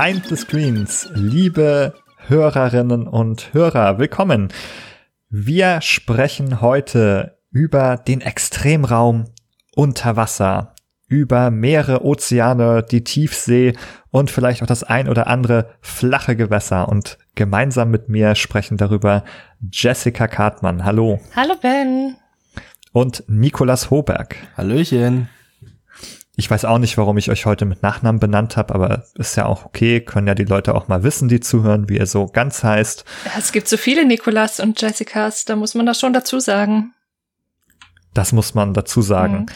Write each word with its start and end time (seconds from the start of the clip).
Behind 0.00 0.26
the 0.26 0.36
Screens, 0.36 1.10
liebe 1.12 1.92
Hörerinnen 2.26 3.06
und 3.06 3.52
Hörer, 3.52 3.98
willkommen. 3.98 4.48
Wir 5.28 5.82
sprechen 5.82 6.62
heute 6.62 7.36
über 7.50 7.98
den 7.98 8.22
Extremraum 8.22 9.26
unter 9.76 10.16
Wasser, 10.16 10.74
über 11.06 11.50
Meere, 11.50 12.02
Ozeane, 12.02 12.82
die 12.82 13.04
Tiefsee 13.04 13.74
und 14.10 14.30
vielleicht 14.30 14.62
auch 14.62 14.66
das 14.66 14.84
ein 14.84 15.06
oder 15.06 15.26
andere 15.26 15.68
flache 15.82 16.34
Gewässer. 16.34 16.88
Und 16.88 17.18
gemeinsam 17.34 17.90
mit 17.90 18.08
mir 18.08 18.36
sprechen 18.36 18.78
darüber 18.78 19.22
Jessica 19.70 20.28
Kartmann. 20.28 20.86
Hallo. 20.86 21.20
Hallo 21.36 21.56
Ben. 21.60 22.16
Und 22.92 23.24
Nikolas 23.28 23.90
Hoberg. 23.90 24.36
Hallöchen. 24.56 25.28
Ich 26.40 26.50
weiß 26.50 26.64
auch 26.64 26.78
nicht, 26.78 26.96
warum 26.96 27.18
ich 27.18 27.30
euch 27.30 27.44
heute 27.44 27.66
mit 27.66 27.82
Nachnamen 27.82 28.18
benannt 28.18 28.56
habe, 28.56 28.74
aber 28.74 29.04
ist 29.14 29.36
ja 29.36 29.44
auch 29.44 29.66
okay, 29.66 30.00
können 30.00 30.26
ja 30.26 30.34
die 30.34 30.46
Leute 30.46 30.74
auch 30.74 30.88
mal 30.88 31.02
wissen, 31.02 31.28
die 31.28 31.38
zuhören, 31.38 31.90
wie 31.90 31.98
ihr 31.98 32.06
so 32.06 32.24
ganz 32.24 32.64
heißt. 32.64 33.04
Es 33.36 33.52
gibt 33.52 33.68
so 33.68 33.76
viele 33.76 34.06
Nikolas 34.06 34.58
und 34.58 34.80
Jessicas, 34.80 35.44
da 35.44 35.54
muss 35.54 35.74
man 35.74 35.84
das 35.84 36.00
schon 36.00 36.14
dazu 36.14 36.40
sagen. 36.40 36.94
Das 38.14 38.32
muss 38.32 38.54
man 38.54 38.72
dazu 38.72 39.02
sagen. 39.02 39.48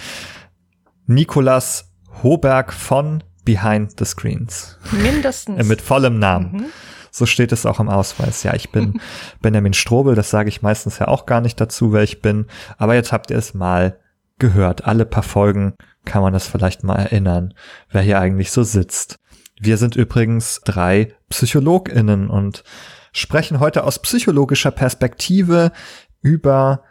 Mhm. 1.06 1.14
Nikolas 1.14 1.90
Hoberg 2.22 2.70
von 2.74 3.24
Behind 3.46 3.98
the 3.98 4.04
Screens. 4.04 4.78
Mindestens. 4.92 5.66
Mit 5.66 5.80
vollem 5.80 6.18
Namen. 6.18 6.52
Mhm. 6.52 6.64
So 7.10 7.24
steht 7.24 7.52
es 7.52 7.64
auch 7.64 7.80
im 7.80 7.88
Ausweis. 7.88 8.42
Ja, 8.42 8.52
ich 8.52 8.68
bin 8.72 9.00
Benjamin 9.40 9.72
Strobel, 9.72 10.14
das 10.14 10.28
sage 10.28 10.50
ich 10.50 10.60
meistens 10.60 10.98
ja 10.98 11.08
auch 11.08 11.24
gar 11.24 11.40
nicht 11.40 11.58
dazu, 11.58 11.94
wer 11.94 12.02
ich 12.02 12.20
bin. 12.20 12.44
Aber 12.76 12.94
jetzt 12.94 13.10
habt 13.10 13.30
ihr 13.30 13.38
es 13.38 13.54
mal 13.54 13.98
gehört. 14.38 14.84
Alle 14.84 15.04
paar 15.04 15.22
Folgen 15.22 15.74
kann 16.04 16.22
man 16.22 16.32
das 16.32 16.46
vielleicht 16.46 16.84
mal 16.84 16.96
erinnern, 16.96 17.54
wer 17.90 18.02
hier 18.02 18.20
eigentlich 18.20 18.50
so 18.50 18.62
sitzt. 18.62 19.18
Wir 19.58 19.76
sind 19.76 19.96
übrigens 19.96 20.60
drei 20.64 21.14
PsychologInnen 21.30 22.28
und 22.28 22.64
sprechen 23.12 23.60
heute 23.60 23.84
aus 23.84 24.00
psychologischer 24.00 24.70
Perspektive 24.70 25.72
über 26.20 26.82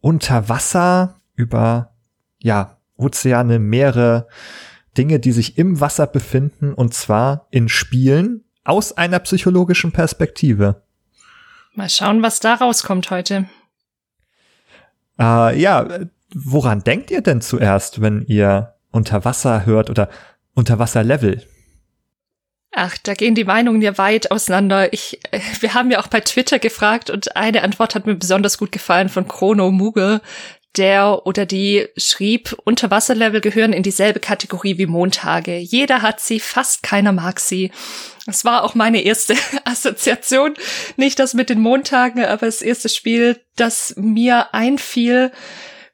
Unterwasser, 0.00 1.20
über, 1.34 1.94
ja, 2.38 2.78
Ozeane, 2.96 3.58
Meere, 3.58 4.26
Dinge, 4.96 5.20
die 5.20 5.32
sich 5.32 5.58
im 5.58 5.80
Wasser 5.80 6.06
befinden 6.06 6.72
und 6.72 6.94
zwar 6.94 7.46
in 7.50 7.68
Spielen 7.68 8.44
aus 8.64 8.96
einer 8.96 9.18
psychologischen 9.20 9.92
Perspektive. 9.92 10.82
Mal 11.74 11.88
schauen, 11.88 12.22
was 12.22 12.40
da 12.40 12.54
rauskommt 12.54 13.10
heute. 13.10 13.48
Äh, 15.18 15.60
ja, 15.60 15.86
woran 16.34 16.84
denkt 16.84 17.10
ihr 17.10 17.22
denn 17.22 17.40
zuerst, 17.40 18.00
wenn 18.00 18.24
ihr 18.26 18.74
Unterwasser 18.90 19.66
hört 19.66 19.90
oder 19.90 20.08
Unterwasserlevel? 20.54 21.46
Ach, 22.72 22.96
da 23.02 23.14
gehen 23.14 23.34
die 23.34 23.44
Meinungen 23.44 23.82
ja 23.82 23.96
weit 23.98 24.30
auseinander. 24.30 24.92
Ich, 24.92 25.18
äh, 25.30 25.40
wir 25.60 25.74
haben 25.74 25.90
ja 25.90 26.00
auch 26.00 26.08
bei 26.08 26.20
Twitter 26.20 26.58
gefragt 26.58 27.10
und 27.10 27.34
eine 27.36 27.62
Antwort 27.62 27.94
hat 27.94 28.06
mir 28.06 28.14
besonders 28.14 28.58
gut 28.58 28.72
gefallen 28.72 29.08
von 29.08 29.26
Chrono 29.26 29.70
Muge, 29.70 30.20
der 30.76 31.26
oder 31.26 31.46
die 31.46 31.88
schrieb, 31.96 32.56
Unterwasserlevel 32.64 33.40
gehören 33.40 33.72
in 33.72 33.82
dieselbe 33.82 34.20
Kategorie 34.20 34.78
wie 34.78 34.86
Montage. 34.86 35.56
Jeder 35.56 36.02
hat 36.02 36.20
sie, 36.20 36.40
fast 36.40 36.82
keiner 36.82 37.12
mag 37.12 37.40
sie. 37.40 37.72
Das 38.26 38.44
war 38.44 38.62
auch 38.62 38.74
meine 38.74 39.00
erste 39.00 39.34
Assoziation. 39.64 40.54
Nicht 40.96 41.18
das 41.18 41.34
mit 41.34 41.50
den 41.50 41.60
Montagen, 41.60 42.24
aber 42.24 42.46
das 42.46 42.62
erste 42.62 42.88
Spiel, 42.88 43.40
das 43.56 43.94
mir 43.96 44.54
einfiel, 44.54 45.32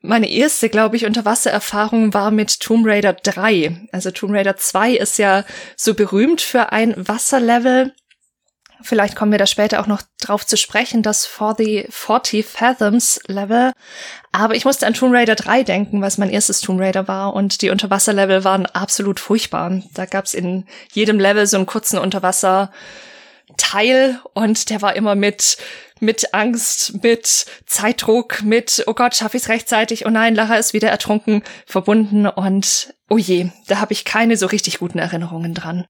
meine 0.04 0.28
erste, 0.28 0.68
glaube 0.68 0.96
ich, 0.96 1.06
Unterwassererfahrung 1.06 2.12
war 2.12 2.30
mit 2.30 2.60
Tomb 2.60 2.86
Raider 2.86 3.14
3. 3.14 3.88
Also 3.90 4.10
Tomb 4.10 4.34
Raider 4.34 4.56
2 4.56 4.92
ist 4.92 5.18
ja 5.18 5.44
so 5.76 5.94
berühmt 5.94 6.42
für 6.42 6.72
ein 6.72 6.94
Wasserlevel. 6.96 7.92
Vielleicht 8.82 9.16
kommen 9.16 9.32
wir 9.32 9.38
da 9.38 9.46
später 9.46 9.80
auch 9.80 9.86
noch 9.86 10.02
drauf 10.20 10.46
zu 10.46 10.58
sprechen, 10.58 11.02
das 11.02 11.24
For 11.24 11.54
the 11.56 11.86
40 11.88 12.44
Fathoms 12.44 13.18
Level. 13.28 13.72
Aber 14.30 14.54
ich 14.54 14.66
musste 14.66 14.86
an 14.86 14.92
Tomb 14.92 15.14
Raider 15.14 15.36
3 15.36 15.62
denken, 15.62 16.02
was 16.02 16.18
mein 16.18 16.28
erstes 16.28 16.60
Tomb 16.60 16.80
Raider 16.80 17.08
war. 17.08 17.34
Und 17.34 17.62
die 17.62 17.70
Unterwasserlevel 17.70 18.44
waren 18.44 18.66
absolut 18.66 19.20
furchtbar. 19.20 19.80
Da 19.94 20.04
gab's 20.04 20.34
in 20.34 20.66
jedem 20.92 21.18
Level 21.18 21.46
so 21.46 21.56
einen 21.56 21.66
kurzen 21.66 21.98
Unterwasser 21.98 22.70
Teil 23.56 24.20
und 24.32 24.70
der 24.70 24.82
war 24.82 24.96
immer 24.96 25.14
mit 25.14 25.56
mit 26.00 26.34
Angst, 26.34 27.02
mit 27.02 27.46
Zeitdruck, 27.66 28.42
mit, 28.42 28.84
oh 28.86 28.94
Gott, 28.94 29.14
schaffe 29.14 29.36
ich 29.36 29.44
es 29.44 29.48
rechtzeitig, 29.48 30.06
oh 30.06 30.10
nein, 30.10 30.34
Lara 30.34 30.56
ist 30.56 30.74
wieder 30.74 30.90
ertrunken, 30.90 31.42
verbunden 31.66 32.26
und 32.26 32.94
oh 33.08 33.16
je, 33.16 33.50
da 33.68 33.80
habe 33.80 33.92
ich 33.92 34.04
keine 34.04 34.36
so 34.36 34.46
richtig 34.46 34.80
guten 34.80 34.98
Erinnerungen 34.98 35.54
dran. 35.54 35.86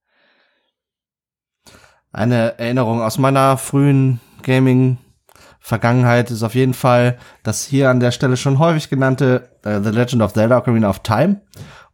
Eine 2.12 2.58
Erinnerung 2.58 3.02
aus 3.02 3.18
meiner 3.18 3.56
frühen 3.58 4.20
Gaming 4.42 4.98
Vergangenheit 5.58 6.30
ist 6.30 6.42
auf 6.42 6.54
jeden 6.54 6.74
Fall 6.74 7.18
das 7.42 7.64
hier 7.64 7.88
an 7.88 7.98
der 7.98 8.10
Stelle 8.10 8.36
schon 8.36 8.58
häufig 8.58 8.90
genannte 8.90 9.48
uh, 9.64 9.82
The 9.82 9.90
Legend 9.90 10.20
of 10.20 10.34
Zelda 10.34 10.58
Ocarina 10.58 10.90
of 10.90 10.98
Time. 10.98 11.40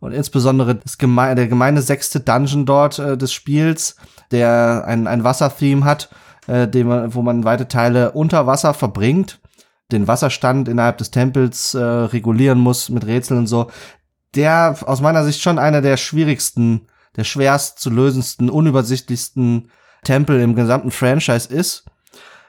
Und 0.01 0.13
insbesondere 0.13 0.75
das 0.75 0.99
geme 0.99 1.37
der 1.37 1.47
gemeine 1.47 1.81
sechste 1.81 2.19
Dungeon 2.19 2.67
dort 2.67 2.99
äh, 2.99 3.17
des 3.17 3.33
Spiels, 3.33 3.95
der 4.31 4.85
ein, 4.87 5.07
ein 5.07 5.25
Wassertheme 5.25 5.85
hat 5.85 6.11
äh, 6.51 6.69
dem 6.69 7.15
wo 7.15 7.23
man 7.23 7.45
weite 7.45 7.69
Teile 7.69 8.13
unter 8.13 8.47
Wasser 8.47 8.75
verbringt, 8.75 9.41
den 9.93 10.09
Wasserstand 10.09 10.69
innerhalb 10.69 10.99
des 10.99 11.11
Tempels 11.11 11.75
äh, 11.75 11.83
regulieren 11.83 12.59
muss 12.59 12.89
mit 12.89 13.07
Rätseln 13.07 13.41
und 13.41 13.47
so, 13.47 13.71
der 14.35 14.77
aus 14.87 15.01
meiner 15.01 15.25
Sicht 15.25 15.43
schon 15.43 15.59
einer 15.59 15.81
der 15.81 15.97
schwierigsten, 15.97 16.87
der 17.17 17.25
schwerst 17.25 17.81
zu 17.81 17.91
lösendsten, 17.91 18.51
unübersichtlichsten 18.51 19.71
Tempel 20.05 20.41
im 20.41 20.55
gesamten 20.55 20.91
Franchise 20.91 21.53
ist. 21.53 21.85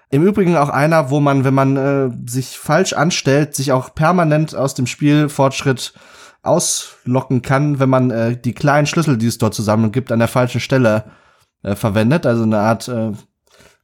Im 0.09 0.25
Übrigen 0.25 0.57
auch 0.57 0.69
einer, 0.69 1.09
wo 1.09 1.19
man, 1.19 1.43
wenn 1.43 1.53
man 1.53 1.77
äh, 1.77 2.09
sich 2.27 2.57
falsch 2.57 2.93
anstellt, 2.93 3.55
sich 3.55 3.71
auch 3.71 3.95
permanent 3.95 4.55
aus 4.55 4.73
dem 4.73 4.85
Spielfortschritt 4.85 5.93
auslocken 6.43 7.41
kann, 7.41 7.79
wenn 7.79 7.89
man 7.89 8.11
äh, 8.11 8.37
die 8.37 8.53
kleinen 8.53 8.87
Schlüssel, 8.87 9.17
die 9.17 9.27
es 9.27 9.37
dort 9.37 9.53
zusammen 9.53 9.91
gibt, 9.91 10.11
an 10.11 10.19
der 10.19 10.27
falschen 10.27 10.59
Stelle 10.59 11.05
äh, 11.63 11.75
verwendet. 11.75 12.25
Also 12.25 12.44
eine 12.44 12.59
Art 12.59 12.88
äh, 12.88 13.11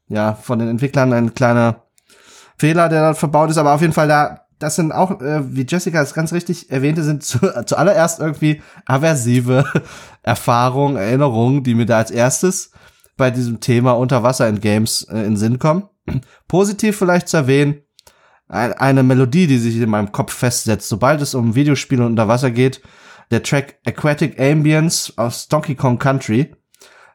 ja, 0.08 0.34
von 0.34 0.60
den 0.60 0.70
Entwicklern 0.70 1.14
ein 1.14 1.34
kleiner 1.34 1.84
Fehler, 2.58 2.90
der 2.90 3.04
dort 3.04 3.18
verbaut 3.18 3.50
ist, 3.50 3.58
aber 3.58 3.74
auf 3.74 3.82
jeden 3.82 3.94
Fall 3.94 4.08
da, 4.08 4.42
das 4.60 4.76
sind 4.76 4.92
auch, 4.92 5.22
äh, 5.22 5.56
wie 5.56 5.66
Jessica 5.68 6.02
es 6.02 6.14
ganz 6.14 6.34
richtig 6.34 6.72
erwähnte, 6.72 7.04
sind 7.04 7.24
zu, 7.24 7.40
zuallererst 7.66 8.20
irgendwie 8.20 8.62
aversive 8.86 9.66
Erfahrungen, 10.24 10.98
Erinnerungen, 10.98 11.64
die 11.64 11.76
mir 11.76 11.86
da 11.86 11.98
als 11.98 12.12
erstes 12.12 12.72
bei 13.16 13.32
diesem 13.32 13.60
Thema 13.60 13.92
Unterwasser 13.92 14.48
in 14.48 14.60
Games 14.60 15.04
äh, 15.04 15.20
in 15.20 15.38
Sinn 15.38 15.60
kommen. 15.60 15.84
Positiv 16.48 16.98
vielleicht 16.98 17.28
zu 17.28 17.38
erwähnen, 17.38 17.82
ein, 18.48 18.74
eine 18.74 19.04
Melodie, 19.04 19.48
die 19.48 19.58
sich 19.58 19.76
in 19.76 19.90
meinem 19.90 20.12
Kopf 20.12 20.34
festsetzt, 20.34 20.88
sobald 20.90 21.22
es 21.22 21.36
um 21.36 21.56
Videospiele 21.56 22.06
unter 22.06 22.28
Wasser 22.28 22.50
geht, 22.50 22.82
der 23.30 23.44
Track 23.44 23.80
Aquatic 23.86 24.40
Ambience 24.40 25.14
aus 25.18 25.48
Donkey 25.50 25.76
Kong 25.76 26.00
Country 26.00 26.56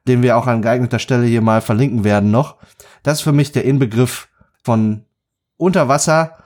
den 0.09 0.23
wir 0.23 0.37
auch 0.37 0.47
an 0.47 0.63
geeigneter 0.63 0.99
Stelle 0.99 1.27
hier 1.27 1.43
mal 1.43 1.61
verlinken 1.61 2.05
werden 2.05 2.31
noch. 2.31 2.57
Das 3.03 3.19
ist 3.19 3.23
für 3.23 3.33
mich 3.33 3.53
der 3.53 3.65
Inbegriff 3.65 4.29
von 4.63 5.05
Unterwasser 5.57 6.39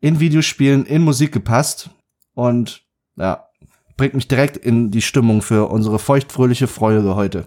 in 0.00 0.20
Videospielen, 0.20 0.84
in 0.86 1.02
Musik 1.02 1.32
gepasst 1.32 1.90
und 2.34 2.84
ja, 3.16 3.46
bringt 3.96 4.14
mich 4.14 4.28
direkt 4.28 4.56
in 4.56 4.90
die 4.90 5.02
Stimmung 5.02 5.42
für 5.42 5.68
unsere 5.68 5.98
feuchtfröhliche 5.98 6.66
Freude 6.66 7.14
heute. 7.14 7.46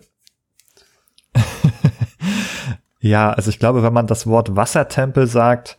ja, 3.00 3.32
also 3.32 3.50
ich 3.50 3.60
glaube, 3.60 3.84
wenn 3.84 3.94
man 3.94 4.08
das 4.08 4.28
Wort 4.28 4.56
Wassertempel 4.56 5.28
sagt, 5.28 5.78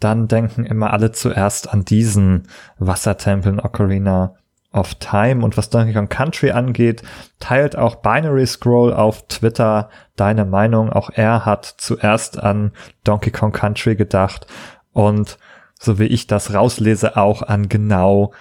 dann 0.00 0.26
denken 0.26 0.64
immer 0.64 0.92
alle 0.92 1.12
zuerst 1.12 1.72
an 1.72 1.84
diesen 1.84 2.48
Wassertempel 2.78 3.52
in 3.52 3.60
Ocarina 3.60 4.34
of 4.72 4.94
Time 4.96 5.44
und 5.44 5.56
was 5.56 5.70
Donkey 5.70 5.92
Kong 5.92 6.08
Country 6.08 6.50
angeht, 6.50 7.02
teilt 7.40 7.76
auch 7.76 7.96
Binary 7.96 8.46
Scroll 8.46 8.92
auf 8.92 9.26
Twitter 9.28 9.90
deine 10.16 10.44
Meinung. 10.44 10.90
Auch 10.90 11.10
er 11.10 11.44
hat 11.44 11.64
zuerst 11.64 12.38
an 12.38 12.72
Donkey 13.04 13.30
Kong 13.30 13.52
Country 13.52 13.96
gedacht 13.96 14.46
und 14.92 15.38
so 15.78 15.98
wie 15.98 16.06
ich 16.06 16.26
das 16.26 16.54
rauslese, 16.54 17.16
auch 17.16 17.42
an 17.42 17.68
genau 17.68 18.32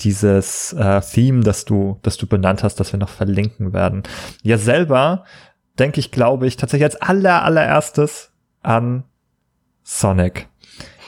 dieses 0.00 0.72
äh, 0.72 1.00
Theme, 1.00 1.42
das 1.42 1.64
du, 1.64 1.98
das 2.02 2.16
du 2.16 2.26
benannt 2.26 2.62
hast, 2.62 2.76
das 2.80 2.92
wir 2.92 2.98
noch 2.98 3.08
verlinken 3.08 3.72
werden. 3.72 4.02
Ja, 4.42 4.58
selber 4.58 5.24
denke 5.78 6.00
ich, 6.00 6.10
glaube 6.10 6.46
ich, 6.46 6.56
tatsächlich 6.56 6.84
als 6.84 7.00
aller, 7.00 7.44
allererstes 7.44 8.32
an 8.62 9.04
Sonic. 9.82 10.48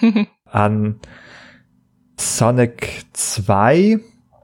an 0.44 1.00
Sonic 2.16 3.04
2 3.12 4.00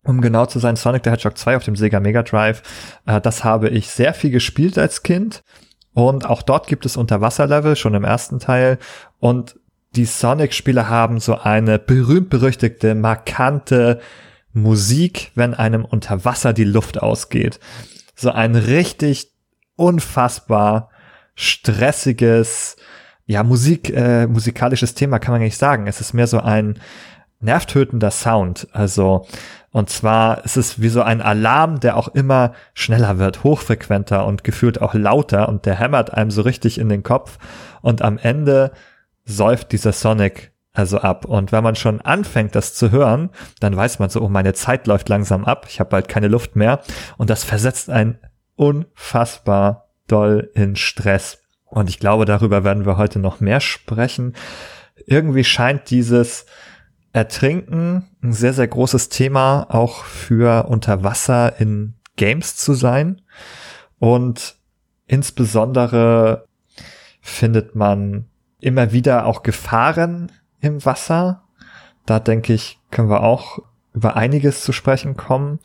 um 0.06 0.20
genau 0.20 0.46
zu 0.46 0.58
sein, 0.58 0.76
Sonic 0.76 1.04
the 1.04 1.10
Hedgehog 1.10 1.36
2 1.36 1.56
auf 1.56 1.64
dem 1.64 1.76
Sega 1.76 2.00
Mega 2.00 2.22
Drive. 2.22 2.62
Äh, 3.06 3.20
das 3.20 3.44
habe 3.44 3.68
ich 3.68 3.88
sehr 3.88 4.14
viel 4.14 4.30
gespielt 4.30 4.78
als 4.78 5.02
Kind. 5.02 5.42
Und 5.92 6.26
auch 6.26 6.42
dort 6.42 6.66
gibt 6.66 6.84
es 6.84 6.96
Unterwasserlevel, 6.96 7.74
schon 7.74 7.94
im 7.94 8.04
ersten 8.04 8.38
Teil. 8.38 8.78
Und 9.18 9.58
die 9.94 10.04
Sonic-Spiele 10.04 10.88
haben 10.88 11.20
so 11.20 11.38
eine 11.38 11.78
berühmt-berüchtigte, 11.78 12.94
markante 12.94 14.00
Musik, 14.52 15.32
wenn 15.34 15.54
einem 15.54 15.84
unter 15.84 16.24
Wasser 16.24 16.52
die 16.52 16.64
Luft 16.64 17.02
ausgeht. 17.02 17.60
So 18.14 18.30
ein 18.30 18.56
richtig 18.56 19.30
unfassbar 19.76 20.90
stressiges, 21.34 22.76
ja, 23.26 23.42
Musik, 23.42 23.90
äh, 23.90 24.26
musikalisches 24.26 24.94
Thema 24.94 25.18
kann 25.18 25.32
man 25.32 25.42
nicht 25.42 25.58
sagen. 25.58 25.86
Es 25.86 26.00
ist 26.00 26.14
mehr 26.14 26.26
so 26.26 26.40
ein 26.40 26.78
nervtötender 27.40 28.10
Sound. 28.10 28.68
Also, 28.72 29.26
und 29.72 29.90
zwar 29.90 30.44
ist 30.44 30.56
es 30.56 30.80
wie 30.80 30.88
so 30.88 31.02
ein 31.02 31.20
Alarm, 31.20 31.80
der 31.80 31.96
auch 31.96 32.08
immer 32.08 32.52
schneller 32.74 33.18
wird, 33.18 33.44
hochfrequenter 33.44 34.24
und 34.24 34.44
gefühlt 34.44 34.80
auch 34.80 34.94
lauter 34.94 35.48
und 35.48 35.66
der 35.66 35.74
hämmert 35.74 36.14
einem 36.14 36.30
so 36.30 36.42
richtig 36.42 36.78
in 36.78 36.88
den 36.88 37.02
Kopf. 37.02 37.38
Und 37.82 38.02
am 38.02 38.18
Ende 38.18 38.72
säuft 39.24 39.72
dieser 39.72 39.92
Sonic 39.92 40.52
also 40.72 40.98
ab. 40.98 41.24
Und 41.24 41.52
wenn 41.52 41.64
man 41.64 41.74
schon 41.74 42.00
anfängt, 42.00 42.54
das 42.54 42.74
zu 42.74 42.90
hören, 42.90 43.30
dann 43.60 43.76
weiß 43.76 43.98
man 43.98 44.10
so, 44.10 44.20
oh, 44.20 44.28
meine 44.28 44.52
Zeit 44.52 44.86
läuft 44.86 45.08
langsam 45.08 45.44
ab, 45.44 45.66
ich 45.68 45.80
habe 45.80 45.90
bald 45.90 46.08
keine 46.08 46.28
Luft 46.28 46.54
mehr. 46.54 46.80
Und 47.16 47.30
das 47.30 47.44
versetzt 47.44 47.90
einen 47.90 48.18
unfassbar 48.56 49.88
doll 50.06 50.50
in 50.54 50.76
Stress. 50.76 51.42
Und 51.64 51.88
ich 51.88 51.98
glaube, 51.98 52.24
darüber 52.24 52.62
werden 52.64 52.86
wir 52.86 52.96
heute 52.96 53.18
noch 53.18 53.40
mehr 53.40 53.60
sprechen. 53.60 54.34
Irgendwie 55.06 55.44
scheint 55.44 55.90
dieses 55.90 56.46
Ertrinken 57.16 58.04
ein 58.22 58.34
sehr, 58.34 58.52
sehr 58.52 58.68
großes 58.68 59.08
Thema 59.08 59.68
auch 59.70 60.04
für 60.04 60.66
Unterwasser 60.68 61.58
in 61.58 61.94
Games 62.16 62.56
zu 62.56 62.74
sein. 62.74 63.22
Und 63.98 64.56
insbesondere 65.06 66.44
findet 67.22 67.74
man 67.74 68.26
immer 68.60 68.92
wieder 68.92 69.24
auch 69.24 69.42
Gefahren 69.42 70.30
im 70.60 70.84
Wasser. 70.84 71.44
Da 72.04 72.20
denke 72.20 72.52
ich, 72.52 72.78
können 72.90 73.08
wir 73.08 73.22
auch 73.22 73.60
über 73.94 74.16
einiges 74.16 74.60
zu 74.60 74.72
sprechen 74.72 75.16
kommen. 75.16 75.58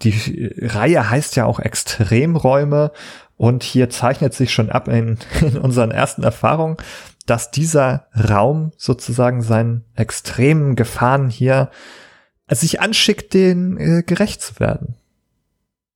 Die 0.00 0.54
Reihe 0.58 1.10
heißt 1.10 1.36
ja 1.36 1.44
auch 1.44 1.60
Extremräume 1.60 2.92
und 3.36 3.62
hier 3.62 3.90
zeichnet 3.90 4.32
sich 4.32 4.54
schon 4.54 4.70
ab 4.70 4.88
in, 4.88 5.18
in 5.42 5.58
unseren 5.58 5.90
ersten 5.90 6.22
Erfahrungen, 6.22 6.78
dass 7.24 7.50
dieser 7.50 8.06
Raum 8.14 8.72
sozusagen 8.76 9.42
seinen 9.42 9.84
extremen 9.94 10.76
Gefahren 10.76 11.30
hier 11.30 11.70
sich 12.48 12.80
anschickt, 12.80 13.34
den 13.34 13.78
äh, 13.78 14.02
gerecht 14.02 14.42
zu 14.42 14.60
werden. 14.60 14.96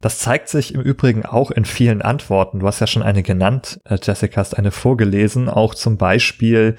Das 0.01 0.19
zeigt 0.19 0.49
sich 0.49 0.75
im 0.75 0.81
Übrigen 0.83 1.25
auch 1.25 1.51
in 1.51 1.65
vielen 1.65 2.03
Antworten. 2.03 2.61
Du 2.61 2.67
hast 2.67 2.81
ja 2.81 2.87
schon 2.87 3.03
eine 3.03 3.23
genannt, 3.23 3.81
äh, 3.85 3.99
Jessica, 4.01 4.41
hast 4.41 4.57
eine 4.57 4.71
vorgelesen, 4.71 5.49
auch 5.49 5.75
zum 5.75 5.97
Beispiel 5.97 6.77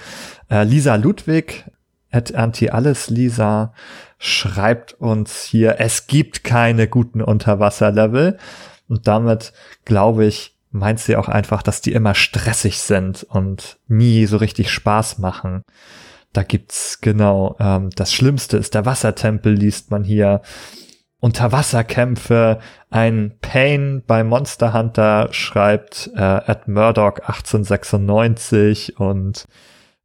äh, 0.50 0.64
Lisa 0.64 0.96
Ludwig, 0.96 1.66
at 2.12 2.34
Anti 2.36 2.70
Alles 2.70 3.10
Lisa, 3.10 3.74
schreibt 4.18 4.94
uns 4.94 5.44
hier, 5.44 5.80
es 5.80 6.08
gibt 6.08 6.44
keine 6.44 6.88
guten 6.88 7.22
Unterwasserlevel. 7.22 8.38
Und 8.88 9.08
damit, 9.08 9.52
glaube 9.84 10.26
ich, 10.26 10.57
meint 10.72 11.00
sie 11.00 11.16
auch 11.16 11.30
einfach, 11.30 11.62
dass 11.62 11.82
die 11.82 11.94
immer 11.94 12.16
stressig 12.16 12.80
sind 12.80 13.24
und 13.24 13.78
nie 13.88 14.26
so 14.26 14.38
richtig 14.38 14.72
Spaß 14.72 15.20
machen. 15.20 15.64
Da 16.34 16.44
gibt's 16.44 17.02
genau, 17.02 17.56
ähm, 17.60 17.90
das 17.96 18.14
Schlimmste 18.14 18.58
ist 18.58 18.74
der 18.76 18.86
Wassertempel, 18.86 19.54
liest 19.54 19.92
man 19.92 20.04
hier. 20.04 20.42
Unterwasserkämpfe, 21.20 22.60
ein 22.92 23.38
Pain 23.42 24.04
bei 24.06 24.24
Monster 24.24 24.72
Hunter 24.72 25.30
schreibt 25.32 26.12
äh, 26.16 26.22
at 26.22 26.68
Murdoch 26.68 27.20
1896 27.20 29.00
und 29.00 29.46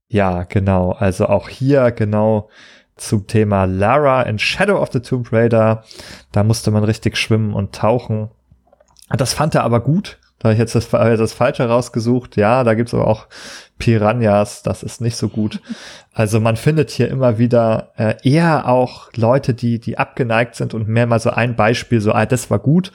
ja, 0.08 0.44
genau, 0.44 0.92
also 0.92 1.26
auch 1.26 1.50
hier 1.50 1.90
genau 1.90 2.48
zum 2.96 3.26
Thema 3.26 3.64
Lara 3.64 4.22
in 4.22 4.38
Shadow 4.38 4.80
of 4.80 4.90
the 4.92 5.00
Tomb 5.00 5.32
Raider. 5.32 5.84
Da 6.32 6.44
musste 6.44 6.70
man 6.70 6.84
richtig 6.84 7.18
schwimmen 7.18 7.52
und 7.52 7.74
tauchen. 7.74 8.30
Das 9.10 9.34
fand 9.34 9.54
er 9.54 9.64
aber 9.64 9.80
gut. 9.80 10.18
Da 10.42 10.48
habe 10.48 10.54
ich 10.54 10.58
jetzt 10.58 10.74
das, 10.74 10.88
das 10.90 11.32
Falsche 11.32 11.68
rausgesucht. 11.68 12.36
Ja, 12.36 12.64
da 12.64 12.74
gibt's 12.74 12.92
aber 12.92 13.06
auch 13.06 13.28
Piranhas. 13.78 14.64
Das 14.64 14.82
ist 14.82 15.00
nicht 15.00 15.16
so 15.16 15.28
gut. 15.28 15.60
Also 16.14 16.40
man 16.40 16.56
findet 16.56 16.90
hier 16.90 17.08
immer 17.08 17.38
wieder 17.38 17.92
äh, 17.96 18.16
eher 18.22 18.68
auch 18.68 19.10
Leute, 19.14 19.54
die, 19.54 19.78
die 19.78 19.96
abgeneigt 19.96 20.56
sind 20.56 20.74
und 20.74 20.86
mehr 20.86 21.06
mal 21.06 21.18
so 21.18 21.30
ein 21.30 21.56
Beispiel, 21.56 22.02
so, 22.02 22.12
ah, 22.12 22.26
das 22.26 22.50
war 22.50 22.58
gut. 22.58 22.92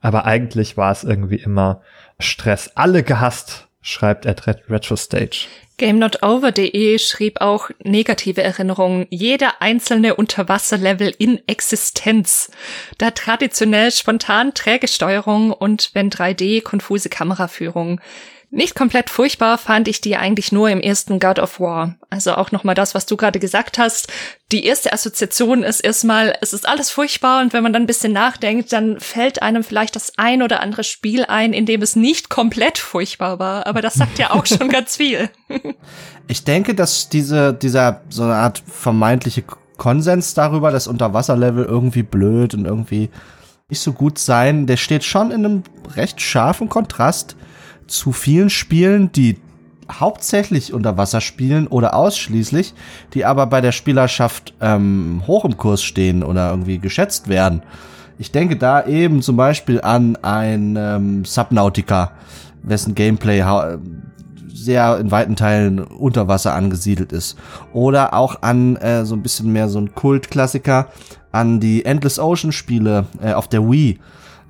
Aber 0.00 0.24
eigentlich 0.24 0.76
war 0.76 0.92
es 0.92 1.02
irgendwie 1.02 1.38
immer 1.38 1.80
Stress. 2.20 2.70
Alle 2.76 3.02
gehasst, 3.02 3.66
schreibt 3.82 4.24
Ed 4.24 4.46
Retrostage. 4.46 5.48
GameNotOver.de 5.80 6.98
schrieb 6.98 7.40
auch 7.40 7.70
negative 7.82 8.42
Erinnerungen. 8.42 9.06
Jeder 9.08 9.62
einzelne 9.62 10.14
Unterwasserlevel 10.14 11.14
in 11.16 11.40
Existenz. 11.48 12.50
Da 12.98 13.12
traditionell 13.12 13.90
spontan 13.90 14.52
träge 14.52 14.88
Steuerung 14.88 15.52
und 15.52 15.90
wenn 15.94 16.10
3D 16.10 16.62
konfuse 16.62 17.08
Kameraführung. 17.08 17.98
Nicht 18.52 18.74
komplett 18.74 19.10
furchtbar 19.10 19.58
fand 19.58 19.86
ich 19.86 20.00
die 20.00 20.16
eigentlich 20.16 20.50
nur 20.50 20.68
im 20.68 20.80
ersten 20.80 21.20
God 21.20 21.38
of 21.38 21.60
War. 21.60 21.94
Also 22.10 22.34
auch 22.34 22.50
nochmal 22.50 22.74
das, 22.74 22.96
was 22.96 23.06
du 23.06 23.16
gerade 23.16 23.38
gesagt 23.38 23.78
hast. 23.78 24.12
Die 24.50 24.64
erste 24.64 24.92
Assoziation 24.92 25.62
ist 25.62 25.78
erstmal, 25.78 26.34
es 26.40 26.52
ist 26.52 26.66
alles 26.68 26.90
furchtbar 26.90 27.42
und 27.42 27.52
wenn 27.52 27.62
man 27.62 27.72
dann 27.72 27.84
ein 27.84 27.86
bisschen 27.86 28.12
nachdenkt, 28.12 28.72
dann 28.72 28.98
fällt 28.98 29.40
einem 29.40 29.62
vielleicht 29.62 29.94
das 29.94 30.14
ein 30.16 30.42
oder 30.42 30.60
andere 30.60 30.82
Spiel 30.82 31.24
ein, 31.26 31.52
in 31.52 31.64
dem 31.64 31.80
es 31.80 31.94
nicht 31.94 32.28
komplett 32.28 32.78
furchtbar 32.78 33.38
war. 33.38 33.68
Aber 33.68 33.82
das 33.82 33.94
sagt 33.94 34.18
ja 34.18 34.32
auch 34.32 34.46
schon 34.46 34.68
ganz 34.68 34.96
viel. 34.96 35.30
Ich 36.26 36.42
denke, 36.42 36.74
dass 36.74 37.08
diese, 37.08 37.54
dieser 37.54 38.02
so 38.08 38.24
eine 38.24 38.34
Art 38.34 38.64
vermeintliche 38.66 39.44
Konsens 39.76 40.34
darüber, 40.34 40.72
dass 40.72 40.88
Unterwasserlevel 40.88 41.64
irgendwie 41.64 42.02
blöd 42.02 42.54
und 42.54 42.64
irgendwie 42.64 43.10
nicht 43.68 43.80
so 43.80 43.92
gut 43.92 44.18
sein, 44.18 44.66
der 44.66 44.76
steht 44.76 45.04
schon 45.04 45.30
in 45.30 45.44
einem 45.44 45.62
recht 45.94 46.20
scharfen 46.20 46.68
Kontrast 46.68 47.36
zu 47.90 48.12
vielen 48.12 48.50
Spielen, 48.50 49.12
die 49.12 49.36
hauptsächlich 49.90 50.72
unter 50.72 50.96
Wasser 50.96 51.20
spielen 51.20 51.66
oder 51.66 51.94
ausschließlich, 51.94 52.74
die 53.14 53.24
aber 53.24 53.46
bei 53.46 53.60
der 53.60 53.72
Spielerschaft 53.72 54.54
ähm, 54.60 55.22
hoch 55.26 55.44
im 55.44 55.56
Kurs 55.56 55.82
stehen 55.82 56.22
oder 56.22 56.50
irgendwie 56.50 56.78
geschätzt 56.78 57.28
werden. 57.28 57.62
Ich 58.18 58.30
denke 58.30 58.56
da 58.56 58.86
eben 58.86 59.22
zum 59.22 59.36
Beispiel 59.36 59.80
an 59.80 60.16
ein 60.22 60.76
ähm, 60.78 61.24
Subnautica, 61.24 62.12
wessen 62.62 62.94
Gameplay 62.94 63.42
sehr 64.52 64.98
in 64.98 65.10
weiten 65.10 65.36
Teilen 65.36 65.80
unter 65.80 66.28
Wasser 66.28 66.54
angesiedelt 66.54 67.12
ist. 67.12 67.38
Oder 67.72 68.12
auch 68.12 68.42
an 68.42 68.76
äh, 68.76 69.04
so 69.06 69.16
ein 69.16 69.22
bisschen 69.22 69.52
mehr 69.52 69.68
so 69.68 69.80
ein 69.80 69.94
Kultklassiker, 69.94 70.88
an 71.32 71.60
die 71.60 71.84
Endless 71.84 72.18
Ocean 72.18 72.52
Spiele 72.52 73.06
äh, 73.22 73.32
auf 73.32 73.48
der 73.48 73.68
Wii 73.68 73.98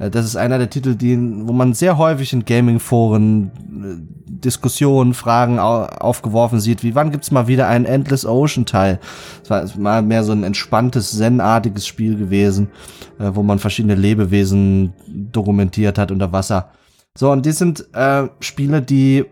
das 0.09 0.25
ist 0.25 0.37
einer 0.37 0.57
der 0.57 0.71
Titel, 0.71 0.95
die, 0.95 1.19
wo 1.19 1.53
man 1.53 1.75
sehr 1.75 1.99
häufig 1.99 2.33
in 2.33 2.47
Gaming-Foren 2.47 3.51
äh, 3.51 4.21
Diskussionen, 4.41 5.13
Fragen 5.13 5.59
aufgeworfen 5.59 6.61
sieht, 6.61 6.83
wie 6.83 6.95
wann 6.95 7.11
gibt's 7.11 7.31
mal 7.31 7.47
wieder 7.47 7.69
einen 7.69 7.85
Endless 7.85 8.25
Ocean 8.25 8.65
Teil? 8.65 8.99
Es 9.43 9.51
war 9.51 9.67
mal 9.77 10.01
mehr 10.01 10.25
so 10.25 10.33
ein 10.33 10.43
entspanntes, 10.45 11.11
zen-artiges 11.17 11.87
Spiel 11.87 12.17
gewesen, 12.17 12.71
äh, 13.19 13.31
wo 13.35 13.43
man 13.43 13.59
verschiedene 13.59 13.95
Lebewesen 13.95 14.95
dokumentiert 15.07 15.99
hat 15.99 16.11
unter 16.11 16.33
Wasser. 16.33 16.71
So, 17.15 17.31
und 17.31 17.45
die 17.45 17.53
sind 17.53 17.87
äh, 17.93 18.29
Spiele, 18.41 18.81
die 18.81 19.27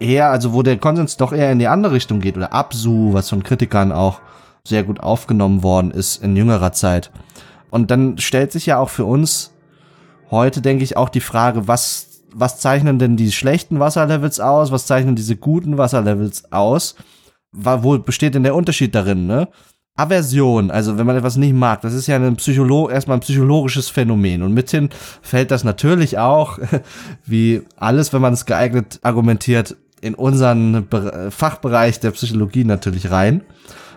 eher, 0.00 0.30
also 0.30 0.52
wo 0.52 0.62
der 0.62 0.78
Konsens 0.78 1.16
doch 1.16 1.32
eher 1.32 1.52
in 1.52 1.60
die 1.60 1.68
andere 1.68 1.92
Richtung 1.92 2.18
geht, 2.18 2.36
oder 2.36 2.52
Absu, 2.52 3.12
was 3.12 3.28
von 3.28 3.44
Kritikern 3.44 3.92
auch 3.92 4.20
sehr 4.64 4.82
gut 4.82 4.98
aufgenommen 5.00 5.62
worden 5.62 5.92
ist 5.92 6.22
in 6.22 6.34
jüngerer 6.34 6.72
Zeit. 6.72 7.12
Und 7.70 7.92
dann 7.92 8.18
stellt 8.18 8.50
sich 8.50 8.66
ja 8.66 8.78
auch 8.78 8.88
für 8.88 9.04
uns 9.04 9.52
heute 10.30 10.60
denke 10.60 10.84
ich 10.84 10.96
auch 10.96 11.08
die 11.08 11.20
Frage, 11.20 11.68
was, 11.68 12.22
was 12.32 12.60
zeichnen 12.60 12.98
denn 12.98 13.16
die 13.16 13.32
schlechten 13.32 13.80
Wasserlevels 13.80 14.40
aus? 14.40 14.70
Was 14.70 14.86
zeichnen 14.86 15.16
diese 15.16 15.36
guten 15.36 15.78
Wasserlevels 15.78 16.52
aus? 16.52 16.96
Wo 17.52 17.98
besteht 17.98 18.34
denn 18.34 18.42
der 18.42 18.54
Unterschied 18.54 18.94
darin, 18.94 19.26
ne? 19.26 19.48
Aversion, 19.98 20.70
also 20.70 20.96
wenn 20.96 21.06
man 21.06 21.16
etwas 21.16 21.36
nicht 21.36 21.54
mag, 21.54 21.80
das 21.80 21.92
ist 21.92 22.06
ja 22.06 22.14
ein 22.14 22.36
Psycholo 22.36 22.88
erstmal 22.88 23.16
ein 23.16 23.20
psychologisches 23.20 23.88
Phänomen. 23.88 24.44
Und 24.44 24.54
mithin 24.54 24.90
fällt 25.22 25.50
das 25.50 25.64
natürlich 25.64 26.18
auch, 26.18 26.60
wie 27.26 27.62
alles, 27.76 28.12
wenn 28.12 28.22
man 28.22 28.32
es 28.32 28.46
geeignet 28.46 29.00
argumentiert, 29.02 29.76
in 30.00 30.14
unseren 30.14 30.86
Fachbereich 31.30 31.98
der 31.98 32.12
Psychologie 32.12 32.62
natürlich 32.62 33.10
rein. 33.10 33.42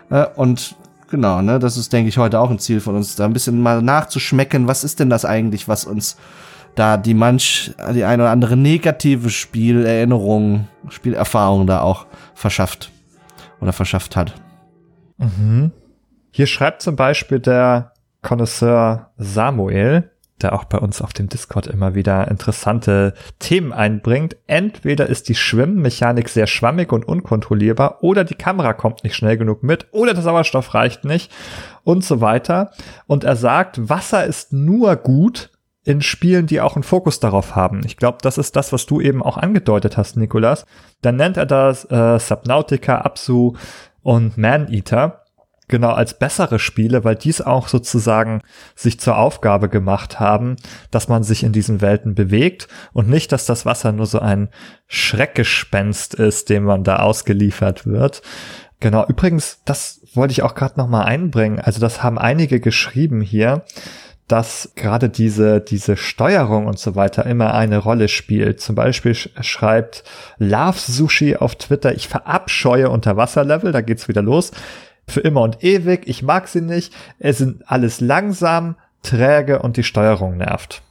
Äh, 0.10 0.26
und 0.36 0.76
Genau, 1.12 1.42
ne, 1.42 1.60
das 1.60 1.76
ist, 1.76 1.92
denke 1.92 2.08
ich, 2.08 2.18
heute 2.18 2.40
auch 2.40 2.50
ein 2.50 2.58
Ziel 2.58 2.80
von 2.80 2.96
uns, 2.96 3.18
da 3.18 3.26
ein 3.26 3.34
bisschen 3.34 3.62
mal 3.62 3.82
nachzuschmecken, 3.82 4.68
was 4.68 4.86
ist 4.86 5.02
denn 5.02 5.10
das 5.10 5.26
eigentlich, 5.26 5.68
was 5.68 5.84
uns 5.84 6.16
da 6.74 6.96
die 6.96 7.14
manch, 7.14 7.74
die 7.94 8.06
eine 8.06 8.24
oder 8.24 8.32
andere 8.32 8.56
negative 8.56 9.30
Spielerinnerung, 9.30 10.70
Spielerfahrung 10.88 11.68
da 11.68 11.82
auch 11.82 12.06
verschafft 12.34 12.92
oder 13.60 13.74
verschafft 13.74 14.16
hat. 14.16 14.36
Mhm. 15.18 15.72
Hier 16.32 16.48
schreibt 16.48 16.82
zum 16.82 16.96
Beispiel 16.96 17.42
der 17.42 17.92
Connoisseur 18.22 19.12
Samuel, 19.18 20.11
der 20.44 20.54
auch 20.54 20.66
bei 20.66 20.78
uns 20.78 21.02
auf 21.02 21.14
dem 21.14 21.30
Discord 21.30 21.68
immer 21.68 21.96
wieder 21.96 22.28
interessante 22.30 23.14
Themen 23.40 23.74
einbringt. 23.74 24.38
Entweder 24.48 25.08
ist 25.08 25.30
die 25.30 25.36
Schwimmmechanik 25.36 26.30
sehr 26.30 26.48
schwammig 26.48 26.92
und 26.92 27.08
unkontrollierbar 27.08 28.04
oder 28.04 28.24
die 28.24 28.36
Kamera 28.36 28.74
kommt 28.74 29.04
nicht 29.04 29.16
schnell 29.16 29.38
genug 29.38 29.64
mit 29.64 29.88
oder 29.92 30.14
der 30.14 30.24
Sauerstoff 30.24 30.74
reicht 30.74 31.06
nicht 31.06 31.32
und 31.84 32.04
so 32.04 32.22
weiter. 32.22 32.72
Und 33.08 33.24
er 33.24 33.36
sagt, 33.36 33.90
Wasser 33.90 34.26
ist 34.26 34.54
nur 34.54 34.96
gut, 34.96 35.52
in 35.84 36.02
Spielen, 36.02 36.46
die 36.46 36.62
auch 36.62 36.76
einen 36.76 36.84
Fokus 36.84 37.20
darauf 37.20 37.56
haben. 37.56 37.82
Ich 37.86 37.98
glaube, 37.98 38.20
das 38.22 38.38
ist 38.38 38.56
das, 38.56 38.72
was 38.72 38.86
du 38.86 39.02
eben 39.02 39.24
auch 39.24 39.38
angedeutet 39.38 39.98
hast, 39.98 40.16
Nikolas. 40.16 40.66
Dann 41.02 41.16
nennt 41.16 41.38
er 41.38 41.48
das 41.48 41.86
äh, 41.90 42.20
Subnautica, 42.20 43.00
Absu 43.00 43.56
und 44.04 44.38
Man-Eater 44.38 45.21
genau 45.72 45.90
als 45.90 46.14
bessere 46.14 46.60
Spiele, 46.60 47.04
weil 47.04 47.16
dies 47.16 47.42
auch 47.42 47.68
sozusagen 47.68 48.42
sich 48.76 49.00
zur 49.00 49.18
Aufgabe 49.18 49.70
gemacht 49.70 50.20
haben, 50.20 50.58
dass 50.92 51.08
man 51.08 51.24
sich 51.24 51.44
in 51.44 51.54
diesen 51.54 51.82
Welten 51.82 52.14
bewegt 52.14 52.68
und 52.94 53.10
nicht, 53.10 53.32
dass 53.32 53.48
das 53.48 53.66
Wasser 53.66 53.92
nur 53.92 54.06
so 54.06 54.20
ein 54.20 54.50
Schreckgespenst 54.88 56.14
ist, 56.14 56.50
dem 56.50 56.64
man 56.64 56.84
da 56.84 56.98
ausgeliefert 56.98 57.88
wird. 57.88 58.22
Genau, 58.80 59.06
übrigens, 59.08 59.62
das 59.66 60.02
wollte 60.14 60.34
ich 60.34 60.44
auch 60.44 60.56
gerade 60.56 60.78
noch 60.78 60.88
mal 60.88 61.04
einbringen. 61.04 61.60
Also 61.60 61.80
das 61.80 62.04
haben 62.04 62.20
einige 62.20 62.60
geschrieben 62.60 63.22
hier, 63.22 63.64
dass 64.32 64.72
gerade 64.76 65.10
diese, 65.10 65.60
diese 65.60 65.98
Steuerung 65.98 66.66
und 66.66 66.80
so 66.80 66.96
weiter 66.96 67.26
immer 67.26 67.54
eine 67.54 67.78
Rolle 67.78 68.08
spielt. 68.08 68.62
Zum 68.62 68.76
Beispiel 68.76 69.14
schreibt 69.14 70.04
Love 70.38 70.80
Sushi 70.80 71.36
auf 71.36 71.56
Twitter, 71.56 71.94
ich 71.94 72.08
verabscheue 72.08 72.90
Unterwasserlevel, 72.90 73.72
da 73.72 73.82
geht's 73.82 74.08
wieder 74.08 74.22
los 74.22 74.52
für 75.08 75.22
immer 75.22 75.42
und 75.42 75.64
ewig. 75.64 76.04
Ich 76.06 76.24
mag 76.24 76.48
sie 76.48 76.62
nicht. 76.62 76.94
Es 77.20 77.38
sind 77.38 77.64
alles 77.70 78.02
langsam, 78.02 78.78
träge 79.04 79.62
und 79.62 79.78
die 79.78 79.84
Steuerung 79.84 80.38
nervt. 80.38 80.82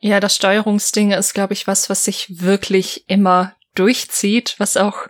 Ja, 0.00 0.20
das 0.20 0.36
Steuerungsding 0.36 1.12
ist, 1.12 1.32
glaube 1.32 1.54
ich, 1.54 1.66
was, 1.66 1.88
was 1.88 2.04
sich 2.04 2.42
wirklich 2.42 3.04
immer 3.08 3.54
durchzieht, 3.74 4.54
was 4.58 4.76
auch 4.76 5.08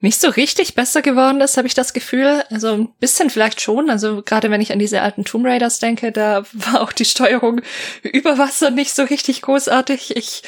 nicht 0.00 0.18
so 0.18 0.28
richtig 0.30 0.74
besser 0.74 1.02
geworden 1.02 1.40
ist, 1.42 1.56
habe 1.58 1.68
ich 1.68 1.74
das 1.74 1.92
Gefühl. 1.92 2.42
Also 2.50 2.72
ein 2.72 2.88
bisschen 3.00 3.28
vielleicht 3.28 3.60
schon. 3.60 3.90
Also 3.90 4.22
gerade 4.22 4.50
wenn 4.50 4.62
ich 4.62 4.72
an 4.72 4.78
diese 4.78 5.02
alten 5.02 5.24
Tomb 5.24 5.44
Raiders 5.46 5.78
denke, 5.78 6.10
da 6.10 6.44
war 6.52 6.80
auch 6.80 6.92
die 6.92 7.04
Steuerung 7.04 7.60
über 8.02 8.38
Wasser 8.38 8.70
nicht 8.70 8.94
so 8.94 9.02
richtig 9.02 9.42
großartig. 9.42 10.16
Ich 10.16 10.42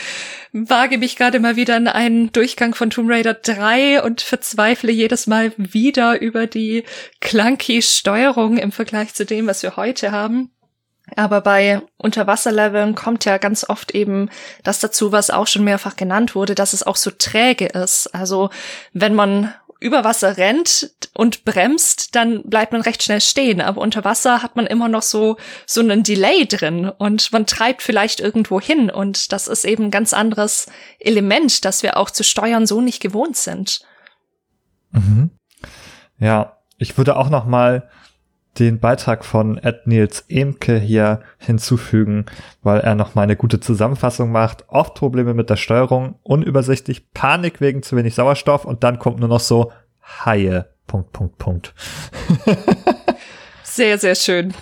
wage 0.52 0.98
mich 0.98 1.16
gerade 1.16 1.38
mal 1.38 1.56
wieder 1.56 1.76
in 1.76 1.88
einen 1.88 2.32
Durchgang 2.32 2.74
von 2.74 2.90
Tomb 2.90 3.10
Raider 3.10 3.34
3 3.34 4.02
und 4.02 4.22
verzweifle 4.22 4.92
jedes 4.92 5.26
Mal 5.26 5.52
wieder 5.56 6.20
über 6.20 6.46
die 6.46 6.84
clunky 7.20 7.82
Steuerung 7.82 8.56
im 8.56 8.72
Vergleich 8.72 9.14
zu 9.14 9.26
dem, 9.26 9.46
was 9.46 9.62
wir 9.62 9.76
heute 9.76 10.12
haben. 10.12 10.50
Aber 11.16 11.40
bei 11.40 11.82
Unterwasserleveln 11.98 12.94
kommt 12.94 13.24
ja 13.24 13.38
ganz 13.38 13.68
oft 13.68 13.92
eben 13.92 14.30
das 14.62 14.80
dazu, 14.80 15.12
was 15.12 15.30
auch 15.30 15.46
schon 15.46 15.64
mehrfach 15.64 15.96
genannt 15.96 16.34
wurde, 16.34 16.54
dass 16.54 16.72
es 16.72 16.84
auch 16.84 16.96
so 16.96 17.10
träge 17.10 17.66
ist. 17.66 18.14
Also 18.14 18.50
wenn 18.92 19.14
man 19.14 19.52
über 19.82 20.04
Wasser 20.04 20.36
rennt 20.36 20.92
und 21.12 21.44
bremst, 21.44 22.14
dann 22.14 22.44
bleibt 22.44 22.72
man 22.72 22.82
recht 22.82 23.02
schnell 23.02 23.20
stehen. 23.20 23.60
Aber 23.60 23.80
unter 23.80 24.04
Wasser 24.04 24.42
hat 24.42 24.54
man 24.54 24.66
immer 24.66 24.88
noch 24.88 25.02
so, 25.02 25.36
so 25.66 25.80
einen 25.80 26.04
Delay 26.04 26.46
drin 26.46 26.88
und 26.88 27.32
man 27.32 27.46
treibt 27.46 27.82
vielleicht 27.82 28.20
irgendwo 28.20 28.60
hin. 28.60 28.90
Und 28.90 29.32
das 29.32 29.48
ist 29.48 29.64
eben 29.64 29.86
ein 29.86 29.90
ganz 29.90 30.14
anderes 30.14 30.68
Element, 31.00 31.64
das 31.64 31.82
wir 31.82 31.96
auch 31.96 32.10
zu 32.10 32.22
steuern 32.22 32.64
so 32.64 32.80
nicht 32.80 33.02
gewohnt 33.02 33.36
sind. 33.36 33.80
Mhm. 34.92 35.30
Ja, 36.18 36.58
ich 36.78 36.96
würde 36.96 37.16
auch 37.16 37.28
noch 37.28 37.44
mal 37.44 37.90
den 38.58 38.80
Beitrag 38.80 39.24
von 39.24 39.58
Ed 39.58 39.86
Nils 39.86 40.24
Emke 40.28 40.78
hier 40.78 41.22
hinzufügen, 41.38 42.26
weil 42.62 42.80
er 42.80 42.94
noch 42.94 43.14
mal 43.14 43.22
eine 43.22 43.36
gute 43.36 43.60
Zusammenfassung 43.60 44.30
macht. 44.30 44.64
Oft 44.68 44.94
Probleme 44.94 45.34
mit 45.34 45.48
der 45.50 45.56
Steuerung, 45.56 46.16
unübersichtlich, 46.22 47.12
Panik 47.12 47.60
wegen 47.60 47.82
zu 47.82 47.96
wenig 47.96 48.14
Sauerstoff 48.14 48.64
und 48.64 48.84
dann 48.84 48.98
kommt 48.98 49.20
nur 49.20 49.28
noch 49.28 49.40
so 49.40 49.72
Haie. 50.02 50.68
Punkt, 50.86 51.12
Punkt, 51.12 51.38
Punkt. 51.38 51.74
Sehr, 53.72 53.96
sehr 53.96 54.16
schön. 54.16 54.52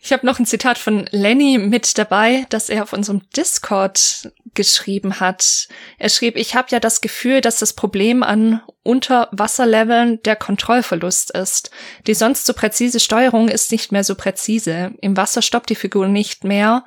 Ich 0.00 0.10
habe 0.10 0.24
noch 0.24 0.38
ein 0.38 0.46
Zitat 0.46 0.78
von 0.78 1.04
Lenny 1.10 1.58
mit 1.58 1.98
dabei, 1.98 2.46
das 2.48 2.70
er 2.70 2.82
auf 2.82 2.94
unserem 2.94 3.20
Discord 3.36 4.32
geschrieben 4.54 5.20
hat. 5.20 5.68
Er 5.98 6.08
schrieb, 6.08 6.36
ich 6.36 6.54
habe 6.54 6.68
ja 6.70 6.80
das 6.80 7.02
Gefühl, 7.02 7.42
dass 7.42 7.58
das 7.58 7.74
Problem 7.74 8.22
an 8.22 8.62
Unterwasserleveln 8.84 10.22
der 10.22 10.36
Kontrollverlust 10.36 11.32
ist. 11.32 11.70
Die 12.06 12.14
sonst 12.14 12.46
so 12.46 12.52
präzise 12.52 13.00
Steuerung 13.00 13.48
ist 13.48 13.72
nicht 13.72 13.90
mehr 13.90 14.04
so 14.04 14.14
präzise. 14.14 14.92
Im 15.00 15.16
Wasser 15.16 15.42
stoppt 15.42 15.70
die 15.70 15.74
Figur 15.74 16.06
nicht 16.06 16.44
mehr 16.44 16.84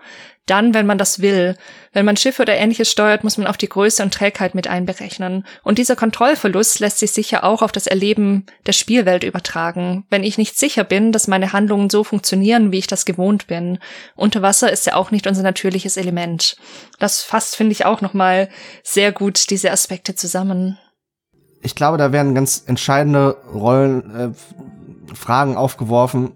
dann, 0.47 0.73
wenn 0.73 0.85
man 0.85 0.97
das 0.97 1.21
will. 1.21 1.55
Wenn 1.93 2.05
man 2.05 2.17
Schiffe 2.17 2.41
oder 2.41 2.55
ähnliches 2.55 2.89
steuert, 2.89 3.23
muss 3.23 3.37
man 3.37 3.47
auch 3.47 3.57
die 3.57 3.69
Größe 3.69 4.01
und 4.01 4.13
Trägheit 4.13 4.55
mit 4.55 4.67
einberechnen. 4.67 5.45
Und 5.63 5.77
dieser 5.77 5.95
Kontrollverlust 5.95 6.79
lässt 6.79 6.99
sich 6.99 7.11
sicher 7.11 7.43
auch 7.43 7.61
auf 7.61 7.71
das 7.71 7.85
Erleben 7.85 8.45
der 8.65 8.71
Spielwelt 8.71 9.23
übertragen. 9.23 10.05
Wenn 10.09 10.23
ich 10.23 10.37
nicht 10.37 10.57
sicher 10.57 10.83
bin, 10.83 11.11
dass 11.11 11.27
meine 11.27 11.53
Handlungen 11.53 11.89
so 11.89 12.03
funktionieren, 12.03 12.71
wie 12.71 12.79
ich 12.79 12.87
das 12.87 13.05
gewohnt 13.05 13.47
bin. 13.47 13.79
Unter 14.15 14.41
Wasser 14.41 14.71
ist 14.71 14.85
ja 14.85 14.95
auch 14.95 15.11
nicht 15.11 15.27
unser 15.27 15.43
natürliches 15.43 15.97
Element. 15.97 16.55
Das 16.97 17.21
fasst, 17.21 17.55
finde 17.55 17.73
ich, 17.73 17.85
auch 17.85 18.01
nochmal 18.01 18.49
sehr 18.83 19.11
gut 19.11 19.49
diese 19.49 19.71
Aspekte 19.71 20.15
zusammen. 20.15 20.79
Ich 21.61 21.75
glaube, 21.75 21.97
da 21.97 22.11
werden 22.11 22.35
ganz 22.35 22.63
entscheidende 22.65 23.37
Rollen, 23.53 24.15
äh, 24.15 24.29
Fragen 25.13 25.57
aufgeworfen, 25.57 26.31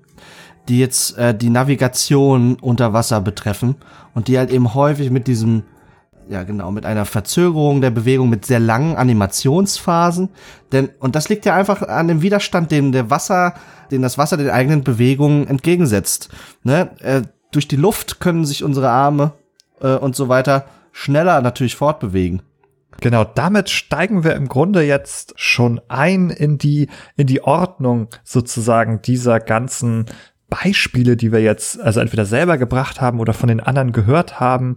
die 0.67 0.79
jetzt 0.79 1.17
äh, 1.17 1.35
die 1.35 1.49
Navigation 1.49 2.57
unter 2.61 2.93
Wasser 2.93 3.21
betreffen 3.21 3.75
und 4.13 4.27
die 4.27 4.37
halt 4.37 4.51
eben 4.51 4.73
häufig 4.73 5.09
mit 5.09 5.27
diesem, 5.27 5.63
ja 6.29 6.43
genau, 6.43 6.71
mit 6.71 6.85
einer 6.85 7.05
Verzögerung 7.05 7.81
der 7.81 7.89
Bewegung, 7.91 8.29
mit 8.29 8.45
sehr 8.45 8.59
langen 8.59 8.95
Animationsphasen. 8.95 10.29
Denn, 10.71 10.89
und 10.99 11.15
das 11.15 11.29
liegt 11.29 11.45
ja 11.45 11.55
einfach 11.55 11.81
an 11.81 12.07
dem 12.07 12.21
Widerstand, 12.21 12.71
den 12.71 12.91
der 12.91 13.09
Wasser, 13.09 13.53
den 13.91 14.01
das 14.01 14.17
Wasser 14.17 14.37
den 14.37 14.49
eigenen 14.49 14.83
Bewegungen 14.83 15.47
entgegensetzt. 15.47 16.29
Ne? 16.63 16.91
Äh, 16.99 17.23
durch 17.51 17.67
die 17.67 17.75
Luft 17.75 18.19
können 18.19 18.45
sich 18.45 18.63
unsere 18.63 18.89
Arme 18.89 19.33
äh, 19.81 19.95
und 19.95 20.15
so 20.15 20.29
weiter 20.29 20.65
schneller 20.91 21.41
natürlich 21.41 21.75
fortbewegen. 21.75 22.41
Genau, 23.01 23.23
damit 23.23 23.71
steigen 23.71 24.23
wir 24.23 24.35
im 24.35 24.47
Grunde 24.47 24.83
jetzt 24.83 25.33
schon 25.35 25.81
ein 25.87 26.29
in 26.29 26.59
die, 26.59 26.87
in 27.17 27.25
die 27.25 27.43
Ordnung 27.43 28.09
sozusagen 28.23 29.01
dieser 29.01 29.39
ganzen 29.39 30.05
Beispiele, 30.49 31.17
die 31.17 31.31
wir 31.31 31.41
jetzt 31.41 31.81
also 31.81 31.99
entweder 31.99 32.25
selber 32.25 32.59
gebracht 32.59 33.01
haben 33.01 33.19
oder 33.19 33.33
von 33.33 33.49
den 33.49 33.59
anderen 33.59 33.91
gehört 33.91 34.39
haben. 34.39 34.75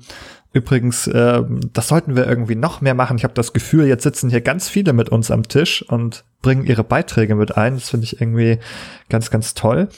Übrigens, 0.55 1.07
äh, 1.07 1.43
das 1.73 1.89
sollten 1.89 2.17
wir 2.17 2.27
irgendwie 2.27 2.55
noch 2.55 2.81
mehr 2.81 2.95
machen. 2.95 3.19
Ich 3.19 3.25
habe 3.25 3.35
das 3.35 3.53
Gefühl, 3.53 3.87
jetzt 3.87 4.05
sitzen 4.05 4.31
hier 4.31 4.41
ganz 4.41 4.71
viele 4.71 4.95
mit 4.95 5.11
uns 5.11 5.31
am 5.31 5.43
Tisch 5.43 5.83
und 5.83 6.25
bringen 6.41 6.65
ihre 6.65 6.85
Beiträge 6.85 7.35
mit 7.35 7.57
ein. 7.59 7.75
Das 7.75 7.91
finde 7.91 8.05
ich 8.05 8.21
irgendwie 8.21 8.59
ganz, 9.11 9.31
ganz 9.31 9.53
toll. 9.53 9.89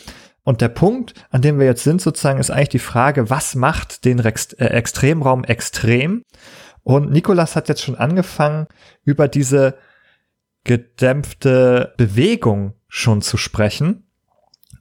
Und 0.43 0.61
der 0.63 0.69
Punkt, 0.69 1.15
an 1.31 1.43
dem 1.43 1.59
wir 1.59 1.67
jetzt 1.67 1.85
sind, 1.85 2.01
sozusagen, 2.01 2.41
ist 2.41 2.51
eigentlich 2.51 2.71
die 2.71 2.79
Frage, 2.79 3.31
was 3.31 3.55
macht 3.55 4.05
den 4.05 4.19
Rex 4.19 4.53
äh, 4.55 4.65
Extremraum 4.65 5.45
extrem? 5.45 6.23
Und 6.87 7.11
Nikolas 7.11 7.57
hat 7.57 7.69
jetzt 7.69 7.83
schon 7.83 7.97
angefangen, 7.97 8.69
über 9.03 9.27
diese 9.27 9.75
gedämpfte 10.63 11.95
Bewegung 11.97 12.75
schon 12.87 13.23
zu 13.23 13.37
sprechen. 13.37 14.05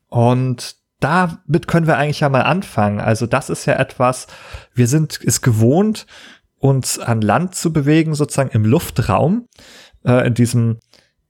Und 0.07 0.75
damit 0.99 1.67
können 1.67 1.87
wir 1.87 1.97
eigentlich 1.97 2.19
ja 2.19 2.29
mal 2.29 2.43
anfangen. 2.43 2.99
Also 2.99 3.25
das 3.25 3.49
ist 3.49 3.65
ja 3.65 3.73
etwas, 3.79 4.27
wir 4.75 4.87
sind 4.87 5.19
es 5.25 5.41
gewohnt, 5.41 6.05
uns 6.59 6.99
an 6.99 7.21
Land 7.21 7.55
zu 7.55 7.73
bewegen, 7.73 8.13
sozusagen 8.13 8.51
im 8.51 8.65
Luftraum, 8.65 9.47
äh, 10.05 10.27
in 10.27 10.35
diesem 10.35 10.77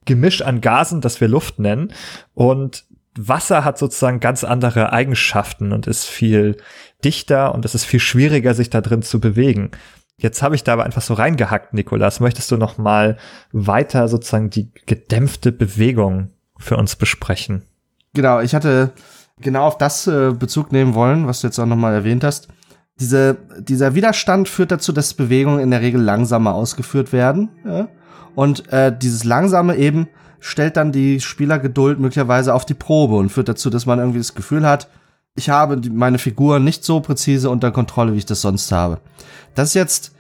Gemisch 0.03 0.41
an 0.41 0.60
Gasen, 0.60 1.00
das 1.00 1.22
wir 1.22 1.29
Luft 1.29 1.58
nennen. 1.58 1.94
Und 2.34 2.84
Wasser 3.17 3.63
hat 3.63 3.77
sozusagen 3.77 4.20
ganz 4.20 4.44
andere 4.44 4.91
Eigenschaften 4.91 5.72
und 5.72 5.88
ist 5.88 6.03
viel 6.03 6.58
dichter 7.05 7.55
und 7.55 7.63
es 7.63 7.75
ist 7.75 7.86
viel 7.86 8.01
schwieriger, 8.01 8.53
sich 8.53 8.70
da 8.70 8.82
drin 8.82 9.03
zu 9.03 9.22
bewegen. 9.22 9.72
Jetzt 10.17 10.41
habe 10.41 10.55
ich 10.55 10.63
da 10.63 10.74
aber 10.74 10.86
einfach 10.86 11.01
so 11.01 11.13
reingehackt, 11.13 11.74
Nikolas. 11.74 12.19
Möchtest 12.19 12.50
du 12.51 12.57
noch 12.57 12.77
mal 12.77 13.17
weiter 13.51 14.07
sozusagen 14.07 14.50
die 14.50 14.72
gedämpfte 14.86 15.51
Bewegung 15.51 16.31
für 16.57 16.77
uns 16.77 16.95
besprechen? 16.95 17.63
Genau, 18.13 18.39
ich 18.39 18.55
hatte 18.55 18.91
genau 19.41 19.65
auf 19.65 19.77
das 19.77 20.07
äh, 20.07 20.31
Bezug 20.31 20.72
nehmen 20.72 20.93
wollen, 20.93 21.27
was 21.27 21.41
du 21.41 21.48
jetzt 21.48 21.60
auch 21.60 21.65
nochmal 21.65 21.93
erwähnt 21.93 22.24
hast. 22.24 22.48
Diese, 23.00 23.38
dieser 23.60 23.93
Widerstand 23.93 24.48
führt 24.48 24.72
dazu, 24.72 24.93
dass 24.93 25.13
Bewegungen 25.13 25.60
in 25.60 25.72
der 25.72 25.81
Regel 25.81 26.01
langsamer 26.01 26.55
ausgeführt 26.55 27.12
werden. 27.12 27.50
Ja? 27.65 27.89
Und 28.36 28.72
äh, 28.72 28.98
dieses 28.98 29.25
Langsame 29.25 29.75
eben 29.75 30.07
stellt 30.39 30.77
dann 30.77 30.93
die 30.93 31.19
Spielergeduld 31.19 32.00
möglicherweise 32.00 32.53
auf 32.53 32.65
die 32.65 32.74
Probe 32.74 33.15
und 33.15 33.29
führt 33.29 33.50
dazu, 33.50 33.69
dass 33.69 33.86
man 33.86 34.00
irgendwie 34.00 34.19
das 34.19 34.34
Gefühl 34.34 34.65
hat, 34.65 34.88
ich 35.36 35.50
habe 35.50 35.80
meine 35.89 36.18
Figur 36.18 36.60
nicht 36.60 36.84
so 36.84 37.01
präzise 37.01 37.50
unter 37.50 37.72
Kontrolle, 37.72 38.13
wie 38.13 38.18
ich 38.18 38.25
das 38.25 38.42
sonst 38.42 38.72
habe. 38.72 39.00
Das 39.54 39.70
ist 39.70 39.74
jetzt, 39.74 40.12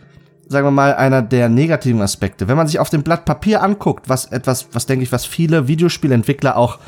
sagen 0.47 0.67
wir 0.67 0.71
mal, 0.71 0.93
einer 0.93 1.21
der 1.21 1.47
negativen 1.47 2.01
Aspekte. 2.01 2.47
Wenn 2.47 2.57
man 2.57 2.67
sich 2.67 2.79
auf 2.79 2.89
dem 2.89 3.03
Blatt 3.03 3.23
Papier 3.23 3.63
anguckt, 3.63 4.09
was 4.09 4.25
etwas, 4.25 4.67
was 4.73 4.85
denke 4.85 5.03
ich, 5.03 5.11
was 5.11 5.25
viele 5.25 5.67
Videospielentwickler 5.67 6.57
auch 6.57 6.79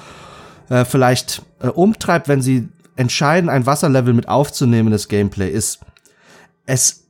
äh, 0.70 0.84
vielleicht 0.84 1.42
äh, 1.62 1.68
umtreibt, 1.68 2.28
wenn 2.28 2.42
sie 2.42 2.68
entscheiden, 2.98 3.50
ein 3.50 3.66
Wasserlevel 3.66 4.14
mit 4.14 4.28
aufzunehmen, 4.28 4.92
das 4.92 5.08
Gameplay 5.08 5.50
ist, 5.50 5.80
es 6.66 7.04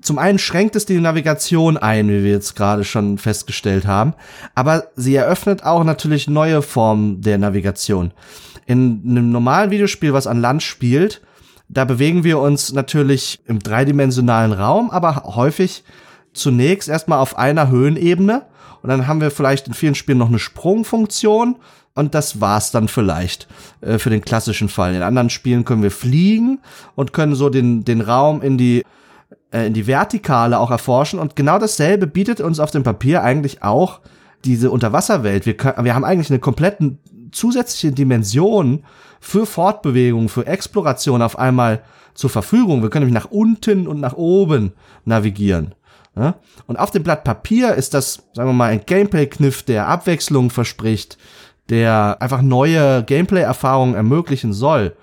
zum 0.00 0.18
einen 0.18 0.38
schränkt 0.38 0.76
es 0.76 0.86
die 0.86 1.00
Navigation 1.00 1.76
ein, 1.76 2.08
wie 2.08 2.22
wir 2.22 2.30
jetzt 2.30 2.54
gerade 2.54 2.84
schon 2.84 3.18
festgestellt 3.18 3.86
haben, 3.86 4.14
aber 4.54 4.84
sie 4.94 5.16
eröffnet 5.16 5.64
auch 5.64 5.82
natürlich 5.82 6.28
neue 6.28 6.62
Formen 6.62 7.22
der 7.22 7.38
Navigation. 7.38 8.12
In 8.66 9.02
einem 9.08 9.30
normalen 9.30 9.70
Videospiel, 9.70 10.12
was 10.12 10.26
an 10.26 10.40
Land 10.40 10.62
spielt, 10.62 11.22
Da 11.68 11.84
bewegen 11.84 12.24
wir 12.24 12.38
uns 12.38 12.72
natürlich 12.72 13.40
im 13.46 13.58
dreidimensionalen 13.58 14.52
Raum, 14.52 14.90
aber 14.90 15.24
häufig 15.34 15.84
zunächst 16.32 16.88
erstmal 16.88 17.18
auf 17.18 17.36
einer 17.38 17.70
Höhenebene. 17.70 18.42
Und 18.82 18.90
dann 18.90 19.08
haben 19.08 19.20
wir 19.20 19.30
vielleicht 19.30 19.66
in 19.66 19.74
vielen 19.74 19.94
Spielen 19.96 20.18
noch 20.18 20.28
eine 20.28 20.38
Sprungfunktion. 20.38 21.56
Und 21.94 22.14
das 22.14 22.40
war's 22.40 22.70
dann 22.70 22.88
vielleicht 22.88 23.48
äh, 23.80 23.98
für 23.98 24.10
den 24.10 24.20
klassischen 24.20 24.68
Fall. 24.68 24.94
In 24.94 25.02
anderen 25.02 25.30
Spielen 25.30 25.64
können 25.64 25.82
wir 25.82 25.90
fliegen 25.90 26.60
und 26.94 27.14
können 27.14 27.34
so 27.34 27.48
den, 27.48 27.84
den 27.84 28.02
Raum 28.02 28.42
in 28.42 28.58
die, 28.58 28.84
äh, 29.50 29.66
in 29.66 29.72
die 29.72 29.86
Vertikale 29.86 30.58
auch 30.58 30.70
erforschen. 30.70 31.18
Und 31.18 31.36
genau 31.36 31.58
dasselbe 31.58 32.06
bietet 32.06 32.40
uns 32.40 32.60
auf 32.60 32.70
dem 32.70 32.82
Papier 32.82 33.22
eigentlich 33.22 33.62
auch 33.62 34.00
diese 34.44 34.70
Unterwasserwelt. 34.70 35.46
Wir, 35.46 35.56
können, 35.56 35.84
wir 35.84 35.94
haben 35.94 36.04
eigentlich 36.04 36.30
eine 36.30 36.38
komplette 36.38 36.98
zusätzliche 37.36 37.92
Dimension 37.92 38.84
für 39.20 39.46
Fortbewegung, 39.46 40.28
für 40.28 40.46
Exploration 40.46 41.22
auf 41.22 41.38
einmal 41.38 41.82
zur 42.14 42.30
Verfügung. 42.30 42.82
Wir 42.82 42.90
können 42.90 43.06
nämlich 43.06 43.22
nach 43.22 43.30
unten 43.30 43.86
und 43.86 44.00
nach 44.00 44.14
oben 44.14 44.72
navigieren. 45.04 45.74
Ja? 46.16 46.36
Und 46.66 46.78
auf 46.78 46.90
dem 46.90 47.02
Blatt 47.02 47.24
Papier 47.24 47.74
ist 47.74 47.94
das, 47.94 48.24
sagen 48.32 48.48
wir 48.48 48.54
mal, 48.54 48.70
ein 48.70 48.86
Gameplay-Kniff, 48.86 49.62
der 49.62 49.86
Abwechslung 49.86 50.50
verspricht, 50.50 51.18
der 51.68 52.16
einfach 52.20 52.42
neue 52.42 53.04
Gameplay-Erfahrungen 53.04 53.94
ermöglichen 53.94 54.52
soll. 54.52 54.96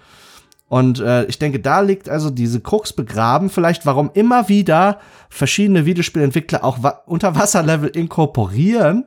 Und 0.69 0.99
äh, 0.99 1.25
ich 1.25 1.37
denke, 1.37 1.59
da 1.59 1.81
liegt 1.81 2.09
also 2.09 2.31
diese 2.31 2.59
Krux 2.59 2.93
begraben, 2.93 3.51
vielleicht 3.51 3.85
warum 3.85 4.09
immer 4.15 4.49
wieder 4.49 4.99
verschiedene 5.29 5.85
Videospielentwickler 5.85 6.63
auch 6.63 6.81
wa 6.81 7.01
Unterwasserlevel 7.05 7.89
inkorporieren 7.89 9.05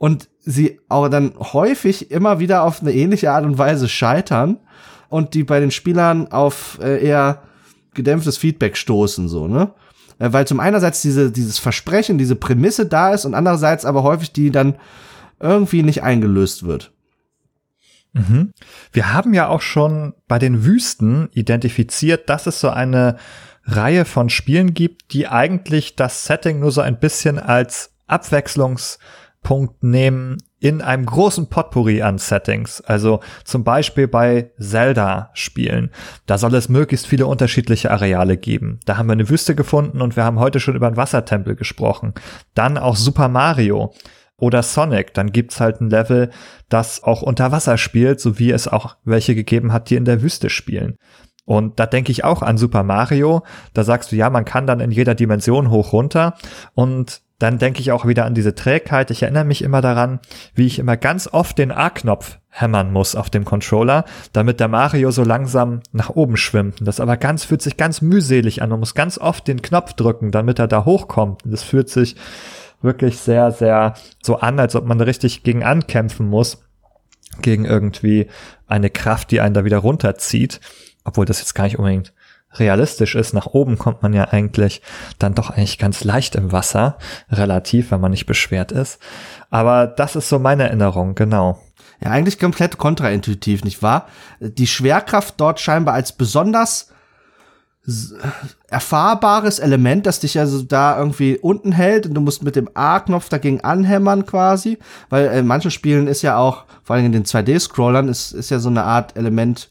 und 0.00 0.30
sie 0.40 0.80
auch 0.88 1.08
dann 1.10 1.34
häufig 1.38 2.10
immer 2.10 2.38
wieder 2.38 2.62
auf 2.62 2.80
eine 2.80 2.94
ähnliche 2.94 3.32
Art 3.32 3.44
und 3.44 3.58
Weise 3.58 3.86
scheitern 3.86 4.56
und 5.10 5.34
die 5.34 5.44
bei 5.44 5.60
den 5.60 5.70
Spielern 5.70 6.32
auf 6.32 6.78
äh, 6.82 7.04
eher 7.04 7.42
gedämpftes 7.92 8.38
Feedback 8.38 8.78
stoßen, 8.78 9.28
so, 9.28 9.46
ne? 9.46 9.74
Äh, 10.18 10.32
weil 10.32 10.46
zum 10.46 10.58
einerseits 10.58 11.02
diese, 11.02 11.30
dieses 11.30 11.58
Versprechen, 11.58 12.16
diese 12.16 12.34
Prämisse 12.34 12.86
da 12.86 13.12
ist 13.12 13.26
und 13.26 13.34
andererseits 13.34 13.84
aber 13.84 14.02
häufig 14.02 14.32
die 14.32 14.50
dann 14.50 14.76
irgendwie 15.38 15.82
nicht 15.82 16.02
eingelöst 16.02 16.62
wird. 16.62 16.92
Mhm. 18.14 18.52
Wir 18.92 19.12
haben 19.12 19.34
ja 19.34 19.48
auch 19.48 19.60
schon 19.60 20.14
bei 20.26 20.38
den 20.38 20.64
Wüsten 20.64 21.28
identifiziert, 21.34 22.30
dass 22.30 22.46
es 22.46 22.58
so 22.58 22.70
eine 22.70 23.18
Reihe 23.64 24.06
von 24.06 24.30
Spielen 24.30 24.72
gibt, 24.72 25.12
die 25.12 25.28
eigentlich 25.28 25.94
das 25.94 26.24
Setting 26.24 26.60
nur 26.60 26.72
so 26.72 26.80
ein 26.80 26.98
bisschen 26.98 27.38
als 27.38 27.90
Abwechslungspunkt 29.40 29.82
nehmen 29.82 30.38
in 30.60 30.82
einem 30.82 31.06
großen 31.06 31.48
Potpourri 31.48 32.02
an 32.02 32.18
Settings. 32.18 32.80
Also 32.82 33.20
zum 33.44 33.64
Beispiel 33.64 34.08
bei 34.08 34.50
Zelda-Spielen. 34.58 35.90
Da 36.26 36.38
soll 36.38 36.54
es 36.54 36.68
möglichst 36.68 37.06
viele 37.06 37.26
unterschiedliche 37.26 37.90
Areale 37.90 38.36
geben. 38.36 38.80
Da 38.84 38.96
haben 38.96 39.08
wir 39.08 39.14
eine 39.14 39.28
Wüste 39.28 39.54
gefunden 39.54 40.02
und 40.02 40.16
wir 40.16 40.24
haben 40.24 40.38
heute 40.38 40.60
schon 40.60 40.76
über 40.76 40.86
einen 40.86 40.98
Wassertempel 40.98 41.56
gesprochen. 41.56 42.12
Dann 42.54 42.76
auch 42.76 42.96
Super 42.96 43.28
Mario 43.28 43.94
oder 44.36 44.62
Sonic. 44.62 45.14
Dann 45.14 45.32
gibt's 45.32 45.60
halt 45.60 45.80
ein 45.80 45.90
Level, 45.90 46.30
das 46.68 47.02
auch 47.02 47.22
unter 47.22 47.52
Wasser 47.52 47.78
spielt, 47.78 48.20
so 48.20 48.38
wie 48.38 48.50
es 48.50 48.68
auch 48.68 48.96
welche 49.04 49.34
gegeben 49.34 49.72
hat, 49.72 49.88
die 49.88 49.96
in 49.96 50.04
der 50.04 50.22
Wüste 50.22 50.50
spielen. 50.50 50.96
Und 51.46 51.80
da 51.80 51.86
denke 51.86 52.12
ich 52.12 52.22
auch 52.22 52.42
an 52.42 52.58
Super 52.58 52.82
Mario. 52.82 53.42
Da 53.72 53.82
sagst 53.82 54.12
du, 54.12 54.16
ja, 54.16 54.30
man 54.30 54.44
kann 54.44 54.66
dann 54.66 54.78
in 54.78 54.90
jeder 54.90 55.14
Dimension 55.14 55.70
hoch 55.70 55.92
runter. 55.92 56.34
Und 56.74 57.22
dann 57.40 57.58
denke 57.58 57.80
ich 57.80 57.90
auch 57.90 58.06
wieder 58.06 58.26
an 58.26 58.34
diese 58.34 58.54
Trägheit. 58.54 59.10
Ich 59.10 59.22
erinnere 59.22 59.44
mich 59.44 59.62
immer 59.62 59.80
daran, 59.80 60.20
wie 60.54 60.66
ich 60.66 60.78
immer 60.78 60.98
ganz 60.98 61.26
oft 61.26 61.58
den 61.58 61.72
A-Knopf 61.72 62.38
hämmern 62.50 62.92
muss 62.92 63.14
auf 63.16 63.30
dem 63.30 63.46
Controller, 63.46 64.04
damit 64.32 64.60
der 64.60 64.68
Mario 64.68 65.10
so 65.10 65.24
langsam 65.24 65.80
nach 65.90 66.10
oben 66.10 66.36
schwimmt. 66.36 66.76
Das 66.82 67.00
aber 67.00 67.16
ganz 67.16 67.44
fühlt 67.44 67.62
sich 67.62 67.78
ganz 67.78 68.02
mühselig 68.02 68.60
an. 68.60 68.68
Man 68.68 68.80
muss 68.80 68.94
ganz 68.94 69.16
oft 69.16 69.48
den 69.48 69.62
Knopf 69.62 69.94
drücken, 69.94 70.32
damit 70.32 70.58
er 70.58 70.68
da 70.68 70.84
hochkommt. 70.84 71.40
Das 71.46 71.62
fühlt 71.62 71.88
sich 71.88 72.14
wirklich 72.82 73.18
sehr, 73.18 73.52
sehr 73.52 73.94
so 74.22 74.36
an, 74.36 74.60
als 74.60 74.76
ob 74.76 74.84
man 74.84 75.00
richtig 75.00 75.42
gegen 75.42 75.64
ankämpfen 75.64 76.28
muss, 76.28 76.62
gegen 77.40 77.64
irgendwie 77.64 78.26
eine 78.66 78.90
Kraft, 78.90 79.30
die 79.30 79.40
einen 79.40 79.54
da 79.54 79.64
wieder 79.64 79.78
runterzieht, 79.78 80.60
obwohl 81.04 81.24
das 81.24 81.40
jetzt 81.40 81.54
gar 81.54 81.64
nicht 81.64 81.78
unbedingt 81.78 82.12
realistisch 82.54 83.14
ist. 83.14 83.32
Nach 83.32 83.46
oben 83.46 83.78
kommt 83.78 84.02
man 84.02 84.12
ja 84.12 84.28
eigentlich 84.28 84.82
dann 85.18 85.34
doch 85.34 85.50
eigentlich 85.50 85.78
ganz 85.78 86.04
leicht 86.04 86.34
im 86.34 86.52
Wasser, 86.52 86.98
relativ, 87.30 87.90
wenn 87.90 88.00
man 88.00 88.10
nicht 88.10 88.26
beschwert 88.26 88.72
ist. 88.72 88.98
Aber 89.50 89.86
das 89.86 90.16
ist 90.16 90.28
so 90.28 90.38
meine 90.38 90.64
Erinnerung, 90.64 91.14
genau. 91.14 91.60
Ja, 92.02 92.10
eigentlich 92.10 92.38
komplett 92.38 92.78
kontraintuitiv, 92.78 93.62
nicht 93.62 93.82
wahr? 93.82 94.06
Die 94.40 94.66
Schwerkraft 94.66 95.34
dort 95.38 95.60
scheinbar 95.60 95.94
als 95.94 96.12
besonders 96.12 96.90
erfahrbares 98.68 99.58
Element, 99.58 100.06
das 100.06 100.20
dich 100.20 100.38
also 100.38 100.62
da 100.62 100.98
irgendwie 100.98 101.38
unten 101.38 101.72
hält 101.72 102.06
und 102.06 102.14
du 102.14 102.20
musst 102.20 102.42
mit 102.42 102.54
dem 102.54 102.68
A-Knopf 102.74 103.28
dagegen 103.28 103.62
anhämmern 103.62 104.26
quasi, 104.26 104.78
weil 105.08 105.26
in 105.26 105.46
manchen 105.46 105.70
Spielen 105.70 106.06
ist 106.06 106.22
ja 106.22 106.36
auch, 106.36 106.64
vor 106.84 106.96
allem 106.96 107.06
in 107.06 107.12
den 107.12 107.24
2D-Scrollern, 107.24 108.08
ist, 108.08 108.32
ist 108.32 108.50
ja 108.50 108.58
so 108.58 108.68
eine 108.68 108.84
Art 108.84 109.16
Element 109.16 109.70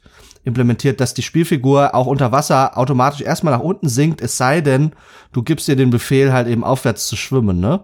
implementiert, 0.49 0.99
dass 0.99 1.13
die 1.13 1.21
Spielfigur 1.21 1.95
auch 1.95 2.07
unter 2.07 2.31
Wasser 2.31 2.77
automatisch 2.77 3.21
erstmal 3.21 3.53
nach 3.53 3.63
unten 3.63 3.87
sinkt, 3.87 4.21
es 4.21 4.37
sei 4.37 4.61
denn, 4.61 4.91
du 5.31 5.43
gibst 5.43 5.67
dir 5.67 5.75
den 5.75 5.89
Befehl 5.89 6.33
halt 6.33 6.47
eben 6.47 6.63
aufwärts 6.63 7.07
zu 7.07 7.15
schwimmen, 7.15 7.59
ne? 7.59 7.81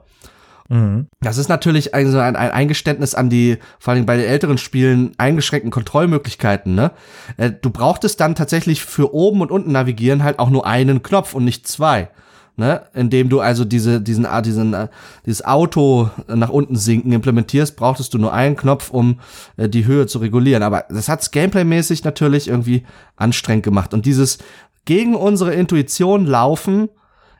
Mhm. 0.67 1.07
Das 1.21 1.37
ist 1.37 1.47
natürlich 1.47 1.93
ein, 1.93 2.07
ein, 2.15 2.35
ein 2.35 2.51
Eingeständnis 2.51 3.13
an 3.13 3.29
die, 3.29 3.57
vor 3.79 3.93
allem 3.93 4.05
bei 4.05 4.17
den 4.17 4.25
älteren 4.25 4.57
Spielen, 4.57 5.13
eingeschränkten 5.17 5.71
Kontrollmöglichkeiten, 5.71 6.75
ne? 6.75 6.91
Äh, 7.37 7.51
du 7.51 7.69
brauchtest 7.69 8.19
dann 8.19 8.35
tatsächlich 8.35 8.83
für 8.83 9.13
oben 9.13 9.41
und 9.41 9.51
unten 9.51 9.71
navigieren 9.71 10.23
halt 10.23 10.39
auch 10.39 10.49
nur 10.49 10.65
einen 10.65 11.03
Knopf 11.03 11.33
und 11.33 11.45
nicht 11.45 11.67
zwei. 11.67 12.09
Ne, 12.57 12.83
indem 12.93 13.27
du 13.27 13.41
also 13.41 13.65
diese, 13.65 13.99
diesen, 13.99 14.25
ah, 14.25 14.41
diesen, 14.41 14.73
äh, 14.73 14.87
dieses 15.25 15.43
Auto 15.43 16.09
nach 16.27 16.47
unten 16.47 16.77
sinken 16.77 17.11
implementierst, 17.11 17.75
brauchtest 17.75 18.13
du 18.13 18.17
nur 18.17 18.31
einen 18.31 18.55
Knopf, 18.55 18.91
um 18.91 19.19
äh, 19.57 19.67
die 19.67 19.85
Höhe 19.85 20.07
zu 20.07 20.19
regulieren. 20.19 20.63
Aber 20.63 20.85
das 20.87 21.09
hat's 21.09 21.31
gameplaymäßig 21.31 22.05
natürlich 22.05 22.47
irgendwie 22.47 22.85
anstrengend 23.17 23.65
gemacht. 23.65 23.93
Und 23.93 24.05
dieses 24.05 24.37
gegen 24.85 25.15
unsere 25.15 25.53
Intuition 25.53 26.25
laufen, 26.25 26.87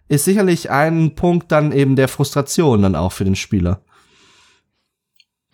ist 0.08 0.26
sicherlich 0.26 0.70
ein 0.70 1.16
Punkt 1.16 1.52
dann 1.52 1.72
eben 1.72 1.96
der 1.96 2.08
Frustration 2.08 2.82
dann 2.82 2.96
auch 2.96 3.12
für 3.12 3.24
den 3.24 3.36
Spieler. 3.36 3.80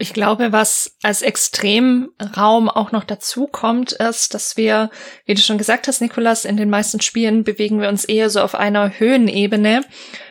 Ich 0.01 0.13
glaube, 0.13 0.51
was 0.51 0.97
als 1.03 1.21
Extremraum 1.21 2.69
auch 2.69 2.91
noch 2.91 3.03
dazu 3.03 3.45
kommt, 3.45 3.91
ist, 3.91 4.33
dass 4.33 4.57
wir, 4.57 4.89
wie 5.25 5.35
du 5.35 5.41
schon 5.41 5.59
gesagt 5.59 5.87
hast, 5.87 6.01
Nikolas, 6.01 6.43
in 6.43 6.57
den 6.57 6.71
meisten 6.71 7.01
Spielen 7.01 7.43
bewegen 7.43 7.79
wir 7.79 7.87
uns 7.87 8.03
eher 8.03 8.31
so 8.31 8.41
auf 8.41 8.55
einer 8.55 8.97
Höhenebene. 8.97 9.81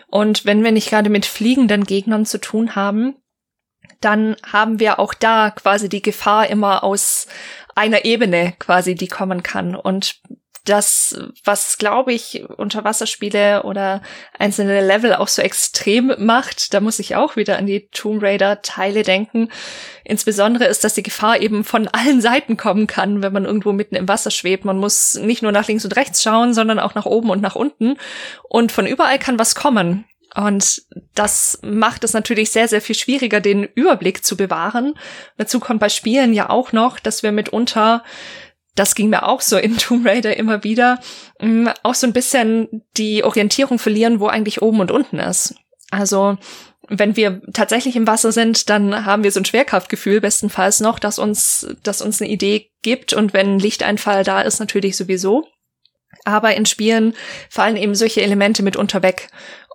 Und 0.08 0.44
wenn 0.44 0.64
wir 0.64 0.72
nicht 0.72 0.90
gerade 0.90 1.08
mit 1.08 1.24
fliegenden 1.24 1.84
Gegnern 1.84 2.26
zu 2.26 2.38
tun 2.38 2.74
haben, 2.74 3.14
dann 4.00 4.34
haben 4.44 4.80
wir 4.80 4.98
auch 4.98 5.14
da 5.14 5.52
quasi 5.52 5.88
die 5.88 6.02
Gefahr 6.02 6.48
immer 6.48 6.82
aus 6.82 7.28
einer 7.76 8.04
Ebene 8.04 8.54
quasi, 8.58 8.96
die 8.96 9.06
kommen 9.06 9.44
kann. 9.44 9.76
Und 9.76 10.20
das, 10.64 11.18
was 11.44 11.78
glaube 11.78 12.12
ich 12.12 12.44
Unterwasserspiele 12.56 13.62
oder 13.62 14.02
einzelne 14.38 14.84
Level 14.84 15.14
auch 15.14 15.28
so 15.28 15.42
extrem 15.42 16.12
macht, 16.18 16.74
da 16.74 16.80
muss 16.80 16.98
ich 16.98 17.16
auch 17.16 17.36
wieder 17.36 17.56
an 17.58 17.66
die 17.66 17.88
Tomb 17.92 18.22
Raider 18.22 18.62
Teile 18.62 19.02
denken. 19.02 19.50
Insbesondere 20.04 20.64
ist, 20.64 20.84
dass 20.84 20.94
die 20.94 21.02
Gefahr 21.02 21.40
eben 21.40 21.64
von 21.64 21.88
allen 21.88 22.20
Seiten 22.20 22.56
kommen 22.56 22.86
kann, 22.86 23.22
wenn 23.22 23.32
man 23.32 23.44
irgendwo 23.44 23.72
mitten 23.72 23.96
im 23.96 24.08
Wasser 24.08 24.30
schwebt. 24.30 24.64
Man 24.64 24.78
muss 24.78 25.14
nicht 25.14 25.42
nur 25.42 25.52
nach 25.52 25.68
links 25.68 25.84
und 25.84 25.96
rechts 25.96 26.22
schauen, 26.22 26.54
sondern 26.54 26.78
auch 26.78 26.94
nach 26.94 27.06
oben 27.06 27.30
und 27.30 27.40
nach 27.40 27.56
unten. 27.56 27.96
Und 28.48 28.72
von 28.72 28.86
überall 28.86 29.18
kann 29.18 29.38
was 29.38 29.54
kommen. 29.54 30.04
Und 30.34 30.82
das 31.14 31.58
macht 31.62 32.04
es 32.04 32.12
natürlich 32.12 32.50
sehr, 32.50 32.68
sehr 32.68 32.80
viel 32.80 32.94
schwieriger, 32.94 33.40
den 33.40 33.64
Überblick 33.64 34.24
zu 34.24 34.36
bewahren. 34.36 34.94
Dazu 35.38 35.58
kommt 35.58 35.80
bei 35.80 35.88
Spielen 35.88 36.32
ja 36.32 36.50
auch 36.50 36.72
noch, 36.72 37.00
dass 37.00 37.22
wir 37.22 37.32
mitunter 37.32 38.04
das 38.74 38.94
ging 38.94 39.10
mir 39.10 39.26
auch 39.26 39.40
so 39.40 39.56
in 39.56 39.76
Tomb 39.78 40.06
Raider 40.06 40.36
immer 40.36 40.64
wieder, 40.64 41.00
mm, 41.40 41.68
auch 41.82 41.94
so 41.94 42.06
ein 42.06 42.12
bisschen 42.12 42.84
die 42.96 43.24
Orientierung 43.24 43.78
verlieren, 43.78 44.20
wo 44.20 44.26
eigentlich 44.26 44.62
oben 44.62 44.80
und 44.80 44.90
unten 44.90 45.18
ist. 45.18 45.54
Also 45.90 46.38
wenn 46.88 47.16
wir 47.16 47.40
tatsächlich 47.52 47.94
im 47.94 48.06
Wasser 48.06 48.32
sind, 48.32 48.68
dann 48.68 49.04
haben 49.06 49.22
wir 49.22 49.30
so 49.30 49.40
ein 49.40 49.44
Schwerkraftgefühl 49.44 50.20
bestenfalls 50.20 50.80
noch, 50.80 50.98
dass 50.98 51.20
uns, 51.20 51.68
dass 51.84 52.02
uns 52.02 52.20
eine 52.20 52.30
Idee 52.30 52.70
gibt 52.82 53.12
und 53.12 53.32
wenn 53.32 53.60
Lichteinfall 53.60 54.24
da 54.24 54.40
ist, 54.40 54.58
natürlich 54.58 54.96
sowieso. 54.96 55.46
Aber 56.24 56.54
in 56.54 56.66
Spielen 56.66 57.14
fallen 57.48 57.76
eben 57.76 57.94
solche 57.94 58.22
Elemente 58.22 58.62
mitunter 58.62 59.02
weg. 59.02 59.28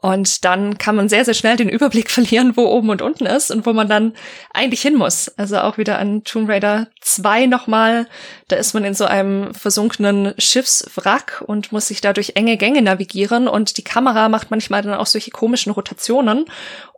Und 0.05 0.45
dann 0.45 0.77
kann 0.77 0.95
man 0.95 1.09
sehr, 1.09 1.25
sehr 1.25 1.33
schnell 1.33 1.55
den 1.55 1.67
Überblick 1.67 2.11
verlieren, 2.11 2.55
wo 2.55 2.67
oben 2.67 2.91
und 2.91 3.01
unten 3.01 3.25
ist 3.25 3.49
und 3.49 3.65
wo 3.65 3.73
man 3.73 3.89
dann 3.89 4.13
eigentlich 4.53 4.83
hin 4.83 4.93
muss. 4.93 5.29
Also 5.29 5.57
auch 5.57 5.79
wieder 5.79 5.97
an 5.97 6.23
Tomb 6.23 6.47
Raider 6.47 6.89
2 7.01 7.47
nochmal. 7.47 8.07
Da 8.47 8.55
ist 8.55 8.75
man 8.75 8.83
in 8.83 8.93
so 8.93 9.05
einem 9.05 9.51
versunkenen 9.55 10.35
Schiffswrack 10.37 11.43
und 11.47 11.71
muss 11.71 11.87
sich 11.87 12.01
da 12.01 12.13
durch 12.13 12.33
enge 12.35 12.55
Gänge 12.55 12.83
navigieren 12.83 13.47
und 13.47 13.77
die 13.77 13.83
Kamera 13.83 14.29
macht 14.29 14.51
manchmal 14.51 14.83
dann 14.83 14.93
auch 14.93 15.07
solche 15.07 15.31
komischen 15.31 15.71
Rotationen. 15.71 16.45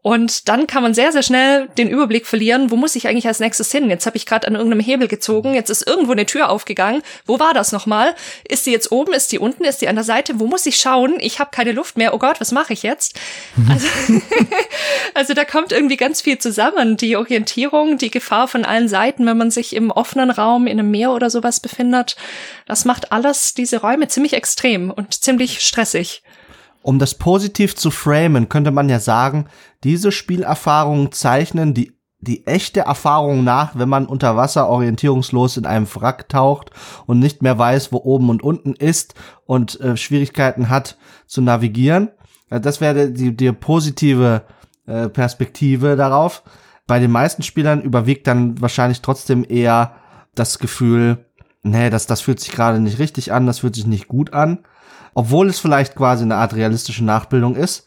Und 0.08 0.48
dann 0.48 0.67
kann 0.67 0.84
man 0.84 0.93
sehr, 0.93 1.12
sehr 1.12 1.22
schnell 1.22 1.67
den 1.78 1.89
Überblick 1.89 2.28
verlieren, 2.28 2.72
wo 2.72 2.78
muss 2.78 2.96
ich 2.96 3.10
eigentlich 3.10 3.28
als 3.28 3.41
nächstes 3.41 3.74
hin? 3.74 3.89
Jetzt 3.89 4.06
habe 4.06 4.15
ich 4.15 4.26
gerade 4.26 4.48
an 4.48 4.56
irgendeinem 4.56 4.80
Hebel 4.80 5.10
gezogen, 5.10 5.54
jetzt 5.54 5.70
ist 5.70 5.86
irgendwo 5.86 6.13
eine 6.13 6.26
Tür 6.26 6.50
aufgegangen. 6.50 7.02
Wo 7.26 7.41
war 7.41 7.54
das 7.54 7.74
nochmal? 7.74 8.15
Ist 8.48 8.65
die 8.65 8.72
jetzt 8.72 8.93
oben, 8.93 9.12
ist 9.12 9.34
die 9.34 9.38
unten, 9.38 9.65
ist 9.65 9.82
die 9.82 9.89
an 9.89 9.96
der 9.96 10.06
Seite? 10.06 10.39
Wo 10.39 10.48
muss 10.48 10.65
ich 10.65 10.78
schauen? 10.78 11.17
Ich 11.20 11.41
habe 11.41 11.50
keine 11.52 11.74
Luft 11.74 11.98
mehr. 11.98 12.13
Oh 12.13 12.20
Gott, 12.20 12.39
was 12.39 12.54
mache 12.54 12.72
ich 12.72 12.84
jetzt? 12.84 13.20
Mhm. 13.58 13.70
Also, 13.70 13.88
also 15.13 15.34
da 15.34 15.43
kommt 15.43 15.74
irgendwie 15.74 15.98
ganz 15.98 16.22
viel 16.22 16.38
zusammen. 16.38 16.96
Die 16.96 17.17
Orientierung, 17.17 17.98
die 17.98 18.10
Gefahr 18.10 18.48
von 18.48 18.63
allen 18.63 18.88
Seiten, 18.88 19.26
wenn 19.26 19.38
man 19.38 19.52
sich 19.52 19.76
im 19.76 19.91
offenen 19.91 20.30
Raum 20.30 20.67
in 20.67 20.80
einem 20.80 20.89
Meer 20.89 21.12
oder 21.12 21.30
sowas 21.30 21.60
befindet. 21.60 22.15
Das 22.65 22.86
macht 22.86 23.12
alles 23.12 23.56
diese 23.56 23.82
Räume 23.82 24.08
ziemlich 24.08 24.32
extrem 24.32 24.89
und 24.89 25.22
ziemlich 25.22 25.60
stressig. 25.60 26.24
Um 26.88 27.00
das 27.00 27.15
positiv 27.15 27.76
zu 27.76 27.91
framen, 27.91 28.48
könnte 28.48 28.72
man 28.72 28.88
ja 28.88 29.02
sagen, 29.02 29.48
diese 29.84 30.12
Spielerfahrungen 30.12 31.12
zeichnen 31.12 31.74
die 31.74 31.98
die 32.20 32.48
echte 32.48 32.82
Erfahrung 32.82 33.44
nach, 33.44 33.78
wenn 33.78 33.90
man 33.90 34.08
unter 34.08 34.36
Wasser 34.36 34.68
orientierungslos 34.68 35.58
in 35.58 35.66
einem 35.66 35.88
Wrack 35.94 36.30
taucht 36.30 36.72
und 37.06 37.20
nicht 37.20 37.42
mehr 37.42 37.58
weiß, 37.58 37.92
wo 37.92 37.98
oben 37.98 38.30
und 38.30 38.42
unten 38.42 38.74
ist 38.74 39.13
und 39.46 39.80
äh, 39.82 39.96
Schwierigkeiten 39.98 40.70
hat 40.70 40.98
zu 41.28 41.42
navigieren. 41.42 42.10
Äh, 42.50 42.60
das 42.60 42.82
wäre 42.82 43.12
die, 43.12 43.36
die 43.36 43.52
positive 43.52 44.44
äh, 44.88 45.10
Perspektive 45.10 45.96
darauf. 45.96 46.44
Bei 46.88 47.00
den 47.00 47.12
meisten 47.12 47.44
Spielern 47.44 47.82
überwiegt 47.82 48.26
dann 48.26 48.60
wahrscheinlich 48.62 49.02
trotzdem 49.02 49.46
eher 49.48 49.96
das 50.34 50.58
Gefühl, 50.58 51.26
nee, 51.62 51.90
das, 51.90 52.08
das 52.08 52.22
fühlt 52.22 52.40
sich 52.40 52.52
gerade 52.52 52.80
nicht 52.80 52.98
richtig 52.98 53.32
an, 53.32 53.46
das 53.46 53.60
fühlt 53.60 53.76
sich 53.76 53.86
nicht 53.86 54.08
gut 54.08 54.34
an. 54.34 54.60
Obwohl 55.13 55.48
es 55.50 55.60
vielleicht 55.60 55.96
quasi 55.96 56.24
eine 56.24 56.36
Art 56.36 56.56
realistische 56.56 57.04
Nachbildung 57.04 57.56
ist 57.56 57.86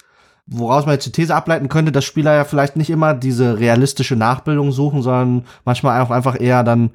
woraus 0.51 0.85
man 0.85 0.95
jetzt 0.95 1.07
die 1.07 1.13
These 1.13 1.35
ableiten 1.35 1.69
könnte, 1.69 1.93
dass 1.93 2.05
Spieler 2.05 2.35
ja 2.35 2.45
vielleicht 2.45 2.77
nicht 2.77 2.91
immer 2.91 3.15
diese 3.15 3.59
realistische 3.59 4.17
Nachbildung 4.17 4.73
suchen, 4.73 5.03
sondern 5.03 5.47
manchmal 5.65 6.01
auch 6.01 6.11
einfach 6.11 6.39
eher 6.39 6.65
dann 6.65 6.91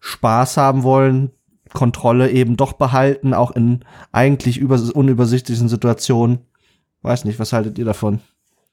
Spaß 0.00 0.56
haben 0.56 0.84
wollen, 0.84 1.30
Kontrolle 1.72 2.30
eben 2.30 2.56
doch 2.56 2.74
behalten, 2.74 3.34
auch 3.34 3.50
in 3.50 3.84
eigentlich 4.12 4.58
über 4.58 4.80
unübersichtlichen 4.94 5.68
Situationen. 5.68 6.40
Weiß 7.02 7.24
nicht, 7.24 7.38
was 7.38 7.52
haltet 7.52 7.78
ihr 7.78 7.84
davon? 7.84 8.20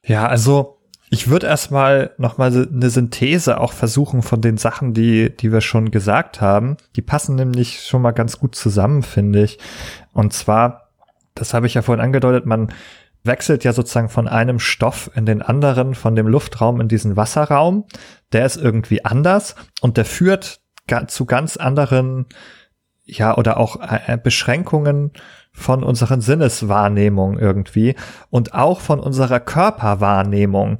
Ja, 0.03 0.27
also 0.27 0.77
ich 1.09 1.29
würde 1.29 1.47
erstmal 1.47 2.11
nochmal 2.17 2.67
eine 2.71 2.89
Synthese 2.89 3.59
auch 3.59 3.73
versuchen 3.73 4.21
von 4.21 4.41
den 4.41 4.57
Sachen, 4.57 4.93
die, 4.93 5.35
die 5.35 5.51
wir 5.51 5.61
schon 5.61 5.89
gesagt 5.89 6.39
haben. 6.39 6.77
Die 6.95 7.01
passen 7.01 7.35
nämlich 7.35 7.81
schon 7.81 8.03
mal 8.03 8.11
ganz 8.11 8.37
gut 8.37 8.53
zusammen, 8.53 9.01
finde 9.01 9.43
ich. 9.43 9.57
Und 10.13 10.33
zwar, 10.33 10.89
das 11.33 11.55
habe 11.55 11.65
ich 11.65 11.73
ja 11.73 11.81
vorhin 11.81 12.03
angedeutet, 12.03 12.45
man 12.45 12.71
wechselt 13.23 13.63
ja 13.63 13.73
sozusagen 13.73 14.09
von 14.09 14.27
einem 14.27 14.59
Stoff 14.59 15.11
in 15.15 15.25
den 15.25 15.41
anderen, 15.41 15.95
von 15.95 16.15
dem 16.15 16.27
Luftraum 16.27 16.79
in 16.81 16.87
diesen 16.87 17.15
Wasserraum. 17.15 17.85
Der 18.31 18.45
ist 18.45 18.57
irgendwie 18.57 19.03
anders 19.05 19.55
und 19.81 19.97
der 19.97 20.05
führt 20.05 20.61
zu 21.07 21.25
ganz 21.25 21.57
anderen, 21.57 22.25
ja, 23.05 23.37
oder 23.37 23.57
auch 23.57 23.79
äh, 23.81 24.17
Beschränkungen 24.17 25.11
von 25.51 25.83
unseren 25.83 26.21
Sinneswahrnehmung 26.21 27.37
irgendwie 27.37 27.95
und 28.29 28.53
auch 28.53 28.79
von 28.79 28.99
unserer 28.99 29.39
Körperwahrnehmung. 29.39 30.79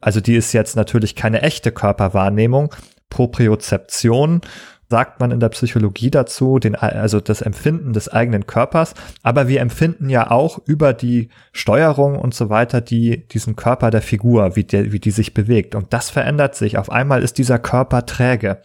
Also 0.00 0.20
die 0.20 0.36
ist 0.36 0.52
jetzt 0.52 0.76
natürlich 0.76 1.14
keine 1.14 1.42
echte 1.42 1.72
Körperwahrnehmung. 1.72 2.74
Propriozeption 3.08 4.40
sagt 4.88 5.18
man 5.18 5.32
in 5.32 5.40
der 5.40 5.48
Psychologie 5.48 6.10
dazu, 6.10 6.58
den, 6.58 6.76
also 6.76 7.20
das 7.20 7.42
Empfinden 7.42 7.92
des 7.92 8.08
eigenen 8.08 8.46
Körpers. 8.46 8.94
Aber 9.22 9.48
wir 9.48 9.60
empfinden 9.60 10.08
ja 10.08 10.30
auch 10.30 10.60
über 10.64 10.92
die 10.92 11.30
Steuerung 11.52 12.18
und 12.18 12.34
so 12.34 12.50
weiter, 12.50 12.80
die, 12.80 13.26
diesen 13.26 13.56
Körper 13.56 13.90
der 13.90 14.02
Figur, 14.02 14.54
wie, 14.54 14.64
der, 14.64 14.92
wie 14.92 15.00
die 15.00 15.10
sich 15.10 15.34
bewegt. 15.34 15.74
Und 15.74 15.92
das 15.92 16.10
verändert 16.10 16.54
sich. 16.54 16.78
Auf 16.78 16.90
einmal 16.90 17.22
ist 17.22 17.38
dieser 17.38 17.58
Körper 17.58 18.06
träge. 18.06 18.62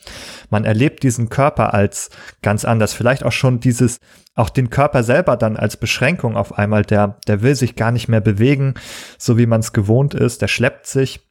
Man 0.49 0.63
erlebt 0.63 1.01
diesen 1.01 1.29
Körper 1.29 1.73
als 1.73 2.11
ganz 2.43 2.65
anders. 2.65 2.93
Vielleicht 2.93 3.25
auch 3.25 3.31
schon 3.31 3.59
dieses, 3.59 3.97
auch 4.35 4.49
den 4.49 4.69
Körper 4.69 5.03
selber 5.03 5.37
dann 5.37 5.57
als 5.57 5.75
Beschränkung 5.75 6.37
auf 6.37 6.57
einmal, 6.57 6.83
der, 6.83 7.17
der 7.27 7.41
will 7.41 7.55
sich 7.55 7.75
gar 7.75 7.91
nicht 7.91 8.07
mehr 8.07 8.21
bewegen, 8.21 8.75
so 9.17 9.37
wie 9.39 9.47
man 9.47 9.61
es 9.61 9.73
gewohnt 9.73 10.13
ist. 10.13 10.43
Der 10.43 10.47
schleppt 10.47 10.85
sich 10.85 11.21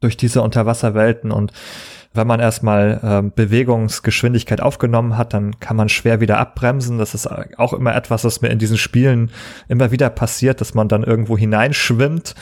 durch 0.00 0.16
diese 0.16 0.42
Unterwasserwelten 0.42 1.32
und 1.32 1.52
wenn 2.16 2.26
man 2.26 2.40
erstmal 2.40 3.00
ähm, 3.02 3.32
Bewegungsgeschwindigkeit 3.34 4.60
aufgenommen 4.60 5.16
hat, 5.16 5.34
dann 5.34 5.58
kann 5.60 5.76
man 5.76 5.88
schwer 5.88 6.20
wieder 6.20 6.38
abbremsen. 6.38 6.98
Das 6.98 7.14
ist 7.14 7.26
auch 7.26 7.72
immer 7.72 7.94
etwas, 7.94 8.24
was 8.24 8.42
mir 8.42 8.48
in 8.48 8.58
diesen 8.58 8.78
Spielen 8.78 9.30
immer 9.68 9.90
wieder 9.90 10.10
passiert, 10.10 10.60
dass 10.60 10.74
man 10.74 10.88
dann 10.88 11.04
irgendwo 11.04 11.36
hineinschwimmt, 11.36 12.34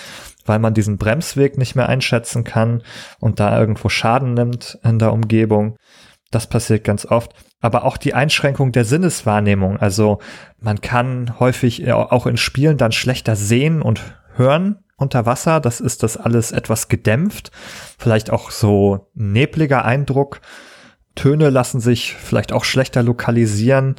weil 0.47 0.59
man 0.59 0.75
diesen 0.75 0.99
Bremsweg 0.99 1.59
nicht 1.59 1.75
mehr 1.75 1.89
einschätzen 1.89 2.45
kann 2.45 2.83
und 3.21 3.41
da 3.41 3.59
irgendwo 3.59 3.89
Schaden 3.89 4.35
nimmt 4.35 4.79
in 4.85 4.99
der 4.99 5.13
Umgebung. 5.13 5.77
Das 6.31 6.47
passiert 6.49 6.85
ganz 6.85 7.07
oft. 7.07 7.33
Aber 7.61 7.85
auch 7.85 7.97
die 7.97 8.13
Einschränkung 8.13 8.73
der 8.73 8.85
Sinneswahrnehmung. 8.85 9.79
Also 9.79 10.19
man 10.61 10.81
kann 10.81 11.39
häufig 11.41 11.91
auch 11.91 12.27
in 12.27 12.37
Spielen 12.37 12.77
dann 12.77 12.93
schlechter 12.93 13.37
sehen 13.37 13.81
und 13.81 14.03
hören, 14.37 14.84
unter 15.05 15.27
Wasser. 15.27 15.61
Das 15.61 15.81
ist 15.81 16.03
das 16.03 16.17
alles 16.17 16.51
etwas 16.51 16.88
gedämpft. 16.88 17.53
Vielleicht 17.99 18.31
auch 18.31 18.51
so 18.51 19.07
nebliger 19.14 19.85
Eindruck. 19.85 20.40
Töne 21.14 21.51
lassen 21.51 21.81
sich 21.81 22.14
vielleicht 22.14 22.53
auch 22.53 22.64
schlechter 22.64 23.03
lokalisieren 23.03 23.95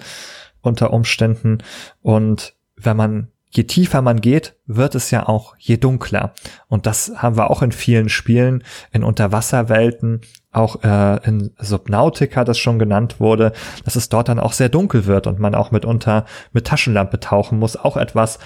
unter 0.61 0.91
Umständen. 0.91 1.59
Und 2.01 2.55
wenn 2.75 2.97
man, 2.97 3.29
je 3.49 3.63
tiefer 3.63 4.01
man 4.01 4.19
geht, 4.19 4.55
wird 4.65 4.95
es 4.95 5.11
ja 5.11 5.27
auch 5.27 5.55
je 5.57 5.77
dunkler. 5.77 6.33
Und 6.67 6.85
das 6.87 7.13
haben 7.15 7.37
wir 7.37 7.49
auch 7.49 7.61
in 7.61 7.71
vielen 7.71 8.09
Spielen, 8.09 8.63
in 8.91 9.03
Unterwasserwelten, 9.03 10.21
auch 10.51 10.83
äh, 10.83 11.25
in 11.25 11.51
Subnautica, 11.57 12.43
das 12.43 12.57
schon 12.57 12.79
genannt 12.79 13.19
wurde, 13.19 13.53
dass 13.85 13.95
es 13.95 14.09
dort 14.09 14.27
dann 14.27 14.39
auch 14.39 14.53
sehr 14.53 14.69
dunkel 14.69 15.05
wird 15.05 15.27
und 15.27 15.39
man 15.39 15.55
auch 15.55 15.71
mitunter 15.71 16.25
mit 16.51 16.67
Taschenlampe 16.67 17.19
tauchen 17.19 17.59
muss. 17.59 17.77
Auch 17.77 17.95
etwas, 17.95 18.39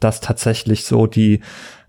das 0.00 0.20
tatsächlich 0.20 0.84
so 0.84 1.06
die, 1.06 1.40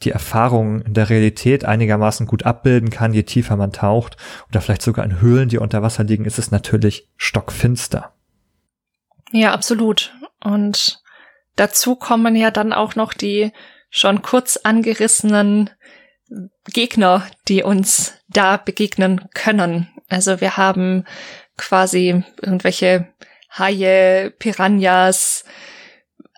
die 0.03 0.11
Erfahrung 0.11 0.81
in 0.81 0.93
der 0.93 1.09
Realität 1.09 1.65
einigermaßen 1.65 2.25
gut 2.25 2.45
abbilden 2.45 2.89
kann, 2.89 3.13
je 3.13 3.23
tiefer 3.23 3.55
man 3.57 3.73
taucht 3.73 4.17
oder 4.49 4.61
vielleicht 4.61 4.81
sogar 4.81 5.03
in 5.03 5.19
Höhlen, 5.19 5.49
die 5.49 5.57
unter 5.57 5.81
Wasser 5.81 6.03
liegen, 6.03 6.25
ist 6.25 6.39
es 6.39 6.51
natürlich 6.51 7.09
stockfinster. 7.17 8.13
Ja, 9.31 9.53
absolut. 9.53 10.13
Und 10.41 11.01
dazu 11.55 11.95
kommen 11.95 12.35
ja 12.35 12.51
dann 12.51 12.71
auch 12.71 12.95
noch 12.95 13.13
die 13.13 13.51
schon 13.89 14.21
kurz 14.21 14.57
angerissenen 14.57 15.69
Gegner, 16.65 17.25
die 17.47 17.63
uns 17.63 18.13
da 18.27 18.57
begegnen 18.57 19.29
können. 19.33 19.89
Also 20.09 20.41
wir 20.41 20.57
haben 20.57 21.05
quasi 21.57 22.23
irgendwelche 22.41 23.07
Haie, 23.57 24.31
Piranhas, 24.31 25.45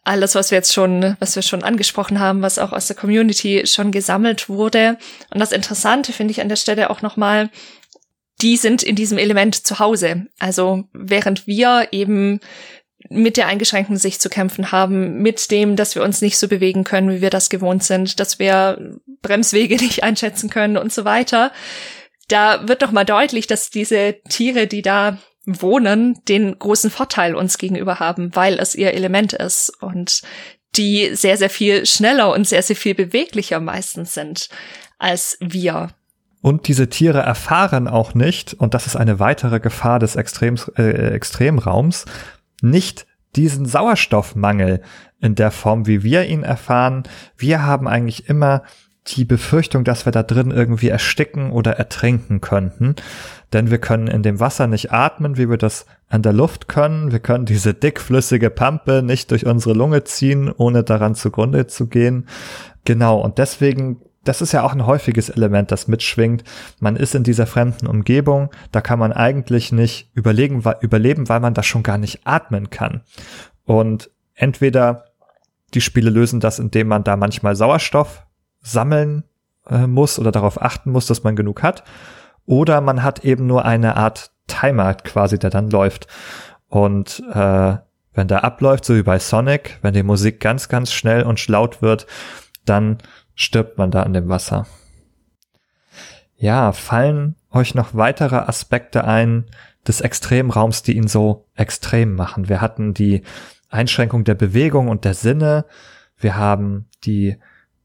alles, 0.03 0.35
was 0.35 0.51
wir 0.51 0.57
jetzt 0.57 0.73
schon, 0.73 1.15
was 1.19 1.35
wir 1.35 1.43
schon 1.43 1.63
angesprochen 1.63 2.19
haben, 2.19 2.41
was 2.41 2.59
auch 2.59 2.71
aus 2.71 2.87
der 2.87 2.95
Community 2.95 3.63
schon 3.65 3.91
gesammelt 3.91 4.49
wurde. 4.49 4.97
Und 5.31 5.39
das 5.39 5.51
Interessante 5.51 6.13
finde 6.13 6.31
ich 6.31 6.41
an 6.41 6.49
der 6.49 6.55
Stelle 6.55 6.89
auch 6.89 7.01
nochmal, 7.01 7.49
die 8.41 8.57
sind 8.57 8.83
in 8.83 8.95
diesem 8.95 9.17
Element 9.17 9.67
zu 9.67 9.79
Hause. 9.79 10.27
Also 10.39 10.85
während 10.93 11.47
wir 11.47 11.89
eben 11.91 12.39
mit 13.09 13.37
der 13.37 13.47
eingeschränkten 13.47 13.97
Sicht 13.97 14.21
zu 14.21 14.29
kämpfen 14.29 14.71
haben, 14.71 15.21
mit 15.21 15.51
dem, 15.51 15.75
dass 15.75 15.95
wir 15.95 16.03
uns 16.03 16.21
nicht 16.21 16.37
so 16.37 16.47
bewegen 16.47 16.83
können, 16.83 17.09
wie 17.11 17.21
wir 17.21 17.29
das 17.29 17.49
gewohnt 17.49 17.83
sind, 17.83 18.19
dass 18.19 18.39
wir 18.39 18.99
Bremswege 19.21 19.75
nicht 19.81 20.03
einschätzen 20.03 20.49
können 20.49 20.77
und 20.77 20.93
so 20.93 21.05
weiter. 21.05 21.51
Da 22.27 22.67
wird 22.67 22.81
doch 22.81 22.91
mal 22.91 23.05
deutlich, 23.05 23.47
dass 23.47 23.69
diese 23.69 24.17
Tiere, 24.29 24.67
die 24.67 24.81
da 24.81 25.17
wohnen, 25.61 26.19
den 26.27 26.57
großen 26.57 26.89
Vorteil 26.89 27.35
uns 27.35 27.57
gegenüber 27.57 27.99
haben, 27.99 28.35
weil 28.35 28.59
es 28.59 28.75
ihr 28.75 28.93
Element 28.93 29.33
ist 29.33 29.71
und 29.81 30.21
die 30.75 31.15
sehr, 31.15 31.37
sehr 31.37 31.49
viel 31.49 31.85
schneller 31.85 32.31
und 32.31 32.47
sehr, 32.47 32.61
sehr 32.61 32.75
viel 32.75 32.95
beweglicher 32.95 33.59
meistens 33.59 34.13
sind 34.13 34.49
als 34.99 35.37
wir. 35.39 35.89
Und 36.41 36.67
diese 36.67 36.89
Tiere 36.89 37.19
erfahren 37.19 37.87
auch 37.87 38.13
nicht, 38.13 38.53
und 38.53 38.73
das 38.73 38.85
ist 38.85 38.95
eine 38.95 39.19
weitere 39.19 39.59
Gefahr 39.59 39.99
des 39.99 40.15
Extrems, 40.15 40.71
äh, 40.77 41.13
Extremraums, 41.13 42.05
nicht 42.61 43.05
diesen 43.35 43.65
Sauerstoffmangel 43.65 44.81
in 45.19 45.35
der 45.35 45.51
Form, 45.51 45.85
wie 45.85 46.03
wir 46.03 46.25
ihn 46.25 46.43
erfahren. 46.43 47.03
Wir 47.37 47.63
haben 47.63 47.87
eigentlich 47.87 48.29
immer 48.29 48.63
die 49.15 49.25
Befürchtung, 49.25 49.83
dass 49.83 50.05
wir 50.05 50.11
da 50.11 50.23
drin 50.23 50.51
irgendwie 50.51 50.89
ersticken 50.89 51.51
oder 51.51 51.73
ertrinken 51.73 52.41
könnten. 52.41 52.95
Denn 53.53 53.71
wir 53.71 53.79
können 53.79 54.07
in 54.07 54.23
dem 54.23 54.39
Wasser 54.39 54.67
nicht 54.67 54.91
atmen, 54.91 55.37
wie 55.37 55.49
wir 55.49 55.57
das 55.57 55.85
an 56.07 56.21
der 56.21 56.33
Luft 56.33 56.67
können. 56.67 57.11
Wir 57.11 57.19
können 57.19 57.45
diese 57.45 57.73
dickflüssige 57.73 58.49
Pampe 58.49 59.01
nicht 59.03 59.31
durch 59.31 59.45
unsere 59.45 59.73
Lunge 59.73 60.03
ziehen, 60.03 60.51
ohne 60.55 60.83
daran 60.83 61.15
zugrunde 61.15 61.67
zu 61.67 61.87
gehen. 61.87 62.27
Genau. 62.85 63.19
Und 63.19 63.37
deswegen 63.37 64.01
das 64.23 64.41
ist 64.41 64.51
ja 64.51 64.63
auch 64.63 64.73
ein 64.73 64.85
häufiges 64.85 65.29
Element, 65.29 65.71
das 65.71 65.87
mitschwingt. 65.87 66.43
Man 66.79 66.97
ist 66.97 67.15
in 67.15 67.23
dieser 67.23 67.47
fremden 67.47 67.87
Umgebung, 67.87 68.49
da 68.71 68.81
kann 68.81 68.99
man 68.99 69.13
eigentlich 69.13 69.71
nicht 69.71 70.11
überlegen, 70.13 70.61
überleben, 70.81 71.29
weil 71.29 71.39
man 71.39 71.53
da 71.53 71.63
schon 71.63 71.83
gar 71.83 71.97
nicht 71.97 72.27
atmen 72.27 72.69
kann. 72.69 73.01
Und 73.65 74.11
entweder 74.35 75.05
die 75.73 75.81
Spiele 75.81 76.09
lösen 76.09 76.39
das, 76.39 76.59
indem 76.59 76.87
man 76.87 77.03
da 77.03 77.15
manchmal 77.15 77.55
Sauerstoff 77.55 78.23
sammeln 78.61 79.23
äh, 79.67 79.87
muss 79.87 80.19
oder 80.19 80.31
darauf 80.31 80.61
achten 80.61 80.91
muss, 80.91 81.07
dass 81.07 81.23
man 81.23 81.35
genug 81.35 81.63
hat. 81.63 81.83
Oder 82.45 82.81
man 82.81 83.03
hat 83.03 83.23
eben 83.23 83.47
nur 83.47 83.65
eine 83.65 83.95
Art 83.95 84.31
Timer 84.47 84.95
quasi, 84.95 85.37
der 85.37 85.49
dann 85.49 85.69
läuft. 85.69 86.07
Und 86.67 87.23
äh, 87.31 87.77
wenn 88.13 88.27
der 88.27 88.43
abläuft, 88.43 88.85
so 88.85 88.95
wie 88.95 89.03
bei 89.03 89.19
Sonic, 89.19 89.77
wenn 89.81 89.93
die 89.93 90.03
Musik 90.03 90.39
ganz, 90.39 90.67
ganz 90.67 90.91
schnell 90.91 91.23
und 91.23 91.47
laut 91.47 91.81
wird, 91.81 92.07
dann 92.65 92.97
stirbt 93.35 93.77
man 93.77 93.91
da 93.91 94.03
in 94.03 94.13
dem 94.13 94.29
Wasser. 94.29 94.65
Ja, 96.35 96.71
fallen 96.71 97.35
euch 97.51 97.75
noch 97.75 97.93
weitere 97.93 98.37
Aspekte 98.37 99.03
ein 99.03 99.45
des 99.87 100.01
Extremraums, 100.01 100.83
die 100.83 100.95
ihn 100.95 101.07
so 101.07 101.47
extrem 101.55 102.15
machen? 102.15 102.49
Wir 102.49 102.61
hatten 102.61 102.93
die 102.93 103.23
Einschränkung 103.69 104.23
der 104.23 104.35
Bewegung 104.35 104.87
und 104.87 105.05
der 105.05 105.13
Sinne. 105.13 105.65
Wir 106.17 106.35
haben 106.35 106.87
die 107.05 107.37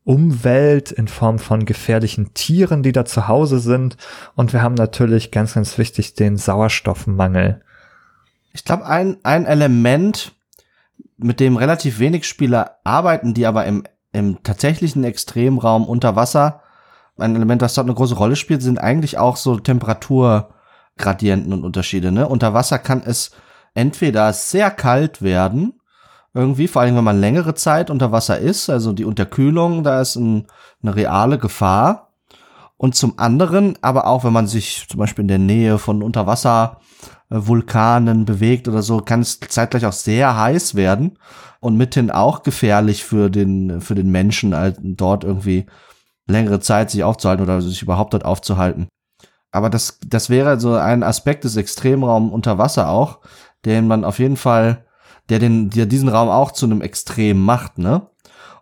Umwelt 0.04 0.92
in 0.92 1.08
Form 1.08 1.38
von 1.38 1.64
gefährlichen 1.64 2.34
Tieren, 2.34 2.82
die 2.82 2.92
da 2.92 3.04
zu 3.04 3.26
Hause 3.26 3.58
sind. 3.58 3.96
Und 4.34 4.52
wir 4.52 4.62
haben 4.62 4.74
natürlich 4.74 5.30
ganz, 5.30 5.54
ganz 5.54 5.78
wichtig 5.78 6.14
den 6.14 6.36
Sauerstoffmangel. 6.36 7.62
Ich 8.52 8.64
glaube, 8.64 8.86
ein, 8.86 9.16
ein 9.22 9.46
Element, 9.46 10.32
mit 11.16 11.40
dem 11.40 11.56
relativ 11.56 11.98
wenig 11.98 12.26
Spieler 12.26 12.78
arbeiten, 12.84 13.34
die 13.34 13.46
aber 13.46 13.64
im, 13.64 13.84
im 14.12 14.42
tatsächlichen 14.42 15.04
Extremraum 15.04 15.86
unter 15.86 16.16
Wasser 16.16 16.60
ein 17.18 17.36
Element, 17.36 17.62
was 17.62 17.74
dort 17.74 17.86
eine 17.86 17.94
große 17.94 18.16
Rolle 18.16 18.36
spielt, 18.36 18.62
sind 18.62 18.78
eigentlich 18.78 19.18
auch 19.18 19.36
so 19.36 19.58
Temperaturgradienten 19.58 21.52
und 21.52 21.64
Unterschiede. 21.64 22.10
Ne? 22.10 22.28
Unter 22.28 22.54
Wasser 22.54 22.78
kann 22.78 23.02
es 23.04 23.30
entweder 23.74 24.32
sehr 24.32 24.70
kalt 24.70 25.22
werden, 25.22 25.80
irgendwie, 26.34 26.68
vor 26.68 26.82
allem 26.82 26.96
wenn 26.96 27.04
man 27.04 27.20
längere 27.20 27.54
Zeit 27.54 27.88
unter 27.90 28.12
Wasser 28.12 28.38
ist, 28.38 28.68
also 28.68 28.92
die 28.92 29.04
Unterkühlung, 29.04 29.84
da 29.84 30.00
ist 30.00 30.16
ein, 30.16 30.46
eine 30.82 30.96
reale 30.96 31.38
Gefahr. 31.38 32.10
Und 32.76 32.96
zum 32.96 33.20
anderen, 33.20 33.78
aber 33.82 34.08
auch 34.08 34.24
wenn 34.24 34.32
man 34.32 34.48
sich 34.48 34.88
zum 34.88 34.98
Beispiel 34.98 35.22
in 35.22 35.28
der 35.28 35.38
Nähe 35.38 35.78
von 35.78 36.02
Unterwasservulkanen 36.02 38.24
bewegt 38.24 38.66
oder 38.66 38.82
so, 38.82 38.98
kann 38.98 39.20
es 39.20 39.38
zeitgleich 39.38 39.86
auch 39.86 39.92
sehr 39.92 40.36
heiß 40.36 40.74
werden 40.74 41.16
und 41.60 41.76
mithin 41.76 42.10
auch 42.10 42.42
gefährlich 42.42 43.04
für 43.04 43.30
den, 43.30 43.80
für 43.80 43.94
den 43.94 44.10
Menschen, 44.10 44.56
halt 44.56 44.78
dort 44.82 45.22
irgendwie 45.22 45.66
längere 46.26 46.58
Zeit 46.58 46.90
sich 46.90 47.04
aufzuhalten 47.04 47.44
oder 47.44 47.62
sich 47.62 47.80
überhaupt 47.80 48.12
dort 48.12 48.24
aufzuhalten. 48.24 48.88
Aber 49.52 49.70
das, 49.70 50.00
das 50.04 50.30
wäre 50.30 50.58
so 50.58 50.74
ein 50.74 51.04
Aspekt 51.04 51.44
des 51.44 51.54
Extremraum 51.56 52.32
unter 52.32 52.58
Wasser 52.58 52.88
auch, 52.88 53.20
den 53.64 53.86
man 53.86 54.04
auf 54.04 54.18
jeden 54.18 54.36
Fall 54.36 54.84
der 55.28 55.38
den, 55.38 55.70
der 55.70 55.86
diesen 55.86 56.08
Raum 56.08 56.28
auch 56.28 56.52
zu 56.52 56.66
einem 56.66 56.80
Extrem 56.80 57.42
macht, 57.42 57.78
ne? 57.78 58.08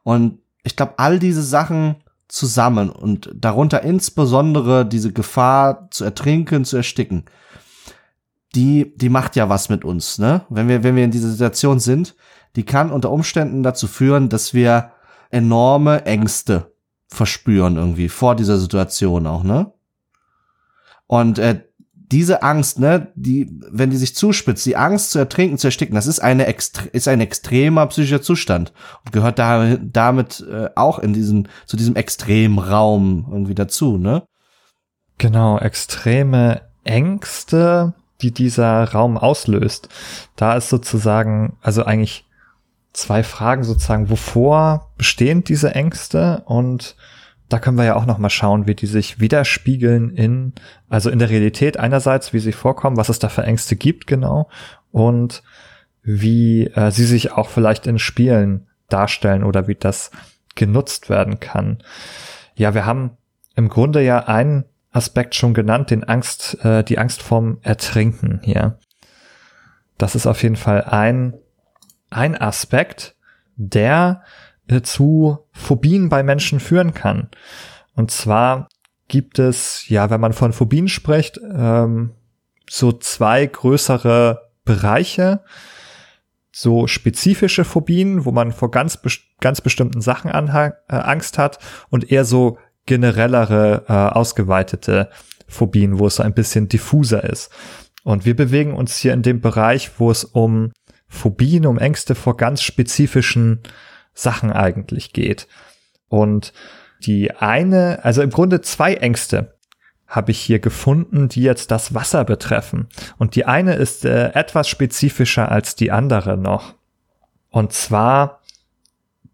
Und 0.02 0.38
ich 0.64 0.76
glaube, 0.76 0.94
all 0.98 1.18
diese 1.18 1.42
Sachen 1.42 1.96
zusammen 2.28 2.90
und 2.90 3.30
darunter 3.34 3.82
insbesondere 3.82 4.86
diese 4.86 5.12
Gefahr 5.12 5.88
zu 5.90 6.04
ertrinken, 6.04 6.64
zu 6.64 6.76
ersticken, 6.76 7.24
die, 8.54 8.94
die 8.96 9.08
macht 9.08 9.36
ja 9.36 9.48
was 9.48 9.68
mit 9.68 9.84
uns, 9.84 10.18
ne? 10.18 10.42
Wenn 10.48 10.68
wir, 10.68 10.82
wenn 10.82 10.96
wir 10.96 11.04
in 11.04 11.10
dieser 11.10 11.30
Situation 11.30 11.80
sind, 11.80 12.14
die 12.56 12.64
kann 12.64 12.90
unter 12.90 13.10
Umständen 13.10 13.62
dazu 13.62 13.86
führen, 13.86 14.28
dass 14.28 14.54
wir 14.54 14.92
enorme 15.30 16.04
Ängste 16.04 16.72
verspüren 17.08 17.76
irgendwie 17.76 18.08
vor 18.08 18.36
dieser 18.36 18.58
Situation 18.58 19.26
auch, 19.26 19.42
ne? 19.42 19.72
Und 21.06 21.38
äh, 21.38 21.64
diese 22.12 22.42
Angst, 22.42 22.78
ne, 22.78 23.08
die, 23.14 23.50
wenn 23.70 23.90
die 23.90 23.96
sich 23.96 24.14
zuspitzt, 24.14 24.66
die 24.66 24.76
Angst 24.76 25.10
zu 25.10 25.18
ertrinken, 25.18 25.58
zu 25.58 25.68
ersticken, 25.68 25.94
das 25.94 26.06
ist 26.06 26.20
eine 26.20 26.46
ist 26.92 27.08
ein 27.08 27.20
extremer 27.20 27.86
psychischer 27.86 28.22
Zustand 28.22 28.72
und 29.04 29.12
gehört 29.12 29.38
da, 29.38 29.76
damit 29.76 30.44
äh, 30.48 30.68
auch 30.76 30.98
in 30.98 31.14
diesen, 31.14 31.48
zu 31.66 31.76
diesem 31.76 31.96
Extremraum 31.96 33.26
irgendwie 33.30 33.54
dazu, 33.54 33.96
ne? 33.96 34.22
Genau, 35.18 35.58
extreme 35.58 36.62
Ängste, 36.84 37.94
die 38.20 38.32
dieser 38.32 38.84
Raum 38.92 39.16
auslöst. 39.16 39.88
Da 40.36 40.54
ist 40.54 40.68
sozusagen, 40.68 41.56
also 41.62 41.84
eigentlich 41.84 42.24
zwei 42.92 43.22
Fragen 43.22 43.64
sozusagen, 43.64 44.10
wovor 44.10 44.90
bestehen 44.98 45.44
diese 45.44 45.74
Ängste 45.74 46.42
und 46.44 46.96
da 47.52 47.58
können 47.58 47.76
wir 47.76 47.84
ja 47.84 47.96
auch 47.96 48.06
noch 48.06 48.18
mal 48.18 48.30
schauen, 48.30 48.66
wie 48.66 48.74
die 48.74 48.86
sich 48.86 49.20
widerspiegeln 49.20 50.10
in, 50.10 50.52
also 50.88 51.10
in 51.10 51.18
der 51.18 51.30
Realität 51.30 51.78
einerseits, 51.78 52.32
wie 52.32 52.38
sie 52.38 52.52
vorkommen, 52.52 52.96
was 52.96 53.08
es 53.08 53.18
da 53.18 53.28
für 53.28 53.42
Ängste 53.42 53.76
gibt, 53.76 54.06
genau, 54.06 54.48
und 54.90 55.42
wie 56.02 56.66
äh, 56.68 56.90
sie 56.90 57.04
sich 57.04 57.32
auch 57.32 57.48
vielleicht 57.48 57.86
in 57.86 57.98
Spielen 57.98 58.68
darstellen 58.88 59.44
oder 59.44 59.68
wie 59.68 59.74
das 59.74 60.10
genutzt 60.54 61.10
werden 61.10 61.40
kann. 61.40 61.82
Ja, 62.54 62.74
wir 62.74 62.86
haben 62.86 63.16
im 63.54 63.68
Grunde 63.68 64.02
ja 64.02 64.26
einen 64.26 64.64
Aspekt 64.90 65.34
schon 65.34 65.54
genannt, 65.54 65.90
den 65.90 66.04
Angst, 66.04 66.62
äh, 66.64 66.84
die 66.84 66.98
Angst 66.98 67.22
vorm 67.22 67.58
Ertrinken 67.62 68.40
hier. 68.42 68.78
Das 69.98 70.14
ist 70.14 70.26
auf 70.26 70.42
jeden 70.42 70.56
Fall 70.56 70.84
ein, 70.84 71.34
ein 72.10 72.36
Aspekt, 72.36 73.14
der 73.56 74.22
zu 74.82 75.38
Phobien 75.52 76.08
bei 76.08 76.22
Menschen 76.22 76.60
führen 76.60 76.94
kann. 76.94 77.28
Und 77.94 78.10
zwar 78.10 78.68
gibt 79.08 79.38
es, 79.38 79.88
ja, 79.88 80.10
wenn 80.10 80.20
man 80.20 80.32
von 80.32 80.52
Phobien 80.52 80.88
spricht, 80.88 81.38
ähm, 81.54 82.12
so 82.68 82.92
zwei 82.92 83.46
größere 83.46 84.50
Bereiche, 84.64 85.44
so 86.50 86.86
spezifische 86.86 87.64
Phobien, 87.64 88.24
wo 88.24 88.32
man 88.32 88.52
vor 88.52 88.70
ganz, 88.70 88.98
ganz 89.40 89.60
bestimmten 89.60 90.00
Sachen 90.00 90.30
äh, 90.30 90.72
Angst 90.88 91.38
hat 91.38 91.58
und 91.90 92.10
eher 92.10 92.24
so 92.24 92.58
generellere, 92.86 93.84
äh, 93.88 93.92
ausgeweitete 93.92 95.10
Phobien, 95.48 95.98
wo 95.98 96.06
es 96.06 96.16
so 96.16 96.22
ein 96.22 96.34
bisschen 96.34 96.68
diffuser 96.68 97.24
ist. 97.24 97.50
Und 98.04 98.24
wir 98.24 98.34
bewegen 98.34 98.74
uns 98.74 98.96
hier 98.96 99.12
in 99.12 99.22
dem 99.22 99.40
Bereich, 99.40 99.90
wo 99.98 100.10
es 100.10 100.24
um 100.24 100.72
Phobien, 101.08 101.66
um 101.66 101.78
Ängste 101.78 102.14
vor 102.14 102.36
ganz 102.36 102.62
spezifischen 102.62 103.60
Sachen 104.14 104.52
eigentlich 104.52 105.12
geht. 105.12 105.48
Und 106.08 106.52
die 107.04 107.32
eine, 107.32 108.00
also 108.04 108.22
im 108.22 108.30
Grunde 108.30 108.60
zwei 108.60 108.94
Ängste 108.94 109.54
habe 110.06 110.30
ich 110.30 110.40
hier 110.40 110.58
gefunden, 110.58 111.28
die 111.28 111.42
jetzt 111.42 111.70
das 111.70 111.94
Wasser 111.94 112.24
betreffen. 112.24 112.88
Und 113.16 113.34
die 113.34 113.46
eine 113.46 113.74
ist 113.74 114.04
äh, 114.04 114.32
etwas 114.34 114.68
spezifischer 114.68 115.50
als 115.50 115.74
die 115.74 115.90
andere 115.90 116.36
noch. 116.36 116.74
Und 117.48 117.72
zwar 117.72 118.42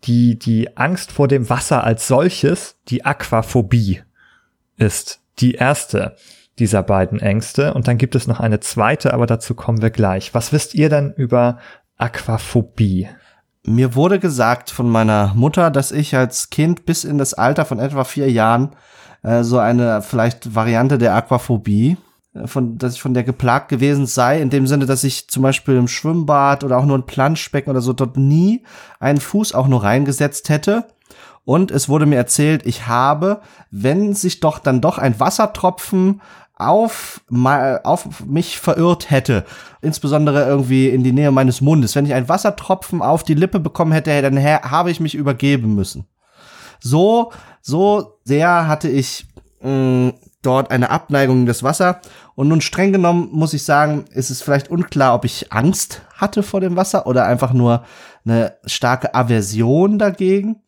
die, 0.05 0.39
die 0.39 0.77
Angst 0.77 1.11
vor 1.11 1.27
dem 1.27 1.51
Wasser 1.51 1.83
als 1.83 2.07
solches, 2.07 2.77
die 2.89 3.05
Aquaphobie 3.05 4.03
ist 4.77 5.21
die 5.41 5.55
erste 5.55 6.17
dieser 6.59 6.83
beiden 6.83 7.21
Ängste. 7.21 7.75
Und 7.75 7.89
dann 7.89 7.99
gibt 7.99 8.15
es 8.15 8.27
noch 8.27 8.41
eine 8.41 8.61
zweite, 8.61 9.13
aber 9.13 9.27
dazu 9.27 9.55
kommen 9.55 9.83
wir 9.83 9.91
gleich. 9.91 10.35
Was 10.35 10.53
wisst 10.53 10.75
ihr 10.75 10.89
denn 10.89 11.13
über 11.13 11.59
Aquaphobie? 11.97 13.09
Mir 13.69 13.95
wurde 13.95 14.19
gesagt 14.19 14.71
von 14.71 14.89
meiner 14.89 15.35
Mutter, 15.35 15.71
dass 15.71 15.93
ich 15.93 16.17
als 16.17 16.49
Kind 16.49 16.87
bis 16.87 17.05
in 17.05 17.19
das 17.19 17.35
Alter 17.35 17.67
von 17.67 17.79
etwa 17.79 18.05
vier 18.05 18.31
Jahren 18.31 18.71
äh, 19.23 19.43
so 19.43 19.59
eine 19.59 20.01
vielleicht 20.01 20.55
Variante 20.55 20.97
der 20.97 21.15
Aquaphobie, 21.15 21.99
äh, 22.33 22.47
von, 22.47 22.79
dass 22.79 22.95
ich 22.95 23.03
von 23.03 23.13
der 23.13 23.25
geplagt 23.25 23.69
gewesen 23.69 24.07
sei, 24.07 24.41
in 24.41 24.49
dem 24.49 24.67
Sinne, 24.67 24.87
dass 24.87 25.05
ich 25.05 25.29
zum 25.29 25.43
Beispiel 25.43 25.77
im 25.77 25.87
Schwimmbad 25.87 26.65
oder 26.65 26.79
auch 26.79 26.87
nur 26.87 26.97
ein 26.97 27.05
Planschbecken 27.05 27.71
oder 27.71 27.83
so 27.83 27.93
dort 27.93 28.17
nie 28.17 28.65
einen 29.01 29.21
Fuß 29.21 29.55
auch 29.55 29.69
nur 29.69 29.85
reingesetzt 29.85 30.49
hätte. 30.49 30.87
Und 31.45 31.71
es 31.71 31.91
wurde 31.91 32.07
mir 32.07 32.17
erzählt, 32.17 32.65
ich 32.65 32.87
habe, 32.87 33.43
wenn 33.71 34.15
sich 34.15 34.41
doch 34.41 34.61
dann 34.61 34.81
doch 34.81 34.97
ein 34.97 35.21
Wassertropfen 35.21 36.23
auf, 36.59 37.21
auf 37.85 38.25
mich 38.27 38.59
verirrt 38.59 39.11
hätte, 39.11 39.45
insbesondere 39.81 40.47
irgendwie 40.47 40.89
in 40.89 41.05
die 41.05 41.13
Nähe 41.13 41.31
meines 41.31 41.61
Mundes, 41.61 41.95
wenn 41.95 42.07
ich 42.07 42.15
einen 42.15 42.29
Wassertropfen 42.29 43.01
auf 43.01 43.23
die 43.23 43.35
Lippe 43.35 43.61
bekommen 43.61 43.93
hätte, 43.93 44.23
dann 44.23 44.43
habe 44.43 44.91
ich 44.91 45.01
mich 45.01 45.15
übergeben 45.15 45.75
müssen. 45.75 46.07
So, 46.81 47.33
so 47.63 48.19
sehr 48.25 48.69
hatte 48.69 48.89
ich 48.89 49.27
mh, 49.63 49.71
mm, 49.71 50.13
dort 50.43 50.71
eine 50.71 50.91
Abneigung 50.91 51.47
des 51.47 51.63
Wasser. 51.63 52.01
Und 52.35 52.49
nun 52.49 52.61
streng 52.61 52.93
genommen 52.93 53.29
muss 53.33 53.55
ich 53.55 53.65
sagen, 53.65 54.05
ist 54.13 54.31
es 54.31 54.43
vielleicht 54.43 54.71
unklar, 54.71 55.15
ob 55.15 55.25
ich 55.25 55.53
Angst 55.53 56.03
hatte 56.15 56.43
vor 56.43 56.61
dem 56.61 56.77
Wasser 56.77 57.07
oder 57.07 57.27
einfach 57.27 57.53
nur 57.53 57.85
eine 58.25 58.57
starke 58.65 59.15
Aversion 59.15 59.99
dagegen. 59.99 60.63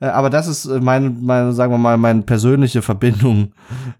Äh, 0.00 0.06
aber 0.06 0.30
das 0.30 0.46
ist 0.46 0.66
meine, 0.66 1.10
meine, 1.10 1.52
sagen 1.52 1.72
wir 1.72 1.78
mal, 1.78 1.96
meine 1.96 2.22
persönliche 2.22 2.82
Verbindung 2.82 3.52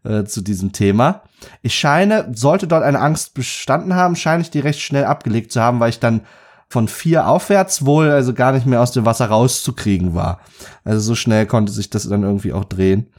äh, 0.05 0.25
zu 0.25 0.41
diesem 0.41 0.73
Thema. 0.73 1.23
Ich 1.63 1.75
scheine, 1.75 2.31
sollte 2.35 2.67
dort 2.67 2.83
eine 2.83 3.01
Angst 3.01 3.35
bestanden 3.35 3.95
haben, 3.95 4.17
scheine 4.17 4.43
ich 4.43 4.51
die 4.51 4.61
recht 4.61 4.81
schnell 4.81 5.05
abgelegt 5.05 5.53
zu 5.53 5.61
haben, 5.61 5.81
weil 5.81 5.91
ich 5.91 6.01
dann 6.01 6.23
von 6.69 6.89
vier 6.89 7.29
aufwärts 7.29 7.87
wohl 7.87 8.11
also 8.11 8.35
gar 8.35 8.53
nicht 8.53 8.67
mehr 8.67 8.81
aus 8.81 8.93
dem 8.93 9.05
Wasser 9.05 9.27
rauszukriegen 9.27 10.15
war. 10.15 10.41
Also 10.85 11.01
so 11.01 11.15
schnell 11.15 11.47
konnte 11.47 11.73
sich 11.73 11.91
das 11.91 12.09
dann 12.09 12.25
irgendwie 12.25 12.53
auch 12.53 12.65
drehen. 12.65 13.13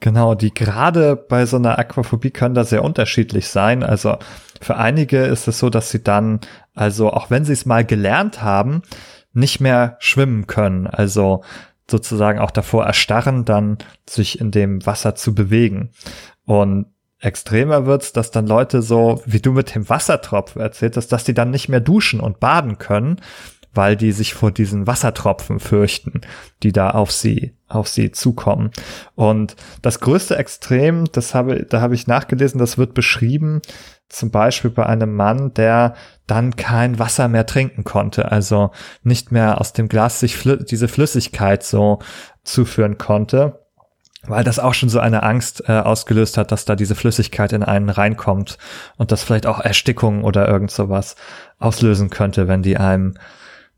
Genau, 0.00 0.34
die 0.34 0.52
gerade 0.52 1.14
bei 1.14 1.46
so 1.46 1.58
einer 1.58 1.78
Aquaphobie 1.78 2.30
können 2.30 2.56
da 2.56 2.64
sehr 2.64 2.82
unterschiedlich 2.82 3.48
sein. 3.48 3.84
Also 3.84 4.16
für 4.60 4.76
einige 4.76 5.18
ist 5.18 5.46
es 5.46 5.60
so, 5.60 5.70
dass 5.70 5.90
sie 5.90 6.02
dann, 6.02 6.40
also 6.74 7.12
auch 7.12 7.30
wenn 7.30 7.44
sie 7.44 7.52
es 7.52 7.66
mal 7.66 7.84
gelernt 7.84 8.42
haben, 8.42 8.82
nicht 9.32 9.60
mehr 9.60 9.96
schwimmen 10.00 10.48
können. 10.48 10.88
Also 10.88 11.44
sozusagen 11.90 12.38
auch 12.38 12.50
davor 12.50 12.86
erstarren, 12.86 13.44
dann 13.44 13.78
sich 14.08 14.40
in 14.40 14.50
dem 14.50 14.84
Wasser 14.86 15.14
zu 15.14 15.34
bewegen. 15.34 15.90
Und 16.44 16.86
extremer 17.18 17.86
wird's, 17.86 18.12
dass 18.12 18.30
dann 18.30 18.46
Leute 18.46 18.82
so, 18.82 19.22
wie 19.26 19.40
du 19.40 19.52
mit 19.52 19.74
dem 19.74 19.88
Wassertropfen 19.88 20.60
erzählt 20.60 20.96
hast, 20.96 21.08
dass 21.08 21.24
die 21.24 21.34
dann 21.34 21.50
nicht 21.50 21.68
mehr 21.68 21.80
duschen 21.80 22.20
und 22.20 22.40
baden 22.40 22.78
können, 22.78 23.20
weil 23.74 23.96
die 23.96 24.12
sich 24.12 24.34
vor 24.34 24.50
diesen 24.50 24.86
Wassertropfen 24.86 25.60
fürchten, 25.60 26.20
die 26.62 26.72
da 26.72 26.90
auf 26.90 27.10
sie, 27.10 27.54
auf 27.68 27.88
sie 27.88 28.10
zukommen. 28.10 28.70
Und 29.14 29.56
das 29.80 30.00
größte 30.00 30.36
Extrem, 30.36 31.06
das 31.12 31.34
habe, 31.34 31.64
da 31.64 31.80
habe 31.80 31.94
ich 31.94 32.06
nachgelesen, 32.06 32.58
das 32.58 32.76
wird 32.76 32.92
beschrieben, 32.92 33.62
zum 34.12 34.30
Beispiel 34.30 34.70
bei 34.70 34.86
einem 34.86 35.14
Mann, 35.14 35.54
der 35.54 35.94
dann 36.26 36.56
kein 36.56 36.98
Wasser 36.98 37.28
mehr 37.28 37.46
trinken 37.46 37.84
konnte, 37.84 38.30
also 38.30 38.70
nicht 39.02 39.32
mehr 39.32 39.60
aus 39.60 39.72
dem 39.72 39.88
Glas 39.88 40.20
sich 40.20 40.36
flü 40.36 40.58
diese 40.64 40.88
Flüssigkeit 40.88 41.62
so 41.62 41.98
zuführen 42.44 42.98
konnte 42.98 43.62
weil 44.26 44.44
das 44.44 44.58
auch 44.58 44.74
schon 44.74 44.88
so 44.88 45.00
eine 45.00 45.22
Angst 45.22 45.64
äh, 45.68 45.72
ausgelöst 45.72 46.38
hat, 46.38 46.52
dass 46.52 46.64
da 46.64 46.76
diese 46.76 46.94
Flüssigkeit 46.94 47.52
in 47.52 47.62
einen 47.62 47.88
reinkommt 47.88 48.56
und 48.96 49.10
das 49.10 49.22
vielleicht 49.22 49.46
auch 49.46 49.58
Erstickung 49.58 50.22
oder 50.22 50.48
irgend 50.48 50.70
sowas 50.70 51.16
auslösen 51.58 52.10
könnte, 52.10 52.46
wenn 52.46 52.62
die 52.62 52.76
einem 52.76 53.14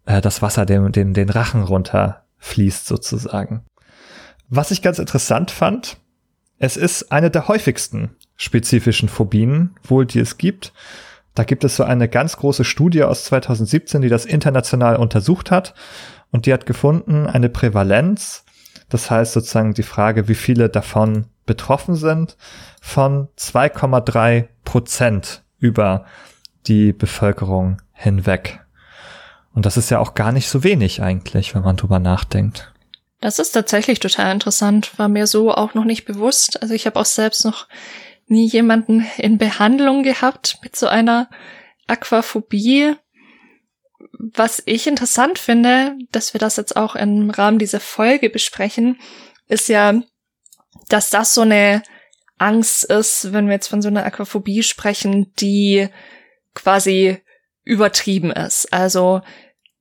äh, 0.05 0.21
das 0.21 0.43
Wasser 0.43 0.67
den, 0.67 0.93
den, 0.93 1.15
den 1.15 1.31
Rachen 1.31 1.63
runterfließt 1.63 2.87
sozusagen. 2.87 3.65
Was 4.49 4.71
ich 4.71 4.83
ganz 4.83 4.99
interessant 4.99 5.51
fand, 5.51 5.97
es 6.59 6.77
ist 6.77 7.11
eine 7.11 7.31
der 7.31 7.49
häufigsten 7.49 8.17
spezifischen 8.37 9.09
Phobien, 9.09 9.77
wohl 9.83 10.07
die 10.07 10.21
es 10.21 10.39
gibt. 10.39 10.73
Da 11.35 11.45
gibt 11.45 11.65
es 11.65 11.77
so 11.77 11.85
eine 11.85 12.09
ganz 12.09 12.37
große 12.37 12.65
Studie 12.65 13.03
aus 13.03 13.25
2017, 13.25 14.03
die 14.03 14.09
das 14.09 14.25
international 14.25 14.97
untersucht 14.97 15.51
hat 15.51 15.75
und 16.31 16.47
die 16.47 16.53
hat 16.53 16.67
gefunden, 16.67 17.27
eine 17.27 17.49
Prävalenz, 17.49 18.45
das 18.89 19.11
heißt 19.11 19.33
sozusagen 19.33 19.75
die 19.75 19.83
Frage, 19.83 20.29
wie 20.29 20.35
viele 20.35 20.69
davon 20.69 21.27
betroffen 21.47 21.95
sind, 21.95 22.37
von 22.81 23.29
2,3 23.39 24.49
Prozent 24.65 25.43
über 25.59 26.05
die 26.67 26.93
Bevölkerung 26.93 27.81
hinweg. 27.93 28.61
Und 29.55 29.67
das 29.67 29.77
ist 29.77 29.91
ja 29.91 30.01
auch 30.01 30.15
gar 30.15 30.33
nicht 30.33 30.49
so 30.49 30.65
wenig 30.65 31.03
eigentlich, 31.03 31.55
wenn 31.55 31.63
man 31.63 31.77
drüber 31.77 31.99
nachdenkt. 31.99 32.73
Das 33.21 33.39
ist 33.39 33.53
tatsächlich 33.53 34.01
total 34.01 34.33
interessant, 34.33 34.99
war 34.99 35.09
mir 35.09 35.27
so 35.27 35.55
auch 35.55 35.75
noch 35.75 35.85
nicht 35.85 36.05
bewusst. 36.05 36.61
Also 36.61 36.75
ich 36.75 36.85
habe 36.87 36.99
auch 37.01 37.07
selbst 37.07 37.45
noch 37.45 37.69
nie 38.27 38.49
jemanden 38.49 39.07
in 39.19 39.39
Behandlung 39.39 40.03
gehabt 40.03 40.59
mit 40.63 40.77
so 40.77 40.87
einer 40.87 41.29
Aquaphobie. 41.87 42.95
Was 44.19 44.63
ich 44.67 44.87
interessant 44.87 45.39
finde, 45.39 45.97
dass 46.11 46.35
wir 46.35 46.39
das 46.39 46.57
jetzt 46.57 46.77
auch 46.77 46.97
im 46.97 47.31
Rahmen 47.31 47.59
dieser 47.59 47.81
Folge 47.81 48.31
besprechen, 48.31 48.99
ist 49.49 49.69
ja, 49.69 50.01
dass 50.89 51.11
das 51.11 51.35
so 51.35 51.43
eine 51.43 51.83
Angst 52.39 52.85
ist, 52.85 53.33
wenn 53.33 53.47
wir 53.47 53.55
jetzt 53.55 53.69
von 53.69 53.83
so 53.83 53.89
einer 53.89 54.05
Aquaphobie 54.05 54.63
sprechen, 54.63 55.33
die 55.39 55.89
quasi 56.55 57.19
übertrieben 57.65 58.31
ist. 58.31 58.73
Also 58.73 59.23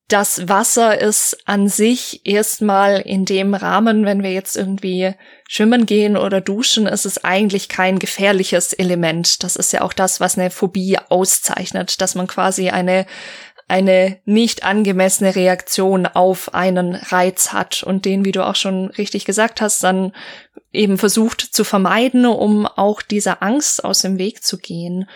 das 0.08 0.48
Wasser 0.48 1.00
ist 1.00 1.38
an 1.46 1.68
sich 1.68 2.22
erstmal 2.26 3.00
in 3.00 3.26
dem 3.26 3.54
Rahmen, 3.54 4.06
wenn 4.06 4.22
wir 4.22 4.32
jetzt 4.32 4.58
irgendwie 4.58 5.14
schwimmen 5.48 5.86
gehen 5.86 6.18
oder 6.18 6.42
duschen, 6.42 6.88
ist 6.88 7.06
es 7.06 7.24
eigentlich 7.24 7.70
kein 7.70 8.00
gefährliches 8.00 8.74
Element. 8.74 9.44
Das 9.44 9.56
ist 9.56 9.72
ja 9.72 9.82
auch 9.82 9.94
das, 9.94 10.20
was 10.20 10.38
eine 10.38 10.52
Phobie 10.52 10.98
auszeichnet, 11.10 12.02
dass 12.02 12.16
man 12.16 12.28
quasi 12.28 12.70
eine 12.70 13.06
eine 13.68 14.20
nicht 14.26 14.64
angemessene 14.64 15.36
Reaktion 15.36 16.06
auf 16.06 16.54
einen 16.54 16.96
Reiz 16.96 17.54
hat 17.54 17.82
und 17.82 18.06
den, 18.06 18.26
wie 18.26 18.32
du 18.32 18.46
auch 18.46 18.56
schon 18.56 18.88
richtig 18.88 19.26
gesagt 19.26 19.62
hast, 19.62 19.84
dann 19.84 20.12
eben 20.72 20.98
versucht 20.98 21.42
zu 21.42 21.64
vermeiden, 21.64 22.26
um 22.26 22.68
auch 22.68 23.02
dieser 23.02 23.42
Angst 23.42 23.84
aus 23.84 24.02
dem 24.02 24.18
Weg 24.18 24.44
zu 24.44 24.58
gehen. 24.58 25.10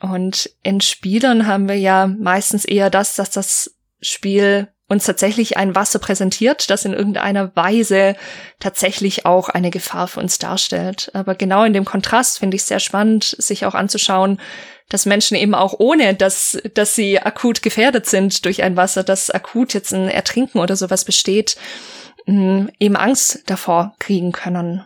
Und 0.00 0.50
in 0.62 0.80
Spielern 0.80 1.46
haben 1.46 1.68
wir 1.68 1.76
ja 1.76 2.06
meistens 2.06 2.64
eher 2.64 2.90
das, 2.90 3.16
dass 3.16 3.30
das 3.30 3.74
Spiel 4.00 4.68
uns 4.90 5.04
tatsächlich 5.04 5.56
ein 5.56 5.76
Wasser 5.76 6.00
präsentiert, 6.00 6.68
das 6.68 6.84
in 6.84 6.92
irgendeiner 6.92 7.54
Weise 7.54 8.16
tatsächlich 8.58 9.24
auch 9.24 9.48
eine 9.48 9.70
Gefahr 9.70 10.08
für 10.08 10.18
uns 10.18 10.38
darstellt. 10.38 11.12
Aber 11.14 11.36
genau 11.36 11.62
in 11.62 11.72
dem 11.72 11.84
Kontrast 11.84 12.40
finde 12.40 12.56
ich 12.56 12.64
sehr 12.64 12.80
spannend, 12.80 13.36
sich 13.38 13.64
auch 13.66 13.74
anzuschauen, 13.74 14.40
dass 14.88 15.06
Menschen 15.06 15.36
eben 15.36 15.54
auch 15.54 15.74
ohne, 15.78 16.14
dass, 16.14 16.58
dass 16.74 16.96
sie 16.96 17.20
akut 17.20 17.62
gefährdet 17.62 18.06
sind 18.06 18.44
durch 18.44 18.64
ein 18.64 18.76
Wasser, 18.76 19.04
das 19.04 19.30
akut 19.30 19.74
jetzt 19.74 19.94
ein 19.94 20.08
Ertrinken 20.08 20.58
oder 20.58 20.74
sowas 20.74 21.04
besteht, 21.04 21.56
mm, 22.26 22.66
eben 22.80 22.96
Angst 22.96 23.44
davor 23.46 23.94
kriegen 24.00 24.32
können. 24.32 24.84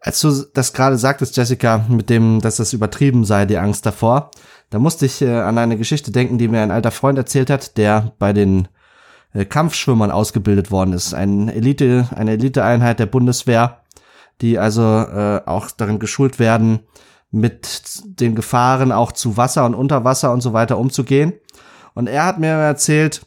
Als 0.00 0.20
du 0.20 0.32
das 0.52 0.72
gerade 0.72 0.98
sagtest, 0.98 1.36
Jessica, 1.36 1.86
mit 1.88 2.10
dem, 2.10 2.40
dass 2.40 2.56
das 2.56 2.72
übertrieben 2.72 3.24
sei, 3.24 3.46
die 3.46 3.58
Angst 3.58 3.86
davor, 3.86 4.32
da 4.70 4.78
musste 4.78 5.06
ich 5.06 5.20
äh, 5.20 5.28
an 5.28 5.58
eine 5.58 5.76
Geschichte 5.76 6.12
denken, 6.12 6.38
die 6.38 6.48
mir 6.48 6.62
ein 6.62 6.70
alter 6.70 6.92
Freund 6.92 7.18
erzählt 7.18 7.50
hat, 7.50 7.76
der 7.76 8.12
bei 8.18 8.32
den 8.32 8.68
äh, 9.34 9.44
Kampfschwimmern 9.44 10.10
ausgebildet 10.10 10.70
worden 10.70 10.92
ist. 10.92 11.12
Ein 11.12 11.48
Elite, 11.48 12.08
eine 12.14 12.32
Eliteeinheit 12.32 12.98
der 13.00 13.06
Bundeswehr, 13.06 13.82
die 14.40 14.58
also 14.58 14.82
äh, 14.82 15.42
auch 15.44 15.70
darin 15.70 15.98
geschult 15.98 16.38
werden, 16.38 16.80
mit 17.32 18.02
den 18.04 18.34
Gefahren 18.34 18.92
auch 18.92 19.12
zu 19.12 19.36
Wasser 19.36 19.64
und 19.64 19.74
unter 19.74 20.04
Wasser 20.04 20.32
und 20.32 20.40
so 20.40 20.52
weiter 20.52 20.78
umzugehen. 20.78 21.34
Und 21.94 22.08
er 22.08 22.24
hat 22.24 22.38
mir 22.38 22.48
erzählt, 22.48 23.26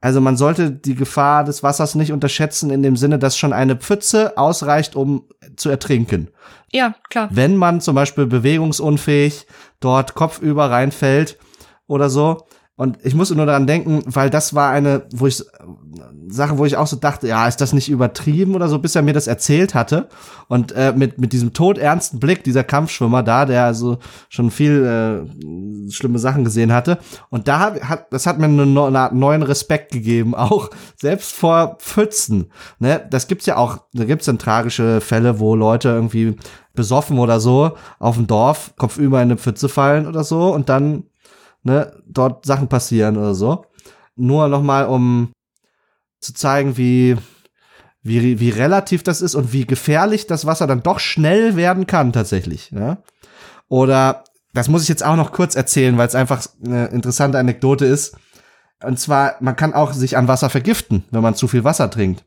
also 0.00 0.20
man 0.20 0.36
sollte 0.36 0.70
die 0.70 0.94
Gefahr 0.94 1.44
des 1.44 1.62
Wassers 1.62 1.94
nicht 1.94 2.12
unterschätzen 2.12 2.70
in 2.70 2.82
dem 2.82 2.96
Sinne, 2.96 3.18
dass 3.18 3.36
schon 3.36 3.52
eine 3.52 3.76
Pfütze 3.76 4.36
ausreicht, 4.36 4.94
um 4.94 5.24
zu 5.56 5.68
ertrinken. 5.68 6.28
Ja, 6.72 6.94
klar. 7.08 7.28
Wenn 7.32 7.56
man 7.56 7.80
zum 7.80 7.94
Beispiel 7.94 8.26
bewegungsunfähig 8.26 9.46
dort 9.80 10.14
kopfüber 10.14 10.70
reinfällt 10.70 11.38
oder 11.86 12.10
so. 12.10 12.46
Und 12.76 12.98
ich 13.02 13.14
musste 13.14 13.34
nur 13.34 13.46
daran 13.46 13.66
denken, 13.66 14.02
weil 14.04 14.28
das 14.28 14.54
war 14.54 14.70
eine, 14.70 15.06
wo 15.14 15.26
ich 15.26 15.42
Sache, 16.28 16.58
wo 16.58 16.64
ich 16.64 16.76
auch 16.76 16.86
so 16.86 16.96
dachte, 16.96 17.28
ja, 17.28 17.46
ist 17.46 17.60
das 17.60 17.72
nicht 17.72 17.88
übertrieben 17.88 18.54
oder 18.54 18.68
so, 18.68 18.78
bis 18.78 18.94
er 18.94 19.02
mir 19.02 19.12
das 19.12 19.26
erzählt 19.26 19.74
hatte. 19.74 20.08
Und 20.48 20.72
äh, 20.72 20.92
mit, 20.94 21.18
mit 21.18 21.32
diesem 21.32 21.52
todernsten 21.52 22.20
Blick, 22.20 22.44
dieser 22.44 22.64
Kampfschwimmer 22.64 23.22
da, 23.22 23.46
der 23.46 23.64
also 23.64 23.98
schon 24.28 24.50
viel 24.50 24.84
äh, 24.84 25.90
schlimme 25.90 26.18
Sachen 26.18 26.44
gesehen 26.44 26.72
hatte. 26.72 26.98
Und 27.30 27.48
da 27.48 27.74
hat, 27.80 28.12
das 28.12 28.26
hat 28.26 28.38
mir 28.38 28.46
einen, 28.46 28.76
einen 28.76 29.18
neuen 29.18 29.42
Respekt 29.42 29.92
gegeben, 29.92 30.34
auch 30.34 30.70
selbst 30.96 31.32
vor 31.32 31.78
Pfützen. 31.80 32.50
Ne? 32.78 33.06
Das 33.10 33.28
gibt's 33.28 33.46
ja 33.46 33.56
auch, 33.56 33.78
da 33.92 34.04
gibt's 34.04 34.26
dann 34.26 34.38
tragische 34.38 35.00
Fälle, 35.00 35.38
wo 35.38 35.54
Leute 35.54 35.88
irgendwie 35.88 36.36
besoffen 36.74 37.18
oder 37.18 37.40
so 37.40 37.72
auf 37.98 38.16
dem 38.16 38.26
Dorf 38.26 38.74
kopfüber 38.76 39.18
in 39.22 39.30
eine 39.30 39.38
Pfütze 39.38 39.68
fallen 39.68 40.06
oder 40.06 40.24
so 40.24 40.52
und 40.52 40.68
dann 40.68 41.04
ne, 41.66 41.92
dort 42.06 42.46
Sachen 42.46 42.68
passieren 42.68 43.16
oder 43.16 43.34
so. 43.34 43.66
Nur 44.14 44.48
noch 44.48 44.62
mal, 44.62 44.86
um 44.86 45.32
zu 46.20 46.32
zeigen, 46.32 46.76
wie, 46.76 47.16
wie, 48.02 48.40
wie 48.40 48.50
relativ 48.50 49.02
das 49.02 49.20
ist 49.20 49.34
und 49.34 49.52
wie 49.52 49.66
gefährlich 49.66 50.26
das 50.26 50.46
Wasser 50.46 50.66
dann 50.66 50.82
doch 50.82 51.00
schnell 51.00 51.56
werden 51.56 51.86
kann 51.86 52.12
tatsächlich. 52.12 52.70
Ja? 52.70 52.98
Oder, 53.68 54.24
das 54.54 54.68
muss 54.68 54.82
ich 54.82 54.88
jetzt 54.88 55.04
auch 55.04 55.16
noch 55.16 55.32
kurz 55.32 55.54
erzählen, 55.54 55.98
weil 55.98 56.08
es 56.08 56.14
einfach 56.14 56.46
eine 56.64 56.86
interessante 56.86 57.38
Anekdote 57.38 57.84
ist. 57.84 58.16
Und 58.82 59.00
zwar, 59.00 59.36
man 59.40 59.56
kann 59.56 59.74
auch 59.74 59.92
sich 59.92 60.16
an 60.16 60.28
Wasser 60.28 60.50
vergiften, 60.50 61.04
wenn 61.10 61.22
man 61.22 61.34
zu 61.34 61.48
viel 61.48 61.64
Wasser 61.64 61.90
trinkt. 61.90 62.24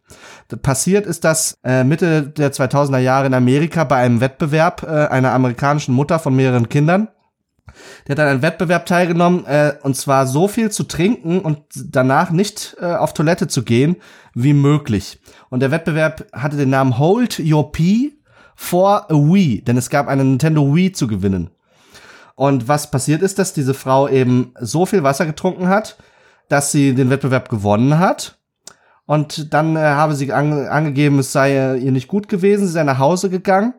Passiert 0.61 1.05
ist 1.05 1.23
das 1.23 1.59
äh, 1.63 1.83
Mitte 1.83 2.23
der 2.23 2.51
2000er 2.51 2.97
Jahre 2.97 3.27
in 3.27 3.35
Amerika 3.35 3.83
bei 3.83 3.97
einem 3.97 4.19
Wettbewerb 4.19 4.83
äh, 4.83 5.07
einer 5.07 5.31
amerikanischen 5.31 5.93
Mutter 5.93 6.19
von 6.19 6.35
mehreren 6.35 6.67
Kindern. 6.67 7.07
Der 8.07 8.13
hat 8.13 8.19
an 8.19 8.27
einem 8.27 8.41
Wettbewerb 8.41 8.85
teilgenommen, 8.85 9.45
äh, 9.45 9.73
und 9.81 9.95
zwar 9.95 10.27
so 10.27 10.47
viel 10.47 10.71
zu 10.71 10.83
trinken 10.83 11.39
und 11.39 11.61
danach 11.73 12.31
nicht 12.31 12.77
äh, 12.79 12.85
auf 12.85 13.13
Toilette 13.13 13.47
zu 13.47 13.63
gehen 13.63 13.97
wie 14.33 14.53
möglich. 14.53 15.19
Und 15.49 15.61
der 15.61 15.71
Wettbewerb 15.71 16.25
hatte 16.33 16.57
den 16.57 16.69
Namen 16.69 16.97
Hold 16.97 17.39
Your 17.39 17.71
Pee 17.71 18.13
for 18.55 19.09
a 19.09 19.15
Wii, 19.15 19.61
denn 19.61 19.77
es 19.77 19.89
gab 19.89 20.07
eine 20.07 20.23
Nintendo 20.23 20.75
Wii 20.75 20.91
zu 20.91 21.07
gewinnen. 21.07 21.49
Und 22.35 22.67
was 22.67 22.89
passiert 22.89 23.21
ist, 23.21 23.37
dass 23.37 23.53
diese 23.53 23.73
Frau 23.73 24.07
eben 24.07 24.53
so 24.59 24.85
viel 24.85 25.03
Wasser 25.03 25.25
getrunken 25.25 25.67
hat, 25.67 25.97
dass 26.47 26.71
sie 26.71 26.95
den 26.95 27.09
Wettbewerb 27.09 27.49
gewonnen 27.49 27.99
hat. 27.99 28.37
Und 29.05 29.53
dann 29.53 29.75
äh, 29.75 29.79
habe 29.79 30.15
sie 30.15 30.31
an, 30.31 30.67
angegeben, 30.67 31.19
es 31.19 31.31
sei 31.31 31.51
äh, 31.55 31.77
ihr 31.77 31.91
nicht 31.91 32.07
gut 32.07 32.29
gewesen. 32.29 32.67
Sie 32.67 32.73
sei 32.73 32.83
nach 32.83 32.99
Hause 32.99 33.29
gegangen 33.29 33.73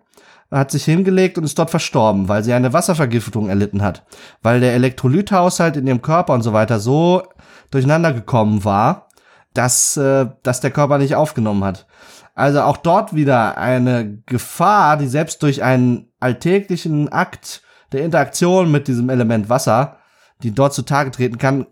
hat 0.50 0.70
sich 0.70 0.84
hingelegt 0.84 1.38
und 1.38 1.44
ist 1.44 1.58
dort 1.58 1.70
verstorben, 1.70 2.28
weil 2.28 2.42
sie 2.42 2.52
eine 2.52 2.72
Wasservergiftung 2.72 3.48
erlitten 3.48 3.82
hat, 3.82 4.04
weil 4.42 4.60
der 4.60 4.74
Elektrolythaushalt 4.74 5.76
in 5.76 5.86
ihrem 5.86 6.02
Körper 6.02 6.32
und 6.34 6.42
so 6.42 6.52
weiter 6.52 6.80
so 6.80 7.22
durcheinander 7.70 8.12
gekommen 8.12 8.64
war, 8.64 9.08
dass, 9.54 9.96
äh, 9.96 10.26
dass 10.42 10.60
der 10.60 10.70
Körper 10.70 10.98
nicht 10.98 11.14
aufgenommen 11.14 11.64
hat. 11.64 11.86
Also 12.34 12.62
auch 12.62 12.76
dort 12.76 13.14
wieder 13.14 13.58
eine 13.58 14.22
Gefahr, 14.26 14.96
die 14.96 15.08
selbst 15.08 15.42
durch 15.42 15.62
einen 15.62 16.08
alltäglichen 16.20 17.10
Akt 17.10 17.62
der 17.92 18.04
Interaktion 18.04 18.70
mit 18.70 18.88
diesem 18.88 19.10
Element 19.10 19.48
Wasser, 19.48 19.98
die 20.42 20.52
dort 20.52 20.72
zutage 20.72 21.10
treten 21.10 21.38
kann, 21.38 21.66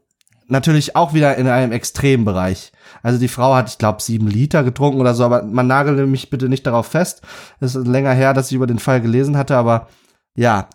natürlich 0.49 0.97
auch 0.97 1.15
wieder 1.15 1.37
in 1.37 1.47
einem 1.47 1.73
Extrembereich. 1.73 2.73
Also 3.03 3.19
die 3.19 3.29
Frau 3.29 3.55
hat, 3.55 3.69
ich 3.69 3.79
glaube, 3.79 4.03
sieben 4.03 4.27
Liter 4.27 4.65
getrunken 4.65 5.01
oder 5.01 5.15
so, 5.15 5.25
aber 5.25 5.43
man 5.43 5.67
nagele 5.67 6.07
mich 6.07 6.31
bitte 6.31 6.49
nicht 6.49 6.67
darauf 6.67 6.87
fest. 6.87 7.23
Es 7.61 7.75
ist 7.75 7.87
länger 7.87 8.13
her, 8.13 8.35
dass 8.35 8.51
ich 8.51 8.57
über 8.57 8.67
den 8.67 8.79
Fall 8.79 9.01
gelesen 9.01 9.37
hatte, 9.37 9.57
aber 9.57 9.89
ja. 10.35 10.69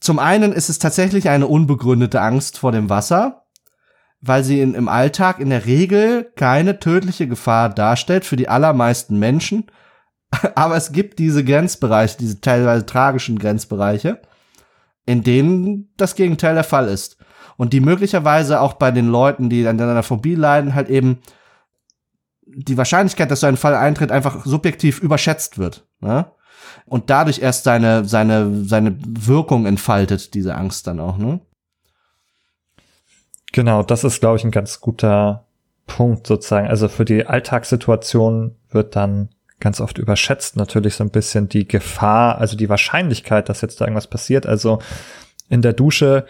Zum 0.00 0.18
einen 0.18 0.52
ist 0.52 0.68
es 0.68 0.78
tatsächlich 0.78 1.28
eine 1.28 1.48
unbegründete 1.48 2.20
Angst 2.20 2.58
vor 2.58 2.72
dem 2.72 2.88
Wasser, 2.88 3.46
weil 4.20 4.44
sie 4.44 4.60
in, 4.60 4.74
im 4.74 4.88
Alltag 4.88 5.40
in 5.40 5.50
der 5.50 5.66
Regel 5.66 6.30
keine 6.36 6.78
tödliche 6.78 7.26
Gefahr 7.26 7.68
darstellt 7.68 8.24
für 8.24 8.36
die 8.36 8.48
allermeisten 8.48 9.18
Menschen. 9.18 9.66
Aber 10.54 10.76
es 10.76 10.92
gibt 10.92 11.18
diese 11.18 11.44
Grenzbereiche, 11.44 12.16
diese 12.18 12.40
teilweise 12.40 12.86
tragischen 12.86 13.38
Grenzbereiche, 13.38 14.22
in 15.04 15.22
denen 15.22 15.92
das 15.96 16.14
Gegenteil 16.14 16.54
der 16.54 16.64
Fall 16.64 16.88
ist. 16.88 17.18
Und 17.58 17.72
die 17.72 17.80
möglicherweise 17.80 18.60
auch 18.60 18.74
bei 18.74 18.92
den 18.92 19.08
Leuten, 19.08 19.50
die 19.50 19.66
an 19.66 19.80
einer 19.80 20.04
Phobie 20.04 20.36
leiden, 20.36 20.76
halt 20.76 20.88
eben 20.88 21.18
die 22.46 22.78
Wahrscheinlichkeit, 22.78 23.30
dass 23.30 23.40
so 23.40 23.48
ein 23.48 23.56
Fall 23.56 23.74
eintritt, 23.74 24.12
einfach 24.12 24.46
subjektiv 24.46 25.00
überschätzt 25.00 25.58
wird. 25.58 25.84
Ne? 26.00 26.30
Und 26.86 27.10
dadurch 27.10 27.40
erst 27.40 27.64
seine, 27.64 28.04
seine, 28.04 28.64
seine 28.64 28.96
Wirkung 29.00 29.66
entfaltet, 29.66 30.34
diese 30.34 30.54
Angst 30.54 30.86
dann 30.86 31.00
auch. 31.00 31.18
Ne? 31.18 31.40
Genau, 33.52 33.82
das 33.82 34.04
ist, 34.04 34.20
glaube 34.20 34.36
ich, 34.36 34.44
ein 34.44 34.52
ganz 34.52 34.80
guter 34.80 35.44
Punkt 35.88 36.28
sozusagen. 36.28 36.68
Also 36.68 36.86
für 36.86 37.04
die 37.04 37.26
Alltagssituation 37.26 38.54
wird 38.70 38.94
dann 38.94 39.30
ganz 39.58 39.80
oft 39.80 39.98
überschätzt 39.98 40.54
natürlich 40.54 40.94
so 40.94 41.02
ein 41.02 41.10
bisschen 41.10 41.48
die 41.48 41.66
Gefahr, 41.66 42.38
also 42.38 42.56
die 42.56 42.68
Wahrscheinlichkeit, 42.68 43.48
dass 43.48 43.62
jetzt 43.62 43.80
da 43.80 43.86
irgendwas 43.86 44.06
passiert. 44.06 44.46
Also 44.46 44.78
in 45.48 45.60
der 45.60 45.72
Dusche 45.72 46.24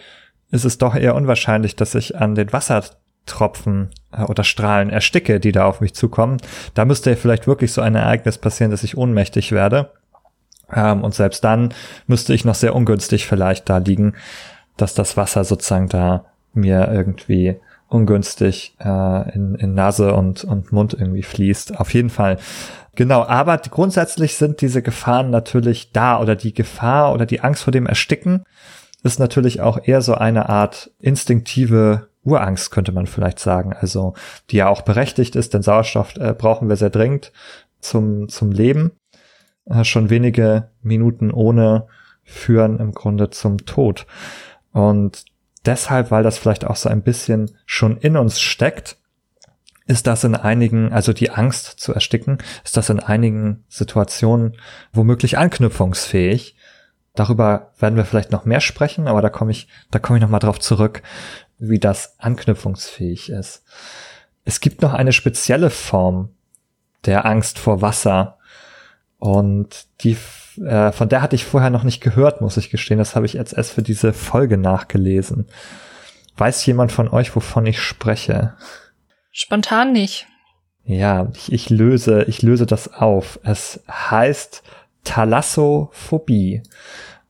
ist 0.51 0.65
es 0.65 0.77
doch 0.77 0.95
eher 0.95 1.15
unwahrscheinlich, 1.15 1.75
dass 1.75 1.95
ich 1.95 2.17
an 2.17 2.35
den 2.35 2.51
Wassertropfen 2.51 3.89
äh, 4.11 4.23
oder 4.23 4.43
Strahlen 4.43 4.89
ersticke, 4.89 5.39
die 5.39 5.51
da 5.51 5.65
auf 5.65 5.81
mich 5.81 5.93
zukommen. 5.93 6.37
Da 6.73 6.85
müsste 6.85 7.11
ja 7.11 7.15
vielleicht 7.15 7.47
wirklich 7.47 7.71
so 7.71 7.81
ein 7.81 7.95
Ereignis 7.95 8.37
passieren, 8.37 8.71
dass 8.71 8.83
ich 8.83 8.97
ohnmächtig 8.97 9.51
werde. 9.51 9.91
Ähm, 10.73 11.03
und 11.03 11.13
selbst 11.13 11.43
dann 11.43 11.73
müsste 12.07 12.33
ich 12.33 12.45
noch 12.45 12.55
sehr 12.55 12.75
ungünstig 12.75 13.27
vielleicht 13.27 13.69
da 13.69 13.77
liegen, 13.77 14.15
dass 14.77 14.93
das 14.93 15.17
Wasser 15.17 15.43
sozusagen 15.43 15.89
da 15.89 16.25
mir 16.53 16.89
irgendwie 16.91 17.57
ungünstig 17.87 18.75
äh, 18.79 19.35
in, 19.35 19.55
in 19.55 19.73
Nase 19.73 20.13
und, 20.13 20.43
und 20.43 20.71
Mund 20.71 20.93
irgendwie 20.93 21.23
fließt. 21.23 21.79
Auf 21.79 21.93
jeden 21.93 22.09
Fall. 22.09 22.37
Genau, 22.95 23.23
aber 23.23 23.57
grundsätzlich 23.57 24.35
sind 24.35 24.61
diese 24.61 24.81
Gefahren 24.81 25.29
natürlich 25.29 25.91
da 25.91 26.19
oder 26.19 26.35
die 26.35 26.53
Gefahr 26.53 27.13
oder 27.13 27.25
die 27.25 27.41
Angst 27.41 27.63
vor 27.63 27.71
dem 27.71 27.87
Ersticken 27.87 28.43
ist 29.03 29.19
natürlich 29.19 29.61
auch 29.61 29.79
eher 29.83 30.01
so 30.01 30.15
eine 30.15 30.49
Art 30.49 30.91
instinktive 30.99 32.09
Urangst, 32.23 32.71
könnte 32.71 32.91
man 32.91 33.07
vielleicht 33.07 33.39
sagen. 33.39 33.73
Also, 33.73 34.13
die 34.49 34.57
ja 34.57 34.67
auch 34.67 34.81
berechtigt 34.81 35.35
ist, 35.35 35.53
denn 35.53 35.61
Sauerstoff 35.61 36.15
äh, 36.17 36.33
brauchen 36.33 36.69
wir 36.69 36.75
sehr 36.75 36.89
dringend 36.89 37.31
zum, 37.79 38.27
zum 38.29 38.51
Leben. 38.51 38.91
Äh, 39.65 39.83
schon 39.83 40.09
wenige 40.09 40.69
Minuten 40.81 41.31
ohne 41.31 41.87
führen 42.23 42.79
im 42.79 42.91
Grunde 42.91 43.29
zum 43.29 43.65
Tod. 43.65 44.05
Und 44.71 45.25
deshalb, 45.65 46.11
weil 46.11 46.23
das 46.23 46.37
vielleicht 46.37 46.65
auch 46.65 46.75
so 46.75 46.89
ein 46.89 47.01
bisschen 47.01 47.51
schon 47.65 47.97
in 47.97 48.17
uns 48.17 48.39
steckt, 48.39 48.97
ist 49.87 50.05
das 50.05 50.23
in 50.23 50.35
einigen, 50.35 50.93
also 50.93 51.13
die 51.13 51.31
Angst 51.31 51.79
zu 51.79 51.93
ersticken, 51.93 52.37
ist 52.63 52.77
das 52.77 52.89
in 52.89 52.99
einigen 52.99 53.63
Situationen 53.69 54.55
womöglich 54.93 55.39
anknüpfungsfähig. 55.39 56.55
Darüber 57.15 57.71
werden 57.79 57.95
wir 57.95 58.05
vielleicht 58.05 58.31
noch 58.31 58.45
mehr 58.45 58.61
sprechen, 58.61 59.07
aber 59.07 59.21
da 59.21 59.29
komme 59.29 59.51
ich, 59.51 59.67
da 59.91 59.99
komme 59.99 60.17
ich 60.17 60.21
noch 60.21 60.29
mal 60.29 60.39
drauf 60.39 60.59
zurück, 60.59 61.01
wie 61.57 61.79
das 61.79 62.19
anknüpfungsfähig 62.19 63.29
ist. 63.29 63.63
Es 64.45 64.61
gibt 64.61 64.81
noch 64.81 64.93
eine 64.93 65.11
spezielle 65.11 65.69
Form 65.69 66.29
der 67.05 67.25
Angst 67.25 67.59
vor 67.59 67.81
Wasser 67.81 68.37
und 69.17 69.87
die 70.01 70.17
äh, 70.61 70.91
von 70.91 71.09
der 71.09 71.21
hatte 71.21 71.35
ich 71.35 71.45
vorher 71.45 71.69
noch 71.69 71.83
nicht 71.83 72.01
gehört, 72.01 72.41
muss 72.41 72.57
ich 72.57 72.69
gestehen. 72.69 72.97
Das 72.97 73.15
habe 73.15 73.25
ich 73.25 73.33
jetzt 73.33 73.53
erst 73.53 73.71
für 73.71 73.81
diese 73.81 74.13
Folge 74.13 74.57
nachgelesen. 74.57 75.47
Weiß 76.37 76.65
jemand 76.65 76.91
von 76.91 77.09
euch, 77.09 77.35
wovon 77.35 77.65
ich 77.65 77.81
spreche? 77.81 78.53
Spontan 79.31 79.91
nicht. 79.91 80.27
Ja, 80.85 81.29
ich, 81.35 81.51
ich 81.51 81.69
löse, 81.69 82.23
ich 82.23 82.41
löse 82.41 82.65
das 82.65 82.93
auf. 82.93 83.39
Es 83.43 83.83
heißt 83.89 84.63
Thalassophobie. 85.03 86.63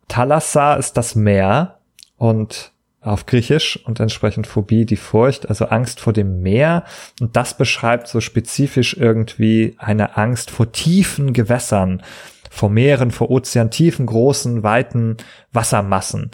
Thalassa 0.07 0.75
ist 0.75 0.97
das 0.97 1.15
Meer 1.15 1.79
und 2.17 2.71
auf 3.01 3.25
Griechisch 3.25 3.79
und 3.85 3.99
entsprechend 3.99 4.45
Phobie 4.45 4.85
die 4.85 4.97
Furcht, 4.97 5.47
also 5.47 5.65
Angst 5.65 6.01
vor 6.01 6.11
dem 6.11 6.41
Meer. 6.41 6.83
Und 7.21 7.37
das 7.37 7.55
beschreibt 7.55 8.07
so 8.07 8.19
spezifisch 8.19 8.97
irgendwie 8.97 9.75
eine 9.77 10.17
Angst 10.17 10.51
vor 10.51 10.71
tiefen 10.71 11.31
Gewässern 11.31 12.03
vor 12.49 12.69
Meeren, 12.69 13.11
vor 13.11 13.29
Ozean, 13.29 13.71
tiefen, 13.71 14.07
großen, 14.07 14.63
weiten 14.63 15.17
Wassermassen 15.53 16.31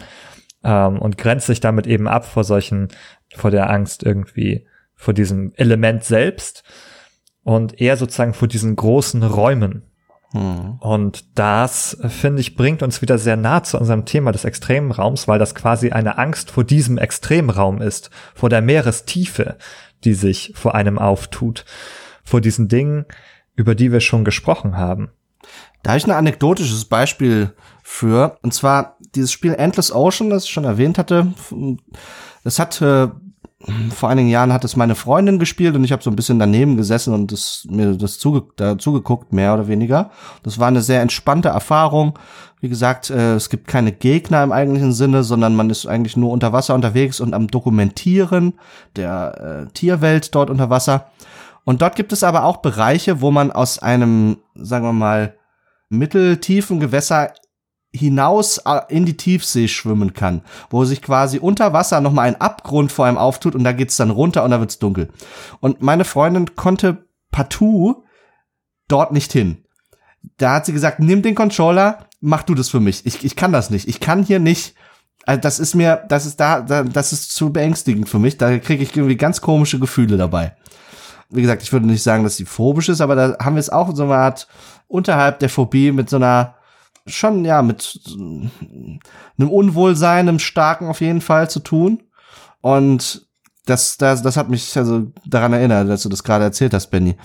ähm, 0.63 0.97
und 0.99 1.17
grenzt 1.17 1.47
sich 1.47 1.59
damit 1.59 1.85
eben 1.87 2.07
ab 2.07 2.25
vor 2.25 2.43
solchen, 2.43 2.87
vor 3.35 3.51
der 3.51 3.69
Angst 3.69 4.03
irgendwie, 4.03 4.65
vor 4.95 5.13
diesem 5.13 5.51
Element 5.55 6.03
selbst 6.03 6.63
und 7.43 7.79
eher 7.79 7.97
sozusagen 7.97 8.33
vor 8.33 8.47
diesen 8.47 8.75
großen 8.75 9.21
Räumen. 9.23 9.83
Hm. 10.31 10.77
Und 10.79 11.37
das, 11.37 11.97
finde 12.07 12.41
ich, 12.41 12.55
bringt 12.55 12.83
uns 12.83 13.01
wieder 13.01 13.17
sehr 13.17 13.37
nah 13.37 13.63
zu 13.63 13.77
unserem 13.77 14.05
Thema 14.05 14.31
des 14.31 14.45
extremen 14.45 14.91
Raums, 14.91 15.27
weil 15.27 15.39
das 15.39 15.55
quasi 15.55 15.91
eine 15.91 16.17
Angst 16.17 16.51
vor 16.51 16.63
diesem 16.63 16.97
Extremraum 16.97 17.81
ist, 17.81 18.09
vor 18.33 18.49
der 18.49 18.61
Meerestiefe, 18.61 19.57
die 20.03 20.13
sich 20.13 20.53
vor 20.55 20.75
einem 20.75 20.99
auftut, 20.99 21.65
vor 22.23 22.41
diesen 22.41 22.67
Dingen, 22.67 23.05
über 23.55 23.75
die 23.75 23.91
wir 23.91 24.01
schon 24.01 24.25
gesprochen 24.25 24.77
haben. 24.77 25.11
Da 25.83 25.91
habe 25.91 25.99
ich 25.99 26.05
ein 26.05 26.11
anekdotisches 26.11 26.85
Beispiel 26.85 27.53
für. 27.83 28.37
Und 28.41 28.53
zwar 28.53 28.97
dieses 29.13 29.31
Spiel 29.31 29.53
Endless 29.53 29.91
Ocean, 29.91 30.31
das 30.31 30.45
ich 30.45 30.49
schon 30.49 30.63
erwähnt 30.63 30.97
hatte. 30.97 31.27
Das 32.43 32.57
hat 32.57 32.81
äh, 32.81 33.07
vor 33.89 34.09
einigen 34.09 34.29
Jahren 34.29 34.53
hat 34.53 34.63
es 34.63 34.75
meine 34.75 34.95
Freundin 34.95 35.39
gespielt 35.39 35.75
und 35.75 35.83
ich 35.83 35.91
habe 35.91 36.03
so 36.03 36.09
ein 36.09 36.15
bisschen 36.15 36.39
daneben 36.39 36.77
gesessen 36.77 37.13
und 37.13 37.31
das, 37.31 37.65
mir 37.69 37.95
das 37.95 38.19
zuge 38.19 38.43
zugeguckt, 38.77 39.33
mehr 39.33 39.53
oder 39.53 39.67
weniger. 39.67 40.11
Das 40.43 40.59
war 40.59 40.67
eine 40.67 40.81
sehr 40.81 41.01
entspannte 41.01 41.49
Erfahrung. 41.49 42.17
Wie 42.61 42.69
gesagt, 42.69 43.09
äh, 43.09 43.35
es 43.35 43.49
gibt 43.49 43.67
keine 43.67 43.91
Gegner 43.91 44.43
im 44.43 44.51
eigentlichen 44.51 44.93
Sinne, 44.93 45.23
sondern 45.23 45.55
man 45.55 45.69
ist 45.69 45.85
eigentlich 45.85 46.17
nur 46.17 46.31
unter 46.31 46.53
Wasser 46.53 46.75
unterwegs 46.75 47.19
und 47.19 47.33
am 47.33 47.47
Dokumentieren 47.47 48.53
der 48.95 49.67
äh, 49.67 49.73
Tierwelt 49.73 50.33
dort 50.35 50.49
unter 50.49 50.69
Wasser. 50.69 51.07
Und 51.63 51.81
dort 51.81 51.95
gibt 51.95 52.13
es 52.13 52.23
aber 52.23 52.43
auch 52.43 52.57
Bereiche, 52.57 53.21
wo 53.21 53.31
man 53.31 53.51
aus 53.51 53.79
einem, 53.79 54.37
sagen 54.53 54.85
wir 54.85 54.93
mal, 54.93 55.35
mitteltiefen 55.89 56.79
Gewässer 56.79 57.33
hinaus 57.97 58.59
äh, 58.59 58.81
in 58.89 59.05
die 59.05 59.17
Tiefsee 59.17 59.67
schwimmen 59.67 60.13
kann, 60.13 60.41
wo 60.69 60.85
sich 60.85 61.01
quasi 61.01 61.39
unter 61.39 61.73
Wasser 61.73 62.01
noch 62.01 62.11
mal 62.11 62.23
ein 62.23 62.39
Abgrund 62.39 62.91
vor 62.91 63.05
einem 63.05 63.17
auftut 63.17 63.55
und 63.55 63.63
da 63.63 63.71
geht's 63.71 63.97
dann 63.97 64.09
runter 64.09 64.43
und 64.43 64.51
da 64.51 64.59
wird's 64.59 64.79
dunkel. 64.79 65.09
Und 65.59 65.81
meine 65.81 66.05
Freundin 66.05 66.55
konnte 66.55 67.05
partout 67.31 68.03
dort 68.87 69.11
nicht 69.11 69.31
hin. 69.31 69.65
Da 70.37 70.55
hat 70.55 70.65
sie 70.65 70.73
gesagt, 70.73 70.99
nimm 70.99 71.21
den 71.21 71.35
Controller, 71.35 72.05
mach 72.19 72.43
du 72.43 72.55
das 72.55 72.69
für 72.69 72.79
mich. 72.79 73.05
Ich, 73.05 73.23
ich 73.23 73.35
kann 73.35 73.51
das 73.51 73.69
nicht. 73.69 73.87
Ich 73.87 73.99
kann 73.99 74.23
hier 74.23 74.39
nicht. 74.39 74.75
Also 75.25 75.41
das 75.41 75.59
ist 75.59 75.75
mir, 75.75 76.03
das 76.07 76.25
ist 76.25 76.39
da, 76.39 76.61
das 76.61 77.13
ist 77.13 77.33
zu 77.33 77.51
beängstigend 77.51 78.09
für 78.09 78.19
mich. 78.19 78.37
Da 78.37 78.57
kriege 78.57 78.83
ich 78.83 78.95
irgendwie 78.95 79.17
ganz 79.17 79.41
komische 79.41 79.79
Gefühle 79.79 80.17
dabei. 80.17 80.55
Wie 81.29 81.41
gesagt, 81.41 81.63
ich 81.63 81.73
würde 81.73 81.87
nicht 81.87 82.03
sagen, 82.03 82.23
dass 82.23 82.37
sie 82.37 82.45
phobisch 82.45 82.89
ist, 82.89 83.01
aber 83.01 83.15
da 83.15 83.37
haben 83.39 83.55
wir 83.55 83.59
es 83.59 83.71
auch 83.71 83.95
so 83.95 84.03
einer 84.03 84.15
Art 84.15 84.47
unterhalb 84.87 85.39
der 85.39 85.49
Phobie 85.49 85.91
mit 85.91 86.09
so 86.09 86.17
einer 86.17 86.55
schon 87.05 87.45
ja 87.45 87.61
mit 87.61 87.99
einem 88.09 89.49
Unwohlsein, 89.49 90.27
einem 90.27 90.39
starken 90.39 90.87
auf 90.87 91.01
jeden 91.01 91.21
Fall 91.21 91.49
zu 91.49 91.59
tun. 91.59 92.03
Und 92.61 93.27
das, 93.65 93.97
das, 93.97 94.21
das 94.21 94.37
hat 94.37 94.49
mich 94.49 94.77
also 94.77 95.11
daran 95.25 95.53
erinnert, 95.53 95.89
dass 95.89 96.03
du 96.03 96.09
das 96.09 96.23
gerade 96.23 96.43
erzählt 96.43 96.73
hast, 96.73 96.87
Benny. 96.87 97.15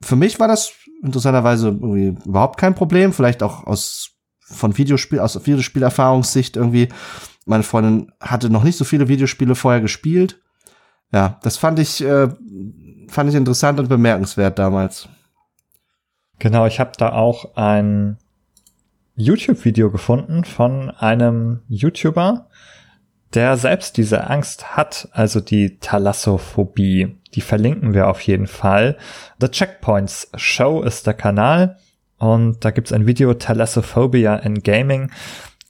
Für 0.00 0.16
mich 0.16 0.38
war 0.40 0.48
das 0.48 0.72
interessanterweise 1.02 1.68
irgendwie 1.68 2.16
überhaupt 2.24 2.58
kein 2.58 2.74
Problem, 2.74 3.12
vielleicht 3.12 3.42
auch 3.42 3.66
aus 3.66 4.10
von 4.46 4.76
Videospiel 4.76 5.20
aus 5.20 5.46
Videospielerfahrungssicht 5.46 6.56
irgendwie. 6.56 6.88
Meine 7.46 7.62
Freundin 7.62 8.12
hatte 8.20 8.50
noch 8.50 8.62
nicht 8.62 8.76
so 8.76 8.84
viele 8.84 9.08
Videospiele 9.08 9.54
vorher 9.54 9.80
gespielt. 9.80 10.40
Ja, 11.12 11.38
das 11.42 11.56
fand 11.56 11.78
ich 11.78 12.02
äh, 12.02 12.28
fand 13.08 13.30
ich 13.30 13.36
interessant 13.36 13.78
und 13.80 13.88
bemerkenswert 13.88 14.58
damals. 14.58 15.08
Genau, 16.38 16.66
ich 16.66 16.80
habe 16.80 16.92
da 16.98 17.12
auch 17.12 17.56
ein 17.56 18.18
YouTube-Video 19.16 19.90
gefunden 19.90 20.44
von 20.44 20.90
einem 20.90 21.60
YouTuber, 21.68 22.48
der 23.32 23.56
selbst 23.56 23.96
diese 23.96 24.28
Angst 24.28 24.76
hat, 24.76 25.08
also 25.12 25.40
die 25.40 25.78
Thalassophobie. 25.78 27.16
Die 27.34 27.40
verlinken 27.40 27.94
wir 27.94 28.08
auf 28.08 28.20
jeden 28.20 28.46
Fall. 28.46 28.96
The 29.40 29.48
Checkpoints 29.48 30.30
Show 30.36 30.82
ist 30.82 31.06
der 31.06 31.14
Kanal 31.14 31.78
und 32.18 32.64
da 32.64 32.70
gibt's 32.70 32.92
ein 32.92 33.06
Video 33.06 33.34
Thalassophobia 33.34 34.36
in 34.36 34.62
Gaming 34.62 35.10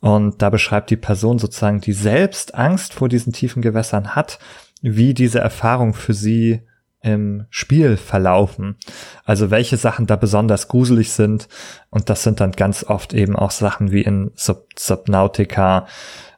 und 0.01 0.43
da 0.43 0.51
beschreibt 0.51 0.91
die 0.91 0.97
Person 0.97 1.39
sozusagen, 1.39 1.81
die 1.81 1.95
selbst 1.95 2.55
Angst 2.55 2.93
vor 2.93 3.09
diesen 3.09 3.33
tiefen 3.33 3.63
Gewässern 3.63 4.15
hat, 4.15 4.39
wie 4.83 5.15
diese 5.15 5.39
Erfahrung 5.39 5.95
für 5.95 6.13
sie 6.13 6.61
im 7.05 7.45
Spiel 7.51 7.97
verlaufen. 7.97 8.77
Also 9.25 9.51
welche 9.51 9.77
Sachen 9.77 10.07
da 10.07 10.17
besonders 10.17 10.69
gruselig 10.69 11.13
sind. 11.13 11.49
Und 11.91 12.09
das 12.09 12.23
sind 12.23 12.41
dann 12.41 12.53
ganz 12.53 12.83
oft 12.85 13.13
eben 13.13 13.37
auch 13.37 13.51
Sachen 13.51 13.93
wie 13.93 14.03
in 14.03 14.31
Sub 14.35 14.65
Subnautica, 14.77 15.87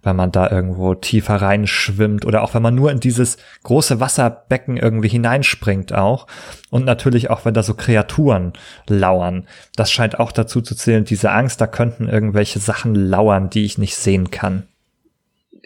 wenn 0.03 0.17
man 0.17 0.33
da 0.33 0.51
irgendwo 0.51 0.95
tiefer 0.95 1.37
reinschwimmt 1.37 2.25
oder 2.27 2.43
auch 2.43 2.55
wenn 2.55 2.63
man 2.63 2.75
nur 2.75 2.91
in 2.91 3.01
dieses 3.01 3.39
große 3.63 4.01
Wasserbecken 4.01 4.77
irgendwie 4.77 5.09
hineinspringt 5.09 5.93
auch. 5.93 6.27
Und 6.71 6.85
natürlich 6.85 7.31
auch, 7.31 7.45
wenn 7.45 7.55
da 7.55 7.63
so 7.63 7.75
Kreaturen 7.75 8.53
lauern. 8.89 9.47
Das 9.77 9.91
scheint 9.93 10.19
auch 10.19 10.33
dazu 10.33 10.61
zu 10.61 10.75
zählen, 10.75 11.05
diese 11.05 11.31
Angst, 11.31 11.61
da 11.61 11.67
könnten 11.67 12.09
irgendwelche 12.09 12.59
Sachen 12.59 12.95
lauern, 12.95 13.51
die 13.51 13.65
ich 13.65 13.79
nicht 13.79 13.97
sehen 13.97 14.31
kann. 14.31 14.65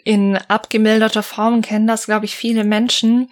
In 0.03 0.37
abgemilderter 0.47 1.23
Form 1.23 1.61
kennen 1.61 1.87
das, 1.87 2.05
glaube 2.05 2.25
ich, 2.25 2.35
viele 2.35 2.63
Menschen, 2.63 3.29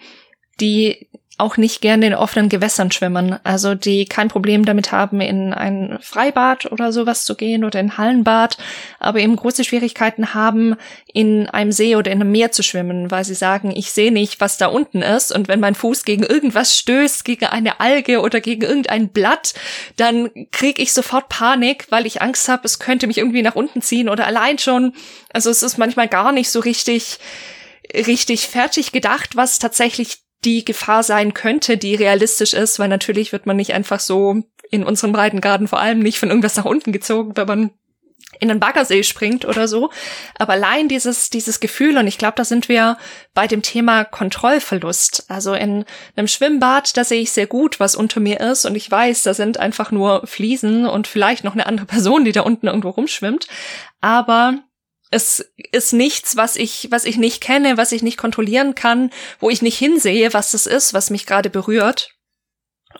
die 0.60 1.08
auch 1.40 1.56
nicht 1.56 1.80
gerne 1.80 2.06
in 2.06 2.14
offenen 2.14 2.48
Gewässern 2.48 2.92
schwimmen. 2.92 3.38
Also 3.44 3.74
die 3.74 4.04
kein 4.04 4.28
Problem 4.28 4.64
damit 4.64 4.92
haben, 4.92 5.20
in 5.20 5.52
ein 5.52 5.98
Freibad 6.00 6.70
oder 6.70 6.92
sowas 6.92 7.24
zu 7.24 7.34
gehen 7.34 7.64
oder 7.64 7.80
in 7.80 7.98
Hallenbad, 7.98 8.58
aber 8.98 9.18
eben 9.18 9.36
große 9.36 9.64
Schwierigkeiten 9.64 10.34
haben, 10.34 10.76
in 11.12 11.48
einem 11.48 11.72
See 11.72 11.96
oder 11.96 12.10
in 12.10 12.20
einem 12.20 12.30
Meer 12.30 12.52
zu 12.52 12.62
schwimmen, 12.62 13.10
weil 13.10 13.24
sie 13.24 13.34
sagen, 13.34 13.72
ich 13.74 13.90
sehe 13.90 14.12
nicht, 14.12 14.40
was 14.40 14.58
da 14.58 14.66
unten 14.66 15.02
ist. 15.02 15.32
Und 15.32 15.48
wenn 15.48 15.60
mein 15.60 15.74
Fuß 15.74 16.04
gegen 16.04 16.22
irgendwas 16.22 16.78
stößt, 16.78 17.24
gegen 17.24 17.46
eine 17.46 17.80
Alge 17.80 18.20
oder 18.20 18.40
gegen 18.40 18.62
irgendein 18.62 19.08
Blatt, 19.08 19.54
dann 19.96 20.30
kriege 20.52 20.82
ich 20.82 20.92
sofort 20.92 21.28
Panik, 21.28 21.86
weil 21.90 22.06
ich 22.06 22.22
Angst 22.22 22.48
habe, 22.48 22.62
es 22.64 22.78
könnte 22.78 23.06
mich 23.06 23.18
irgendwie 23.18 23.42
nach 23.42 23.56
unten 23.56 23.82
ziehen 23.82 24.08
oder 24.08 24.26
allein 24.26 24.58
schon. 24.58 24.92
Also 25.32 25.50
es 25.50 25.62
ist 25.62 25.78
manchmal 25.78 26.08
gar 26.08 26.32
nicht 26.32 26.50
so 26.50 26.60
richtig 26.60 27.18
richtig 27.94 28.48
fertig 28.48 28.92
gedacht, 28.92 29.36
was 29.36 29.58
tatsächlich 29.58 30.18
die 30.44 30.64
Gefahr 30.64 31.02
sein 31.02 31.34
könnte, 31.34 31.76
die 31.76 31.94
realistisch 31.94 32.54
ist, 32.54 32.78
weil 32.78 32.88
natürlich 32.88 33.32
wird 33.32 33.46
man 33.46 33.56
nicht 33.56 33.74
einfach 33.74 34.00
so 34.00 34.42
in 34.70 34.84
unseren 34.84 35.12
Breitengraden 35.12 35.68
vor 35.68 35.80
allem 35.80 35.98
nicht 35.98 36.18
von 36.18 36.28
irgendwas 36.28 36.56
nach 36.56 36.64
unten 36.64 36.92
gezogen, 36.92 37.36
wenn 37.36 37.46
man 37.46 37.70
in 38.38 38.50
einen 38.50 38.60
Baggersee 38.60 39.02
springt 39.02 39.44
oder 39.44 39.66
so. 39.66 39.90
Aber 40.38 40.52
allein 40.52 40.88
dieses, 40.88 41.30
dieses 41.30 41.60
Gefühl, 41.60 41.98
und 41.98 42.06
ich 42.06 42.16
glaube, 42.16 42.34
da 42.36 42.44
sind 42.44 42.68
wir 42.68 42.96
bei 43.34 43.46
dem 43.46 43.62
Thema 43.62 44.04
Kontrollverlust. 44.04 45.24
Also 45.28 45.54
in 45.54 45.84
einem 46.16 46.28
Schwimmbad, 46.28 46.96
da 46.96 47.04
sehe 47.04 47.20
ich 47.20 47.32
sehr 47.32 47.46
gut, 47.46 47.80
was 47.80 47.96
unter 47.96 48.20
mir 48.20 48.40
ist, 48.40 48.64
und 48.64 48.76
ich 48.76 48.90
weiß, 48.90 49.24
da 49.24 49.34
sind 49.34 49.58
einfach 49.58 49.90
nur 49.90 50.26
Fliesen 50.26 50.86
und 50.86 51.06
vielleicht 51.06 51.44
noch 51.44 51.54
eine 51.54 51.66
andere 51.66 51.86
Person, 51.90 52.24
die 52.24 52.32
da 52.32 52.42
unten 52.42 52.68
irgendwo 52.68 52.90
rumschwimmt. 52.90 53.46
Aber 54.00 54.54
es 55.10 55.52
ist 55.72 55.92
nichts, 55.92 56.36
was 56.36 56.56
ich, 56.56 56.88
was 56.90 57.04
ich 57.04 57.16
nicht 57.16 57.42
kenne, 57.42 57.76
was 57.76 57.92
ich 57.92 58.02
nicht 58.02 58.16
kontrollieren 58.16 58.74
kann, 58.74 59.10
wo 59.40 59.50
ich 59.50 59.62
nicht 59.62 59.78
hinsehe, 59.78 60.32
was 60.32 60.52
das 60.52 60.66
ist, 60.66 60.94
was 60.94 61.10
mich 61.10 61.26
gerade 61.26 61.50
berührt. 61.50 62.14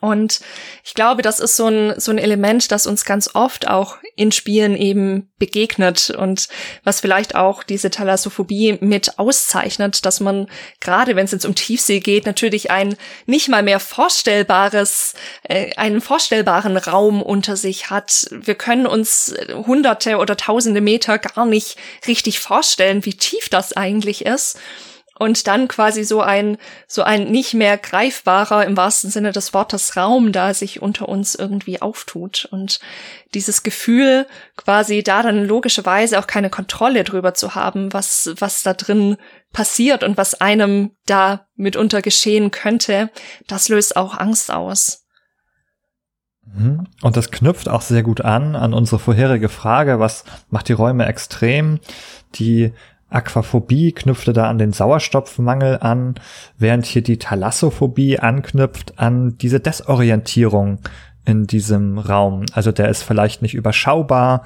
Und 0.01 0.41
ich 0.85 0.95
glaube, 0.95 1.23
das 1.23 1.41
ist 1.41 1.57
so 1.57 1.67
ein, 1.67 1.99
so 1.99 2.11
ein 2.11 2.19
Element, 2.19 2.73
das 2.73 2.87
uns 2.87 3.05
ganz 3.05 3.31
oft 3.35 3.69
auch 3.69 3.99
in 4.17 4.33
Spielen 4.33 4.77
eben 4.77 5.31
begegnet 5.39 6.11
und 6.11 6.49
was 6.85 7.01
vielleicht 7.01 7.35
auch 7.35 7.63
diese 7.63 7.91
Thalassophobie 7.91 8.79
mit 8.81 9.19
auszeichnet, 9.19 10.05
dass 10.05 10.21
man 10.21 10.47
gerade 10.81 11.17
wenn 11.17 11.25
es 11.25 11.33
jetzt 11.33 11.47
um 11.47 11.55
Tiefsee 11.55 12.01
geht, 12.01 12.27
natürlich 12.27 12.71
ein 12.71 12.97
nicht 13.27 13.49
mal 13.49 13.63
mehr 13.63 13.81
vorstellbares, 13.81 15.15
äh, 15.45 15.75
einen 15.77 16.01
vorstellbaren 16.01 16.77
Raum 16.77 17.23
unter 17.23 17.57
sich 17.57 17.91
hat. 17.91 18.27
Wir 18.31 18.55
können 18.55 18.87
uns 18.87 19.35
hunderte 19.51 20.19
oder 20.19 20.37
tausende 20.37 20.81
Meter 20.81 21.19
gar 21.19 21.47
nicht 21.47 21.77
richtig 22.07 22.41
vorstellen, 22.41 23.05
wie 23.05 23.15
tief 23.15 23.49
das 23.49 23.73
eigentlich 23.73 24.27
ist 24.27 24.59
und 25.21 25.47
dann 25.47 25.69
quasi 25.69 26.03
so 26.03 26.23
ein, 26.23 26.57
so 26.89 27.03
ein 27.03 27.31
nicht 27.31 27.53
mehr 27.53 27.77
greifbarer 27.77 28.65
im 28.65 28.79
wahrsten 28.79 29.11
Sinne 29.11 29.33
des 29.33 29.53
Wortes 29.53 29.95
Raum 29.95 30.33
da 30.33 30.55
sich 30.55 30.81
unter 30.81 31.11
uns 31.11 31.35
irgendwie 31.35 31.83
auftut 31.83 32.49
und 32.51 32.81
dieses 33.35 33.63
Gefühl 33.63 34.27
quasi 34.57 35.03
da 35.03 35.23
dann 35.23 35.45
logischerweise 35.45 36.19
auch 36.19 36.27
keine 36.27 36.49
Kontrolle 36.49 37.05
drüber 37.05 37.35
zu 37.35 37.55
haben, 37.55 37.93
was, 37.93 38.33
was 38.39 38.63
da 38.63 38.73
drin 38.73 39.19
passiert 39.53 40.05
und 40.05 40.17
was 40.17 40.41
einem 40.41 40.93
da 41.05 41.47
mitunter 41.55 42.01
geschehen 42.01 42.51
könnte, 42.51 43.11
das 43.47 43.69
löst 43.69 43.97
auch 43.97 44.17
Angst 44.17 44.51
aus. 44.51 45.05
Mhm. 46.47 46.87
Und 47.03 47.19
das 47.19 47.31
knüpft 47.31 47.69
auch 47.69 47.83
sehr 47.83 48.03
gut 48.03 48.23
an 48.23 48.57
an 48.57 48.73
unsere 48.73 48.99
vorherige 48.99 49.51
Frage, 49.51 50.01
was 50.01 50.25
macht 50.49 50.69
die 50.69 50.73
Räume 50.73 51.05
extrem? 51.05 51.79
Die 52.37 52.73
Aquaphobie 53.11 53.93
knüpfte 53.93 54.33
da 54.33 54.49
an 54.49 54.59
den 54.59 54.73
Sauerstoffmangel 54.73 55.79
an, 55.81 56.15
während 56.57 56.87
hier 56.87 57.03
die 57.03 57.19
Thalassophobie 57.19 58.19
anknüpft 58.19 58.99
an 58.99 59.37
diese 59.39 59.61
Desorientierung 59.61 60.79
in 61.25 61.47
diesem 61.47 61.99
Raum. 61.99 62.47
Also 62.53 62.73
der 62.73 62.89
ist 62.89 63.03
vielleicht 63.03 63.43
nicht 63.43 63.55
überschaubar 63.55 64.45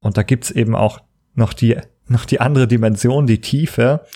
und 0.00 0.16
da 0.16 0.22
gibt's 0.22 0.50
eben 0.50 0.74
auch 0.74 1.00
noch 1.34 1.52
die, 1.52 1.76
noch 2.08 2.24
die 2.24 2.40
andere 2.40 2.66
Dimension, 2.66 3.26
die 3.26 3.40
Tiefe, 3.40 4.06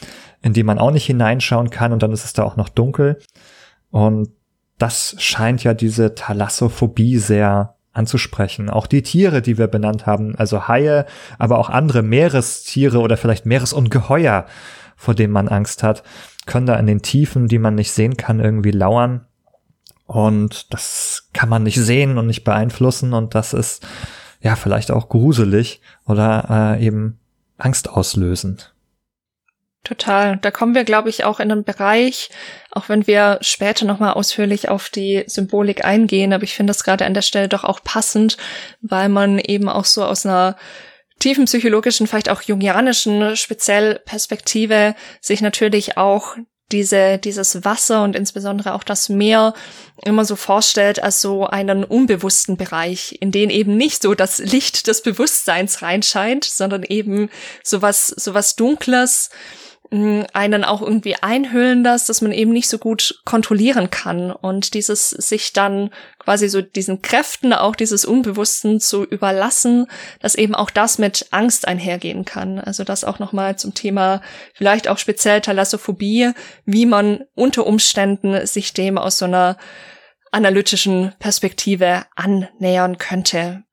in 0.40 0.52
die 0.52 0.62
man 0.62 0.78
auch 0.78 0.92
nicht 0.92 1.06
hineinschauen 1.06 1.70
kann 1.70 1.92
und 1.92 2.02
dann 2.02 2.12
ist 2.12 2.24
es 2.24 2.32
da 2.32 2.44
auch 2.44 2.56
noch 2.56 2.68
dunkel. 2.68 3.18
Und 3.90 4.30
das 4.78 5.16
scheint 5.18 5.62
ja 5.62 5.74
diese 5.74 6.14
Thalassophobie 6.14 7.18
sehr 7.18 7.76
anzusprechen. 7.92 8.70
Auch 8.70 8.86
die 8.86 9.02
Tiere, 9.02 9.42
die 9.42 9.58
wir 9.58 9.66
benannt 9.66 10.06
haben, 10.06 10.34
also 10.36 10.68
Haie, 10.68 11.06
aber 11.38 11.58
auch 11.58 11.70
andere 11.70 12.02
Meerestiere 12.02 13.00
oder 13.00 13.16
vielleicht 13.16 13.46
Meeresungeheuer, 13.46 14.46
vor 14.96 15.14
denen 15.14 15.32
man 15.32 15.48
Angst 15.48 15.82
hat, 15.82 16.02
können 16.46 16.66
da 16.66 16.76
in 16.76 16.86
den 16.86 17.02
Tiefen, 17.02 17.48
die 17.48 17.58
man 17.58 17.74
nicht 17.74 17.92
sehen 17.92 18.16
kann, 18.16 18.40
irgendwie 18.40 18.70
lauern. 18.70 19.26
Und 20.06 20.72
das 20.72 21.28
kann 21.32 21.48
man 21.48 21.62
nicht 21.62 21.80
sehen 21.80 22.18
und 22.18 22.26
nicht 22.26 22.44
beeinflussen 22.44 23.12
und 23.12 23.34
das 23.34 23.54
ist 23.54 23.86
ja 24.40 24.56
vielleicht 24.56 24.90
auch 24.90 25.08
gruselig 25.08 25.80
oder 26.06 26.76
äh, 26.78 26.84
eben 26.84 27.20
angstauslösend. 27.58 28.74
Total. 29.82 30.36
Da 30.36 30.50
kommen 30.50 30.74
wir, 30.74 30.84
glaube 30.84 31.08
ich, 31.08 31.24
auch 31.24 31.40
in 31.40 31.50
einen 31.50 31.64
Bereich, 31.64 32.28
auch 32.70 32.90
wenn 32.90 33.06
wir 33.06 33.38
später 33.40 33.86
nochmal 33.86 34.12
ausführlich 34.12 34.68
auf 34.68 34.90
die 34.90 35.24
Symbolik 35.26 35.84
eingehen, 35.84 36.34
aber 36.34 36.44
ich 36.44 36.54
finde 36.54 36.70
das 36.72 36.84
gerade 36.84 37.06
an 37.06 37.14
der 37.14 37.22
Stelle 37.22 37.48
doch 37.48 37.64
auch 37.64 37.82
passend, 37.82 38.36
weil 38.82 39.08
man 39.08 39.38
eben 39.38 39.70
auch 39.70 39.86
so 39.86 40.04
aus 40.04 40.26
einer 40.26 40.56
tiefen 41.18 41.46
psychologischen, 41.46 42.06
vielleicht 42.06 42.28
auch 42.28 42.42
jungianischen 42.42 43.36
speziell 43.36 44.00
Perspektive 44.04 44.94
sich 45.20 45.40
natürlich 45.40 45.96
auch 45.96 46.36
diese, 46.72 47.18
dieses 47.18 47.64
Wasser 47.64 48.02
und 48.04 48.14
insbesondere 48.14 48.74
auch 48.74 48.84
das 48.84 49.08
Meer 49.08 49.54
immer 50.04 50.24
so 50.24 50.36
vorstellt 50.36 51.02
als 51.02 51.20
so 51.20 51.46
einen 51.46 51.84
unbewussten 51.84 52.56
Bereich, 52.56 53.16
in 53.20 53.32
den 53.32 53.50
eben 53.50 53.76
nicht 53.76 54.02
so 54.02 54.14
das 54.14 54.38
Licht 54.38 54.86
des 54.86 55.02
Bewusstseins 55.02 55.82
reinscheint, 55.82 56.44
sondern 56.44 56.82
eben 56.84 57.28
sowas, 57.64 58.08
sowas 58.08 58.56
Dunkles, 58.56 59.30
einen 59.92 60.62
auch 60.62 60.82
irgendwie 60.82 61.16
einhüllen 61.16 61.82
das, 61.82 62.06
dass 62.06 62.20
man 62.20 62.30
eben 62.30 62.52
nicht 62.52 62.68
so 62.68 62.78
gut 62.78 63.20
kontrollieren 63.24 63.90
kann 63.90 64.30
und 64.30 64.74
dieses 64.74 65.10
sich 65.10 65.52
dann 65.52 65.90
quasi 66.18 66.48
so 66.48 66.62
diesen 66.62 67.02
Kräften 67.02 67.52
auch 67.52 67.74
dieses 67.74 68.04
Unbewussten 68.04 68.78
zu 68.78 69.04
überlassen, 69.04 69.86
dass 70.20 70.36
eben 70.36 70.54
auch 70.54 70.70
das 70.70 70.98
mit 70.98 71.26
Angst 71.32 71.66
einhergehen 71.66 72.24
kann. 72.24 72.60
Also 72.60 72.84
das 72.84 73.02
auch 73.02 73.18
nochmal 73.18 73.56
zum 73.56 73.74
Thema 73.74 74.22
vielleicht 74.54 74.86
auch 74.86 74.98
speziell 74.98 75.40
Thalassophobie, 75.40 76.32
wie 76.64 76.86
man 76.86 77.24
unter 77.34 77.66
Umständen 77.66 78.46
sich 78.46 78.72
dem 78.72 78.96
aus 78.96 79.18
so 79.18 79.24
einer 79.24 79.56
analytischen 80.30 81.12
Perspektive 81.18 82.04
annähern 82.14 82.98
könnte. 82.98 83.64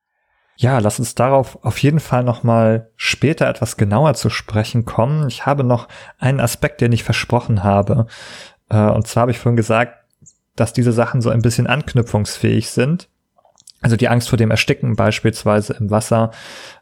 Ja, 0.59 0.79
lass 0.79 0.97
uns 0.97 1.13
darauf 1.13 1.63
auf 1.63 1.77
jeden 1.77 1.99
Fall 1.99 2.23
nochmal 2.23 2.89
später 2.95 3.47
etwas 3.47 3.77
genauer 3.77 4.15
zu 4.15 4.31
sprechen 4.31 4.85
kommen. 4.85 5.27
Ich 5.27 5.45
habe 5.45 5.63
noch 5.63 5.87
einen 6.17 6.39
Aspekt, 6.39 6.81
den 6.81 6.91
ich 6.91 7.03
versprochen 7.03 7.63
habe. 7.63 8.07
Äh, 8.69 8.89
und 8.89 9.05
zwar 9.05 9.21
habe 9.21 9.31
ich 9.31 9.37
vorhin 9.37 9.55
gesagt, 9.55 9.93
dass 10.55 10.73
diese 10.73 10.91
Sachen 10.91 11.21
so 11.21 11.29
ein 11.29 11.43
bisschen 11.43 11.67
anknüpfungsfähig 11.67 12.71
sind. 12.71 13.07
Also 13.81 13.95
die 13.97 14.09
Angst 14.09 14.29
vor 14.29 14.37
dem 14.37 14.49
Ersticken 14.49 14.95
beispielsweise 14.95 15.73
im 15.73 15.91
Wasser 15.91 16.31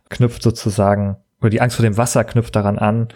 knüpft 0.08 0.42
sozusagen, 0.42 1.18
oder 1.42 1.50
die 1.50 1.60
Angst 1.60 1.76
vor 1.76 1.84
dem 1.84 1.98
Wasser 1.98 2.24
knüpft 2.24 2.56
daran 2.56 2.80
an, 2.80 3.10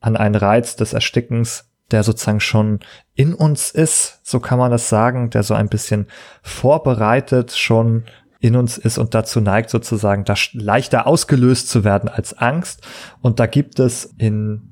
an 0.00 0.16
einen 0.16 0.36
Reiz 0.36 0.74
des 0.76 0.94
Erstickens, 0.94 1.68
der 1.90 2.02
sozusagen 2.02 2.40
schon 2.40 2.80
in 3.14 3.34
uns 3.34 3.70
ist, 3.70 4.20
so 4.22 4.40
kann 4.40 4.58
man 4.58 4.70
das 4.70 4.88
sagen, 4.88 5.28
der 5.28 5.42
so 5.42 5.52
ein 5.52 5.68
bisschen 5.68 6.06
vorbereitet 6.42 7.52
schon 7.52 8.04
in 8.40 8.56
uns 8.56 8.78
ist 8.78 8.98
und 8.98 9.14
dazu 9.14 9.40
neigt, 9.40 9.70
sozusagen 9.70 10.24
das 10.24 10.50
leichter 10.52 11.06
ausgelöst 11.06 11.68
zu 11.68 11.84
werden 11.84 12.08
als 12.08 12.36
Angst. 12.38 12.86
Und 13.20 13.40
da 13.40 13.46
gibt 13.46 13.80
es 13.80 14.04
in 14.16 14.62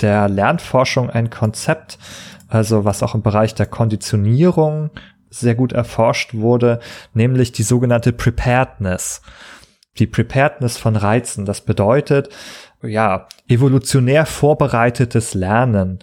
der 0.00 0.28
Lernforschung 0.28 1.08
ein 1.10 1.30
Konzept, 1.30 1.98
also 2.48 2.84
was 2.84 3.02
auch 3.02 3.14
im 3.14 3.22
Bereich 3.22 3.54
der 3.54 3.66
Konditionierung 3.66 4.90
sehr 5.30 5.54
gut 5.54 5.72
erforscht 5.72 6.34
wurde, 6.34 6.80
nämlich 7.14 7.52
die 7.52 7.62
sogenannte 7.62 8.12
Preparedness. 8.12 9.22
Die 9.98 10.06
Preparedness 10.06 10.76
von 10.76 10.96
Reizen. 10.96 11.44
Das 11.44 11.60
bedeutet, 11.60 12.28
ja, 12.82 13.28
evolutionär 13.48 14.26
vorbereitetes 14.26 15.34
Lernen. 15.34 16.00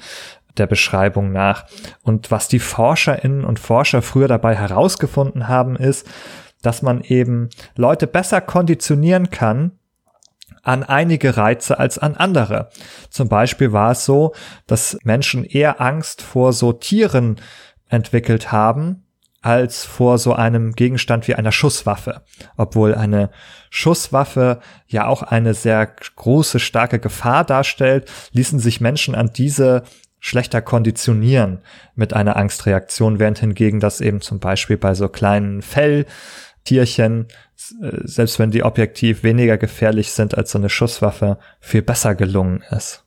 der 0.58 0.68
Beschreibung 0.68 1.32
nach. 1.32 1.66
Und 2.02 2.32
was 2.32 2.48
die 2.50 2.60
Forscherinnen 2.60 3.46
und 3.46 3.60
Forscher 3.60 4.02
früher 4.02 4.28
dabei 4.28 4.56
herausgefunden 4.56 5.48
haben, 5.48 5.76
ist, 5.78 6.06
dass 6.62 6.82
man 6.82 7.02
eben 7.02 7.50
Leute 7.76 8.08
besser 8.08 8.42
konditionieren 8.42 9.30
kann, 9.30 9.72
an 10.64 10.84
einige 10.84 11.38
Reize 11.38 11.80
als 11.80 11.98
an 11.98 12.16
andere. 12.16 12.70
Zum 13.10 13.30
Beispiel 13.30 13.72
war 13.72 13.92
es 13.92 14.06
so, 14.06 14.34
dass 14.68 14.98
Menschen 15.04 15.46
eher 15.46 15.82
Angst 15.82 16.22
vor 16.22 16.54
so 16.54 16.74
Tieren 16.74 17.38
entwickelt 17.88 18.52
haben, 18.52 19.06
als 19.42 19.86
vor 19.86 20.18
so 20.18 20.34
einem 20.34 20.74
Gegenstand 20.74 21.28
wie 21.28 21.36
einer 21.36 21.52
Schusswaffe. 21.52 22.22
Obwohl 22.58 22.94
eine 22.94 23.30
Schusswaffe 23.70 24.60
ja 24.88 25.08
auch 25.08 25.24
eine 25.24 25.54
sehr 25.54 25.88
große, 26.16 26.60
starke 26.60 27.00
Gefahr 27.00 27.46
darstellt, 27.46 28.12
ließen 28.34 28.60
sich 28.60 28.82
Menschen 28.82 29.16
an 29.16 29.32
diese 29.34 29.84
schlechter 30.20 30.62
konditionieren 30.62 31.60
mit 31.96 32.14
einer 32.14 32.36
Angstreaktion, 32.36 33.20
während 33.20 33.40
hingegen 33.40 33.80
das 33.80 34.02
eben 34.02 34.20
zum 34.20 34.40
Beispiel 34.40 34.76
bei 34.76 34.94
so 34.94 35.08
kleinen 35.08 35.62
Felltierchen, 35.62 36.14
äh, 37.82 37.98
selbst 38.04 38.40
wenn 38.40 38.52
die 38.52 38.64
objektiv 38.64 39.24
weniger 39.24 39.58
gefährlich 39.58 40.12
sind 40.12 40.38
als 40.38 40.52
so 40.52 40.58
eine 40.58 40.70
Schusswaffe, 40.70 41.40
viel 41.60 41.82
besser 41.82 42.16
gelungen 42.16 42.64
ist. 42.72 43.04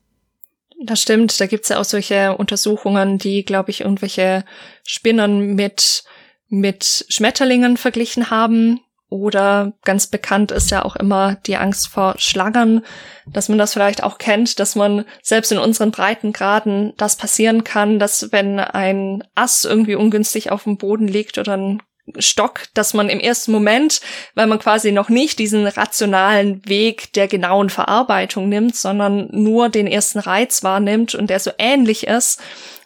Das 0.84 1.00
stimmt, 1.00 1.40
da 1.40 1.46
gibt's 1.46 1.68
ja 1.68 1.78
auch 1.78 1.84
solche 1.84 2.36
Untersuchungen, 2.36 3.18
die, 3.18 3.44
glaube 3.44 3.70
ich, 3.70 3.82
irgendwelche 3.82 4.44
Spinnen 4.84 5.54
mit, 5.54 6.04
mit 6.48 7.06
Schmetterlingen 7.08 7.76
verglichen 7.76 8.30
haben. 8.30 8.80
Oder 9.08 9.74
ganz 9.84 10.06
bekannt 10.06 10.52
ist 10.52 10.70
ja 10.70 10.86
auch 10.86 10.96
immer 10.96 11.36
die 11.46 11.58
Angst 11.58 11.88
vor 11.88 12.14
Schlangen, 12.16 12.82
dass 13.26 13.50
man 13.50 13.58
das 13.58 13.74
vielleicht 13.74 14.02
auch 14.02 14.16
kennt, 14.16 14.58
dass 14.58 14.74
man 14.74 15.04
selbst 15.22 15.52
in 15.52 15.58
unseren 15.58 15.90
Breitengraden 15.90 16.94
das 16.96 17.16
passieren 17.16 17.62
kann, 17.62 17.98
dass 17.98 18.32
wenn 18.32 18.58
ein 18.58 19.22
Ass 19.34 19.66
irgendwie 19.66 19.96
ungünstig 19.96 20.50
auf 20.50 20.64
dem 20.64 20.78
Boden 20.78 21.08
liegt 21.08 21.36
oder 21.36 21.58
ein 21.58 21.82
Stock, 22.18 22.64
dass 22.74 22.94
man 22.94 23.08
im 23.08 23.20
ersten 23.20 23.52
Moment, 23.52 24.00
weil 24.34 24.46
man 24.46 24.58
quasi 24.58 24.90
noch 24.90 25.08
nicht 25.08 25.38
diesen 25.38 25.66
rationalen 25.66 26.66
Weg 26.66 27.12
der 27.12 27.28
genauen 27.28 27.70
Verarbeitung 27.70 28.48
nimmt, 28.48 28.76
sondern 28.76 29.28
nur 29.30 29.68
den 29.68 29.86
ersten 29.86 30.18
Reiz 30.18 30.64
wahrnimmt 30.64 31.14
und 31.14 31.30
der 31.30 31.38
so 31.38 31.52
ähnlich 31.58 32.06
ist, 32.06 32.40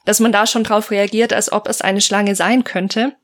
dass 0.04 0.20
man 0.20 0.32
da 0.32 0.46
schon 0.46 0.64
drauf 0.64 0.90
reagiert, 0.90 1.32
als 1.32 1.50
ob 1.50 1.68
es 1.68 1.80
eine 1.80 2.00
Schlange 2.00 2.34
sein 2.34 2.62
könnte. 2.64 3.14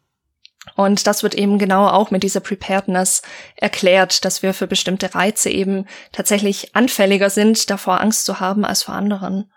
Und 0.76 1.06
das 1.06 1.22
wird 1.22 1.34
eben 1.34 1.58
genau 1.58 1.88
auch 1.88 2.10
mit 2.10 2.22
dieser 2.22 2.40
Preparedness 2.40 3.22
erklärt, 3.56 4.24
dass 4.24 4.42
wir 4.42 4.54
für 4.54 4.66
bestimmte 4.66 5.14
Reize 5.14 5.50
eben 5.50 5.86
tatsächlich 6.12 6.74
anfälliger 6.74 7.30
sind, 7.30 7.68
davor 7.68 8.00
Angst 8.00 8.24
zu 8.24 8.40
haben 8.40 8.64
als 8.64 8.84
vor 8.84 8.94
anderen. 8.94 9.52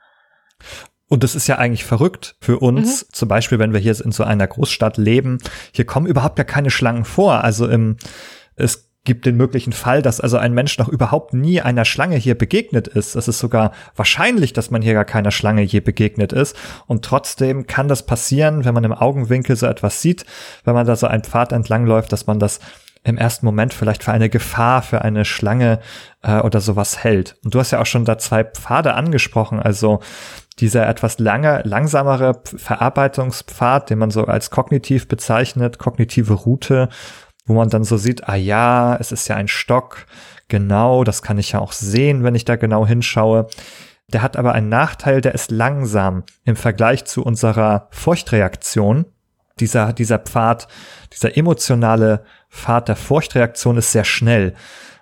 Und 1.08 1.24
das 1.24 1.36
ist 1.36 1.48
ja 1.48 1.58
eigentlich 1.58 1.86
verrückt 1.86 2.36
für 2.42 2.60
uns. 2.60 3.04
Mhm. 3.04 3.14
Zum 3.14 3.30
Beispiel, 3.30 3.60
wenn 3.60 3.74
wir 3.74 3.80
hier 3.80 4.00
in 4.04 4.12
so 4.12 4.24
einer 4.24 4.48
Großstadt 4.48 4.98
leben, 4.98 5.38
hier 5.72 5.86
kommen 5.86 6.08
überhaupt 6.08 6.36
gar 6.36 6.46
keine 6.46 6.72
Schlangen 6.72 7.06
vor. 7.06 7.44
Also 7.44 7.68
im, 7.68 7.98
es 8.56 8.90
gibt 9.06 9.26
den 9.28 9.38
möglichen 9.38 9.72
Fall, 9.72 10.02
dass 10.02 10.20
also 10.20 10.38
ein 10.38 10.54
Mensch 10.54 10.78
noch 10.80 10.90
überhaupt 10.90 11.34
nie 11.34 11.62
einer 11.62 11.86
Schlange 11.86 12.18
hier 12.18 12.36
begegnet 12.36 12.88
ist. 12.88 13.16
Es 13.16 13.28
ist 13.28 13.40
sogar 13.40 13.72
wahrscheinlich, 13.96 14.52
dass 14.52 14.72
man 14.72 14.82
hier 14.82 14.94
gar 14.94 15.06
keiner 15.06 15.32
Schlange 15.32 15.62
je 15.62 15.80
begegnet 15.80 16.34
ist. 16.34 16.56
Und 16.88 17.06
trotzdem 17.06 17.68
kann 17.68 17.88
das 17.88 18.06
passieren, 18.06 18.66
wenn 18.66 18.74
man 18.74 18.84
im 18.84 18.94
Augenwinkel 18.94 19.56
so 19.56 19.68
etwas 19.68 20.02
sieht, 20.02 20.26
wenn 20.64 20.74
man 20.74 20.88
da 20.88 20.96
so 20.96 21.06
einen 21.08 21.24
Pfad 21.24 21.52
entlangläuft, 21.52 22.12
dass 22.12 22.26
man 22.26 22.40
das 22.40 22.60
im 23.06 23.18
ersten 23.18 23.46
Moment 23.46 23.74
vielleicht 23.74 24.04
für 24.04 24.12
eine 24.12 24.30
Gefahr, 24.30 24.82
für 24.82 25.04
eine 25.04 25.26
Schlange 25.26 25.80
äh, 26.24 26.40
oder 26.40 26.60
sowas 26.60 27.04
hält. 27.04 27.38
Und 27.44 27.54
du 27.54 27.60
hast 27.60 27.72
ja 27.72 27.80
auch 27.80 27.86
schon 27.86 28.04
da 28.04 28.18
zwei 28.18 28.44
Pfade 28.44 28.96
angesprochen. 28.96 29.60
Also 29.60 30.02
dieser 30.60 30.88
etwas 30.90 31.20
lange, 31.20 31.62
langsamere 31.64 32.42
Verarbeitungspfad, 32.44 33.92
den 33.92 34.00
man 34.00 34.10
so 34.10 34.26
als 34.26 34.50
kognitiv 34.50 35.08
bezeichnet, 35.08 35.78
kognitive 35.78 36.34
Route, 36.34 36.90
wo 37.46 37.54
man 37.54 37.70
dann 37.70 37.84
so 37.84 37.98
sieht, 37.98 38.28
ah 38.28 38.36
ja, 38.36 38.98
es 39.00 39.12
ist 39.12 39.28
ja 39.28 39.36
ein 39.36 39.48
Stock, 39.48 40.08
genau, 40.48 41.04
das 41.04 41.22
kann 41.22 41.38
ich 41.38 41.52
ja 41.52 41.60
auch 41.60 41.74
sehen, 41.74 42.24
wenn 42.24 42.34
ich 42.34 42.46
da 42.46 42.56
genau 42.56 42.88
hinschaue. 42.88 43.48
Der 44.08 44.24
hat 44.24 44.36
aber 44.36 44.54
einen 44.54 44.70
Nachteil, 44.70 45.22
der 45.22 45.36
ist 45.36 45.52
langsam 45.52 46.24
im 46.44 46.56
Vergleich 46.56 47.06
zu 47.06 47.24
unserer 47.24 47.88
Furchtreaktion. 47.92 49.06
Dieser, 49.60 49.94
dieser 49.94 50.20
Pfad, 50.20 50.68
dieser 51.14 51.38
emotionale 51.38 52.26
Pfad 52.50 52.90
der 52.90 52.96
Furchtreaktion 52.96 53.78
ist 53.78 53.92
sehr 53.92 54.04
schnell. 54.04 54.54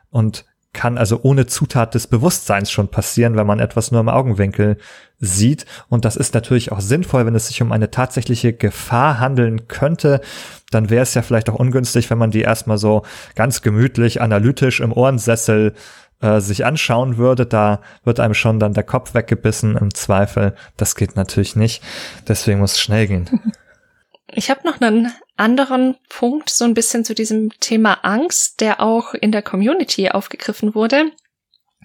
Und 0.09 0.45
kann 0.73 0.97
also 0.97 1.19
ohne 1.21 1.45
Zutat 1.45 1.93
des 1.93 2.07
Bewusstseins 2.07 2.71
schon 2.71 2.89
passieren, 2.89 3.35
wenn 3.37 3.47
man 3.47 3.59
etwas 3.59 3.91
nur 3.91 4.01
im 4.01 4.09
Augenwinkel 4.09 4.77
sieht. 5.19 5.65
Und 5.87 6.03
das 6.03 6.15
ist 6.15 6.33
natürlich 6.33 6.71
auch 6.71 6.81
sinnvoll, 6.81 7.25
wenn 7.25 7.35
es 7.35 7.47
sich 7.47 7.61
um 7.61 7.71
eine 7.71 7.91
tatsächliche 7.91 8.53
Gefahr 8.53 9.19
handeln 9.19 9.67
könnte. 9.67 10.19
Dann 10.71 10.89
wäre 10.89 11.03
es 11.03 11.13
ja 11.13 11.21
vielleicht 11.21 11.49
auch 11.49 11.55
ungünstig, 11.55 12.09
wenn 12.09 12.17
man 12.17 12.31
die 12.31 12.41
erstmal 12.41 12.79
so 12.79 13.03
ganz 13.35 13.61
gemütlich, 13.61 14.19
analytisch 14.19 14.79
im 14.79 14.91
Ohrensessel 14.91 15.73
äh, 16.21 16.41
sich 16.41 16.65
anschauen 16.65 17.17
würde. 17.17 17.45
Da 17.45 17.79
wird 18.03 18.19
einem 18.19 18.33
schon 18.33 18.59
dann 18.59 18.73
der 18.73 18.83
Kopf 18.83 19.13
weggebissen 19.13 19.77
im 19.77 19.93
Zweifel. 19.93 20.55
Das 20.75 20.95
geht 20.95 21.15
natürlich 21.15 21.55
nicht. 21.55 21.83
Deswegen 22.27 22.59
muss 22.59 22.73
es 22.73 22.81
schnell 22.81 23.07
gehen. 23.07 23.29
Ich 24.35 24.49
habe 24.49 24.67
noch 24.67 24.81
einen 24.81 25.13
anderen 25.37 25.95
Punkt, 26.09 26.49
so 26.49 26.65
ein 26.65 26.73
bisschen 26.73 27.05
zu 27.05 27.13
diesem 27.13 27.51
Thema 27.59 27.99
Angst, 28.03 28.61
der 28.61 28.81
auch 28.81 29.13
in 29.13 29.31
der 29.31 29.43
Community 29.43 30.09
aufgegriffen 30.09 30.73
wurde. 30.73 31.11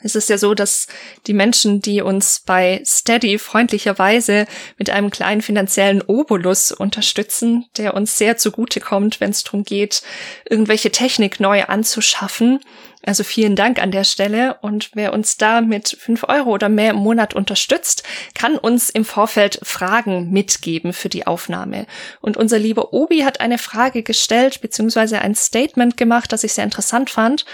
Es 0.03 0.14
ist 0.14 0.28
ja 0.28 0.38
so, 0.38 0.55
dass 0.55 0.86
die 1.26 1.32
Menschen, 1.34 1.82
die 1.82 2.03
uns 2.03 2.42
bei 2.46 2.80
Steady 2.86 3.38
freundlicherweise 3.38 4.46
mit 4.76 4.90
einem 4.90 5.11
kleinen 5.11 5.42
finanziellen 5.42 6.03
Obolus 6.03 6.70
unterstützen, 6.72 7.66
der 7.76 7.94
uns 7.94 8.16
sehr 8.16 8.36
zugute 8.36 8.80
kommt, 8.80 9.20
wenn 9.20 9.30
es 9.30 9.42
darum 9.42 9.64
geht, 9.64 10.03
irgendwelche 10.49 10.92
Technik 10.92 11.40
neu 11.40 11.64
anzuschaffen, 11.64 12.61
also 13.05 13.22
vielen 13.22 13.57
Dank 13.57 13.80
an 13.80 13.90
der 13.90 14.05
Stelle. 14.05 14.57
Und 14.61 14.90
wer 14.94 15.12
uns 15.12 15.36
da 15.36 15.61
mit 15.61 15.88
fünf 15.88 16.24
Euro 16.24 16.51
oder 16.51 16.68
mehr 16.68 16.90
im 16.90 16.96
Monat 16.96 17.34
unterstützt, 17.34 18.03
kann 18.34 18.57
uns 18.57 18.90
im 18.90 19.05
Vorfeld 19.05 19.61
Fragen 19.62 20.30
mitgeben 20.30 20.92
für 20.92 21.09
die 21.09 21.26
Aufnahme. 21.26 21.86
Und 22.20 22.36
unser 22.36 22.59
lieber 22.59 22.92
Obi 22.92 23.20
hat 23.20 23.40
eine 23.40 23.59
Frage 23.59 24.03
gestellt, 24.03 24.61
beziehungsweise 24.61 25.20
ein 25.20 25.34
Statement 25.34 25.96
gemacht, 25.96 26.32
das 26.32 26.44
ich 26.44 26.53
sehr 26.53 26.64
interessant 26.64 27.11
fand. 27.11 27.44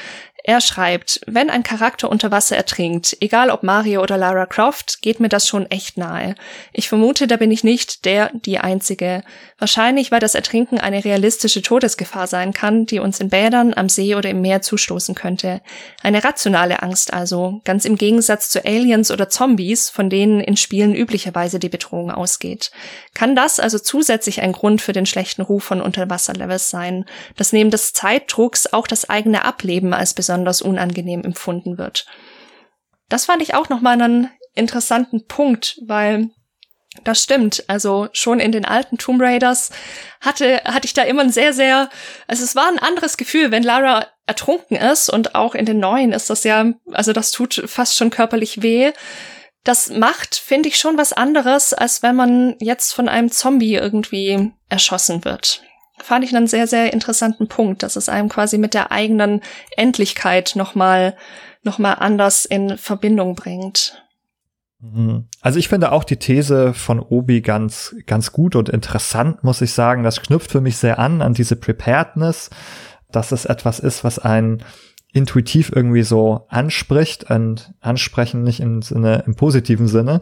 Er 0.46 0.60
schreibt, 0.60 1.22
wenn 1.26 1.48
ein 1.48 1.62
Charakter 1.62 2.10
unter 2.10 2.30
Wasser 2.30 2.54
ertrinkt, 2.54 3.16
egal 3.20 3.48
ob 3.48 3.62
Mario 3.62 4.02
oder 4.02 4.18
Lara 4.18 4.44
Croft, 4.44 5.00
geht 5.00 5.18
mir 5.18 5.30
das 5.30 5.48
schon 5.48 5.70
echt 5.70 5.96
nahe. 5.96 6.34
Ich 6.74 6.86
vermute, 6.86 7.26
da 7.26 7.38
bin 7.38 7.50
ich 7.50 7.64
nicht 7.64 8.04
der, 8.04 8.30
die 8.34 8.58
Einzige. 8.58 9.22
Wahrscheinlich, 9.58 10.10
weil 10.10 10.20
das 10.20 10.34
Ertrinken 10.34 10.78
eine 10.78 11.02
realistische 11.02 11.62
Todesgefahr 11.62 12.26
sein 12.26 12.52
kann, 12.52 12.84
die 12.84 12.98
uns 12.98 13.20
in 13.20 13.30
Bädern, 13.30 13.72
am 13.72 13.88
See 13.88 14.16
oder 14.16 14.28
im 14.28 14.42
Meer 14.42 14.60
zustoßen 14.60 15.14
könnte. 15.14 15.62
Eine 16.02 16.22
rationale 16.22 16.82
Angst 16.82 17.14
also, 17.14 17.62
ganz 17.64 17.86
im 17.86 17.96
Gegensatz 17.96 18.50
zu 18.50 18.66
Aliens 18.66 19.10
oder 19.10 19.30
Zombies, 19.30 19.88
von 19.88 20.10
denen 20.10 20.40
in 20.40 20.58
Spielen 20.58 20.94
üblicherweise 20.94 21.58
die 21.58 21.70
Bedrohung 21.70 22.10
ausgeht. 22.10 22.70
Kann 23.14 23.34
das 23.34 23.60
also 23.60 23.78
zusätzlich 23.78 24.42
ein 24.42 24.52
Grund 24.52 24.82
für 24.82 24.92
den 24.92 25.06
schlechten 25.06 25.40
Ruf 25.40 25.64
von 25.64 25.80
Unterwasserlevels 25.80 26.68
sein, 26.68 27.06
dass 27.36 27.54
neben 27.54 27.70
des 27.70 27.94
Zeitdrucks 27.94 28.70
auch 28.74 28.86
das 28.86 29.08
eigene 29.08 29.46
Ableben 29.46 29.94
als 29.94 30.12
besonders 30.12 30.33
unangenehm 30.62 31.22
empfunden 31.22 31.78
wird? 31.78 32.06
Das 33.08 33.26
fand 33.26 33.42
ich 33.42 33.54
auch 33.54 33.68
nochmal 33.68 34.00
einen 34.00 34.30
interessanten 34.54 35.26
Punkt, 35.26 35.78
weil 35.86 36.30
das 37.02 37.22
stimmt. 37.22 37.64
Also 37.66 38.08
schon 38.12 38.40
in 38.40 38.52
den 38.52 38.64
alten 38.64 38.98
Tomb 38.98 39.20
Raiders 39.20 39.70
hatte, 40.20 40.62
hatte 40.64 40.86
ich 40.86 40.94
da 40.94 41.02
immer 41.02 41.22
ein 41.22 41.32
sehr, 41.32 41.52
sehr, 41.52 41.88
also 42.28 42.44
es 42.44 42.54
war 42.54 42.68
ein 42.68 42.78
anderes 42.78 43.16
Gefühl, 43.16 43.50
wenn 43.50 43.62
Lara 43.62 44.06
ertrunken 44.26 44.76
ist 44.76 45.10
und 45.10 45.34
auch 45.34 45.54
in 45.54 45.66
den 45.66 45.80
neuen 45.80 46.12
ist 46.12 46.30
das 46.30 46.44
ja, 46.44 46.72
also 46.92 47.12
das 47.12 47.30
tut 47.30 47.62
fast 47.66 47.96
schon 47.96 48.10
körperlich 48.10 48.62
weh. 48.62 48.92
Das 49.64 49.90
macht, 49.90 50.36
finde 50.36 50.68
ich, 50.68 50.78
schon 50.78 50.98
was 50.98 51.12
anderes, 51.12 51.72
als 51.72 52.02
wenn 52.02 52.16
man 52.16 52.56
jetzt 52.60 52.92
von 52.92 53.08
einem 53.08 53.30
Zombie 53.30 53.74
irgendwie 53.74 54.52
erschossen 54.68 55.24
wird. 55.24 55.62
Fand 55.98 56.24
ich 56.24 56.34
einen 56.34 56.46
sehr, 56.46 56.66
sehr 56.66 56.92
interessanten 56.92 57.48
Punkt, 57.48 57.82
dass 57.82 57.96
es 57.96 58.08
einem 58.08 58.28
quasi 58.28 58.58
mit 58.58 58.74
der 58.74 58.90
eigenen 58.90 59.40
Endlichkeit 59.76 60.52
nochmal, 60.56 61.16
nochmal 61.62 61.96
anders 62.00 62.44
in 62.44 62.76
Verbindung 62.76 63.34
bringt. 63.36 64.04
Mhm. 64.80 65.26
Also 65.40 65.58
ich 65.58 65.68
finde 65.68 65.92
auch 65.92 66.04
die 66.04 66.18
These 66.18 66.74
von 66.74 67.00
Obi 67.00 67.40
ganz, 67.40 67.94
ganz 68.06 68.32
gut 68.32 68.56
und 68.56 68.68
interessant, 68.68 69.44
muss 69.44 69.60
ich 69.60 69.72
sagen. 69.72 70.02
Das 70.02 70.20
knüpft 70.20 70.50
für 70.50 70.60
mich 70.60 70.76
sehr 70.76 70.98
an, 70.98 71.22
an 71.22 71.34
diese 71.34 71.56
Preparedness, 71.56 72.50
dass 73.10 73.32
es 73.32 73.44
etwas 73.44 73.78
ist, 73.78 74.04
was 74.04 74.18
einen 74.18 74.62
intuitiv 75.12 75.70
irgendwie 75.74 76.02
so 76.02 76.46
anspricht 76.48 77.30
und 77.30 77.72
ansprechen 77.80 78.42
nicht 78.42 78.60
im 78.60 78.82
Sinne, 78.82 79.22
im 79.26 79.36
positiven 79.36 79.86
Sinne, 79.86 80.20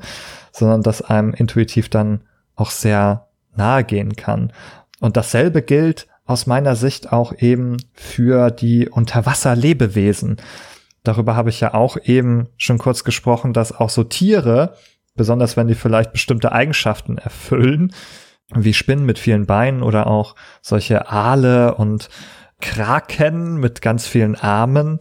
sondern 0.53 0.83
dass 0.83 1.01
einem 1.01 1.33
intuitiv 1.33 1.89
dann 1.89 2.25
auch 2.55 2.70
sehr 2.70 3.29
nahe 3.57 3.85
gehen 3.85 4.16
kann. 4.16 4.53
Und 5.03 5.17
dasselbe 5.17 5.63
gilt 5.63 6.07
aus 6.27 6.47
meiner 6.47 6.77
Sicht 6.77 7.13
auch 7.13 7.33
eben 7.37 7.77
für 7.93 8.53
die 8.53 8.89
Unterwasserlebewesen. 8.89 10.37
Darüber 11.03 11.35
habe 11.35 11.51
ich 11.51 11.59
ja 11.59 11.75
auch 11.75 11.97
eben 12.05 12.47
schon 12.57 12.79
kurz 12.79 13.03
gesprochen, 13.03 13.53
dass 13.53 13.73
auch 13.73 13.91
so 13.91 14.05
Tiere 14.05 14.77
besonders 15.17 15.57
wenn 15.57 15.67
die 15.67 15.75
vielleicht 15.75 16.13
bestimmte 16.13 16.53
Eigenschaften 16.53 17.19
erfüllen, 17.19 17.93
wie 18.55 18.75
Spinnen 18.75 19.05
mit 19.05 19.19
vielen 19.19 19.45
Beinen 19.45 19.83
oder 19.83 20.07
auch 20.07 20.37
solche 20.61 21.11
Aale 21.11 21.75
und 21.75 22.09
Kraken 22.61 23.57
mit 23.57 23.83
ganz 23.83 24.07
vielen 24.07 24.37
Armen, 24.37 24.99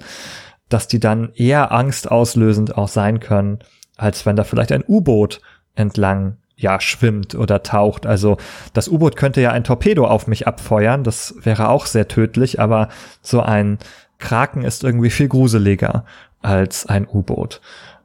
dass 0.67 0.87
die 0.87 0.99
dann 0.99 1.31
eher 1.35 1.71
angstauslösend 1.71 2.75
auch 2.75 2.87
sein 2.87 3.19
können, 3.19 3.59
als 3.97 4.25
wenn 4.25 4.35
da 4.35 4.43
vielleicht 4.43 4.71
ein 4.71 4.83
U-Boot 4.87 5.41
entlang 5.75 6.37
ja 6.61 6.79
schwimmt 6.79 7.35
oder 7.35 7.63
taucht. 7.63 8.05
Also 8.05 8.37
das 8.73 8.87
U-Boot 8.87 9.15
könnte 9.15 9.41
ja 9.41 9.51
ein 9.51 9.63
Torpedo 9.63 10.05
auf 10.05 10.27
mich 10.27 10.47
abfeuern, 10.47 11.03
das 11.03 11.35
wäre 11.41 11.69
auch 11.69 11.85
sehr 11.85 12.07
tödlich, 12.07 12.59
aber 12.59 12.89
so 13.21 13.41
ein 13.41 13.79
Kraken 14.19 14.63
ist 14.63 14.83
irgendwie 14.83 15.09
viel 15.09 15.27
gruseliger 15.27 16.05
als 16.41 16.85
ein 16.85 17.07
U-Boot. 17.07 17.61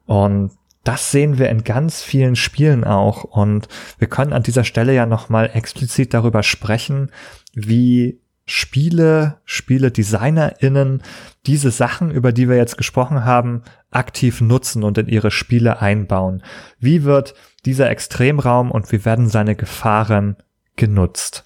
Und 0.07 0.53
das 0.87 1.11
sehen 1.11 1.39
wir 1.39 1.51
in 1.51 1.65
ganz 1.65 2.03
vielen 2.03 2.37
Spielen 2.37 2.85
auch. 2.85 3.25
Und 3.25 3.69
wir 3.99 4.09
können 4.09 4.33
an 4.33 4.45
dieser 4.45 4.65
Stelle 4.65 4.95
ja 4.95 5.05
nochmal 5.05 5.51
explizit 5.53 6.15
darüber 6.15 6.43
sprechen, 6.45 7.11
wie 7.55 8.21
Spiele, 8.47 9.41
Spiele-DesignerInnen 9.45 11.03
diese 11.47 11.73
Sachen, 11.73 12.13
über 12.13 12.33
die 12.33 12.49
wir 12.49 12.57
jetzt 12.57 12.79
gesprochen 12.79 13.25
haben, 13.25 13.63
aktiv 13.91 14.41
nutzen 14.41 14.85
und 14.85 14.99
in 14.99 15.09
ihre 15.09 15.33
Spiele 15.33 15.81
einbauen. 15.81 16.43
Wie 16.79 17.03
wird 17.03 17.35
dieser 17.65 17.91
Extremraum 17.91 18.71
und 18.71 18.93
wie 18.93 19.05
werden 19.05 19.29
seine 19.29 19.57
Gefahren 19.57 20.37
genutzt? 20.77 21.45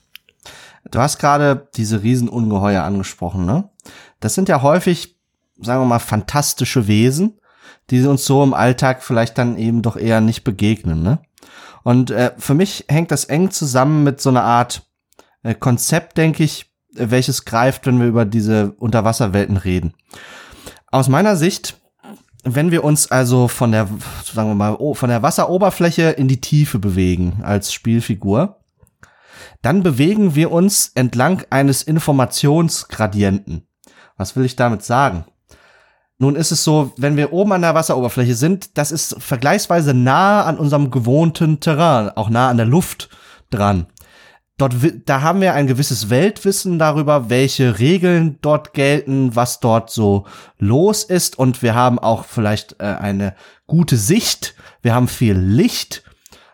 Du 0.91 0.99
hast 0.99 1.19
gerade 1.19 1.69
diese 1.75 2.03
Riesenungeheuer 2.03 2.83
angesprochen, 2.83 3.47
ne? 3.47 3.71
Das 4.21 4.35
sind 4.35 4.49
ja 4.49 4.61
häufig, 4.61 5.17
sagen 5.59 5.81
wir 5.83 5.87
mal, 5.87 5.99
fantastische 5.99 6.87
Wesen, 6.87 7.39
die 7.89 8.05
uns 8.05 8.27
so 8.27 8.43
im 8.43 8.55
Alltag 8.55 9.03
vielleicht 9.03 9.39
dann 9.39 9.57
eben 9.57 9.83
doch 9.83 9.97
eher 9.97 10.21
nicht 10.21 10.45
begegnen, 10.45 11.03
ne? 11.03 11.21
Und 11.83 12.11
äh, 12.11 12.33
für 12.37 12.55
mich 12.55 12.85
hängt 12.89 13.11
das 13.11 13.25
eng 13.25 13.51
zusammen 13.51 14.05
mit 14.05 14.21
so 14.21 14.29
einer 14.29 14.45
Art 14.45 14.83
äh, 15.43 15.55
Konzept, 15.55 16.19
denke 16.19 16.45
ich, 16.45 16.70
welches 16.93 17.45
greift, 17.45 17.87
wenn 17.87 18.01
wir 18.01 18.07
über 18.07 18.25
diese 18.25 18.73
Unterwasserwelten 18.73 19.57
reden. 19.57 19.95
Aus 20.91 21.09
meiner 21.09 21.37
Sicht, 21.37 21.77
wenn 22.45 22.71
wir 22.71 22.85
uns 22.85 23.11
also 23.11 23.49
von 23.49 23.73
der, 23.73 23.89
sagen 24.25 24.49
wir 24.49 24.55
mal, 24.55 24.77
von 24.95 25.09
der 25.09 25.23
Wasseroberfläche 25.23 26.11
in 26.11 26.29
die 26.29 26.41
Tiefe 26.41 26.79
bewegen 26.79 27.41
als 27.43 27.73
Spielfigur, 27.73 28.61
dann 29.63 29.83
bewegen 29.83 30.35
wir 30.35 30.51
uns 30.51 30.91
entlang 30.95 31.45
eines 31.51 31.83
Informationsgradienten. 31.83 33.67
Was 34.17 34.37
will 34.37 34.45
ich 34.45 34.57
damit 34.57 34.83
sagen? 34.83 35.25
Nun 36.19 36.37
ist 36.37 36.51
es 36.51 36.65
so, 36.65 36.93
wenn 36.99 37.17
wir 37.17 37.33
oben 37.33 37.53
an 37.53 37.63
der 37.63 37.75
Wasseroberfläche 37.75 38.35
sind, 38.35 38.77
das 38.77 38.93
ist 38.93 39.17
vergleichsweise 39.19 39.95
nah 39.95 40.45
an 40.45 40.59
unserem 40.59 40.91
gewohnten 40.91 41.61
Terrain, 41.61 42.11
auch 42.11 42.29
nah 42.29 42.51
an 42.51 42.59
der 42.59 42.67
Luft 42.67 43.09
dran. 43.49 43.87
Dort, 44.61 44.75
da 45.07 45.23
haben 45.23 45.41
wir 45.41 45.55
ein 45.55 45.67
gewisses 45.67 46.11
Weltwissen 46.11 46.79
darüber, 46.79 47.31
welche 47.31 47.79
Regeln 47.79 48.37
dort 48.43 48.75
gelten, 48.75 49.35
was 49.35 49.61
dort 49.61 49.89
so 49.89 50.27
los 50.59 51.03
ist 51.03 51.39
und 51.39 51.63
wir 51.63 51.75
haben 51.75 51.99
auch 51.99 52.27
vielleicht 52.27 52.77
äh, 52.79 52.85
eine 52.85 53.35
gute 53.67 53.97
Sicht, 53.97 54.55
wir 54.83 54.95
haben 54.95 55.09
viel 55.09 55.35
Licht 55.35 56.05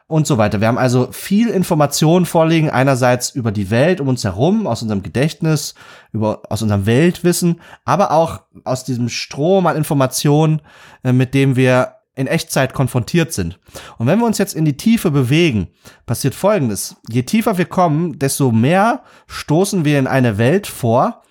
und 0.07 0.25
so 0.25 0.39
weiter. 0.39 0.61
Wir 0.61 0.69
haben 0.69 0.79
also 0.79 1.11
viel 1.11 1.49
Informationen 1.49 2.27
vorliegen, 2.27 2.71
einerseits 2.71 3.31
über 3.31 3.51
die 3.51 3.71
Welt 3.71 4.01
um 4.01 4.07
uns 4.07 4.23
herum, 4.23 4.69
aus 4.69 4.83
unserem 4.83 5.03
Gedächtnis, 5.03 5.75
über, 6.13 6.43
aus 6.49 6.63
unserem 6.63 6.87
Weltwissen, 6.87 7.61
aber 7.85 8.13
auch 8.13 8.43
aus 8.63 8.85
diesem 8.85 9.09
Strom 9.09 9.67
an 9.67 9.77
Informationen, 9.77 10.63
äh, 11.03 11.13
mit 11.13 11.35
dem 11.35 11.57
wir 11.57 11.96
in 12.17 12.27
Echtzeit 12.27 12.75
konfrontiert 12.75 13.33
sind. 13.33 13.61
Und 13.99 14.07
wenn 14.07 14.19
wir 14.19 14.27
uns 14.27 14.39
jetzt 14.39 14.55
in 14.55 14.64
die 14.64 14.77
Tiefe 14.77 15.11
bewegen, 15.11 15.69
passiert 16.07 16.35
Folgendes. 16.35 16.97
Je 17.09 17.23
tiefer 17.23 17.59
wir 17.59 17.67
kommen, 17.67 18.19
desto 18.19 18.51
mehr 18.51 19.03
stoßen 19.27 19.85
wir 19.85 19.99
in 19.99 20.07
eine 20.07 20.39
Welt 20.39 20.67
vor, 20.67 21.23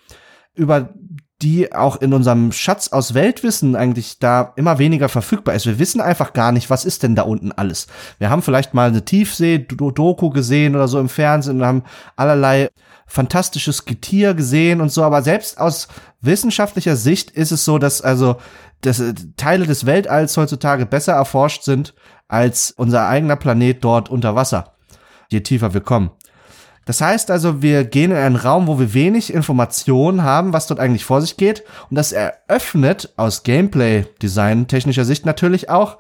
über 0.53 0.93
die 1.41 1.73
auch 1.73 1.97
in 1.97 2.13
unserem 2.13 2.51
Schatz 2.51 2.89
aus 2.89 3.13
Weltwissen 3.13 3.75
eigentlich 3.75 4.19
da 4.19 4.53
immer 4.55 4.79
weniger 4.79 5.09
verfügbar 5.09 5.53
ist. 5.53 5.65
Wir 5.65 5.79
wissen 5.79 5.99
einfach 5.99 6.31
gar 6.33 6.51
nicht, 6.51 6.69
was 6.69 6.85
ist 6.85 7.03
denn 7.03 7.15
da 7.15 7.23
unten 7.23 7.51
alles. 7.51 7.87
Wir 8.19 8.29
haben 8.29 8.41
vielleicht 8.41 8.73
mal 8.73 8.87
eine 8.87 9.03
Tiefsee-Doku 9.03 10.29
gesehen 10.29 10.75
oder 10.75 10.87
so 10.87 10.99
im 10.99 11.09
Fernsehen 11.09 11.57
und 11.57 11.65
haben 11.65 11.83
allerlei 12.15 12.69
fantastisches 13.05 13.85
Getier 13.85 14.33
gesehen 14.33 14.81
und 14.81 14.91
so, 14.91 15.03
aber 15.03 15.21
selbst 15.21 15.59
aus 15.59 15.87
wissenschaftlicher 16.21 16.95
Sicht 16.95 17.31
ist 17.31 17.51
es 17.51 17.65
so, 17.65 17.77
dass 17.77 18.01
also 18.01 18.37
dass 18.81 18.99
äh, 18.99 19.13
Teile 19.37 19.65
des 19.65 19.85
Weltalls 19.85 20.37
heutzutage 20.37 20.85
besser 20.85 21.13
erforscht 21.13 21.63
sind 21.63 21.93
als 22.27 22.71
unser 22.71 23.07
eigener 23.07 23.35
Planet 23.35 23.83
dort 23.83 24.09
unter 24.09 24.35
Wasser, 24.35 24.73
je 25.29 25.41
tiefer 25.41 25.73
wir 25.73 25.81
kommen. 25.81 26.11
Das 26.85 27.01
heißt 27.01 27.31
also, 27.31 27.63
wir 27.63 27.83
gehen 27.83 28.11
in 28.11 28.17
einen 28.17 28.35
Raum, 28.35 28.67
wo 28.67 28.77
wir 28.77 28.93
wenig 28.93 29.33
Informationen 29.33 30.21
haben, 30.21 30.53
was 30.53 30.67
dort 30.67 30.79
eigentlich 30.79 31.03
vor 31.03 31.19
sich 31.19 31.35
geht. 31.35 31.63
Und 31.89 31.95
das 31.95 32.11
eröffnet 32.11 33.11
aus 33.17 33.41
Gameplay-Design 33.41 34.67
technischer 34.67 35.03
Sicht 35.03 35.25
natürlich 35.25 35.71
auch 35.71 35.97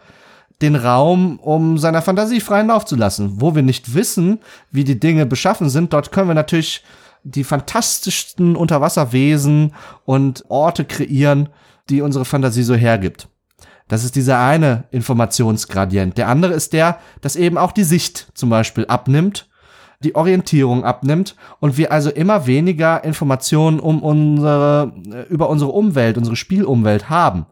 den 0.61 0.75
Raum, 0.75 1.39
um 1.39 1.77
seiner 1.77 2.01
Fantasie 2.01 2.39
freien 2.39 2.67
Lauf 2.67 2.85
zu 2.85 2.95
lassen. 2.95 3.41
Wo 3.41 3.55
wir 3.55 3.61
nicht 3.61 3.93
wissen, 3.93 4.39
wie 4.71 4.83
die 4.83 4.99
Dinge 4.99 5.25
beschaffen 5.25 5.69
sind, 5.69 5.93
dort 5.93 6.11
können 6.11 6.29
wir 6.29 6.35
natürlich 6.35 6.83
die 7.23 7.43
fantastischsten 7.43 8.55
Unterwasserwesen 8.55 9.73
und 10.05 10.45
Orte 10.47 10.85
kreieren, 10.85 11.49
die 11.89 12.01
unsere 12.01 12.25
Fantasie 12.25 12.63
so 12.63 12.75
hergibt. 12.75 13.27
Das 13.87 14.03
ist 14.03 14.15
dieser 14.15 14.39
eine 14.39 14.85
Informationsgradient. 14.91 16.17
Der 16.17 16.27
andere 16.27 16.53
ist 16.53 16.73
der, 16.73 16.99
dass 17.21 17.35
eben 17.35 17.57
auch 17.57 17.71
die 17.71 17.83
Sicht 17.83 18.31
zum 18.33 18.49
Beispiel 18.49 18.85
abnimmt 18.85 19.47
die 20.05 20.15
Orientierung 20.15 20.83
abnimmt 20.83 21.35
und 21.59 21.77
wir 21.77 21.91
also 21.91 22.09
immer 22.09 22.45
weniger 22.47 23.03
Informationen 23.03 23.79
um 23.79 24.03
unsere, 24.03 24.93
äh, 25.11 25.21
über 25.33 25.49
unsere 25.49 25.71
Umwelt, 25.71 26.17
unsere 26.17 26.35
Spielumwelt 26.35 27.09
haben. 27.09 27.47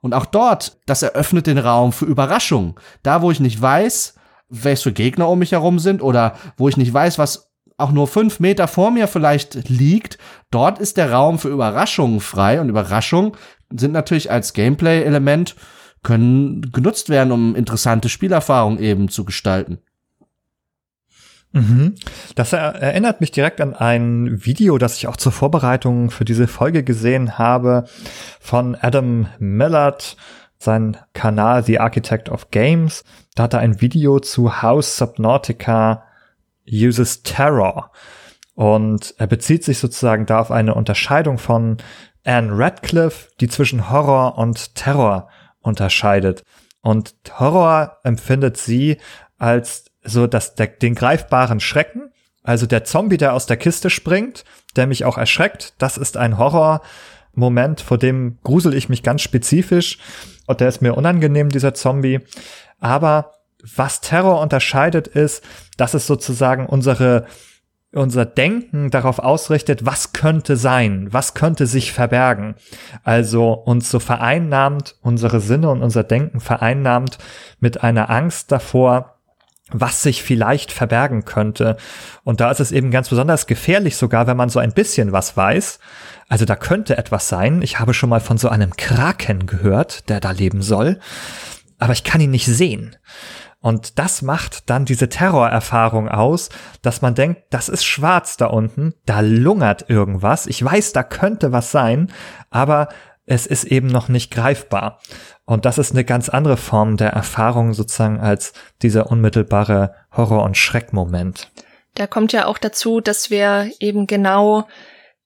Und 0.00 0.14
auch 0.14 0.26
dort, 0.26 0.78
das 0.86 1.02
eröffnet 1.02 1.46
den 1.46 1.58
Raum 1.58 1.92
für 1.92 2.04
Überraschungen. 2.04 2.74
Da, 3.02 3.22
wo 3.22 3.30
ich 3.30 3.40
nicht 3.40 3.60
weiß, 3.60 4.14
welche 4.48 4.82
für 4.84 4.92
Gegner 4.92 5.28
um 5.28 5.38
mich 5.38 5.52
herum 5.52 5.78
sind 5.78 6.02
oder 6.02 6.34
wo 6.56 6.68
ich 6.68 6.76
nicht 6.76 6.92
weiß, 6.92 7.18
was 7.18 7.50
auch 7.78 7.92
nur 7.92 8.06
fünf 8.06 8.40
Meter 8.40 8.68
vor 8.68 8.90
mir 8.90 9.06
vielleicht 9.06 9.68
liegt, 9.68 10.18
dort 10.50 10.78
ist 10.78 10.96
der 10.96 11.12
Raum 11.12 11.38
für 11.38 11.48
Überraschungen 11.48 12.20
frei 12.20 12.60
und 12.60 12.68
Überraschungen 12.68 13.32
sind 13.70 13.92
natürlich 13.92 14.30
als 14.30 14.52
Gameplay-Element 14.52 15.56
können 16.02 16.70
genutzt 16.72 17.08
werden, 17.08 17.32
um 17.32 17.56
interessante 17.56 18.08
Spielerfahrungen 18.08 18.78
eben 18.78 19.08
zu 19.08 19.24
gestalten. 19.24 19.78
Mhm. 21.56 21.94
Das 22.34 22.52
erinnert 22.52 23.22
mich 23.22 23.30
direkt 23.30 23.62
an 23.62 23.74
ein 23.74 24.44
Video, 24.44 24.76
das 24.76 24.98
ich 24.98 25.06
auch 25.06 25.16
zur 25.16 25.32
Vorbereitung 25.32 26.10
für 26.10 26.26
diese 26.26 26.48
Folge 26.48 26.84
gesehen 26.84 27.38
habe 27.38 27.86
von 28.40 28.74
Adam 28.74 29.28
Millard, 29.38 30.18
sein 30.58 30.98
Kanal 31.14 31.64
The 31.64 31.80
Architect 31.80 32.28
of 32.28 32.50
Games. 32.50 33.04
Da 33.34 33.44
hat 33.44 33.54
er 33.54 33.60
ein 33.60 33.80
Video 33.80 34.20
zu 34.20 34.60
House 34.60 34.98
Subnautica 34.98 36.04
Uses 36.70 37.22
Terror. 37.22 37.90
Und 38.54 39.14
er 39.16 39.26
bezieht 39.26 39.64
sich 39.64 39.78
sozusagen 39.78 40.26
da 40.26 40.40
auf 40.40 40.50
eine 40.50 40.74
Unterscheidung 40.74 41.38
von 41.38 41.78
Anne 42.22 42.50
Radcliffe, 42.52 43.30
die 43.40 43.48
zwischen 43.48 43.90
Horror 43.90 44.36
und 44.36 44.74
Terror 44.74 45.28
unterscheidet. 45.60 46.42
Und 46.82 47.14
Horror 47.38 47.96
empfindet 48.04 48.58
sie 48.58 48.98
als 49.38 49.86
so 50.06 50.26
dass 50.26 50.54
der, 50.54 50.68
den 50.68 50.94
greifbaren 50.94 51.60
Schrecken, 51.60 52.10
also 52.42 52.66
der 52.66 52.84
Zombie, 52.84 53.16
der 53.16 53.34
aus 53.34 53.46
der 53.46 53.56
Kiste 53.56 53.90
springt, 53.90 54.44
der 54.76 54.86
mich 54.86 55.04
auch 55.04 55.18
erschreckt, 55.18 55.74
das 55.78 55.98
ist 55.98 56.16
ein 56.16 56.38
Horrormoment, 56.38 57.80
vor 57.80 57.98
dem 57.98 58.38
grusel 58.44 58.74
ich 58.74 58.88
mich 58.88 59.02
ganz 59.02 59.22
spezifisch 59.22 59.98
und 60.46 60.60
der 60.60 60.68
ist 60.68 60.82
mir 60.82 60.94
unangenehm, 60.94 61.48
dieser 61.48 61.74
Zombie. 61.74 62.20
Aber 62.78 63.32
was 63.74 64.00
Terror 64.00 64.40
unterscheidet 64.40 65.08
ist, 65.08 65.42
dass 65.76 65.94
es 65.94 66.06
sozusagen 66.06 66.66
unsere 66.66 67.26
unser 67.92 68.26
Denken 68.26 68.90
darauf 68.90 69.18
ausrichtet, 69.18 69.86
was 69.86 70.12
könnte 70.12 70.56
sein, 70.56 71.08
was 71.12 71.34
könnte 71.34 71.66
sich 71.66 71.92
verbergen. 71.92 72.54
Also 73.04 73.52
uns 73.52 73.90
so 73.90 74.00
vereinnahmt, 74.00 74.96
unsere 75.00 75.40
Sinne 75.40 75.70
und 75.70 75.82
unser 75.82 76.04
Denken 76.04 76.40
vereinnahmt 76.40 77.18
mit 77.58 77.82
einer 77.82 78.10
Angst 78.10 78.52
davor, 78.52 79.15
was 79.72 80.02
sich 80.02 80.22
vielleicht 80.22 80.70
verbergen 80.70 81.24
könnte. 81.24 81.76
Und 82.22 82.40
da 82.40 82.50
ist 82.50 82.60
es 82.60 82.72
eben 82.72 82.90
ganz 82.90 83.08
besonders 83.08 83.46
gefährlich, 83.46 83.96
sogar 83.96 84.26
wenn 84.26 84.36
man 84.36 84.48
so 84.48 84.60
ein 84.60 84.72
bisschen 84.72 85.12
was 85.12 85.36
weiß. 85.36 85.80
Also 86.28 86.44
da 86.44 86.54
könnte 86.56 86.96
etwas 86.96 87.28
sein. 87.28 87.62
Ich 87.62 87.80
habe 87.80 87.94
schon 87.94 88.10
mal 88.10 88.20
von 88.20 88.38
so 88.38 88.48
einem 88.48 88.76
Kraken 88.76 89.46
gehört, 89.46 90.08
der 90.08 90.20
da 90.20 90.30
leben 90.30 90.62
soll. 90.62 91.00
Aber 91.78 91.92
ich 91.92 92.04
kann 92.04 92.20
ihn 92.20 92.30
nicht 92.30 92.46
sehen. 92.46 92.96
Und 93.60 93.98
das 93.98 94.22
macht 94.22 94.70
dann 94.70 94.84
diese 94.84 95.08
Terrorerfahrung 95.08 96.08
aus, 96.08 96.50
dass 96.82 97.02
man 97.02 97.16
denkt, 97.16 97.42
das 97.50 97.68
ist 97.68 97.84
schwarz 97.84 98.36
da 98.36 98.46
unten, 98.46 98.94
da 99.06 99.20
lungert 99.20 99.90
irgendwas. 99.90 100.46
Ich 100.46 100.64
weiß, 100.64 100.92
da 100.92 101.02
könnte 101.02 101.50
was 101.50 101.72
sein, 101.72 102.12
aber 102.50 102.88
es 103.26 103.46
ist 103.46 103.64
eben 103.64 103.88
noch 103.88 104.08
nicht 104.08 104.32
greifbar. 104.32 105.00
Und 105.44 105.64
das 105.64 105.78
ist 105.78 105.92
eine 105.92 106.04
ganz 106.04 106.28
andere 106.28 106.56
Form 106.56 106.96
der 106.96 107.10
Erfahrung 107.10 107.74
sozusagen 107.74 108.20
als 108.20 108.52
dieser 108.82 109.10
unmittelbare 109.10 109.94
Horror- 110.16 110.44
und 110.44 110.56
Schreckmoment. 110.56 111.50
Da 111.94 112.06
kommt 112.06 112.32
ja 112.32 112.46
auch 112.46 112.58
dazu, 112.58 113.00
dass 113.00 113.30
wir 113.30 113.70
eben 113.80 114.06
genau 114.06 114.66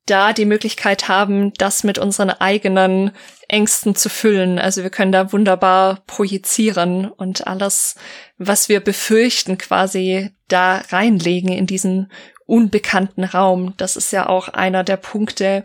da 0.07 0.32
die 0.32 0.44
Möglichkeit 0.44 1.09
haben, 1.09 1.53
das 1.55 1.84
mit 1.84 1.98
unseren 1.98 2.30
eigenen 2.30 3.12
Ängsten 3.48 3.94
zu 3.94 4.09
füllen. 4.09 4.59
Also 4.59 4.82
wir 4.82 4.90
können 4.90 5.12
da 5.12 5.32
wunderbar 5.32 6.01
projizieren 6.07 7.07
und 7.11 7.46
alles, 7.46 7.96
was 8.38 8.68
wir 8.68 8.80
befürchten, 8.80 9.59
quasi 9.59 10.30
da 10.48 10.82
reinlegen 10.88 11.53
in 11.53 11.66
diesen 11.66 12.11
unbekannten 12.46 13.24
Raum. 13.24 13.74
Das 13.76 13.96
ist 13.96 14.11
ja 14.11 14.28
auch 14.28 14.48
einer 14.48 14.82
der 14.82 14.96
Punkte, 14.96 15.64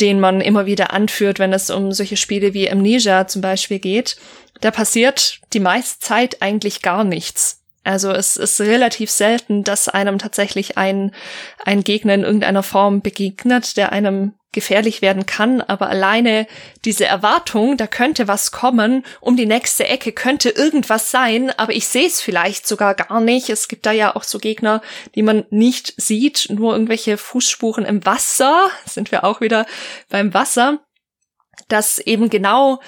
den 0.00 0.20
man 0.20 0.40
immer 0.40 0.66
wieder 0.66 0.92
anführt, 0.92 1.38
wenn 1.38 1.52
es 1.52 1.70
um 1.70 1.92
solche 1.92 2.16
Spiele 2.16 2.54
wie 2.54 2.70
Amnesia 2.70 3.26
zum 3.26 3.42
Beispiel 3.42 3.78
geht. 3.78 4.16
Da 4.60 4.70
passiert 4.70 5.40
die 5.52 5.60
meiste 5.60 6.00
Zeit 6.00 6.42
eigentlich 6.42 6.82
gar 6.82 7.04
nichts. 7.04 7.57
Also 7.88 8.10
es 8.10 8.36
ist 8.36 8.60
relativ 8.60 9.10
selten, 9.10 9.64
dass 9.64 9.88
einem 9.88 10.18
tatsächlich 10.18 10.76
ein, 10.76 11.14
ein 11.64 11.84
Gegner 11.84 12.12
in 12.12 12.22
irgendeiner 12.22 12.62
Form 12.62 13.00
begegnet, 13.00 13.78
der 13.78 13.92
einem 13.92 14.34
gefährlich 14.52 15.00
werden 15.00 15.24
kann, 15.24 15.62
aber 15.62 15.88
alleine 15.88 16.46
diese 16.84 17.06
Erwartung, 17.06 17.78
da 17.78 17.86
könnte 17.86 18.28
was 18.28 18.52
kommen, 18.52 19.06
um 19.22 19.38
die 19.38 19.46
nächste 19.46 19.86
Ecke 19.86 20.12
könnte 20.12 20.50
irgendwas 20.50 21.10
sein, 21.10 21.50
aber 21.56 21.72
ich 21.72 21.88
sehe 21.88 22.06
es 22.06 22.20
vielleicht 22.20 22.66
sogar 22.66 22.94
gar 22.94 23.22
nicht. 23.22 23.48
Es 23.48 23.68
gibt 23.68 23.86
da 23.86 23.92
ja 23.92 24.14
auch 24.14 24.24
so 24.24 24.38
Gegner, 24.38 24.82
die 25.14 25.22
man 25.22 25.46
nicht 25.48 25.94
sieht, 25.96 26.48
nur 26.50 26.74
irgendwelche 26.74 27.16
Fußspuren 27.16 27.86
im 27.86 28.04
Wasser, 28.04 28.68
sind 28.84 29.12
wir 29.12 29.24
auch 29.24 29.40
wieder 29.40 29.64
beim 30.10 30.34
Wasser, 30.34 30.80
dass 31.68 31.98
eben 31.98 32.28
genau 32.28 32.80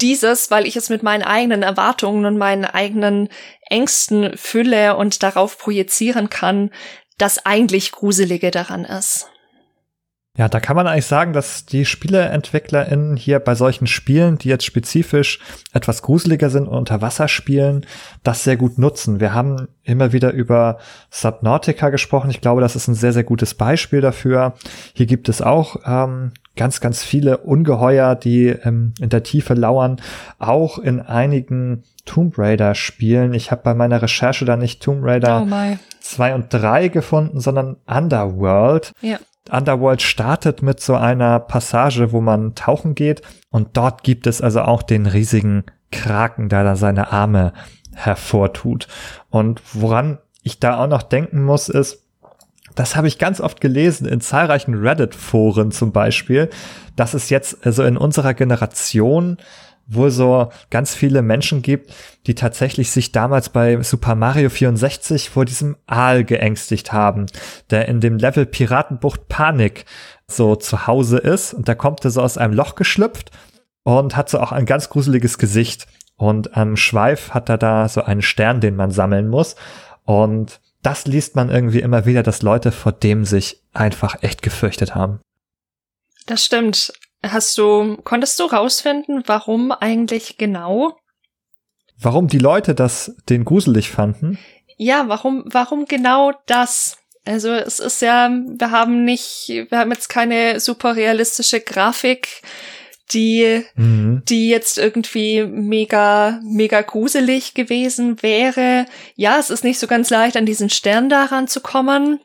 dieses, 0.00 0.50
weil 0.50 0.66
ich 0.66 0.76
es 0.76 0.90
mit 0.90 1.02
meinen 1.02 1.22
eigenen 1.22 1.62
Erwartungen 1.62 2.26
und 2.26 2.36
meinen 2.36 2.64
eigenen 2.64 3.28
Ängsten 3.68 4.36
fülle 4.36 4.96
und 4.96 5.22
darauf 5.22 5.58
projizieren 5.58 6.30
kann, 6.30 6.70
das 7.18 7.44
eigentlich 7.46 7.92
Gruselige 7.92 8.50
daran 8.50 8.84
ist. 8.84 9.28
Ja, 10.36 10.48
da 10.48 10.58
kann 10.58 10.74
man 10.74 10.88
eigentlich 10.88 11.06
sagen, 11.06 11.32
dass 11.32 11.64
die 11.64 11.84
SpieleentwicklerInnen 11.84 13.16
hier 13.16 13.38
bei 13.38 13.54
solchen 13.54 13.86
Spielen, 13.86 14.36
die 14.36 14.48
jetzt 14.48 14.64
spezifisch 14.64 15.38
etwas 15.72 16.02
gruseliger 16.02 16.50
sind 16.50 16.66
und 16.66 16.76
unter 16.76 17.00
Wasser 17.00 17.28
spielen, 17.28 17.86
das 18.24 18.42
sehr 18.42 18.56
gut 18.56 18.76
nutzen. 18.76 19.20
Wir 19.20 19.32
haben 19.32 19.68
immer 19.84 20.12
wieder 20.12 20.32
über 20.32 20.78
Subnautica 21.10 21.90
gesprochen. 21.90 22.30
Ich 22.30 22.40
glaube, 22.40 22.62
das 22.62 22.74
ist 22.74 22.88
ein 22.88 22.96
sehr, 22.96 23.12
sehr 23.12 23.22
gutes 23.22 23.54
Beispiel 23.54 24.00
dafür. 24.00 24.54
Hier 24.92 25.06
gibt 25.06 25.28
es 25.28 25.40
auch 25.40 25.76
ähm, 25.86 26.32
ganz, 26.56 26.80
ganz 26.80 27.04
viele 27.04 27.38
Ungeheuer, 27.38 28.16
die 28.16 28.48
ähm, 28.48 28.92
in 29.00 29.10
der 29.10 29.22
Tiefe 29.22 29.54
lauern, 29.54 30.00
auch 30.40 30.78
in 30.78 31.00
einigen 31.00 31.84
Tomb 32.06 32.38
Raider 32.38 32.74
Spielen. 32.74 33.34
Ich 33.34 33.52
habe 33.52 33.62
bei 33.62 33.74
meiner 33.74 34.02
Recherche 34.02 34.44
da 34.44 34.56
nicht 34.56 34.82
Tomb 34.82 35.04
Raider 35.04 35.46
oh 35.48 35.76
2 36.00 36.34
und 36.34 36.52
3 36.52 36.88
gefunden, 36.88 37.38
sondern 37.38 37.76
Underworld. 37.86 38.92
Ja. 39.00 39.18
Underworld 39.50 40.00
startet 40.00 40.62
mit 40.62 40.80
so 40.80 40.94
einer 40.94 41.38
Passage, 41.38 42.12
wo 42.12 42.20
man 42.20 42.54
tauchen 42.54 42.94
geht 42.94 43.22
und 43.50 43.76
dort 43.76 44.02
gibt 44.02 44.26
es 44.26 44.40
also 44.40 44.62
auch 44.62 44.82
den 44.82 45.06
riesigen 45.06 45.64
Kraken, 45.92 46.48
der 46.48 46.64
da 46.64 46.76
seine 46.76 47.12
Arme 47.12 47.52
hervortut. 47.94 48.88
Und 49.30 49.60
woran 49.72 50.18
ich 50.42 50.60
da 50.60 50.78
auch 50.78 50.88
noch 50.88 51.02
denken 51.02 51.44
muss, 51.44 51.68
ist, 51.68 52.04
das 52.74 52.96
habe 52.96 53.06
ich 53.06 53.18
ganz 53.18 53.40
oft 53.40 53.60
gelesen 53.60 54.06
in 54.06 54.20
zahlreichen 54.20 54.74
Reddit-Foren 54.74 55.70
zum 55.70 55.92
Beispiel, 55.92 56.50
dass 56.96 57.14
es 57.14 57.30
jetzt 57.30 57.64
also 57.64 57.84
in 57.84 57.96
unserer 57.96 58.34
Generation 58.34 59.38
wohl 59.86 60.10
so 60.10 60.50
ganz 60.70 60.94
viele 60.94 61.22
Menschen 61.22 61.62
gibt, 61.62 61.92
die 62.26 62.34
tatsächlich 62.34 62.90
sich 62.90 63.12
damals 63.12 63.48
bei 63.48 63.82
Super 63.82 64.14
Mario 64.14 64.48
64 64.48 65.30
vor 65.30 65.44
diesem 65.44 65.76
Aal 65.86 66.24
geängstigt 66.24 66.92
haben, 66.92 67.26
der 67.70 67.88
in 67.88 68.00
dem 68.00 68.16
Level 68.16 68.46
Piratenbucht 68.46 69.28
Panik 69.28 69.84
so 70.26 70.56
zu 70.56 70.86
Hause 70.86 71.18
ist 71.18 71.52
und 71.54 71.68
da 71.68 71.74
kommt 71.74 72.04
er 72.04 72.10
so 72.10 72.22
aus 72.22 72.38
einem 72.38 72.54
Loch 72.54 72.74
geschlüpft 72.74 73.30
und 73.82 74.16
hat 74.16 74.30
so 74.30 74.40
auch 74.40 74.52
ein 74.52 74.66
ganz 74.66 74.88
gruseliges 74.88 75.38
Gesicht 75.38 75.86
und 76.16 76.56
am 76.56 76.76
Schweif 76.76 77.30
hat 77.30 77.48
er 77.48 77.58
da 77.58 77.88
so 77.88 78.02
einen 78.02 78.22
Stern, 78.22 78.60
den 78.60 78.76
man 78.76 78.90
sammeln 78.90 79.28
muss 79.28 79.56
und 80.04 80.60
das 80.82 81.06
liest 81.06 81.34
man 81.34 81.50
irgendwie 81.50 81.80
immer 81.80 82.04
wieder, 82.04 82.22
dass 82.22 82.42
Leute 82.42 82.70
vor 82.70 82.92
dem 82.92 83.24
sich 83.24 83.62
einfach 83.72 84.22
echt 84.22 84.42
gefürchtet 84.42 84.94
haben. 84.94 85.20
Das 86.26 86.44
stimmt. 86.44 86.92
Hast 87.30 87.56
du, 87.58 87.96
konntest 88.04 88.38
du 88.38 88.44
rausfinden, 88.44 89.22
warum 89.26 89.72
eigentlich 89.72 90.36
genau? 90.36 90.96
Warum 91.98 92.28
die 92.28 92.38
Leute 92.38 92.74
das 92.74 93.16
den 93.28 93.44
gruselig 93.44 93.90
fanden? 93.90 94.38
Ja, 94.76 95.04
warum, 95.08 95.44
warum 95.46 95.86
genau 95.86 96.32
das? 96.46 96.98
Also 97.24 97.50
es 97.52 97.80
ist 97.80 98.02
ja, 98.02 98.28
wir 98.30 98.70
haben 98.70 99.04
nicht, 99.04 99.48
wir 99.48 99.78
haben 99.78 99.92
jetzt 99.92 100.08
keine 100.08 100.60
super 100.60 100.96
realistische 100.96 101.60
Grafik, 101.60 102.42
die, 103.12 103.64
mhm. 103.76 104.22
die 104.28 104.48
jetzt 104.48 104.76
irgendwie 104.76 105.44
mega, 105.44 106.40
mega 106.42 106.82
gruselig 106.82 107.54
gewesen 107.54 108.22
wäre. 108.22 108.86
Ja, 109.14 109.38
es 109.38 109.50
ist 109.50 109.64
nicht 109.64 109.78
so 109.78 109.86
ganz 109.86 110.10
leicht, 110.10 110.36
an 110.36 110.46
diesen 110.46 110.68
Stern 110.68 111.08
daran 111.08 111.48
zu 111.48 111.60
kommen 111.60 112.20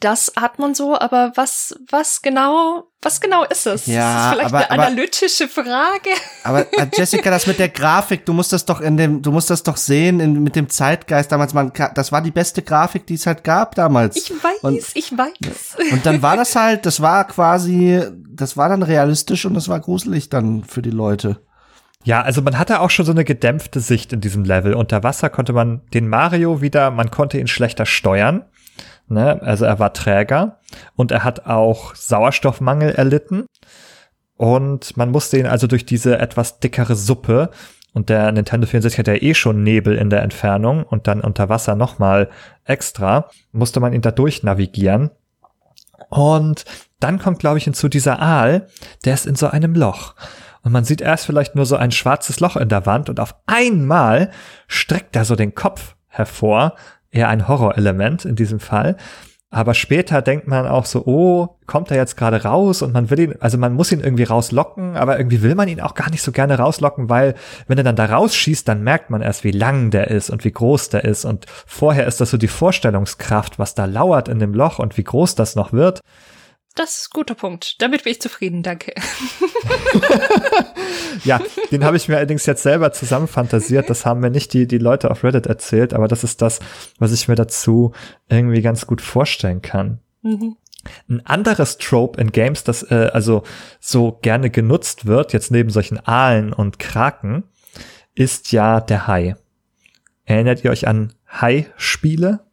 das 0.00 0.32
hat 0.36 0.58
man 0.58 0.74
so, 0.74 0.98
aber 0.98 1.32
was, 1.34 1.74
was 1.90 2.20
genau, 2.20 2.84
was 3.00 3.20
genau 3.20 3.44
ist 3.44 3.66
es? 3.66 3.86
Ja, 3.86 4.28
ist 4.28 4.34
vielleicht 4.34 4.54
aber, 4.54 4.70
eine 4.70 4.82
analytische 4.82 5.48
Frage. 5.48 6.10
Aber 6.44 6.60
äh, 6.72 6.86
Jessica, 6.94 7.30
das 7.30 7.46
mit 7.46 7.58
der 7.58 7.70
Grafik, 7.70 8.26
du 8.26 8.34
musst 8.34 8.52
das 8.52 8.66
doch 8.66 8.80
in 8.80 8.96
dem, 8.96 9.22
du 9.22 9.32
musst 9.32 9.48
das 9.48 9.62
doch 9.62 9.78
sehen 9.78 10.20
in, 10.20 10.42
mit 10.42 10.56
dem 10.56 10.68
Zeitgeist 10.68 11.32
damals. 11.32 11.54
Man, 11.54 11.72
das 11.94 12.12
war 12.12 12.20
die 12.20 12.30
beste 12.30 12.62
Grafik, 12.62 13.06
die 13.06 13.14
es 13.14 13.26
halt 13.26 13.44
gab 13.44 13.74
damals. 13.76 14.16
Ich 14.16 14.30
weiß, 14.30 14.58
und, 14.62 14.76
ich 14.94 15.16
weiß. 15.16 15.76
Und 15.90 16.04
dann 16.04 16.20
war 16.20 16.36
das 16.36 16.54
halt, 16.54 16.84
das 16.84 17.00
war 17.00 17.26
quasi, 17.26 18.02
das 18.28 18.56
war 18.56 18.68
dann 18.68 18.82
realistisch 18.82 19.46
und 19.46 19.54
das 19.54 19.68
war 19.68 19.80
gruselig 19.80 20.28
dann 20.28 20.64
für 20.64 20.82
die 20.82 20.90
Leute. 20.90 21.40
Ja, 22.04 22.22
also 22.22 22.42
man 22.42 22.58
hatte 22.58 22.80
auch 22.80 22.90
schon 22.90 23.06
so 23.06 23.12
eine 23.12 23.24
gedämpfte 23.24 23.80
Sicht 23.80 24.12
in 24.12 24.20
diesem 24.20 24.44
Level. 24.44 24.74
Unter 24.74 25.02
Wasser 25.02 25.30
konnte 25.30 25.52
man 25.52 25.82
den 25.94 26.08
Mario 26.08 26.60
wieder, 26.60 26.90
man 26.90 27.10
konnte 27.10 27.38
ihn 27.38 27.48
schlechter 27.48 27.86
steuern. 27.86 28.44
Ne? 29.08 29.40
Also 29.42 29.64
er 29.64 29.78
war 29.78 29.92
träger 29.92 30.58
und 30.96 31.12
er 31.12 31.24
hat 31.24 31.46
auch 31.46 31.94
Sauerstoffmangel 31.94 32.90
erlitten. 32.90 33.46
Und 34.36 34.96
man 34.96 35.10
musste 35.10 35.38
ihn 35.38 35.46
also 35.46 35.66
durch 35.66 35.84
diese 35.84 36.18
etwas 36.18 36.60
dickere 36.60 36.94
Suppe 36.94 37.50
und 37.92 38.10
der 38.10 38.30
Nintendo 38.30 38.66
64 38.66 38.98
hat 38.98 39.08
ja 39.08 39.14
eh 39.14 39.34
schon 39.34 39.62
Nebel 39.62 39.96
in 39.96 40.10
der 40.10 40.22
Entfernung 40.22 40.84
und 40.84 41.08
dann 41.08 41.20
unter 41.20 41.48
Wasser 41.48 41.74
nochmal 41.74 42.28
extra, 42.64 43.28
musste 43.50 43.80
man 43.80 43.92
ihn 43.92 44.02
da 44.02 44.10
durch 44.10 44.42
navigieren. 44.42 45.10
Und 46.10 46.64
dann 47.00 47.18
kommt, 47.18 47.38
glaube 47.38 47.58
ich, 47.58 47.64
hinzu 47.64 47.88
dieser 47.88 48.20
Aal, 48.20 48.68
der 49.04 49.14
ist 49.14 49.26
in 49.26 49.34
so 49.34 49.48
einem 49.48 49.74
Loch. 49.74 50.14
Und 50.62 50.72
man 50.72 50.84
sieht 50.84 51.00
erst 51.00 51.26
vielleicht 51.26 51.54
nur 51.54 51.66
so 51.66 51.76
ein 51.76 51.90
schwarzes 51.90 52.40
Loch 52.40 52.56
in 52.56 52.68
der 52.68 52.86
Wand 52.86 53.08
und 53.08 53.20
auf 53.20 53.34
einmal 53.46 54.30
streckt 54.66 55.16
er 55.16 55.24
so 55.24 55.34
den 55.34 55.54
Kopf 55.54 55.96
hervor 56.06 56.74
eher 57.10 57.28
ein 57.28 57.48
Horrorelement 57.48 58.24
in 58.24 58.36
diesem 58.36 58.60
Fall. 58.60 58.96
Aber 59.50 59.72
später 59.72 60.20
denkt 60.20 60.46
man 60.46 60.66
auch 60.66 60.84
so, 60.84 61.06
oh, 61.06 61.56
kommt 61.66 61.90
er 61.90 61.96
jetzt 61.96 62.18
gerade 62.18 62.44
raus 62.44 62.82
und 62.82 62.92
man 62.92 63.08
will 63.08 63.18
ihn, 63.18 63.34
also 63.40 63.56
man 63.56 63.72
muss 63.72 63.90
ihn 63.90 64.00
irgendwie 64.00 64.24
rauslocken, 64.24 64.94
aber 64.94 65.16
irgendwie 65.16 65.40
will 65.40 65.54
man 65.54 65.68
ihn 65.68 65.80
auch 65.80 65.94
gar 65.94 66.10
nicht 66.10 66.20
so 66.20 66.32
gerne 66.32 66.58
rauslocken, 66.58 67.08
weil 67.08 67.34
wenn 67.66 67.78
er 67.78 67.84
dann 67.84 67.96
da 67.96 68.04
rausschießt, 68.04 68.68
dann 68.68 68.82
merkt 68.82 69.08
man 69.08 69.22
erst, 69.22 69.44
wie 69.44 69.50
lang 69.50 69.90
der 69.90 70.08
ist 70.08 70.28
und 70.28 70.44
wie 70.44 70.52
groß 70.52 70.90
der 70.90 71.04
ist 71.04 71.24
und 71.24 71.46
vorher 71.66 72.06
ist 72.06 72.20
das 72.20 72.30
so 72.30 72.36
die 72.36 72.46
Vorstellungskraft, 72.46 73.58
was 73.58 73.74
da 73.74 73.86
lauert 73.86 74.28
in 74.28 74.38
dem 74.38 74.52
Loch 74.52 74.78
und 74.78 74.98
wie 74.98 75.04
groß 75.04 75.34
das 75.34 75.56
noch 75.56 75.72
wird. 75.72 76.00
Das 76.78 77.00
ist 77.00 77.08
ein 77.08 77.14
guter 77.14 77.34
Punkt. 77.34 77.82
Damit 77.82 78.04
bin 78.04 78.12
ich 78.12 78.20
zufrieden, 78.20 78.62
danke. 78.62 78.92
ja, 81.24 81.40
den 81.72 81.82
habe 81.82 81.96
ich 81.96 82.06
mir 82.06 82.18
allerdings 82.18 82.46
jetzt 82.46 82.62
selber 82.62 82.92
zusammenfantasiert. 82.92 83.90
Das 83.90 84.06
haben 84.06 84.20
mir 84.20 84.30
nicht 84.30 84.52
die, 84.52 84.68
die 84.68 84.78
Leute 84.78 85.10
auf 85.10 85.24
Reddit 85.24 85.46
erzählt, 85.46 85.92
aber 85.92 86.06
das 86.06 86.22
ist 86.22 86.40
das, 86.40 86.60
was 87.00 87.12
ich 87.12 87.26
mir 87.26 87.34
dazu 87.34 87.94
irgendwie 88.28 88.62
ganz 88.62 88.86
gut 88.86 89.00
vorstellen 89.00 89.60
kann. 89.60 89.98
Mhm. 90.22 90.56
Ein 91.08 91.26
anderes 91.26 91.78
Trope 91.78 92.20
in 92.20 92.30
Games, 92.30 92.62
das 92.62 92.84
äh, 92.92 93.10
also 93.12 93.42
so 93.80 94.12
gerne 94.22 94.48
genutzt 94.48 95.04
wird, 95.04 95.32
jetzt 95.32 95.50
neben 95.50 95.70
solchen 95.70 95.98
Aalen 96.06 96.52
und 96.52 96.78
Kraken, 96.78 97.42
ist 98.14 98.52
ja 98.52 98.80
der 98.80 99.08
Hai. 99.08 99.34
Erinnert 100.26 100.62
ihr 100.62 100.70
euch 100.70 100.86
an 100.86 101.12
Hai-Spiele? 101.28 102.47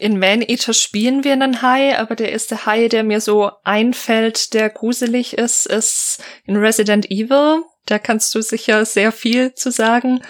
In 0.00 0.18
Man-Eater 0.18 0.72
spielen 0.72 1.24
wir 1.24 1.34
einen 1.34 1.60
Hai, 1.60 1.98
aber 1.98 2.16
der 2.16 2.32
erste 2.32 2.64
Hai, 2.64 2.88
der 2.88 3.04
mir 3.04 3.20
so 3.20 3.50
einfällt, 3.64 4.54
der 4.54 4.70
gruselig 4.70 5.36
ist, 5.36 5.66
ist 5.66 6.24
in 6.46 6.56
Resident 6.56 7.10
Evil. 7.10 7.64
Da 7.84 7.98
kannst 7.98 8.34
du 8.34 8.40
sicher 8.40 8.86
sehr 8.86 9.12
viel 9.12 9.52
zu 9.52 9.70
sagen. 9.70 10.22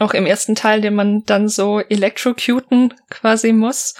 Auch 0.00 0.12
im 0.12 0.26
ersten 0.26 0.56
Teil, 0.56 0.80
den 0.80 0.96
man 0.96 1.22
dann 1.24 1.48
so 1.48 1.78
electrocuten 1.78 2.94
quasi 3.08 3.52
muss. 3.52 3.94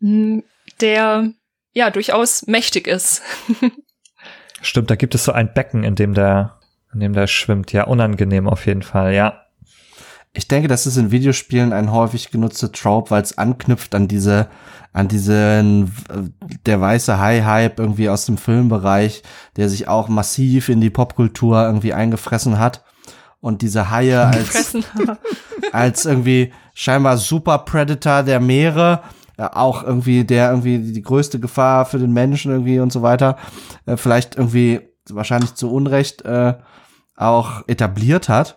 Hm, 0.00 0.42
der 0.80 1.30
ja 1.72 1.90
durchaus 1.90 2.44
mächtig 2.48 2.88
ist. 2.88 3.22
Stimmt, 4.60 4.90
da 4.90 4.96
gibt 4.96 5.14
es 5.14 5.22
so 5.22 5.30
ein 5.30 5.54
Becken, 5.54 5.84
in 5.84 5.94
dem 5.94 6.14
der, 6.14 6.58
in 6.92 6.98
dem 6.98 7.12
der 7.12 7.28
schwimmt. 7.28 7.72
Ja, 7.72 7.84
unangenehm 7.84 8.48
auf 8.48 8.66
jeden 8.66 8.82
Fall, 8.82 9.14
ja. 9.14 9.41
Ich 10.34 10.48
denke, 10.48 10.66
das 10.66 10.86
ist 10.86 10.96
in 10.96 11.10
Videospielen 11.10 11.74
ein 11.74 11.92
häufig 11.92 12.30
genutzter 12.30 12.72
Trope, 12.72 13.10
weil 13.10 13.22
es 13.22 13.36
anknüpft 13.36 13.94
an 13.94 14.08
diese, 14.08 14.48
an 14.94 15.08
diesen, 15.08 15.94
der 16.64 16.80
weiße 16.80 17.18
Hai-Hype 17.18 17.78
irgendwie 17.78 18.08
aus 18.08 18.24
dem 18.24 18.38
Filmbereich, 18.38 19.22
der 19.56 19.68
sich 19.68 19.88
auch 19.88 20.08
massiv 20.08 20.70
in 20.70 20.80
die 20.80 20.88
Popkultur 20.88 21.62
irgendwie 21.62 21.92
eingefressen 21.92 22.58
hat. 22.58 22.82
Und 23.40 23.60
diese 23.60 23.90
Haie 23.90 24.24
als, 24.24 24.76
als 25.72 26.06
irgendwie 26.06 26.52
scheinbar 26.74 27.18
Super 27.18 27.58
Predator 27.58 28.22
der 28.22 28.40
Meere, 28.40 29.02
äh, 29.36 29.42
auch 29.42 29.82
irgendwie 29.82 30.24
der 30.24 30.50
irgendwie 30.50 30.78
die 30.78 31.02
größte 31.02 31.40
Gefahr 31.40 31.84
für 31.84 31.98
den 31.98 32.12
Menschen 32.12 32.52
irgendwie 32.52 32.80
und 32.80 32.92
so 32.92 33.02
weiter, 33.02 33.36
äh, 33.84 33.96
vielleicht 33.96 34.36
irgendwie 34.36 34.80
wahrscheinlich 35.10 35.54
zu 35.54 35.70
Unrecht 35.70 36.22
äh, 36.22 36.54
auch 37.16 37.66
etabliert 37.66 38.28
hat. 38.28 38.56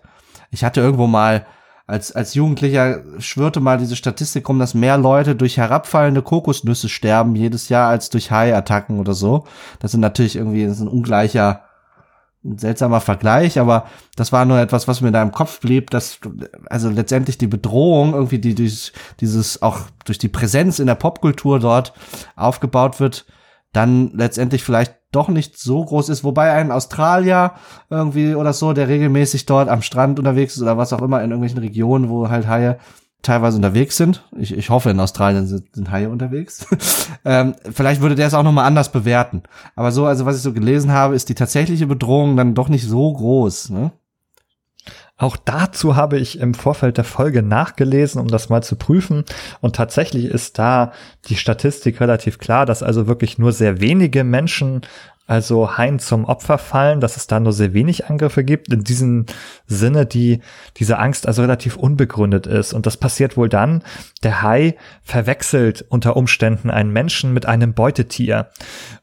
Ich 0.51 0.63
hatte 0.63 0.79
irgendwo 0.79 1.07
mal 1.07 1.45
als, 1.87 2.11
als 2.11 2.33
Jugendlicher 2.33 3.03
schwörte 3.19 3.59
mal 3.59 3.77
diese 3.77 3.95
Statistik 3.95 4.49
rum, 4.49 4.57
dass 4.57 4.73
mehr 4.73 4.97
Leute 4.97 5.35
durch 5.35 5.57
herabfallende 5.57 6.23
Kokosnüsse 6.23 6.89
sterben 6.89 7.35
jedes 7.35 7.69
Jahr 7.69 7.89
als 7.89 8.09
durch 8.09 8.31
Haiattacken 8.31 8.99
oder 8.99 9.13
so. 9.13 9.45
Das 9.79 9.91
sind 9.91 10.01
natürlich 10.01 10.35
irgendwie, 10.35 10.65
das 10.65 10.77
ist 10.77 10.81
ein 10.81 10.87
ungleicher, 10.87 11.61
ein 12.43 12.57
seltsamer 12.57 13.01
Vergleich, 13.01 13.59
aber 13.59 13.85
das 14.15 14.31
war 14.31 14.45
nur 14.45 14.59
etwas, 14.59 14.87
was 14.87 15.01
mir 15.01 15.11
da 15.11 15.21
im 15.21 15.31
Kopf 15.31 15.59
blieb, 15.59 15.91
dass 15.91 16.19
also 16.69 16.89
letztendlich 16.89 17.37
die 17.37 17.47
Bedrohung 17.47 18.13
irgendwie, 18.13 18.39
die 18.39 18.55
durch 18.55 18.91
dieses 19.19 19.61
auch 19.61 19.81
durch 20.05 20.17
die 20.17 20.27
Präsenz 20.27 20.79
in 20.79 20.87
der 20.87 20.95
Popkultur 20.95 21.59
dort 21.59 21.93
aufgebaut 22.35 22.99
wird, 22.99 23.25
dann 23.73 24.11
letztendlich 24.13 24.63
vielleicht 24.63 24.95
doch 25.15 25.29
nicht 25.29 25.57
so 25.57 25.83
groß 25.83 26.09
ist, 26.09 26.23
wobei 26.23 26.51
ein 26.51 26.71
Australier 26.71 27.53
irgendwie 27.89 28.35
oder 28.35 28.53
so, 28.53 28.73
der 28.73 28.87
regelmäßig 28.87 29.45
dort 29.45 29.69
am 29.69 29.81
Strand 29.81 30.19
unterwegs 30.19 30.55
ist 30.55 30.61
oder 30.61 30.77
was 30.77 30.93
auch 30.93 31.01
immer 31.01 31.23
in 31.23 31.31
irgendwelchen 31.31 31.59
Regionen, 31.59 32.09
wo 32.09 32.29
halt 32.29 32.47
Haie 32.47 32.77
teilweise 33.25 33.57
unterwegs 33.57 33.97
sind. 33.97 34.23
Ich, 34.37 34.55
ich 34.55 34.69
hoffe, 34.69 34.91
in 34.91 34.99
Australien 34.99 35.47
sind, 35.47 35.73
sind 35.73 35.91
Haie 35.91 36.09
unterwegs. 36.09 36.67
ähm, 37.25 37.55
vielleicht 37.71 38.01
würde 38.01 38.15
der 38.15 38.27
es 38.27 38.33
auch 38.33 38.43
nochmal 38.43 38.65
anders 38.65 38.91
bewerten. 38.91 39.43
Aber 39.75 39.91
so, 39.91 40.05
also 40.05 40.25
was 40.25 40.37
ich 40.37 40.43
so 40.43 40.53
gelesen 40.53 40.91
habe, 40.91 41.15
ist 41.15 41.29
die 41.29 41.35
tatsächliche 41.35 41.87
Bedrohung 41.87 42.37
dann 42.37 42.53
doch 42.53 42.69
nicht 42.69 42.87
so 42.87 43.11
groß. 43.11 43.71
Ne? 43.71 43.91
Auch 45.17 45.37
dazu 45.37 45.95
habe 45.95 46.17
ich 46.17 46.39
im 46.39 46.53
Vorfeld 46.53 46.97
der 46.97 47.05
Folge 47.05 47.41
nachgelesen, 47.41 48.19
um 48.19 48.27
das 48.27 48.49
mal 48.49 48.61
zu 48.61 48.75
prüfen. 48.75 49.23
Und 49.61 49.75
tatsächlich 49.75 50.25
ist 50.25 50.59
da 50.59 50.91
die 51.27 51.37
Statistik 51.37 52.01
relativ 52.01 52.37
klar, 52.37 52.65
dass 52.65 52.83
also 52.83 53.07
wirklich 53.07 53.37
nur 53.37 53.53
sehr 53.53 53.79
wenige 53.79 54.25
Menschen 54.25 54.81
also 55.27 55.75
Haien 55.77 55.97
zum 55.97 56.25
Opfer 56.25 56.59
fallen, 56.59 56.99
dass 56.99 57.17
es 57.17 57.25
da 57.25 57.39
nur 57.39 57.53
sehr 57.53 57.73
wenig 57.73 58.07
Angriffe 58.07 58.43
gibt. 58.43 58.71
In 58.71 58.83
diesem 58.83 59.25
Sinne, 59.65 60.05
die 60.05 60.41
diese 60.77 60.99
Angst 60.99 61.27
also 61.27 61.41
relativ 61.41 61.77
unbegründet 61.77 62.45
ist. 62.45 62.73
Und 62.73 62.85
das 62.85 62.97
passiert 62.97 63.35
wohl 63.35 63.49
dann, 63.49 63.83
der 64.21 64.43
Hai 64.43 64.75
verwechselt 65.01 65.83
unter 65.89 66.15
Umständen 66.15 66.69
einen 66.69 66.91
Menschen 66.91 67.33
mit 67.33 67.47
einem 67.47 67.73
Beutetier. 67.73 68.49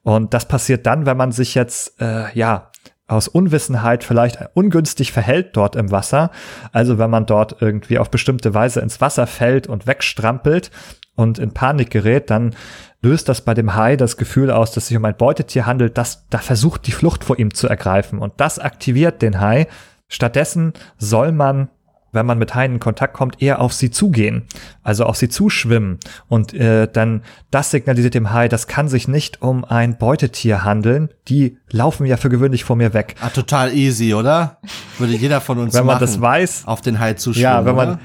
Und 0.03 0.33
das 0.33 0.47
passiert 0.47 0.87
dann, 0.87 1.07
wenn 1.07 1.17
man 1.17 1.33
sich 1.33 1.57
jetzt 1.57 2.01
äh, 2.01 2.33
ja 2.35 2.71
aus 3.13 3.29
Unwissenheit 3.29 4.05
vielleicht 4.05 4.39
ungünstig 4.55 5.13
verhält 5.13 5.57
dort 5.57 5.77
im 5.77 5.91
Wasser. 5.91 6.31
Also 6.73 6.99
wenn 6.99 7.11
man 7.11 7.27
dort 7.27 7.61
irgendwie 7.61 7.99
auf 7.99 8.11
bestimmte 8.11 8.55
Weise 8.55 8.81
ins 8.81 9.01
Wasser 9.01 9.27
fällt 9.27 9.67
und 9.67 9.87
wegstrampelt 9.87 10.71
und 11.15 11.39
in 11.39 11.53
Panik 11.53 11.91
gerät, 11.91 12.31
dann 12.31 12.55
löst 13.03 13.29
das 13.29 13.43
bei 13.43 13.55
dem 13.55 13.75
Hai 13.75 13.97
das 13.97 14.17
Gefühl 14.17 14.51
aus, 14.51 14.73
dass 14.73 14.89
sich 14.89 14.97
um 14.97 15.05
ein 15.05 15.17
Beutetier 15.17 15.67
handelt, 15.67 15.99
das 15.99 16.27
da 16.31 16.39
versucht, 16.39 16.87
die 16.87 16.93
Flucht 16.93 17.25
vor 17.25 17.39
ihm 17.39 17.53
zu 17.53 17.69
ergreifen. 17.69 18.19
Und 18.19 18.35
das 18.39 18.59
aktiviert 18.59 19.23
den 19.23 19.41
Hai. 19.41 19.67
Stattdessen 20.09 20.73
soll 20.99 21.33
man 21.33 21.69
wenn 22.13 22.27
man 22.27 22.39
mit 22.39 22.55
Haien 22.55 22.75
in 22.75 22.81
Kontakt 22.81 23.15
kommt, 23.15 23.43
eher 23.43 23.61
auf 23.61 23.73
sie 23.73 23.91
zugehen, 23.91 24.45
also 24.83 25.05
auf 25.05 25.17
sie 25.17 25.29
zuschwimmen. 25.29 25.99
Und 26.29 26.55
äh, 26.55 26.89
dann 26.91 27.23
das 27.51 27.71
signalisiert 27.71 28.15
dem 28.15 28.33
Hai, 28.33 28.49
das 28.49 28.67
kann 28.67 28.89
sich 28.89 29.09
nicht 29.09 29.43
um 29.43 29.65
ein 29.65 29.97
Beutetier 29.97 30.65
handeln. 30.65 31.09
Die 31.29 31.59
laufen 31.71 32.07
ja 32.07 32.17
für 32.17 32.29
gewöhnlich 32.29 32.65
vor 32.65 32.77
mir 32.77 32.95
weg. 32.95 33.17
Ah, 33.21 33.31
total 33.31 33.75
easy, 33.75 34.15
oder? 34.15 34.59
Würde 34.99 35.15
jeder 35.15 35.41
von 35.41 35.59
uns 35.59 35.75
wenn 35.75 35.87
man 35.87 35.95
machen, 35.95 36.01
das 36.01 36.21
weiß, 36.21 36.65
auf 36.67 36.83
den 36.83 37.01
Hai 37.01 37.15
zuschwimmen. 37.15 37.51
Ja, 37.51 37.65
wenn 37.65 37.75
man 37.75 37.89
oder? 37.89 37.99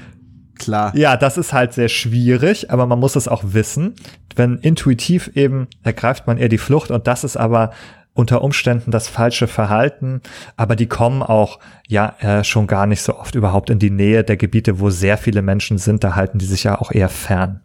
klar. 0.58 0.94
Ja, 0.94 1.16
das 1.16 1.38
ist 1.38 1.52
halt 1.52 1.72
sehr 1.72 1.88
schwierig, 1.88 2.70
aber 2.70 2.86
man 2.86 2.98
muss 2.98 3.16
es 3.16 3.28
auch 3.28 3.42
wissen. 3.44 3.94
Wenn 4.34 4.58
intuitiv 4.58 5.30
eben 5.34 5.68
ergreift 5.82 6.26
man 6.26 6.38
eher 6.38 6.48
die 6.48 6.58
Flucht 6.58 6.90
und 6.90 7.06
das 7.06 7.24
ist 7.24 7.36
aber 7.36 7.72
unter 8.18 8.42
Umständen 8.42 8.90
das 8.90 9.06
falsche 9.06 9.46
Verhalten, 9.46 10.22
aber 10.56 10.74
die 10.74 10.88
kommen 10.88 11.22
auch 11.22 11.60
ja 11.86 12.16
äh, 12.18 12.42
schon 12.42 12.66
gar 12.66 12.86
nicht 12.86 13.00
so 13.00 13.16
oft 13.16 13.36
überhaupt 13.36 13.70
in 13.70 13.78
die 13.78 13.90
Nähe 13.90 14.24
der 14.24 14.36
Gebiete, 14.36 14.80
wo 14.80 14.90
sehr 14.90 15.16
viele 15.16 15.40
Menschen 15.40 15.78
sind, 15.78 16.02
da 16.02 16.16
halten 16.16 16.38
die 16.38 16.46
sich 16.46 16.64
ja 16.64 16.80
auch 16.80 16.90
eher 16.90 17.08
fern. 17.08 17.62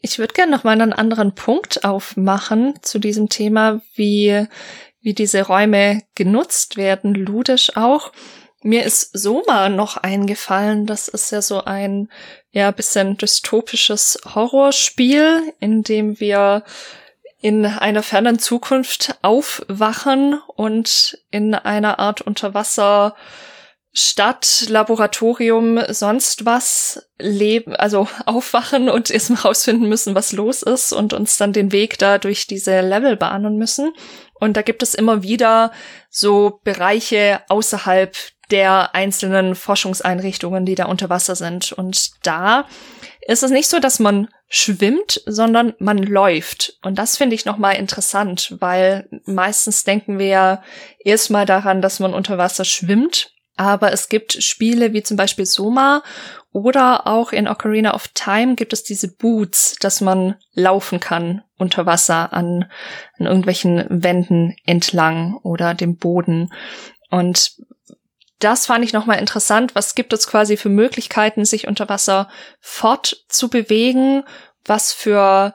Ich 0.00 0.18
würde 0.18 0.32
gerne 0.32 0.50
noch 0.50 0.64
mal 0.64 0.80
einen 0.80 0.94
anderen 0.94 1.34
Punkt 1.34 1.84
aufmachen 1.84 2.74
zu 2.80 2.98
diesem 2.98 3.28
Thema, 3.28 3.80
wie, 3.94 4.46
wie 5.02 5.14
diese 5.14 5.42
Räume 5.42 6.02
genutzt 6.14 6.78
werden, 6.78 7.14
ludisch 7.14 7.76
auch. 7.76 8.12
Mir 8.62 8.84
ist 8.84 9.10
Soma 9.12 9.68
noch 9.68 9.98
eingefallen. 9.98 10.86
Das 10.86 11.08
ist 11.08 11.30
ja 11.32 11.42
so 11.42 11.64
ein, 11.64 12.08
ja, 12.50 12.70
bisschen 12.70 13.18
dystopisches 13.18 14.18
Horrorspiel, 14.34 15.52
in 15.60 15.82
dem 15.82 16.18
wir 16.18 16.64
in 17.44 17.66
einer 17.66 18.02
fernen 18.02 18.38
Zukunft 18.38 19.18
aufwachen 19.20 20.40
und 20.56 21.18
in 21.30 21.54
einer 21.54 21.98
Art 21.98 22.22
Unterwasser 22.22 23.14
Stadt, 23.92 24.64
Laboratorium, 24.70 25.78
sonst 25.90 26.46
was 26.46 27.06
leben, 27.18 27.76
also 27.76 28.08
aufwachen 28.24 28.88
und 28.88 29.10
erstmal 29.10 29.42
rausfinden 29.42 29.90
müssen, 29.90 30.14
was 30.14 30.32
los 30.32 30.62
ist 30.62 30.94
und 30.94 31.12
uns 31.12 31.36
dann 31.36 31.52
den 31.52 31.70
Weg 31.70 31.98
da 31.98 32.16
durch 32.16 32.46
diese 32.46 32.80
Level 32.80 33.14
bahnen 33.18 33.58
müssen. 33.58 33.92
Und 34.40 34.56
da 34.56 34.62
gibt 34.62 34.82
es 34.82 34.94
immer 34.94 35.22
wieder 35.22 35.70
so 36.08 36.60
Bereiche 36.64 37.42
außerhalb 37.50 38.16
der 38.50 38.94
einzelnen 38.94 39.54
Forschungseinrichtungen, 39.54 40.64
die 40.64 40.76
da 40.76 40.86
unter 40.86 41.10
Wasser 41.10 41.36
sind. 41.36 41.72
Und 41.72 42.26
da 42.26 42.66
ist 43.28 43.42
es 43.42 43.50
nicht 43.50 43.68
so, 43.68 43.80
dass 43.80 43.98
man 43.98 44.28
schwimmt, 44.48 45.20
sondern 45.26 45.74
man 45.78 45.98
läuft. 45.98 46.78
Und 46.82 46.98
das 46.98 47.16
finde 47.16 47.34
ich 47.34 47.44
nochmal 47.44 47.76
interessant, 47.76 48.56
weil 48.60 49.08
meistens 49.24 49.84
denken 49.84 50.18
wir 50.18 50.26
ja 50.26 50.62
erstmal 50.98 51.46
daran, 51.46 51.82
dass 51.82 52.00
man 52.00 52.14
unter 52.14 52.38
Wasser 52.38 52.64
schwimmt. 52.64 53.30
Aber 53.56 53.92
es 53.92 54.08
gibt 54.08 54.42
Spiele 54.42 54.92
wie 54.92 55.02
zum 55.02 55.16
Beispiel 55.16 55.46
Soma 55.46 56.02
oder 56.52 57.06
auch 57.06 57.32
in 57.32 57.48
Ocarina 57.48 57.94
of 57.94 58.08
Time 58.14 58.54
gibt 58.54 58.72
es 58.72 58.84
diese 58.84 59.08
Boots, 59.08 59.76
dass 59.80 60.00
man 60.00 60.36
laufen 60.52 61.00
kann 61.00 61.42
unter 61.58 61.86
Wasser 61.86 62.32
an, 62.32 62.70
an 63.18 63.26
irgendwelchen 63.26 63.84
Wänden 63.88 64.56
entlang 64.64 65.36
oder 65.42 65.74
dem 65.74 65.96
Boden. 65.96 66.52
Und 67.10 67.56
das 68.38 68.66
fand 68.66 68.84
ich 68.84 68.92
nochmal 68.92 69.18
interessant. 69.18 69.74
Was 69.74 69.94
gibt 69.94 70.12
es 70.12 70.26
quasi 70.26 70.56
für 70.56 70.68
Möglichkeiten, 70.68 71.44
sich 71.44 71.68
unter 71.68 71.88
Wasser 71.88 72.28
fortzubewegen? 72.60 74.24
Was 74.64 74.92
für, 74.92 75.54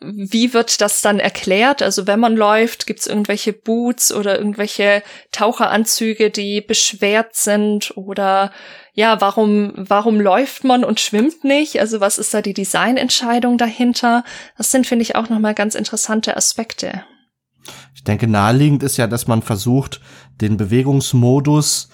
wie 0.00 0.52
wird 0.52 0.80
das 0.80 1.00
dann 1.00 1.18
erklärt? 1.18 1.82
Also 1.82 2.06
wenn 2.06 2.20
man 2.20 2.36
läuft, 2.36 2.86
gibt 2.86 3.00
es 3.00 3.06
irgendwelche 3.06 3.52
Boots 3.52 4.12
oder 4.12 4.38
irgendwelche 4.38 5.02
Taucheranzüge, 5.32 6.30
die 6.30 6.60
beschwert 6.60 7.34
sind 7.34 7.96
oder 7.96 8.52
ja, 8.92 9.20
warum, 9.20 9.72
warum 9.76 10.20
läuft 10.20 10.64
man 10.64 10.84
und 10.84 11.00
schwimmt 11.00 11.44
nicht? 11.44 11.80
Also 11.80 12.00
was 12.00 12.18
ist 12.18 12.34
da 12.34 12.42
die 12.42 12.54
Designentscheidung 12.54 13.56
dahinter? 13.56 14.24
Das 14.56 14.70
sind, 14.70 14.86
finde 14.86 15.02
ich, 15.02 15.14
auch 15.14 15.28
nochmal 15.28 15.54
ganz 15.54 15.74
interessante 15.74 16.36
Aspekte. 16.36 17.04
Ich 17.94 18.04
denke, 18.04 18.26
naheliegend 18.26 18.82
ist 18.82 18.96
ja, 18.96 19.06
dass 19.06 19.26
man 19.26 19.42
versucht, 19.42 20.00
den 20.40 20.56
Bewegungsmodus 20.56 21.90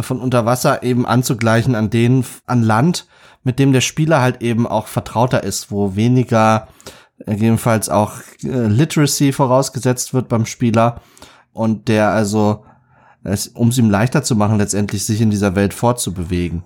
von 0.00 0.20
unter 0.20 0.46
Wasser 0.46 0.82
eben 0.82 1.04
anzugleichen 1.06 1.74
an 1.74 1.90
den 1.90 2.24
an 2.46 2.62
Land, 2.62 3.06
mit 3.42 3.58
dem 3.58 3.72
der 3.72 3.80
Spieler 3.80 4.20
halt 4.20 4.42
eben 4.42 4.66
auch 4.66 4.86
vertrauter 4.86 5.42
ist, 5.42 5.70
wo 5.70 5.96
weniger 5.96 6.68
gegebenenfalls 7.18 7.88
auch 7.88 8.14
äh, 8.42 8.66
Literacy 8.66 9.32
vorausgesetzt 9.32 10.14
wird 10.14 10.28
beim 10.28 10.46
Spieler 10.46 11.00
und 11.52 11.88
der 11.88 12.10
also, 12.10 12.64
um 13.54 13.68
es 13.68 13.78
ihm 13.78 13.90
leichter 13.90 14.22
zu 14.22 14.34
machen, 14.34 14.58
letztendlich 14.58 15.04
sich 15.04 15.20
in 15.20 15.30
dieser 15.30 15.54
Welt 15.54 15.74
fortzubewegen. 15.74 16.64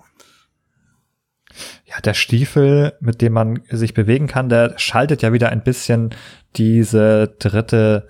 Ja, 1.85 1.99
der 2.01 2.13
Stiefel, 2.13 2.93
mit 2.99 3.21
dem 3.21 3.33
man 3.33 3.61
sich 3.69 3.93
bewegen 3.93 4.27
kann, 4.27 4.49
der 4.49 4.77
schaltet 4.77 5.21
ja 5.21 5.33
wieder 5.33 5.49
ein 5.49 5.63
bisschen 5.63 6.13
diese 6.55 7.35
dritte 7.39 8.07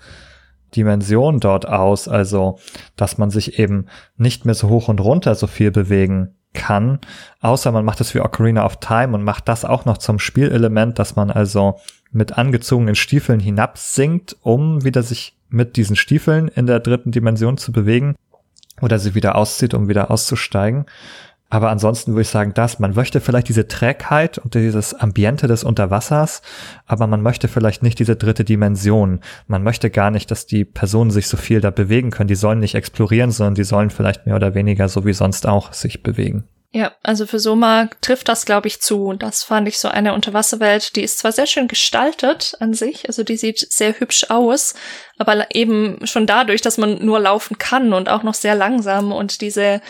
Dimension 0.77 1.39
dort 1.39 1.67
aus, 1.67 2.07
also 2.07 2.59
dass 2.95 3.17
man 3.17 3.29
sich 3.31 3.59
eben 3.59 3.87
nicht 4.15 4.45
mehr 4.45 4.55
so 4.55 4.69
hoch 4.69 4.87
und 4.87 5.01
runter 5.01 5.35
so 5.35 5.47
viel 5.47 5.71
bewegen 5.71 6.35
kann, 6.53 6.99
außer 7.41 7.71
man 7.71 7.85
macht 7.85 7.99
es 8.01 8.13
wie 8.13 8.21
Ocarina 8.21 8.65
of 8.65 8.77
Time 8.77 9.13
und 9.13 9.23
macht 9.23 9.47
das 9.47 9.65
auch 9.65 9.85
noch 9.85 9.97
zum 9.97 10.19
Spielelement, 10.19 10.99
dass 10.99 11.15
man 11.15 11.31
also 11.31 11.79
mit 12.11 12.37
angezogenen 12.37 12.95
Stiefeln 12.95 13.39
hinabsinkt, 13.39 14.37
um 14.41 14.83
wieder 14.83 15.03
sich 15.03 15.35
mit 15.49 15.75
diesen 15.75 15.95
Stiefeln 15.95 16.47
in 16.47 16.67
der 16.67 16.79
dritten 16.79 17.11
Dimension 17.11 17.57
zu 17.57 17.71
bewegen 17.71 18.15
oder 18.81 18.99
sie 18.99 19.15
wieder 19.15 19.35
auszieht, 19.35 19.73
um 19.73 19.87
wieder 19.87 20.11
auszusteigen. 20.11 20.85
Aber 21.49 21.69
ansonsten 21.69 22.11
würde 22.11 22.23
ich 22.23 22.29
sagen, 22.29 22.53
dass 22.53 22.79
man 22.79 22.93
möchte 22.93 23.21
vielleicht 23.21 23.47
diese 23.47 23.67
Trägheit 23.67 24.37
und 24.37 24.53
dieses 24.53 24.93
Ambiente 24.93 25.47
des 25.47 25.63
Unterwassers, 25.63 26.41
aber 26.85 27.07
man 27.07 27.21
möchte 27.21 27.47
vielleicht 27.47 27.83
nicht 27.83 27.99
diese 27.99 28.17
dritte 28.17 28.43
Dimension. 28.43 29.21
Man 29.47 29.63
möchte 29.63 29.89
gar 29.89 30.11
nicht, 30.11 30.29
dass 30.29 30.45
die 30.45 30.65
Personen 30.65 31.11
sich 31.11 31.27
so 31.27 31.37
viel 31.37 31.61
da 31.61 31.69
bewegen 31.69 32.11
können. 32.11 32.27
Die 32.27 32.35
sollen 32.35 32.59
nicht 32.59 32.75
explorieren, 32.75 33.31
sondern 33.31 33.55
die 33.55 33.63
sollen 33.63 33.89
vielleicht 33.89 34.25
mehr 34.25 34.35
oder 34.35 34.55
weniger 34.55 34.89
so 34.89 35.05
wie 35.05 35.13
sonst 35.13 35.47
auch 35.47 35.71
sich 35.71 36.03
bewegen. 36.03 36.43
Ja, 36.73 36.91
also 37.01 37.25
für 37.25 37.39
Soma 37.39 37.89
trifft 38.01 38.27
das, 38.27 38.45
glaube 38.45 38.67
ich, 38.67 38.81
zu. 38.81 39.13
Das 39.13 39.43
fand 39.43 39.69
ich 39.69 39.79
so 39.79 39.87
eine 39.87 40.13
Unterwasserwelt, 40.13 40.97
die 40.97 41.01
ist 41.01 41.17
zwar 41.17 41.31
sehr 41.31 41.47
schön 41.47 41.69
gestaltet 41.69 42.55
an 42.59 42.73
sich, 42.73 43.07
also 43.07 43.23
die 43.23 43.37
sieht 43.37 43.71
sehr 43.71 43.97
hübsch 43.97 44.25
aus, 44.29 44.75
aber 45.17 45.55
eben 45.55 46.05
schon 46.05 46.27
dadurch, 46.27 46.61
dass 46.61 46.77
man 46.77 47.03
nur 47.03 47.19
laufen 47.21 47.57
kann 47.57 47.93
und 47.93 48.09
auch 48.09 48.21
noch 48.23 48.33
sehr 48.33 48.53
langsam 48.53 49.13
und 49.13 49.39
diese 49.39 49.81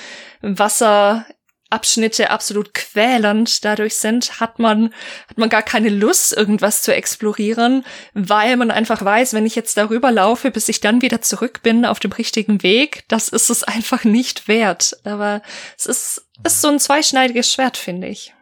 Wasser 0.41 1.25
Abschnitte 1.69 2.29
absolut 2.29 2.73
quälend 2.73 3.65
dadurch 3.65 3.95
sind, 3.95 4.39
hat 4.39 4.59
man, 4.59 4.93
hat 5.29 5.37
man 5.37 5.49
gar 5.49 5.61
keine 5.61 5.89
Lust, 5.89 6.35
irgendwas 6.35 6.81
zu 6.81 6.93
explorieren, 6.93 7.83
weil 8.13 8.55
man 8.57 8.71
einfach 8.71 9.03
weiß, 9.03 9.33
wenn 9.33 9.45
ich 9.45 9.55
jetzt 9.55 9.77
darüber 9.77 10.11
laufe, 10.11 10.51
bis 10.51 10.69
ich 10.69 10.79
dann 10.79 11.01
wieder 11.01 11.21
zurück 11.21 11.61
bin 11.63 11.85
auf 11.85 11.99
dem 11.99 12.11
richtigen 12.11 12.63
Weg, 12.63 13.03
das 13.09 13.29
ist 13.29 13.49
es 13.49 13.63
einfach 13.63 14.03
nicht 14.03 14.47
wert. 14.47 14.97
Aber 15.03 15.41
es 15.77 15.85
ist, 15.85 16.27
ist 16.43 16.61
so 16.61 16.69
ein 16.69 16.79
zweischneidiges 16.79 17.51
Schwert, 17.51 17.77
finde 17.77 18.07
ich. 18.07 18.33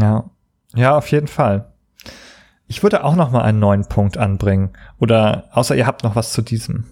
Ja. 0.00 0.30
Ja, 0.74 0.96
auf 0.96 1.10
jeden 1.10 1.28
Fall. 1.28 1.72
Ich 2.66 2.84
würde 2.84 3.02
auch 3.02 3.16
noch 3.16 3.32
mal 3.32 3.42
einen 3.42 3.58
neuen 3.58 3.86
Punkt 3.86 4.16
anbringen. 4.16 4.72
Oder 4.98 5.48
außer 5.52 5.74
ihr 5.74 5.86
habt 5.86 6.04
noch 6.04 6.14
was 6.14 6.32
zu 6.32 6.42
diesem. 6.42 6.86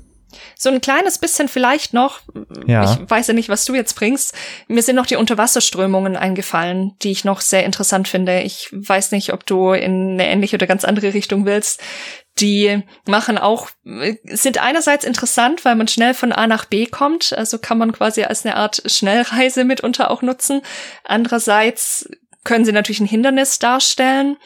So 0.57 0.69
ein 0.69 0.81
kleines 0.81 1.19
bisschen 1.19 1.49
vielleicht 1.49 1.95
noch, 1.95 2.21
ja. 2.67 2.85
ich 2.85 3.11
weiß 3.11 3.29
ja 3.29 3.35
nicht, 3.35 3.49
was 3.49 3.65
du 3.65 3.75
jetzt 3.75 3.95
bringst, 3.95 4.35
mir 4.67 4.83
sind 4.83 4.97
noch 4.97 5.07
die 5.07 5.17
Unterwasserströmungen 5.17 6.17
eingefallen, 6.17 6.97
die 7.03 7.11
ich 7.11 7.25
noch 7.25 7.41
sehr 7.41 7.65
interessant 7.65 8.09
finde. 8.09 8.43
Ich 8.43 8.69
weiß 8.73 9.13
nicht, 9.13 9.33
ob 9.33 9.47
du 9.47 9.73
in 9.73 10.13
eine 10.13 10.29
ähnliche 10.29 10.57
oder 10.57 10.67
ganz 10.67 10.85
andere 10.85 11.15
Richtung 11.15 11.47
willst. 11.47 11.81
Die 12.39 12.83
machen 13.07 13.37
auch, 13.37 13.69
sind 14.25 14.63
einerseits 14.63 15.05
interessant, 15.05 15.65
weil 15.65 15.75
man 15.75 15.89
schnell 15.89 16.15
von 16.15 16.33
A 16.33 16.47
nach 16.47 16.67
B 16.67 16.87
kommt, 16.87 17.33
also 17.33 17.59
kann 17.59 17.79
man 17.79 17.93
quasi 17.93 18.23
als 18.23 18.45
eine 18.45 18.57
Art 18.57 18.83
Schnellreise 18.87 19.65
mitunter 19.65 20.11
auch 20.11 20.23
nutzen. 20.23 20.63
Andererseits 21.05 22.09
können 22.45 22.65
sie 22.65 22.73
natürlich 22.73 23.01
ein 23.01 23.07
Hindernis 23.07 23.59
darstellen, 23.59 24.37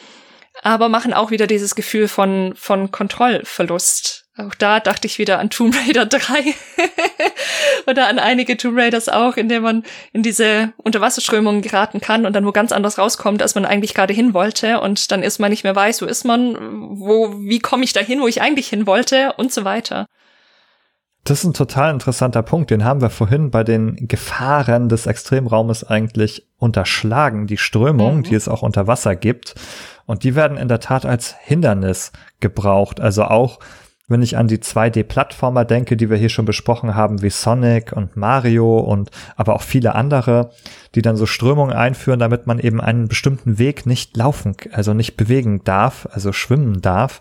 aber 0.62 0.88
machen 0.88 1.12
auch 1.12 1.30
wieder 1.30 1.46
dieses 1.46 1.74
Gefühl 1.74 2.08
von, 2.08 2.54
von 2.56 2.90
Kontrollverlust 2.90 4.21
auch 4.38 4.54
da 4.54 4.80
dachte 4.80 5.06
ich 5.06 5.18
wieder 5.18 5.38
an 5.38 5.50
Tomb 5.50 5.74
Raider 5.76 6.06
3 6.06 6.54
oder 7.86 8.08
an 8.08 8.18
einige 8.18 8.56
Tomb 8.56 8.78
Raiders 8.78 9.10
auch, 9.10 9.36
in 9.36 9.48
denen 9.48 9.62
man 9.62 9.82
in 10.12 10.22
diese 10.22 10.72
Unterwasserströmungen 10.78 11.60
geraten 11.60 12.00
kann 12.00 12.24
und 12.24 12.32
dann 12.34 12.46
wo 12.46 12.52
ganz 12.52 12.72
anders 12.72 12.96
rauskommt, 12.96 13.42
als 13.42 13.54
man 13.54 13.66
eigentlich 13.66 13.92
gerade 13.92 14.14
hin 14.14 14.32
wollte 14.32 14.80
und 14.80 15.12
dann 15.12 15.22
ist 15.22 15.38
man 15.38 15.50
nicht 15.50 15.64
mehr 15.64 15.76
weiß, 15.76 16.00
wo 16.00 16.06
ist 16.06 16.24
man, 16.24 16.56
wo, 16.98 17.34
wie 17.40 17.58
komme 17.58 17.84
ich 17.84 17.92
da 17.92 18.00
hin, 18.00 18.20
wo 18.20 18.28
ich 18.28 18.40
eigentlich 18.40 18.68
hin 18.68 18.86
wollte 18.86 19.34
und 19.36 19.52
so 19.52 19.64
weiter. 19.64 20.06
Das 21.24 21.38
ist 21.38 21.44
ein 21.44 21.54
total 21.54 21.92
interessanter 21.92 22.42
Punkt. 22.42 22.70
Den 22.70 22.84
haben 22.84 23.00
wir 23.00 23.10
vorhin 23.10 23.52
bei 23.52 23.62
den 23.62 24.08
Gefahren 24.08 24.88
des 24.88 25.06
Extremraumes 25.06 25.84
eigentlich 25.84 26.48
unterschlagen. 26.58 27.46
Die 27.46 27.58
Strömung, 27.58 28.18
mhm. 28.18 28.22
die 28.24 28.34
es 28.34 28.48
auch 28.48 28.62
unter 28.62 28.88
Wasser 28.88 29.14
gibt. 29.14 29.54
Und 30.04 30.24
die 30.24 30.34
werden 30.34 30.56
in 30.56 30.66
der 30.66 30.80
Tat 30.80 31.06
als 31.06 31.36
Hindernis 31.40 32.10
gebraucht. 32.40 33.00
Also 33.00 33.24
auch 33.24 33.60
wenn 34.08 34.22
ich 34.22 34.36
an 34.36 34.48
die 34.48 34.58
2D-Plattformer 34.58 35.64
denke, 35.64 35.96
die 35.96 36.10
wir 36.10 36.16
hier 36.16 36.28
schon 36.28 36.44
besprochen 36.44 36.94
haben, 36.94 37.22
wie 37.22 37.30
Sonic 37.30 37.92
und 37.92 38.16
Mario 38.16 38.78
und 38.78 39.10
aber 39.36 39.54
auch 39.54 39.62
viele 39.62 39.94
andere, 39.94 40.50
die 40.94 41.02
dann 41.02 41.16
so 41.16 41.24
Strömungen 41.24 41.74
einführen, 41.74 42.18
damit 42.18 42.46
man 42.46 42.58
eben 42.58 42.80
einen 42.80 43.08
bestimmten 43.08 43.58
Weg 43.58 43.86
nicht 43.86 44.16
laufen, 44.16 44.56
also 44.72 44.92
nicht 44.92 45.16
bewegen 45.16 45.62
darf, 45.64 46.08
also 46.10 46.32
schwimmen 46.32 46.82
darf, 46.82 47.20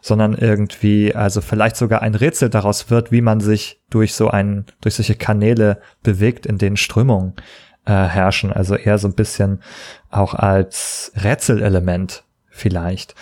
sondern 0.00 0.34
irgendwie, 0.34 1.14
also 1.14 1.40
vielleicht 1.40 1.76
sogar 1.76 2.02
ein 2.02 2.14
Rätsel 2.14 2.50
daraus 2.50 2.88
wird, 2.88 3.10
wie 3.10 3.20
man 3.20 3.40
sich 3.40 3.80
durch 3.90 4.14
so 4.14 4.28
einen, 4.28 4.66
durch 4.80 4.94
solche 4.94 5.16
Kanäle 5.16 5.80
bewegt, 6.02 6.46
in 6.46 6.56
denen 6.56 6.76
Strömungen 6.76 7.34
äh, 7.84 7.92
herrschen, 7.92 8.52
also 8.52 8.76
eher 8.76 8.98
so 8.98 9.08
ein 9.08 9.14
bisschen 9.14 9.60
auch 10.10 10.34
als 10.34 11.12
Rätselelement 11.16 12.24
vielleicht. 12.48 13.14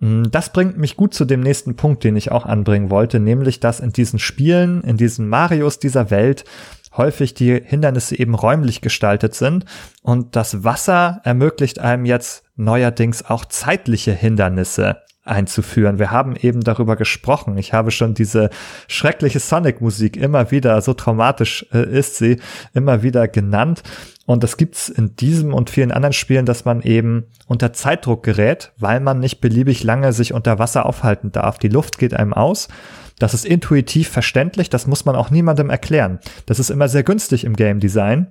Mm, 0.00 0.24
das 0.30 0.52
bringt 0.52 0.78
mich 0.78 0.96
gut 0.96 1.14
zu 1.14 1.24
dem 1.24 1.40
nächsten 1.40 1.76
Punkt, 1.76 2.04
den 2.04 2.16
ich 2.16 2.30
auch 2.30 2.46
anbringen 2.46 2.90
wollte, 2.90 3.20
nämlich 3.20 3.60
dass 3.60 3.80
in 3.80 3.92
diesen 3.92 4.18
Spielen, 4.18 4.82
in 4.82 4.96
diesen 4.96 5.28
Marios 5.28 5.78
dieser 5.78 6.10
Welt 6.10 6.44
häufig 6.96 7.34
die 7.34 7.60
Hindernisse 7.62 8.18
eben 8.18 8.34
räumlich 8.34 8.80
gestaltet 8.80 9.34
sind 9.34 9.64
und 10.02 10.36
das 10.36 10.64
Wasser 10.64 11.20
ermöglicht 11.24 11.78
einem 11.78 12.04
jetzt 12.04 12.44
neuerdings 12.56 13.24
auch 13.24 13.44
zeitliche 13.44 14.12
Hindernisse 14.12 15.02
einzuführen. 15.28 15.98
Wir 15.98 16.10
haben 16.10 16.34
eben 16.36 16.62
darüber 16.62 16.96
gesprochen. 16.96 17.58
Ich 17.58 17.72
habe 17.72 17.90
schon 17.90 18.14
diese 18.14 18.50
schreckliche 18.88 19.38
Sonic-Musik 19.38 20.16
immer 20.16 20.50
wieder, 20.50 20.80
so 20.80 20.94
traumatisch 20.94 21.66
äh, 21.72 21.84
ist 21.84 22.16
sie, 22.16 22.40
immer 22.72 23.02
wieder 23.02 23.28
genannt. 23.28 23.82
Und 24.28 24.44
das 24.44 24.58
gibt's 24.58 24.90
in 24.90 25.16
diesem 25.16 25.54
und 25.54 25.70
vielen 25.70 25.90
anderen 25.90 26.12
Spielen, 26.12 26.44
dass 26.44 26.66
man 26.66 26.82
eben 26.82 27.24
unter 27.46 27.72
Zeitdruck 27.72 28.22
gerät, 28.22 28.72
weil 28.76 29.00
man 29.00 29.20
nicht 29.20 29.40
beliebig 29.40 29.82
lange 29.84 30.12
sich 30.12 30.34
unter 30.34 30.58
Wasser 30.58 30.84
aufhalten 30.84 31.32
darf. 31.32 31.58
Die 31.58 31.68
Luft 31.68 31.96
geht 31.98 32.12
einem 32.12 32.34
aus. 32.34 32.68
Das 33.18 33.32
ist 33.32 33.46
intuitiv 33.46 34.10
verständlich, 34.10 34.68
das 34.68 34.86
muss 34.86 35.06
man 35.06 35.16
auch 35.16 35.30
niemandem 35.30 35.70
erklären. 35.70 36.18
Das 36.44 36.58
ist 36.58 36.68
immer 36.68 36.90
sehr 36.90 37.04
günstig 37.04 37.44
im 37.44 37.56
Game 37.56 37.80
Design, 37.80 38.26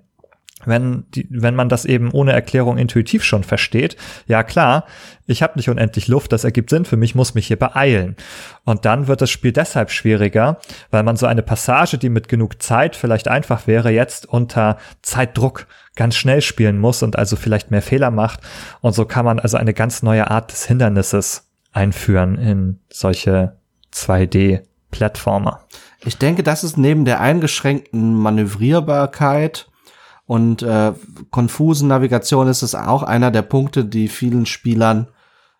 wenn, 0.66 1.06
die, 1.14 1.28
wenn 1.30 1.56
man 1.56 1.70
das 1.70 1.86
eben 1.86 2.12
ohne 2.12 2.34
Erklärung 2.34 2.78
intuitiv 2.78 3.24
schon 3.24 3.44
versteht, 3.44 3.96
ja 4.26 4.44
klar, 4.44 4.86
ich 5.28 5.44
habe 5.44 5.54
nicht 5.56 5.70
unendlich 5.70 6.08
Luft, 6.08 6.32
das 6.32 6.44
ergibt 6.44 6.70
Sinn 6.70 6.86
für 6.86 6.98
mich, 6.98 7.14
muss 7.14 7.36
mich 7.36 7.48
hier 7.48 7.60
beeilen. 7.60 8.16
Und 8.64 8.86
dann 8.86 9.08
wird 9.08 9.22
das 9.22 9.30
Spiel 9.30 9.52
deshalb 9.52 9.92
schwieriger, 9.92 10.60
weil 10.90 11.04
man 11.04 11.16
so 11.16 11.26
eine 11.28 11.44
Passage, 11.44 11.98
die 11.98 12.10
mit 12.10 12.28
genug 12.28 12.62
Zeit 12.62 12.96
vielleicht 12.96 13.28
einfach 13.28 13.68
wäre, 13.68 13.92
jetzt 13.92 14.26
unter 14.26 14.78
Zeitdruck 15.02 15.68
ganz 15.96 16.16
schnell 16.16 16.42
spielen 16.42 16.80
muss 16.80 17.04
und 17.04 17.18
also 17.18 17.36
vielleicht 17.36 17.72
mehr 17.72 17.82
Fehler 17.82 18.12
macht. 18.12 18.40
Und 18.82 18.94
so 18.94 19.06
kann 19.06 19.26
man 19.26 19.40
also 19.40 19.58
eine 19.58 19.74
ganz 19.74 20.02
neue 20.02 20.30
Art 20.32 20.52
des 20.52 20.66
Hindernisses 20.66 21.50
einführen 21.72 22.38
in 22.38 22.80
solche 22.90 23.58
2D-Plattformer. 23.94 25.66
Ich 26.06 26.18
denke, 26.18 26.44
das 26.44 26.64
ist 26.64 26.78
neben 26.78 27.06
der 27.06 27.20
eingeschränkten 27.20 28.14
Manövrierbarkeit 28.14 29.68
und 30.28 30.62
äh, 30.62 30.94
konfusen 31.32 31.88
Navigation 31.88 32.50
ist 32.50 32.62
es 32.62 32.76
auch 32.76 33.02
einer 33.02 33.32
der 33.32 33.44
Punkte, 33.44 33.86
die 33.86 34.10
vielen 34.10 34.46
Spielern 34.46 35.08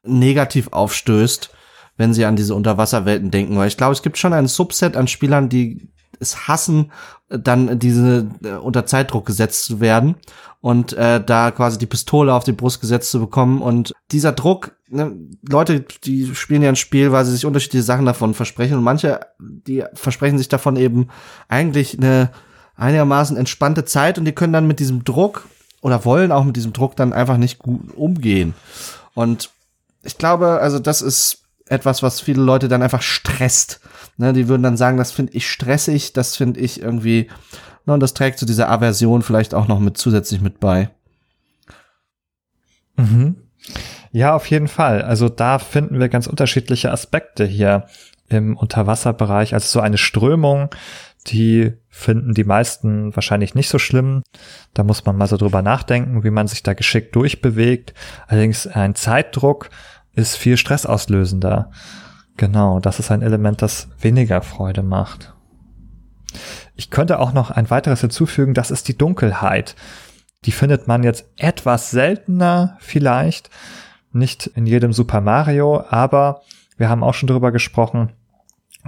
negativ 0.04 0.68
aufstößt, 0.72 1.50
wenn 1.96 2.14
sie 2.14 2.26
an 2.26 2.36
diese 2.36 2.54
Unterwasserwelten 2.54 3.32
denken. 3.32 3.58
Weil 3.58 3.70
ich 3.70 3.78
glaube, 3.78 3.94
es 3.94 4.04
gibt 4.04 4.18
schon 4.18 4.34
ein 4.34 4.48
Subset 4.48 4.98
an 4.98 5.08
Spielern, 5.08 5.48
die 5.48 5.90
es 6.20 6.50
hassen, 6.50 6.92
dann 7.30 7.80
diese 7.80 8.30
äh, 8.44 8.54
unter 8.54 8.86
Zeitdruck 8.86 9.26
gesetzt 9.26 9.66
zu 9.66 9.80
werden 9.80 10.16
und 10.60 10.92
äh, 10.94 11.24
da 11.24 11.52
quasi 11.52 11.78
die 11.78 11.86
Pistole 11.86 12.34
auf 12.34 12.44
die 12.44 12.52
Brust 12.52 12.82
gesetzt 12.82 13.12
zu 13.12 13.22
bekommen. 13.22 13.62
Und 13.62 13.94
dieser 14.12 14.34
Druck, 14.34 14.76
ne, 14.90 15.16
Leute, 15.48 15.86
die 16.04 16.36
spielen 16.36 16.62
ja 16.62 16.70
ein 16.70 16.76
Spiel, 16.76 17.14
weil 17.14 17.24
sie 17.24 17.32
sich 17.32 17.46
unterschiedliche 17.46 17.84
Sachen 17.84 18.06
davon 18.06 18.34
versprechen 18.34 18.78
und 18.78 18.84
manche, 18.84 19.22
die 19.40 19.86
versprechen 19.94 20.38
sich 20.38 20.50
davon 20.50 20.76
eben 20.76 21.08
eigentlich 21.48 21.98
eine 21.98 22.32
einigermaßen 22.78 23.36
entspannte 23.36 23.86
Zeit 23.86 24.18
und 24.18 24.26
die 24.26 24.32
können 24.32 24.54
dann 24.54 24.68
mit 24.68 24.80
diesem 24.80 25.04
Druck 25.04 25.48
oder 25.82 26.06
wollen 26.06 26.32
auch 26.32 26.44
mit 26.44 26.56
diesem 26.56 26.74
Druck 26.74 26.96
dann 26.96 27.14
einfach 27.14 27.38
nicht 27.38 27.60
gut 27.60 27.96
umgehen. 27.96 28.54
Und 29.14 29.50
ich 30.04 30.18
glaube, 30.18 30.60
also 30.62 30.80
das 30.80 31.02
ist 31.02 31.44
etwas, 31.66 32.02
was 32.02 32.22
viele 32.22 32.42
Leute 32.42 32.68
dann 32.68 32.82
einfach 32.82 33.02
stresst. 33.02 33.82
Ne, 34.18 34.34
die 34.34 34.48
würden 34.48 34.64
dann 34.64 34.78
sagen, 34.78 34.98
das 34.98 35.12
finde 35.12 35.34
ich 35.34 35.50
stressig, 35.50 36.14
das 36.14 36.36
finde 36.36 36.60
ich 36.60 36.82
irgendwie, 36.82 37.30
ne, 37.86 37.94
und 37.94 38.00
das 38.00 38.14
trägt 38.14 38.40
zu 38.40 38.46
dieser 38.46 38.70
Aversion 38.70 39.22
vielleicht 39.22 39.54
auch 39.54 39.68
noch 39.68 39.80
mit 39.80 39.98
zusätzlich 39.98 40.42
mit 40.42 40.60
bei. 40.60 40.90
Mhm. 42.96 43.36
Ja, 44.12 44.34
auf 44.36 44.48
jeden 44.48 44.68
Fall. 44.68 45.04
Also 45.04 45.30
da 45.30 45.60
finden 45.60 46.00
wir 46.00 46.10
ganz 46.10 46.26
unterschiedliche 46.26 46.92
Aspekte 46.92 47.46
hier 47.46 47.86
im 48.30 48.58
Unterwasserbereich. 48.58 49.54
Also 49.54 49.68
so 49.68 49.80
eine 49.80 49.98
Strömung, 49.98 50.70
die 51.32 51.74
finden 51.90 52.34
die 52.34 52.44
meisten 52.44 53.16
wahrscheinlich 53.16 53.56
nicht 53.56 53.70
so 53.70 53.80
schlimm. 53.80 54.24
Da 54.74 54.84
muss 54.84 55.06
man 55.06 55.18
mal 55.18 55.28
so 55.28 55.38
drüber 55.38 55.62
nachdenken, 55.62 56.24
wie 56.24 56.30
man 56.30 56.48
sich 56.48 56.64
da 56.64 56.74
geschickt 56.74 57.16
durchbewegt. 57.16 57.94
Allerdings 58.28 58.68
ein 58.68 58.96
Zeitdruck 58.96 59.70
ist 60.14 60.36
viel 60.36 60.58
stressauslösender. 60.58 61.72
Genau, 62.38 62.80
das 62.80 63.00
ist 63.00 63.12
ein 63.12 63.22
Element, 63.22 63.62
das 63.62 63.90
weniger 64.00 64.42
Freude 64.42 64.84
macht. 64.84 65.34
Ich 66.76 66.92
könnte 66.92 67.20
auch 67.20 67.34
noch 67.34 67.52
ein 67.52 67.70
weiteres 67.70 68.02
hinzufügen, 68.02 68.54
das 68.54 68.72
ist 68.72 68.88
die 68.88 68.98
Dunkelheit. 68.98 69.76
Die 70.46 70.52
findet 70.52 70.88
man 70.88 71.04
jetzt 71.04 71.26
etwas 71.38 71.90
seltener 71.90 72.78
vielleicht, 72.80 73.50
nicht 74.12 74.48
in 74.48 74.66
jedem 74.66 74.94
Super 74.94 75.22
Mario, 75.22 75.84
aber 75.90 76.42
wir 76.78 76.90
haben 76.90 77.04
auch 77.04 77.14
schon 77.14 77.28
drüber 77.28 77.52
gesprochen, 77.52 78.12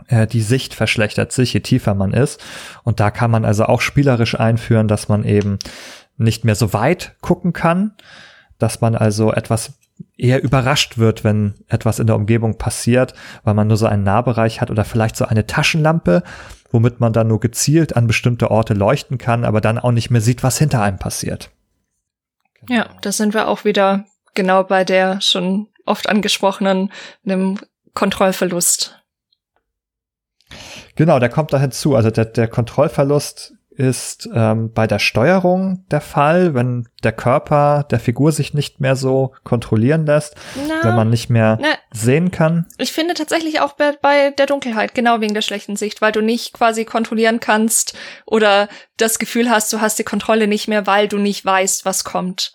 äh, 0.07 0.27
die 0.27 0.41
Sicht 0.41 0.73
verschlechtert 0.73 1.31
sich, 1.31 1.53
je 1.53 1.59
tiefer 1.59 1.93
man 1.93 2.13
ist. 2.13 2.43
Und 2.83 2.99
da 2.99 3.11
kann 3.11 3.31
man 3.31 3.45
also 3.45 3.65
auch 3.65 3.81
spielerisch 3.81 4.39
einführen, 4.39 4.87
dass 4.87 5.09
man 5.09 5.23
eben 5.23 5.59
nicht 6.17 6.45
mehr 6.45 6.55
so 6.55 6.73
weit 6.73 7.15
gucken 7.21 7.53
kann, 7.53 7.93
dass 8.57 8.81
man 8.81 8.95
also 8.95 9.31
etwas 9.31 9.73
eher 10.17 10.43
überrascht 10.43 10.97
wird, 10.97 11.23
wenn 11.23 11.55
etwas 11.67 11.99
in 11.99 12.07
der 12.07 12.15
Umgebung 12.15 12.57
passiert, 12.57 13.13
weil 13.43 13.53
man 13.53 13.67
nur 13.67 13.77
so 13.77 13.85
einen 13.85 14.03
Nahbereich 14.03 14.61
hat 14.61 14.71
oder 14.71 14.85
vielleicht 14.85 15.15
so 15.15 15.25
eine 15.25 15.45
Taschenlampe, 15.45 16.23
womit 16.71 16.99
man 16.99 17.13
dann 17.13 17.27
nur 17.27 17.39
gezielt 17.39 17.95
an 17.95 18.07
bestimmte 18.07 18.51
Orte 18.51 18.73
leuchten 18.73 19.17
kann, 19.17 19.43
aber 19.43 19.61
dann 19.61 19.79
auch 19.79 19.91
nicht 19.91 20.09
mehr 20.09 20.21
sieht, 20.21 20.43
was 20.43 20.57
hinter 20.57 20.81
einem 20.81 20.99
passiert. 20.99 21.51
Genau. 22.61 22.81
Ja, 22.81 22.89
da 23.01 23.11
sind 23.11 23.33
wir 23.33 23.47
auch 23.47 23.65
wieder 23.65 24.05
genau 24.35 24.63
bei 24.63 24.83
der 24.83 25.21
schon 25.21 25.67
oft 25.85 26.07
angesprochenen, 26.07 26.91
einem 27.25 27.57
Kontrollverlust. 27.93 29.01
Genau, 30.99 31.17
der 31.17 31.29
kommt 31.29 31.53
da 31.53 31.59
hinzu. 31.61 31.95
Also 31.95 32.11
der, 32.11 32.25
der 32.25 32.49
Kontrollverlust 32.49 33.53
ist 33.69 34.27
ähm, 34.35 34.73
bei 34.73 34.85
der 34.85 34.99
Steuerung 34.99 35.85
der 35.91 36.01
Fall, 36.01 36.53
wenn 36.55 36.89
der 37.05 37.13
Körper 37.13 37.85
der 37.89 38.01
Figur 38.01 38.33
sich 38.33 38.53
nicht 38.53 38.81
mehr 38.81 38.97
so 38.97 39.31
kontrollieren 39.45 40.05
lässt, 40.05 40.35
na, 40.67 40.83
wenn 40.83 40.97
man 40.97 41.09
nicht 41.09 41.29
mehr 41.29 41.57
na, 41.61 41.69
sehen 41.93 42.31
kann. 42.31 42.65
Ich 42.77 42.91
finde 42.91 43.13
tatsächlich 43.13 43.61
auch 43.61 43.71
bei, 43.77 43.93
bei 44.01 44.31
der 44.31 44.45
Dunkelheit, 44.45 44.93
genau 44.93 45.21
wegen 45.21 45.33
der 45.33 45.41
schlechten 45.41 45.77
Sicht, 45.77 46.01
weil 46.01 46.11
du 46.11 46.19
nicht 46.19 46.51
quasi 46.51 46.83
kontrollieren 46.83 47.39
kannst 47.39 47.97
oder 48.25 48.67
das 48.97 49.19
Gefühl 49.19 49.49
hast, 49.49 49.71
du 49.71 49.79
hast 49.79 49.99
die 49.99 50.03
Kontrolle 50.03 50.47
nicht 50.47 50.67
mehr, 50.67 50.85
weil 50.85 51.07
du 51.07 51.17
nicht 51.17 51.45
weißt, 51.45 51.85
was 51.85 52.03
kommt. 52.03 52.51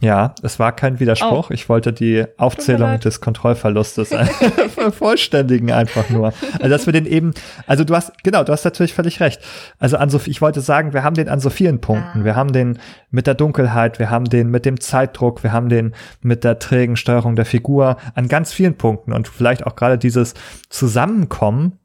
Ja, 0.00 0.34
es 0.42 0.58
war 0.58 0.72
kein 0.72 0.98
Widerspruch. 0.98 1.50
Oh. 1.50 1.54
Ich 1.54 1.68
wollte 1.68 1.92
die 1.92 2.24
Aufzählung 2.36 2.98
des 2.98 3.20
Kontrollverlustes 3.20 4.08
vervollständigen 4.74 5.70
einfach 5.70 6.10
nur. 6.10 6.32
Also 6.54 6.68
dass 6.68 6.86
wir 6.86 6.92
den 6.92 7.06
eben, 7.06 7.32
also 7.66 7.84
du 7.84 7.94
hast, 7.94 8.12
genau, 8.24 8.42
du 8.42 8.52
hast 8.52 8.64
natürlich 8.64 8.92
völlig 8.92 9.20
recht. 9.20 9.40
Also 9.78 9.96
an 9.96 10.10
so, 10.10 10.20
ich 10.26 10.42
wollte 10.42 10.60
sagen, 10.60 10.92
wir 10.92 11.04
haben 11.04 11.14
den 11.14 11.28
an 11.28 11.38
so 11.38 11.48
vielen 11.48 11.80
Punkten. 11.80 12.22
Ah. 12.22 12.24
Wir 12.24 12.36
haben 12.36 12.52
den 12.52 12.78
mit 13.10 13.26
der 13.26 13.34
Dunkelheit, 13.34 13.98
wir 14.00 14.10
haben 14.10 14.24
den 14.24 14.50
mit 14.50 14.66
dem 14.66 14.80
Zeitdruck, 14.80 15.44
wir 15.44 15.52
haben 15.52 15.68
den 15.68 15.94
mit 16.22 16.42
der 16.42 16.58
trägen 16.58 16.96
Steuerung 16.96 17.36
der 17.36 17.46
Figur 17.46 17.96
an 18.14 18.26
ganz 18.26 18.52
vielen 18.52 18.76
Punkten 18.76 19.12
und 19.12 19.28
vielleicht 19.28 19.64
auch 19.64 19.76
gerade 19.76 19.96
dieses 19.96 20.34
Zusammenkommen 20.68 21.78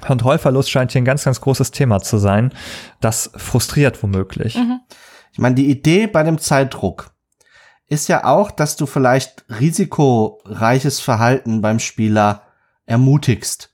Kontrollverlust 0.00 0.70
scheint 0.70 0.90
hier 0.90 1.02
ein 1.02 1.04
ganz, 1.04 1.24
ganz 1.24 1.40
großes 1.40 1.70
Thema 1.70 2.00
zu 2.00 2.18
sein. 2.18 2.52
Das 3.00 3.30
frustriert 3.36 4.02
womöglich. 4.02 4.56
Mhm. 4.56 4.80
Ich 5.32 5.38
meine, 5.38 5.54
die 5.54 5.70
Idee 5.70 6.08
bei 6.08 6.24
dem 6.24 6.38
Zeitdruck 6.38 7.13
ist 7.94 8.08
ja 8.08 8.24
auch, 8.24 8.50
dass 8.50 8.76
du 8.76 8.86
vielleicht 8.86 9.44
risikoreiches 9.60 11.00
Verhalten 11.00 11.62
beim 11.62 11.78
Spieler 11.78 12.42
ermutigst. 12.86 13.70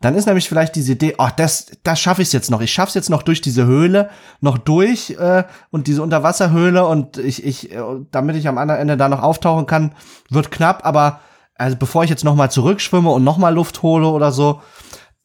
Dann 0.00 0.14
ist 0.14 0.26
nämlich 0.26 0.48
vielleicht 0.48 0.76
diese 0.76 0.92
Idee, 0.92 1.14
oh, 1.16 1.28
das, 1.34 1.72
das 1.82 1.98
schaffe 1.98 2.20
ich 2.20 2.32
jetzt 2.32 2.50
noch. 2.50 2.60
Ich 2.60 2.72
schaff's 2.72 2.92
jetzt 2.92 3.08
noch 3.08 3.22
durch 3.22 3.40
diese 3.40 3.64
Höhle, 3.64 4.10
noch 4.40 4.58
durch 4.58 5.10
äh, 5.18 5.44
und 5.70 5.86
diese 5.86 6.02
Unterwasserhöhle 6.02 6.84
und 6.84 7.16
ich, 7.16 7.42
ich, 7.42 7.72
äh, 7.72 7.80
damit 8.10 8.36
ich 8.36 8.46
am 8.46 8.58
anderen 8.58 8.82
Ende 8.82 8.98
da 8.98 9.08
noch 9.08 9.22
auftauchen 9.22 9.64
kann, 9.64 9.94
wird 10.28 10.50
knapp. 10.50 10.84
Aber 10.84 11.20
also 11.54 11.76
bevor 11.76 12.04
ich 12.04 12.10
jetzt 12.10 12.24
noch 12.24 12.34
mal 12.34 12.50
zurückschwimme 12.50 13.08
und 13.08 13.24
noch 13.24 13.38
mal 13.38 13.54
Luft 13.54 13.82
hole 13.82 14.08
oder 14.08 14.30
so, 14.30 14.60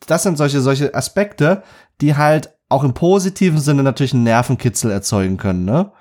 das 0.08 0.24
sind 0.24 0.38
solche 0.38 0.62
solche 0.62 0.96
Aspekte, 0.96 1.62
die 2.00 2.16
halt 2.16 2.52
auch 2.70 2.86
im 2.86 2.94
positiven 2.94 3.60
Sinne 3.60 3.84
natürlich 3.84 4.14
einen 4.14 4.24
Nervenkitzel 4.24 4.92
erzeugen 4.92 5.36
können. 5.36 5.66
Ne? 5.66 5.92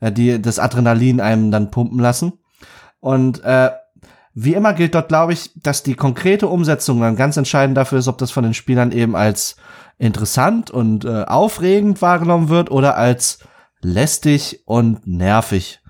Äh, 0.00 0.12
die 0.12 0.40
das 0.40 0.58
Adrenalin 0.58 1.20
einem 1.20 1.50
dann 1.50 1.70
pumpen 1.70 1.98
lassen. 1.98 2.32
Und 3.00 3.42
äh, 3.44 3.70
wie 4.34 4.54
immer 4.54 4.74
gilt 4.74 4.94
dort, 4.94 5.08
glaube 5.08 5.32
ich, 5.32 5.50
dass 5.56 5.82
die 5.82 5.94
konkrete 5.94 6.46
Umsetzung 6.48 7.00
dann 7.00 7.16
ganz 7.16 7.36
entscheidend 7.36 7.76
dafür 7.76 7.98
ist, 7.98 8.08
ob 8.08 8.18
das 8.18 8.30
von 8.30 8.44
den 8.44 8.54
Spielern 8.54 8.92
eben 8.92 9.16
als 9.16 9.56
interessant 9.98 10.70
und 10.70 11.04
äh, 11.04 11.24
aufregend 11.24 12.00
wahrgenommen 12.00 12.48
wird 12.48 12.70
oder 12.70 12.96
als 12.96 13.40
lästig 13.80 14.62
und 14.66 15.06
nervig. 15.06 15.80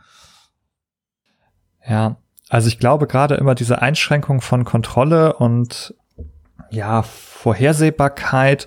Ja, 1.86 2.16
also 2.48 2.68
ich 2.68 2.78
glaube 2.78 3.06
gerade 3.06 3.36
immer 3.36 3.54
diese 3.54 3.82
Einschränkung 3.82 4.40
von 4.40 4.64
Kontrolle 4.64 5.34
und 5.34 5.94
ja, 6.70 7.02
Vorhersehbarkeit 7.02 8.66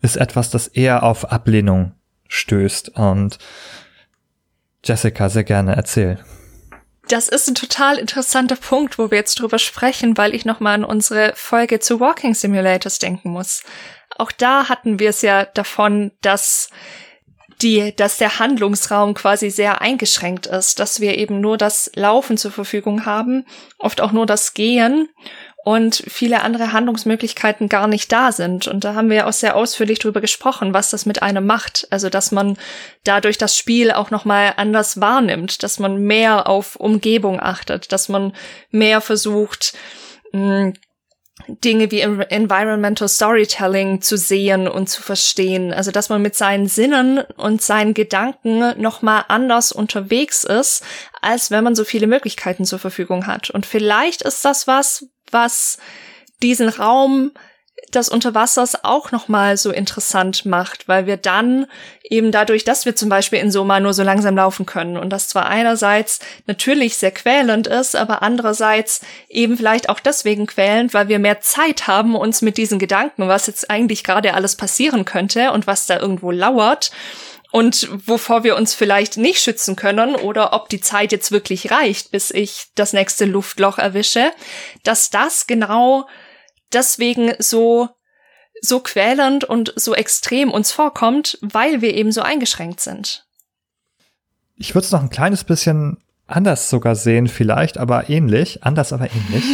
ist 0.00 0.16
etwas, 0.16 0.50
das 0.50 0.66
eher 0.68 1.02
auf 1.02 1.30
Ablehnung 1.30 1.92
stößt 2.28 2.90
und 2.90 3.38
Jessica, 4.84 5.28
sehr 5.28 5.44
gerne, 5.44 5.74
erzähl. 5.76 6.18
Das 7.08 7.28
ist 7.28 7.48
ein 7.48 7.54
total 7.54 7.98
interessanter 7.98 8.56
Punkt, 8.56 8.98
wo 8.98 9.10
wir 9.10 9.18
jetzt 9.18 9.38
drüber 9.38 9.58
sprechen, 9.58 10.16
weil 10.16 10.34
ich 10.34 10.44
nochmal 10.44 10.74
an 10.76 10.84
unsere 10.84 11.32
Folge 11.34 11.80
zu 11.80 12.00
Walking 12.00 12.34
Simulators 12.34 12.98
denken 12.98 13.30
muss. 13.30 13.62
Auch 14.16 14.32
da 14.32 14.68
hatten 14.68 14.98
wir 14.98 15.10
es 15.10 15.20
ja 15.22 15.44
davon, 15.44 16.12
dass 16.22 16.70
die, 17.62 17.94
dass 17.94 18.18
der 18.18 18.38
Handlungsraum 18.38 19.14
quasi 19.14 19.50
sehr 19.50 19.80
eingeschränkt 19.80 20.46
ist, 20.46 20.80
dass 20.80 21.00
wir 21.00 21.16
eben 21.18 21.40
nur 21.40 21.56
das 21.58 21.90
Laufen 21.94 22.36
zur 22.36 22.50
Verfügung 22.50 23.06
haben, 23.06 23.46
oft 23.78 24.00
auch 24.00 24.12
nur 24.12 24.26
das 24.26 24.54
Gehen 24.54 25.08
und 25.64 26.04
viele 26.06 26.42
andere 26.42 26.72
Handlungsmöglichkeiten 26.72 27.70
gar 27.70 27.88
nicht 27.88 28.12
da 28.12 28.32
sind. 28.32 28.68
Und 28.68 28.84
da 28.84 28.94
haben 28.94 29.08
wir 29.08 29.16
ja 29.16 29.26
auch 29.26 29.32
sehr 29.32 29.56
ausführlich 29.56 29.98
drüber 29.98 30.20
gesprochen, 30.20 30.74
was 30.74 30.90
das 30.90 31.06
mit 31.06 31.22
einem 31.22 31.46
macht. 31.46 31.86
Also, 31.90 32.10
dass 32.10 32.32
man 32.32 32.58
dadurch 33.02 33.38
das 33.38 33.56
Spiel 33.56 33.90
auch 33.90 34.10
nochmal 34.10 34.52
anders 34.58 35.00
wahrnimmt, 35.00 35.62
dass 35.62 35.78
man 35.78 36.02
mehr 36.02 36.48
auf 36.48 36.76
Umgebung 36.76 37.40
achtet, 37.40 37.92
dass 37.92 38.10
man 38.10 38.34
mehr 38.70 39.00
versucht, 39.00 39.74
hm, 40.32 40.74
Dinge 41.48 41.90
wie 41.90 42.00
Environmental 42.00 43.08
Storytelling 43.08 44.00
zu 44.00 44.16
sehen 44.16 44.68
und 44.68 44.88
zu 44.88 45.02
verstehen. 45.02 45.72
Also, 45.72 45.90
dass 45.90 46.10
man 46.10 46.20
mit 46.20 46.34
seinen 46.36 46.68
Sinnen 46.68 47.20
und 47.36 47.62
seinen 47.62 47.94
Gedanken 47.94 48.80
nochmal 48.80 49.24
anders 49.28 49.72
unterwegs 49.72 50.44
ist, 50.44 50.84
als 51.22 51.50
wenn 51.50 51.64
man 51.64 51.74
so 51.74 51.84
viele 51.84 52.06
Möglichkeiten 52.06 52.66
zur 52.66 52.78
Verfügung 52.78 53.26
hat. 53.26 53.48
Und 53.48 53.64
vielleicht 53.64 54.22
ist 54.22 54.44
das 54.44 54.66
was, 54.66 55.06
was 55.34 55.76
diesen 56.42 56.70
Raum 56.70 57.32
des 57.92 58.08
Unterwassers 58.08 58.84
auch 58.84 59.12
nochmal 59.12 59.56
so 59.56 59.70
interessant 59.70 60.46
macht, 60.46 60.88
weil 60.88 61.06
wir 61.06 61.16
dann 61.16 61.66
eben 62.02 62.32
dadurch, 62.32 62.64
dass 62.64 62.86
wir 62.86 62.96
zum 62.96 63.08
Beispiel 63.08 63.38
in 63.38 63.50
Soma 63.50 63.80
nur 63.80 63.94
so 63.94 64.02
langsam 64.02 64.36
laufen 64.36 64.66
können 64.66 64.96
und 64.96 65.10
das 65.10 65.28
zwar 65.28 65.46
einerseits 65.46 66.20
natürlich 66.46 66.96
sehr 66.96 67.12
quälend 67.12 67.66
ist, 67.66 67.94
aber 67.94 68.22
andererseits 68.22 69.00
eben 69.28 69.56
vielleicht 69.56 69.88
auch 69.88 70.00
deswegen 70.00 70.46
quälend, 70.46 70.94
weil 70.94 71.08
wir 71.08 71.18
mehr 71.18 71.40
Zeit 71.40 71.86
haben, 71.86 72.16
uns 72.16 72.42
mit 72.42 72.56
diesen 72.56 72.78
Gedanken, 72.78 73.28
was 73.28 73.46
jetzt 73.46 73.70
eigentlich 73.70 74.02
gerade 74.02 74.34
alles 74.34 74.56
passieren 74.56 75.04
könnte 75.04 75.52
und 75.52 75.66
was 75.66 75.86
da 75.86 75.98
irgendwo 75.98 76.30
lauert, 76.30 76.90
und 77.54 77.88
wovor 78.08 78.42
wir 78.42 78.56
uns 78.56 78.74
vielleicht 78.74 79.16
nicht 79.16 79.38
schützen 79.38 79.76
können 79.76 80.16
oder 80.16 80.54
ob 80.54 80.68
die 80.68 80.80
Zeit 80.80 81.12
jetzt 81.12 81.30
wirklich 81.30 81.70
reicht, 81.70 82.10
bis 82.10 82.32
ich 82.32 82.66
das 82.74 82.92
nächste 82.92 83.26
Luftloch 83.26 83.78
erwische, 83.78 84.32
dass 84.82 85.10
das 85.10 85.46
genau 85.46 86.08
deswegen 86.72 87.34
so 87.38 87.90
so 88.60 88.80
quälend 88.80 89.44
und 89.44 89.72
so 89.76 89.94
extrem 89.94 90.50
uns 90.50 90.72
vorkommt, 90.72 91.38
weil 91.42 91.80
wir 91.80 91.94
eben 91.94 92.10
so 92.10 92.22
eingeschränkt 92.22 92.80
sind. 92.80 93.24
Ich 94.56 94.74
würde 94.74 94.86
es 94.86 94.90
noch 94.90 95.02
ein 95.02 95.10
kleines 95.10 95.44
bisschen 95.44 95.98
anders 96.26 96.68
sogar 96.70 96.96
sehen, 96.96 97.28
vielleicht, 97.28 97.78
aber 97.78 98.10
ähnlich, 98.10 98.64
anders, 98.64 98.92
aber 98.92 99.08
ähnlich. 99.12 99.44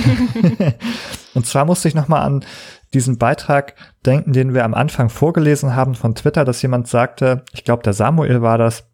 und 1.34 1.46
zwar 1.46 1.66
musste 1.66 1.88
ich 1.88 1.94
noch 1.94 2.08
mal 2.08 2.22
an 2.22 2.46
diesen 2.94 3.18
Beitrag 3.18 3.74
denken, 4.04 4.32
den 4.32 4.54
wir 4.54 4.64
am 4.64 4.74
Anfang 4.74 5.08
vorgelesen 5.10 5.74
haben 5.76 5.94
von 5.94 6.14
Twitter, 6.14 6.44
dass 6.44 6.62
jemand 6.62 6.88
sagte, 6.88 7.44
ich 7.52 7.64
glaube, 7.64 7.82
der 7.82 7.92
Samuel 7.92 8.42
war 8.42 8.58
das, 8.58 8.84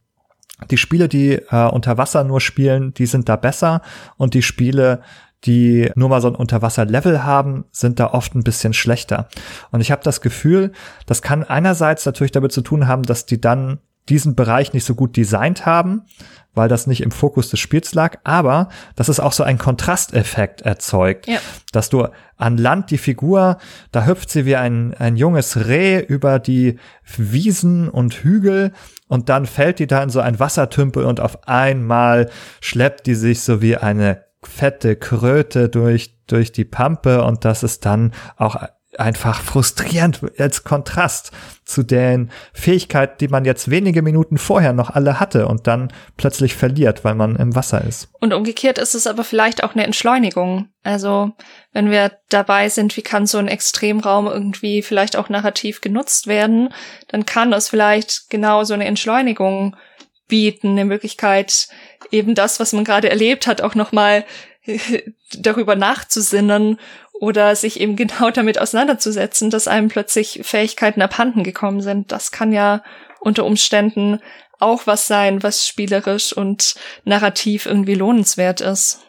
die 0.70 0.76
Spiele, 0.76 1.08
die 1.08 1.32
äh, 1.32 1.68
unter 1.70 1.98
Wasser 1.98 2.24
nur 2.24 2.40
spielen, 2.40 2.94
die 2.94 3.06
sind 3.06 3.28
da 3.28 3.36
besser 3.36 3.82
und 4.16 4.34
die 4.34 4.42
Spiele, 4.42 5.02
die 5.44 5.90
nur 5.94 6.08
mal 6.08 6.20
so 6.20 6.28
ein 6.28 6.34
Unterwasser-Level 6.34 7.24
haben, 7.24 7.66
sind 7.70 8.00
da 8.00 8.12
oft 8.12 8.34
ein 8.34 8.42
bisschen 8.42 8.72
schlechter. 8.72 9.28
Und 9.70 9.80
ich 9.80 9.90
habe 9.90 10.02
das 10.02 10.20
Gefühl, 10.20 10.72
das 11.06 11.22
kann 11.22 11.44
einerseits 11.44 12.06
natürlich 12.06 12.32
damit 12.32 12.52
zu 12.52 12.62
tun 12.62 12.86
haben, 12.86 13.02
dass 13.02 13.26
die 13.26 13.40
dann 13.40 13.78
diesen 14.08 14.34
Bereich 14.34 14.72
nicht 14.72 14.84
so 14.84 14.94
gut 14.94 15.16
designt 15.16 15.66
haben, 15.66 16.02
weil 16.54 16.68
das 16.68 16.86
nicht 16.86 17.02
im 17.02 17.10
Fokus 17.10 17.50
des 17.50 17.60
Spiels 17.60 17.94
lag, 17.94 18.18
aber 18.24 18.68
dass 18.96 19.08
es 19.08 19.20
auch 19.20 19.32
so 19.32 19.44
einen 19.44 19.58
Kontrasteffekt 19.58 20.62
erzeugt, 20.62 21.28
ja. 21.28 21.38
dass 21.70 21.90
du 21.90 22.08
an 22.36 22.56
Land 22.56 22.90
die 22.90 22.98
Figur, 22.98 23.58
da 23.92 24.06
hüpft 24.06 24.30
sie 24.30 24.46
wie 24.46 24.56
ein, 24.56 24.94
ein 24.94 25.16
junges 25.16 25.68
Reh 25.68 26.00
über 26.00 26.38
die 26.38 26.78
Wiesen 27.16 27.88
und 27.88 28.14
Hügel 28.14 28.72
und 29.08 29.28
dann 29.28 29.46
fällt 29.46 29.78
die 29.78 29.86
da 29.86 30.02
in 30.02 30.10
so 30.10 30.20
ein 30.20 30.40
Wassertümpel 30.40 31.04
und 31.04 31.20
auf 31.20 31.46
einmal 31.46 32.30
schleppt 32.60 33.06
die 33.06 33.14
sich 33.14 33.42
so 33.42 33.60
wie 33.60 33.76
eine 33.76 34.24
fette 34.42 34.96
Kröte 34.96 35.68
durch, 35.68 36.16
durch 36.26 36.52
die 36.52 36.64
Pampe 36.64 37.22
und 37.22 37.44
das 37.44 37.62
ist 37.62 37.84
dann 37.84 38.12
auch 38.36 38.56
einfach 39.00 39.42
frustrierend 39.42 40.20
als 40.38 40.64
Kontrast 40.64 41.32
zu 41.64 41.82
den 41.82 42.30
Fähigkeiten, 42.52 43.16
die 43.20 43.28
man 43.28 43.44
jetzt 43.44 43.70
wenige 43.70 44.02
Minuten 44.02 44.38
vorher 44.38 44.72
noch 44.72 44.90
alle 44.90 45.18
hatte 45.18 45.48
und 45.48 45.66
dann 45.66 45.92
plötzlich 46.16 46.54
verliert, 46.54 47.04
weil 47.04 47.14
man 47.14 47.36
im 47.36 47.54
Wasser 47.54 47.84
ist. 47.84 48.08
Und 48.20 48.32
umgekehrt 48.32 48.78
ist 48.78 48.94
es 48.94 49.06
aber 49.06 49.24
vielleicht 49.24 49.64
auch 49.64 49.74
eine 49.74 49.84
Entschleunigung. 49.84 50.68
Also 50.82 51.32
wenn 51.72 51.90
wir 51.90 52.12
dabei 52.28 52.68
sind, 52.68 52.96
wie 52.96 53.02
kann 53.02 53.26
so 53.26 53.38
ein 53.38 53.48
Extremraum 53.48 54.26
irgendwie 54.26 54.82
vielleicht 54.82 55.16
auch 55.16 55.28
narrativ 55.28 55.80
genutzt 55.80 56.26
werden, 56.26 56.72
dann 57.08 57.26
kann 57.26 57.50
das 57.50 57.68
vielleicht 57.68 58.30
genau 58.30 58.64
so 58.64 58.74
eine 58.74 58.86
Entschleunigung 58.86 59.76
bieten, 60.28 60.70
eine 60.70 60.84
Möglichkeit, 60.84 61.68
eben 62.10 62.34
das, 62.34 62.60
was 62.60 62.72
man 62.72 62.84
gerade 62.84 63.10
erlebt 63.10 63.46
hat, 63.46 63.60
auch 63.60 63.74
nochmal 63.74 64.24
darüber 65.38 65.76
nachzusinnen 65.76 66.78
oder 67.20 67.56
sich 67.56 67.80
eben 67.80 67.96
genau 67.96 68.30
damit 68.30 68.60
auseinanderzusetzen, 68.60 69.50
dass 69.50 69.68
einem 69.68 69.88
plötzlich 69.88 70.40
Fähigkeiten 70.42 71.02
abhanden 71.02 71.42
gekommen 71.44 71.80
sind. 71.80 72.12
Das 72.12 72.30
kann 72.30 72.52
ja 72.52 72.82
unter 73.20 73.44
Umständen 73.44 74.20
auch 74.58 74.86
was 74.86 75.06
sein, 75.06 75.42
was 75.42 75.66
spielerisch 75.66 76.32
und 76.32 76.76
narrativ 77.04 77.66
irgendwie 77.66 77.94
lohnenswert 77.94 78.60
ist. 78.60 79.00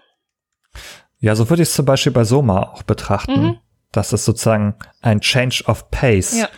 Ja, 1.19 1.35
so 1.35 1.49
würde 1.49 1.63
ich 1.63 1.69
es 1.69 1.75
zum 1.75 1.85
Beispiel 1.85 2.11
bei 2.11 2.23
Soma 2.23 2.63
auch 2.73 2.83
betrachten, 2.83 3.41
mhm. 3.41 3.57
dass 3.91 4.13
es 4.13 4.25
sozusagen 4.25 4.75
ein 5.01 5.21
Change 5.21 5.63
of 5.67 5.89
Pace 5.89 6.37
ja. 6.37 6.49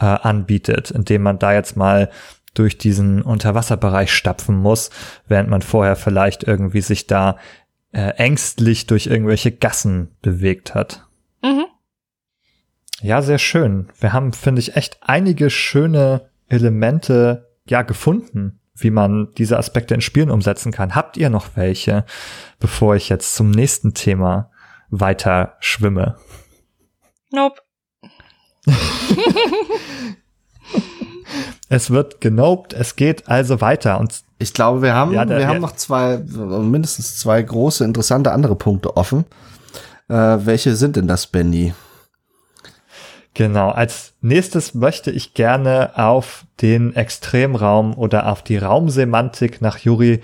äh, 0.00 0.20
anbietet, 0.20 0.90
indem 0.90 1.22
man 1.22 1.38
da 1.38 1.52
jetzt 1.52 1.76
mal 1.76 2.10
durch 2.54 2.78
diesen 2.78 3.22
Unterwasserbereich 3.22 4.12
stapfen 4.12 4.56
muss, 4.56 4.90
während 5.26 5.48
man 5.48 5.62
vorher 5.62 5.96
vielleicht 5.96 6.42
irgendwie 6.42 6.82
sich 6.82 7.06
da 7.06 7.38
äh, 7.92 8.08
ängstlich 8.16 8.86
durch 8.86 9.06
irgendwelche 9.06 9.52
Gassen 9.52 10.08
bewegt 10.22 10.74
hat. 10.74 11.06
Mhm. 11.42 11.66
Ja, 13.00 13.22
sehr 13.22 13.38
schön. 13.38 13.88
Wir 14.00 14.12
haben, 14.12 14.32
finde 14.32 14.60
ich, 14.60 14.76
echt 14.76 14.98
einige 15.02 15.50
schöne 15.50 16.30
Elemente 16.48 17.50
ja 17.66 17.82
gefunden, 17.82 18.60
wie 18.74 18.90
man 18.90 19.32
diese 19.36 19.58
Aspekte 19.58 19.94
in 19.94 20.00
Spielen 20.00 20.30
umsetzen 20.30 20.72
kann. 20.72 20.94
Habt 20.94 21.16
ihr 21.16 21.30
noch 21.30 21.56
welche, 21.56 22.04
bevor 22.58 22.96
ich 22.96 23.08
jetzt 23.08 23.34
zum 23.34 23.50
nächsten 23.50 23.94
Thema 23.94 24.50
weiter 24.88 25.56
schwimme? 25.60 26.16
Nope. 27.30 27.60
es 31.68 31.90
wird 31.90 32.20
genobt, 32.20 32.72
es 32.72 32.96
geht 32.96 33.28
also 33.28 33.60
weiter 33.60 33.98
und 33.98 34.22
ich 34.38 34.52
glaube, 34.52 34.82
wir 34.82 34.94
haben, 34.94 35.12
ja, 35.12 35.24
der, 35.24 35.38
wir 35.38 35.48
haben 35.48 35.60
noch 35.60 35.76
zwei, 35.76 36.18
mindestens 36.18 37.18
zwei 37.18 37.40
große, 37.40 37.84
interessante 37.84 38.32
andere 38.32 38.56
Punkte 38.56 38.96
offen. 38.96 39.24
Äh, 40.08 40.14
welche 40.14 40.74
sind 40.74 40.96
denn 40.96 41.06
das, 41.06 41.28
Benny? 41.28 41.74
Genau, 43.34 43.70
als 43.70 44.14
nächstes 44.20 44.74
möchte 44.74 45.10
ich 45.10 45.32
gerne 45.32 45.92
auf 45.94 46.44
den 46.60 46.94
Extremraum 46.94 47.96
oder 47.96 48.26
auf 48.26 48.42
die 48.42 48.58
Raumsemantik 48.58 49.62
nach 49.62 49.78
Juri 49.78 50.20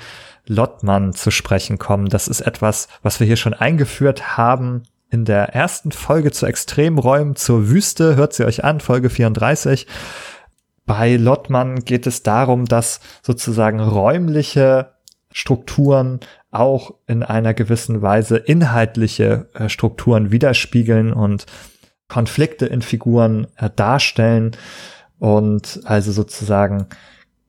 Lottmann 0.47 1.15
zu 1.15 1.31
sprechen 1.31 1.79
kommen. 1.79 2.09
Das 2.09 2.29
ist 2.29 2.41
etwas, 2.41 2.89
was 3.03 3.21
wir 3.21 3.27
hier 3.27 3.37
schon 3.37 3.55
eingeführt 3.55 4.37
haben 4.37 4.83
in 5.11 5.25
der 5.25 5.55
ersten 5.55 5.91
Folge 5.91 6.33
zu 6.33 6.45
Extremräumen 6.45 7.37
zur 7.37 7.69
Wüste. 7.69 8.17
Hört 8.17 8.35
sie 8.35 8.45
euch 8.45 8.65
an, 8.65 8.81
Folge 8.81 9.09
34. 9.09 9.87
Bei 10.89 11.17
Lottmann 11.17 11.85
geht 11.85 12.07
es 12.07 12.23
darum, 12.23 12.65
dass 12.65 13.01
sozusagen 13.23 13.79
räumliche 13.79 14.95
Strukturen 15.31 16.21
auch 16.51 16.95
in 17.07 17.23
einer 17.23 17.53
gewissen 17.53 18.01
Weise 18.01 18.39
inhaltliche 18.39 19.51
äh, 19.53 19.69
Strukturen 19.69 20.33
widerspiegeln 20.33 21.13
und 21.13 21.45
Konflikte 22.09 22.65
in 22.65 22.81
Figuren 22.81 23.49
äh, 23.57 23.69
darstellen 23.69 24.53
und 25.19 25.81
also 25.85 26.11
sozusagen 26.11 26.87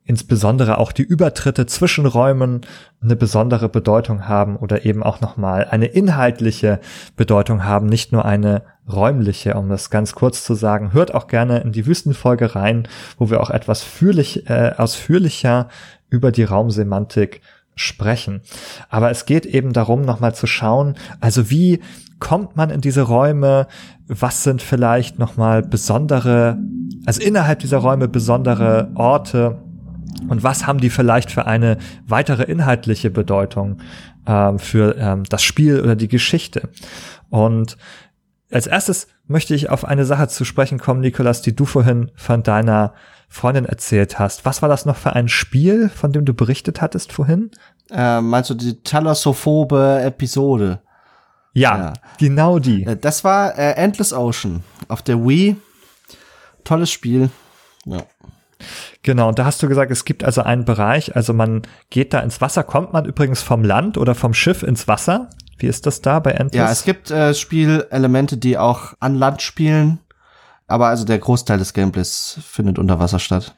insbesondere 0.04 0.78
auch 0.78 0.92
die 0.92 1.04
Übertritte 1.04 1.66
zwischen 1.66 2.06
Räumen 2.06 2.62
eine 3.02 3.16
besondere 3.16 3.70
Bedeutung 3.70 4.28
haben 4.28 4.58
oder 4.58 4.84
eben 4.84 5.02
auch 5.02 5.22
nochmal 5.22 5.64
eine 5.64 5.86
inhaltliche 5.86 6.82
Bedeutung 7.16 7.64
haben, 7.64 7.86
nicht 7.86 8.12
nur 8.12 8.26
eine 8.26 8.64
räumliche, 8.92 9.56
um 9.56 9.70
das 9.70 9.90
ganz 9.90 10.14
kurz 10.14 10.44
zu 10.44 10.56
sagen. 10.56 10.94
Hört 10.94 11.14
auch 11.14 11.28
gerne 11.28 11.60
in 11.60 11.72
die 11.72 11.86
Wüstenfolge 11.86 12.56
rein, 12.56 12.88
wo 13.18 13.30
wir 13.30 13.42
auch 13.42 13.50
etwas 13.50 13.84
führlich, 13.84 14.50
äh, 14.50 14.74
ausführlicher 14.78 15.68
über 16.10 16.32
die 16.32 16.44
Raumsemantik 16.44 17.42
sprechen. 17.76 18.42
Aber 18.90 19.10
es 19.10 19.26
geht 19.26 19.46
eben 19.46 19.74
darum, 19.74 20.02
nochmal 20.02 20.36
zu 20.36 20.48
schauen, 20.48 20.96
also 21.22 21.50
wie 21.50 21.80
kommt 22.20 22.58
man 22.58 22.70
in 22.70 22.82
diese 22.82 23.04
Räume? 23.04 23.68
Was 24.08 24.44
sind 24.44 24.62
vielleicht 24.62 25.20
nochmal 25.20 25.62
besondere, 25.62 26.58
also 27.06 27.22
innerhalb 27.22 27.60
dieser 27.60 27.78
Räume 27.78 28.08
besondere 28.08 28.92
Orte? 28.96 29.60
Und 30.28 30.44
was 30.44 30.68
haben 30.68 30.80
die 30.80 30.90
vielleicht 30.90 31.32
für 31.32 31.46
eine 31.46 31.78
weitere 32.06 32.44
inhaltliche 32.44 33.10
Bedeutung 33.10 33.78
ähm, 34.28 34.60
für 34.60 34.98
ähm, 34.98 35.24
das 35.30 35.44
Spiel 35.44 35.80
oder 35.80 35.96
die 35.96 36.10
Geschichte? 36.10 36.70
Und 37.30 37.78
als 38.52 38.68
erstes 38.68 39.08
möchte 39.28 39.54
ich 39.54 39.70
auf 39.70 39.86
eine 39.86 40.06
Sache 40.06 40.28
zu 40.28 40.44
sprechen 40.44 40.80
kommen, 40.80 41.02
Nikolas, 41.02 41.42
die 41.42 41.56
du 41.56 41.66
vorhin 41.66 42.12
von 42.16 42.44
deiner 42.44 42.94
Freundin 43.28 43.66
erzählt 43.66 44.18
hast. 44.18 44.46
Was 44.46 44.62
war 44.62 44.70
das 44.70 44.86
noch 44.86 44.96
für 44.96 45.14
ein 45.14 45.28
Spiel, 45.28 45.90
von 45.90 46.12
dem 46.12 46.26
du 46.26 46.34
berichtet 46.34 46.82
hattest 46.82 47.12
vorhin? 47.12 47.52
Äh, 47.92 48.22
meinst 48.22 48.50
du 48.50 48.56
die 48.56 48.82
thalassophobe 48.82 50.02
Episode? 50.04 50.82
Ja, 51.54 51.78
ja, 51.78 51.94
genau 52.18 52.60
die. 52.60 52.84
Äh, 52.84 52.98
das 52.98 53.24
war 53.24 53.58
äh, 53.58 53.74
Endless 53.74 54.14
Ocean 54.14 54.64
auf 54.88 55.02
der 55.02 55.24
Wii. 55.24 55.56
Tolles 56.64 56.92
Spiel. 56.92 57.30
Ja. 57.86 58.04
Genau, 59.04 59.30
und 59.30 59.40
da 59.40 59.46
hast 59.46 59.64
du 59.64 59.70
gesagt, 59.70 59.92
es 59.92 60.06
gibt 60.06 60.24
also 60.24 60.42
einen 60.42 60.66
Bereich, 60.66 61.16
also 61.16 61.34
man 61.34 61.62
geht 61.90 62.14
da 62.14 62.20
ins 62.20 62.42
Wasser, 62.42 62.64
kommt 62.64 62.92
man 62.92 63.06
übrigens 63.06 63.42
vom 63.42 63.64
Land 63.64 63.98
oder 63.98 64.16
vom 64.16 64.34
Schiff 64.34 64.64
ins 64.64 64.88
Wasser? 64.88 65.30
Wie 65.60 65.68
ist 65.68 65.86
das 65.86 66.02
da 66.02 66.20
bei 66.20 66.32
Endless? 66.32 66.58
Ja, 66.58 66.72
es 66.72 66.84
gibt 66.84 67.12
äh, 67.12 67.34
Spielelemente, 67.34 68.38
die 68.38 68.58
auch 68.58 68.94
an 69.00 69.16
Land 69.16 69.42
spielen, 69.42 70.00
aber 70.68 70.88
also 70.88 71.06
der 71.06 71.20
Großteil 71.20 71.58
des 71.60 71.74
Gameplays 71.74 72.40
findet 72.44 72.80
unter 72.80 73.00
Wasser 73.00 73.20
statt. 73.20 73.56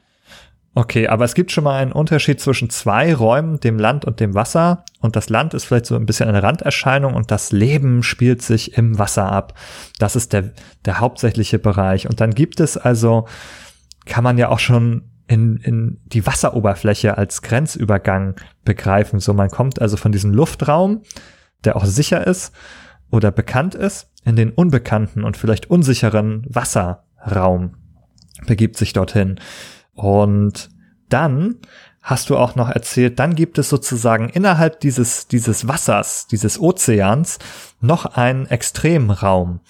Okay, 0.74 1.06
aber 1.06 1.26
es 1.26 1.34
gibt 1.34 1.52
schon 1.52 1.64
mal 1.64 1.76
einen 1.76 1.92
Unterschied 1.92 2.40
zwischen 2.40 2.70
zwei 2.70 3.14
Räumen, 3.14 3.60
dem 3.60 3.78
Land 3.78 4.06
und 4.06 4.20
dem 4.20 4.34
Wasser. 4.34 4.84
Und 5.00 5.16
das 5.16 5.28
Land 5.28 5.52
ist 5.52 5.64
vielleicht 5.64 5.84
so 5.84 5.96
ein 5.96 6.06
bisschen 6.06 6.30
eine 6.30 6.42
Randerscheinung 6.42 7.12
und 7.12 7.30
das 7.30 7.52
Leben 7.52 8.02
spielt 8.02 8.40
sich 8.40 8.78
im 8.78 8.98
Wasser 8.98 9.30
ab. 9.30 9.52
Das 9.98 10.16
ist 10.16 10.32
der, 10.32 10.52
der 10.86 10.98
hauptsächliche 10.98 11.58
Bereich. 11.58 12.08
Und 12.08 12.22
dann 12.22 12.30
gibt 12.30 12.58
es 12.58 12.78
also, 12.78 13.26
kann 14.06 14.24
man 14.24 14.38
ja 14.38 14.48
auch 14.48 14.60
schon 14.60 15.10
in, 15.26 15.58
in 15.58 16.00
die 16.06 16.26
Wasseroberfläche 16.26 17.18
als 17.18 17.42
Grenzübergang 17.42 18.36
begreifen. 18.64 19.20
So, 19.20 19.34
man 19.34 19.50
kommt 19.50 19.80
also 19.80 19.98
von 19.98 20.12
diesem 20.12 20.32
Luftraum, 20.32 21.02
der 21.64 21.76
auch 21.76 21.84
sicher 21.84 22.26
ist 22.26 22.52
oder 23.10 23.30
bekannt 23.30 23.74
ist, 23.74 24.08
in 24.24 24.36
den 24.36 24.50
unbekannten 24.50 25.24
und 25.24 25.36
vielleicht 25.36 25.70
unsicheren 25.70 26.44
Wasserraum 26.48 27.74
begibt 28.46 28.76
sich 28.76 28.92
dorthin. 28.92 29.38
Und 29.94 30.70
dann 31.08 31.56
hast 32.02 32.30
du 32.30 32.36
auch 32.36 32.56
noch 32.56 32.68
erzählt, 32.68 33.18
dann 33.18 33.34
gibt 33.34 33.58
es 33.58 33.68
sozusagen 33.68 34.28
innerhalb 34.28 34.80
dieses, 34.80 35.28
dieses 35.28 35.68
Wassers, 35.68 36.26
dieses 36.26 36.58
Ozeans 36.60 37.38
noch 37.80 38.06
einen 38.06 38.46
Extremraum, 38.46 39.60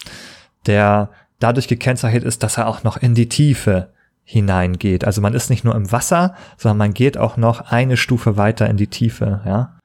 der 0.67 1.11
dadurch 1.39 1.69
gekennzeichnet 1.69 2.25
ist, 2.25 2.43
dass 2.43 2.57
er 2.57 2.69
auch 2.69 2.85
noch 2.85 2.97
in 2.97 3.15
die 3.15 3.29
Tiefe 3.29 3.93
hineingeht. 4.25 5.05
Also 5.05 5.21
man 5.21 5.35
ist 5.35 5.51
nicht 5.51 5.65
nur 5.65 5.75
im 5.75 5.91
Wasser, 5.93 6.35
sondern 6.57 6.79
man 6.79 6.95
geht 6.95 7.19
auch 7.19 7.37
noch 7.37 7.73
eine 7.73 7.97
Stufe 7.97 8.37
weiter 8.37 8.71
in 8.71 8.77
die 8.77 8.87
Tiefe, 8.87 9.43
ja. 9.45 9.79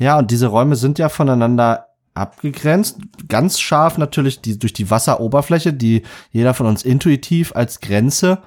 Ja, 0.00 0.18
und 0.18 0.30
diese 0.30 0.46
Räume 0.46 0.76
sind 0.76 0.98
ja 0.98 1.10
voneinander 1.10 1.88
abgegrenzt. 2.14 2.98
Ganz 3.28 3.60
scharf 3.60 3.98
natürlich 3.98 4.40
die, 4.40 4.58
durch 4.58 4.72
die 4.72 4.90
Wasseroberfläche, 4.90 5.74
die 5.74 6.02
jeder 6.32 6.54
von 6.54 6.66
uns 6.66 6.82
intuitiv 6.82 7.54
als 7.54 7.80
Grenze 7.80 8.38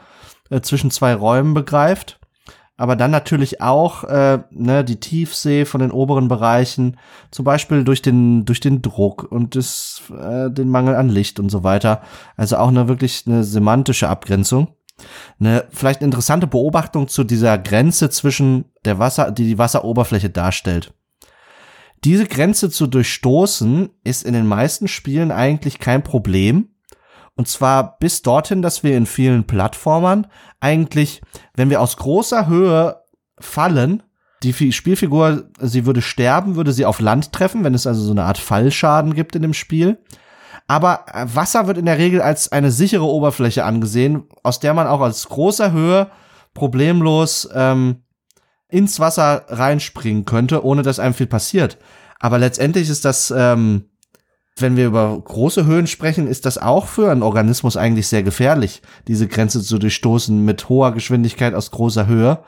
äh, 0.50 0.62
zwischen 0.62 0.90
zwei 0.90 1.14
Räumen 1.14 1.54
begreift. 1.54 2.20
Aber 2.76 2.96
dann 2.96 3.12
natürlich 3.12 3.62
auch 3.62 4.04
äh, 4.06 4.40
ne, 4.50 4.84
die 4.84 5.00
Tiefsee 5.00 5.66
von 5.66 5.80
den 5.80 5.92
oberen 5.92 6.28
Bereichen, 6.28 6.98
zum 7.30 7.46
Beispiel 7.46 7.84
durch 7.84 8.02
den, 8.02 8.46
durch 8.46 8.60
den 8.60 8.82
Druck 8.82 9.32
und 9.32 9.56
das, 9.56 10.02
äh, 10.20 10.50
den 10.50 10.70
Mangel 10.70 10.96
an 10.96 11.08
Licht 11.08 11.40
und 11.40 11.50
so 11.50 11.64
weiter. 11.64 12.02
Also 12.36 12.58
auch 12.58 12.70
eine 12.70 12.88
wirklich 12.88 13.26
eine 13.28 13.44
semantische 13.44 14.10
Abgrenzung. 14.10 14.70
Eine 15.40 15.66
vielleicht 15.70 16.02
interessante 16.02 16.48
Beobachtung 16.48 17.08
zu 17.08 17.24
dieser 17.24 17.60
Grenze 17.60 18.10
zwischen 18.10 18.66
der 18.86 18.98
Wasser, 18.98 19.32
die 19.32 19.46
die 19.46 19.60
Wasseroberfläche 19.60 20.32
darstellt. 20.32 20.96
Diese 22.04 22.26
Grenze 22.26 22.70
zu 22.70 22.88
durchstoßen 22.88 23.90
ist 24.04 24.24
in 24.24 24.34
den 24.34 24.48
meisten 24.48 24.88
Spielen 24.88 25.32
eigentlich 25.32 25.80
kein 25.80 26.04
Problem. 26.04 26.70
Und 27.36 27.48
zwar 27.48 27.98
bis 27.98 28.22
dorthin, 28.22 28.62
dass 28.62 28.84
wir 28.84 28.96
in 28.96 29.06
vielen 29.06 29.46
Plattformern 29.46 30.28
eigentlich, 30.60 31.22
wenn 31.56 31.70
wir 31.70 31.82
aus 31.82 31.98
großer 31.98 32.48
Höhe 32.48 33.02
fallen, 33.40 34.04
die 34.44 34.74
Spielfigur, 34.74 35.50
sie 35.60 35.86
würde 35.86 36.02
sterben, 36.02 36.56
würde 36.56 36.74
sie 36.74 36.86
auf 36.86 37.00
Land 37.00 37.32
treffen, 37.32 37.64
wenn 37.64 37.74
es 37.74 37.88
also 37.88 38.02
so 38.02 38.12
eine 38.12 38.26
Art 38.26 38.38
Fallschaden 38.38 39.14
gibt 39.14 39.36
in 39.36 39.42
dem 39.42 39.54
Spiel. 39.54 39.98
Aber 40.68 41.06
äh, 41.14 41.26
Wasser 41.34 41.68
wird 41.68 41.78
in 41.78 41.86
der 41.86 41.98
Regel 41.98 42.22
als 42.22 42.52
eine 42.52 42.72
sichere 42.72 43.06
Oberfläche 43.06 43.64
angesehen, 43.64 44.24
aus 44.44 44.60
der 44.60 44.74
man 44.74 44.88
auch 44.88 45.02
als 45.02 45.28
großer 45.30 45.72
Höhe 45.72 46.10
problemlos 46.54 47.50
ähm, 47.54 48.04
ins 48.74 49.00
Wasser 49.00 49.46
reinspringen 49.50 50.26
könnte, 50.26 50.66
ohne 50.66 50.82
dass 50.82 51.00
einem 51.00 51.14
viel 51.14 51.28
passiert. 51.28 51.78
Aber 52.20 52.40
letztendlich 52.40 52.90
ist 52.90 53.06
das, 53.06 53.32
ähm, 53.36 53.86
wenn 54.58 54.76
wir 54.78 54.88
über 54.88 55.20
große 55.24 55.66
Höhen 55.66 55.88
sprechen, 55.88 56.28
ist 56.28 56.46
das 56.46 56.58
auch 56.58 56.88
für 56.88 57.12
einen 57.12 57.24
Organismus 57.24 57.78
eigentlich 57.78 58.08
sehr 58.08 58.24
gefährlich, 58.24 58.82
diese 59.08 59.28
Grenze 59.28 59.62
zu 59.62 59.78
durchstoßen 59.78 60.44
mit 60.44 60.70
hoher 60.70 60.92
Geschwindigkeit 60.92 61.54
aus 61.54 61.72
großer 61.72 62.08
Höhe. 62.08 62.40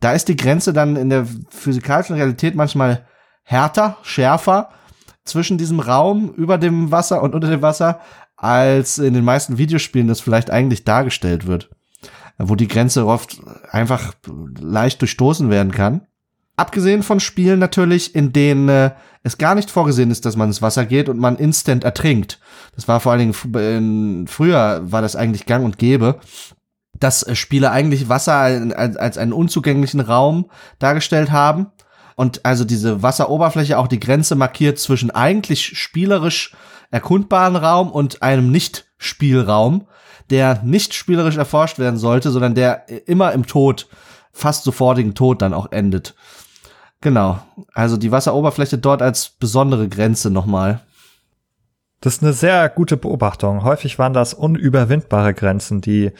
Da 0.00 0.12
ist 0.12 0.28
die 0.28 0.36
Grenze 0.36 0.72
dann 0.72 0.96
in 0.96 1.10
der 1.10 1.26
physikalischen 1.48 2.14
Realität 2.14 2.54
manchmal 2.54 3.04
härter, 3.42 3.96
schärfer 4.02 4.70
zwischen 5.24 5.58
diesem 5.58 5.80
Raum 5.80 6.32
über 6.34 6.58
dem 6.58 6.92
Wasser 6.92 7.22
und 7.22 7.34
unter 7.34 7.48
dem 7.48 7.62
Wasser, 7.62 8.00
als 8.36 8.98
in 8.98 9.14
den 9.14 9.24
meisten 9.24 9.58
Videospielen 9.58 10.08
das 10.08 10.20
vielleicht 10.20 10.50
eigentlich 10.50 10.84
dargestellt 10.84 11.46
wird. 11.46 11.70
Wo 12.38 12.54
die 12.54 12.68
Grenze 12.68 13.06
oft 13.06 13.40
einfach 13.70 14.12
leicht 14.60 15.00
durchstoßen 15.00 15.50
werden 15.50 15.72
kann. 15.72 16.06
Abgesehen 16.56 17.02
von 17.02 17.20
Spielen 17.20 17.58
natürlich, 17.58 18.14
in 18.14 18.32
denen 18.32 18.68
äh, 18.68 18.90
es 19.22 19.36
gar 19.36 19.54
nicht 19.54 19.70
vorgesehen 19.70 20.10
ist, 20.10 20.24
dass 20.24 20.36
man 20.36 20.48
ins 20.48 20.62
Wasser 20.62 20.86
geht 20.86 21.08
und 21.10 21.18
man 21.18 21.36
instant 21.36 21.84
ertrinkt. 21.84 22.40
Das 22.74 22.88
war 22.88 23.00
vor 23.00 23.12
allen 23.12 23.32
Dingen 23.32 24.26
früher 24.26 24.80
war 24.82 25.02
das 25.02 25.16
eigentlich 25.16 25.44
gang 25.44 25.64
und 25.64 25.76
gäbe, 25.76 26.18
dass 26.98 27.22
äh, 27.22 27.34
Spiele 27.34 27.70
eigentlich 27.70 28.08
Wasser 28.08 28.34
als, 28.34 28.96
als 28.96 29.18
einen 29.18 29.34
unzugänglichen 29.34 30.00
Raum 30.00 30.50
dargestellt 30.78 31.30
haben 31.30 31.66
und 32.16 32.46
also 32.46 32.64
diese 32.64 33.02
Wasseroberfläche 33.02 33.78
auch 33.78 33.88
die 33.88 34.00
Grenze 34.00 34.34
markiert 34.34 34.78
zwischen 34.78 35.10
eigentlich 35.10 35.78
spielerisch 35.78 36.54
erkundbaren 36.90 37.56
Raum 37.56 37.90
und 37.90 38.22
einem 38.22 38.50
Nicht-Spielraum, 38.50 39.86
der 40.30 40.62
nicht 40.62 40.94
spielerisch 40.94 41.36
erforscht 41.36 41.78
werden 41.78 41.98
sollte, 41.98 42.30
sondern 42.30 42.54
der 42.54 42.88
immer 43.08 43.32
im 43.32 43.46
Tod, 43.46 43.88
fast 44.32 44.64
sofortigen 44.64 45.14
Tod 45.14 45.42
dann 45.42 45.54
auch 45.54 45.72
endet. 45.72 46.14
Genau. 47.00 47.38
Also 47.72 47.96
die 47.96 48.10
Wasseroberfläche 48.10 48.78
dort 48.78 49.02
als 49.02 49.30
besondere 49.30 49.88
Grenze 49.88 50.30
nochmal. 50.30 50.80
Das 52.00 52.16
ist 52.16 52.22
eine 52.22 52.32
sehr 52.32 52.68
gute 52.68 52.96
Beobachtung. 52.96 53.62
Häufig 53.64 53.98
waren 53.98 54.12
das 54.12 54.34
unüberwindbare 54.34 55.34
Grenzen, 55.34 55.80
die 55.80 56.12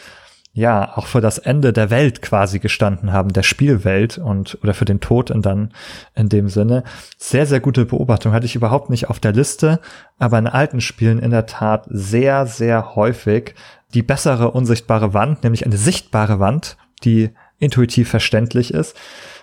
ja 0.53 0.97
auch 0.97 1.07
für 1.07 1.21
das 1.21 1.37
Ende 1.37 1.75
der 1.75 1.91
Welt 1.91 2.23
quasi 2.23 2.61
gestanden 2.61 3.13
haben, 3.13 3.35
der 3.35 3.43
Spielwelt 3.43 4.17
und 4.17 4.59
oder 4.63 4.73
für 4.73 4.87
den 4.87 5.01
Tod 5.01 5.31
und 5.31 5.45
dann 5.45 5.75
in 6.15 6.31
dem 6.31 6.49
Sinne. 6.49 6.83
Sehr, 7.19 7.45
sehr 7.45 7.61
gute 7.61 7.85
Beobachtung. 7.85 8.33
Hatte 8.33 8.47
ich 8.47 8.57
überhaupt 8.57 8.89
nicht 8.89 9.11
auf 9.11 9.21
der 9.21 9.33
Liste, 9.33 9.81
aber 10.19 10.39
in 10.39 10.47
alten 10.47 10.81
Spielen 10.81 11.19
in 11.19 11.31
der 11.31 11.45
Tat 11.45 11.85
sehr, 11.91 12.47
sehr 12.47 12.97
häufig 12.97 13.55
die 13.95 14.03
bessere 14.03 14.51
unsichtbare 14.51 15.15
Wand, 15.15 15.43
nämlich 15.45 15.65
eine 15.65 15.77
sichtbare 15.77 16.41
Wand, 16.41 16.77
die 17.05 17.31
intuitiv 17.59 18.09
verständlich 18.09 18.75
ist. 18.75 18.97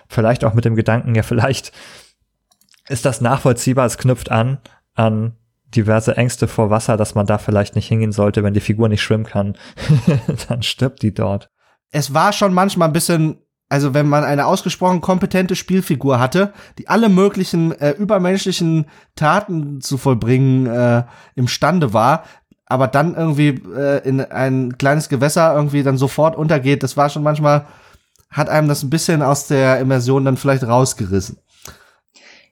Vielleicht 0.08 0.44
auch 0.44 0.54
mit 0.54 0.64
dem 0.64 0.76
Gedanken, 0.76 1.14
ja, 1.14 1.22
vielleicht 1.22 1.72
ist 2.88 3.04
das 3.04 3.20
nachvollziehbar, 3.20 3.86
es 3.86 3.98
knüpft 3.98 4.30
an 4.30 4.58
an 4.94 5.36
diverse 5.74 6.16
Ängste 6.16 6.48
vor 6.48 6.70
Wasser, 6.70 6.96
dass 6.96 7.14
man 7.14 7.26
da 7.26 7.38
vielleicht 7.38 7.74
nicht 7.74 7.88
hingehen 7.88 8.12
sollte, 8.12 8.42
wenn 8.44 8.54
die 8.54 8.60
Figur 8.60 8.88
nicht 8.88 9.02
schwimmen 9.02 9.24
kann, 9.24 9.56
dann 10.48 10.62
stirbt 10.62 11.02
die 11.02 11.12
dort. 11.12 11.50
Es 11.90 12.14
war 12.14 12.32
schon 12.32 12.54
manchmal 12.54 12.88
ein 12.88 12.92
bisschen, 12.92 13.38
also 13.68 13.92
wenn 13.94 14.08
man 14.08 14.24
eine 14.24 14.46
ausgesprochen 14.46 15.00
kompetente 15.00 15.56
Spielfigur 15.56 16.20
hatte, 16.20 16.52
die 16.78 16.88
alle 16.88 17.08
möglichen 17.08 17.72
äh, 17.72 17.90
übermenschlichen 17.90 18.86
Taten 19.16 19.80
zu 19.80 19.98
vollbringen 19.98 20.66
äh, 20.66 21.04
imstande 21.34 21.92
war, 21.92 22.24
aber 22.66 22.88
dann 22.88 23.14
irgendwie 23.14 23.48
äh, 23.48 24.06
in 24.06 24.20
ein 24.20 24.78
kleines 24.78 25.08
Gewässer 25.08 25.54
irgendwie 25.54 25.82
dann 25.82 25.98
sofort 25.98 26.36
untergeht, 26.36 26.82
das 26.82 26.96
war 26.96 27.10
schon 27.10 27.22
manchmal, 27.22 27.66
hat 28.30 28.48
einem 28.48 28.68
das 28.68 28.82
ein 28.82 28.90
bisschen 28.90 29.22
aus 29.22 29.46
der 29.46 29.78
Immersion 29.80 30.24
dann 30.24 30.36
vielleicht 30.36 30.64
rausgerissen. 30.64 31.38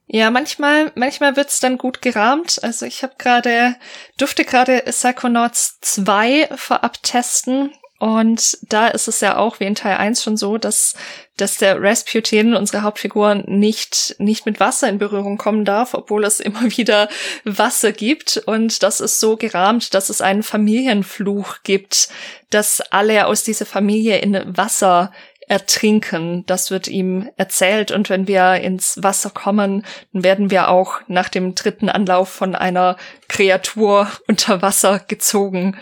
Ja, 0.07 0.31
manchmal, 0.31 0.93
manchmal 0.95 1.37
wird's 1.37 1.61
dann 1.61 1.79
gut 1.79 2.03
gerahmt. 2.03 2.59
Also 2.63 2.85
ich 2.85 3.03
habe 3.03 3.15
gerade, 3.17 3.77
durfte 4.19 4.45
gerade 4.45 4.83
Psychonauts 4.85 5.79
2 5.81 6.51
vorab 6.55 7.03
testen. 7.03 7.73
Und 8.03 8.59
da 8.63 8.89
ist 8.89 9.07
es 9.07 9.21
ja 9.21 9.37
auch 9.37 9.61
wie 9.61 9.65
in 9.65 9.77
Teil 9.77 9.97
1 9.97 10.25
schon 10.25 10.37
so, 10.37 10.59
dass, 10.59 10.97
dass 11.37 11.59
der 11.59 11.81
Rasputin, 11.81 12.57
unsere 12.57 12.83
Hauptfigur, 12.83 13.37
nicht, 13.47 14.17
nicht 14.19 14.45
mit 14.45 14.59
Wasser 14.59 14.89
in 14.89 14.99
Berührung 14.99 15.39
kommen 15.39 15.65
darf, 15.65 15.95
obwohl 15.95 16.25
es 16.25 16.41
immer 16.41 16.63
wieder 16.77 17.09
Wasser 17.45 17.93
gibt. 17.93 18.43
Und 18.45 18.83
das 18.83 19.01
ist 19.01 19.21
so 19.21 19.37
gerahmt, 19.37 19.95
dass 19.95 20.11
es 20.11 20.21
einen 20.21 20.43
Familienfluch 20.43 21.59
gibt, 21.63 22.09
dass 22.51 22.81
alle 22.81 23.29
aus 23.29 23.45
dieser 23.45 23.67
Familie 23.67 24.19
in 24.19 24.37
Wasser 24.57 25.13
ertrinken. 25.47 26.43
Das 26.47 26.73
wird 26.73 26.89
ihm 26.89 27.31
erzählt 27.37 27.93
und 27.93 28.11
wenn 28.11 28.27
wir 28.27 28.55
ins 28.55 29.01
Wasser 29.01 29.31
kommen, 29.31 29.87
dann 30.13 30.25
werden 30.25 30.51
wir 30.51 30.71
auch 30.71 31.03
nach 31.07 31.29
dem 31.29 31.55
dritten 31.55 31.89
Anlauf 31.89 32.31
von 32.31 32.57
einer 32.57 32.97
Kreatur 33.29 34.11
unter 34.27 34.61
Wasser 34.61 34.99
gezogen 34.99 35.77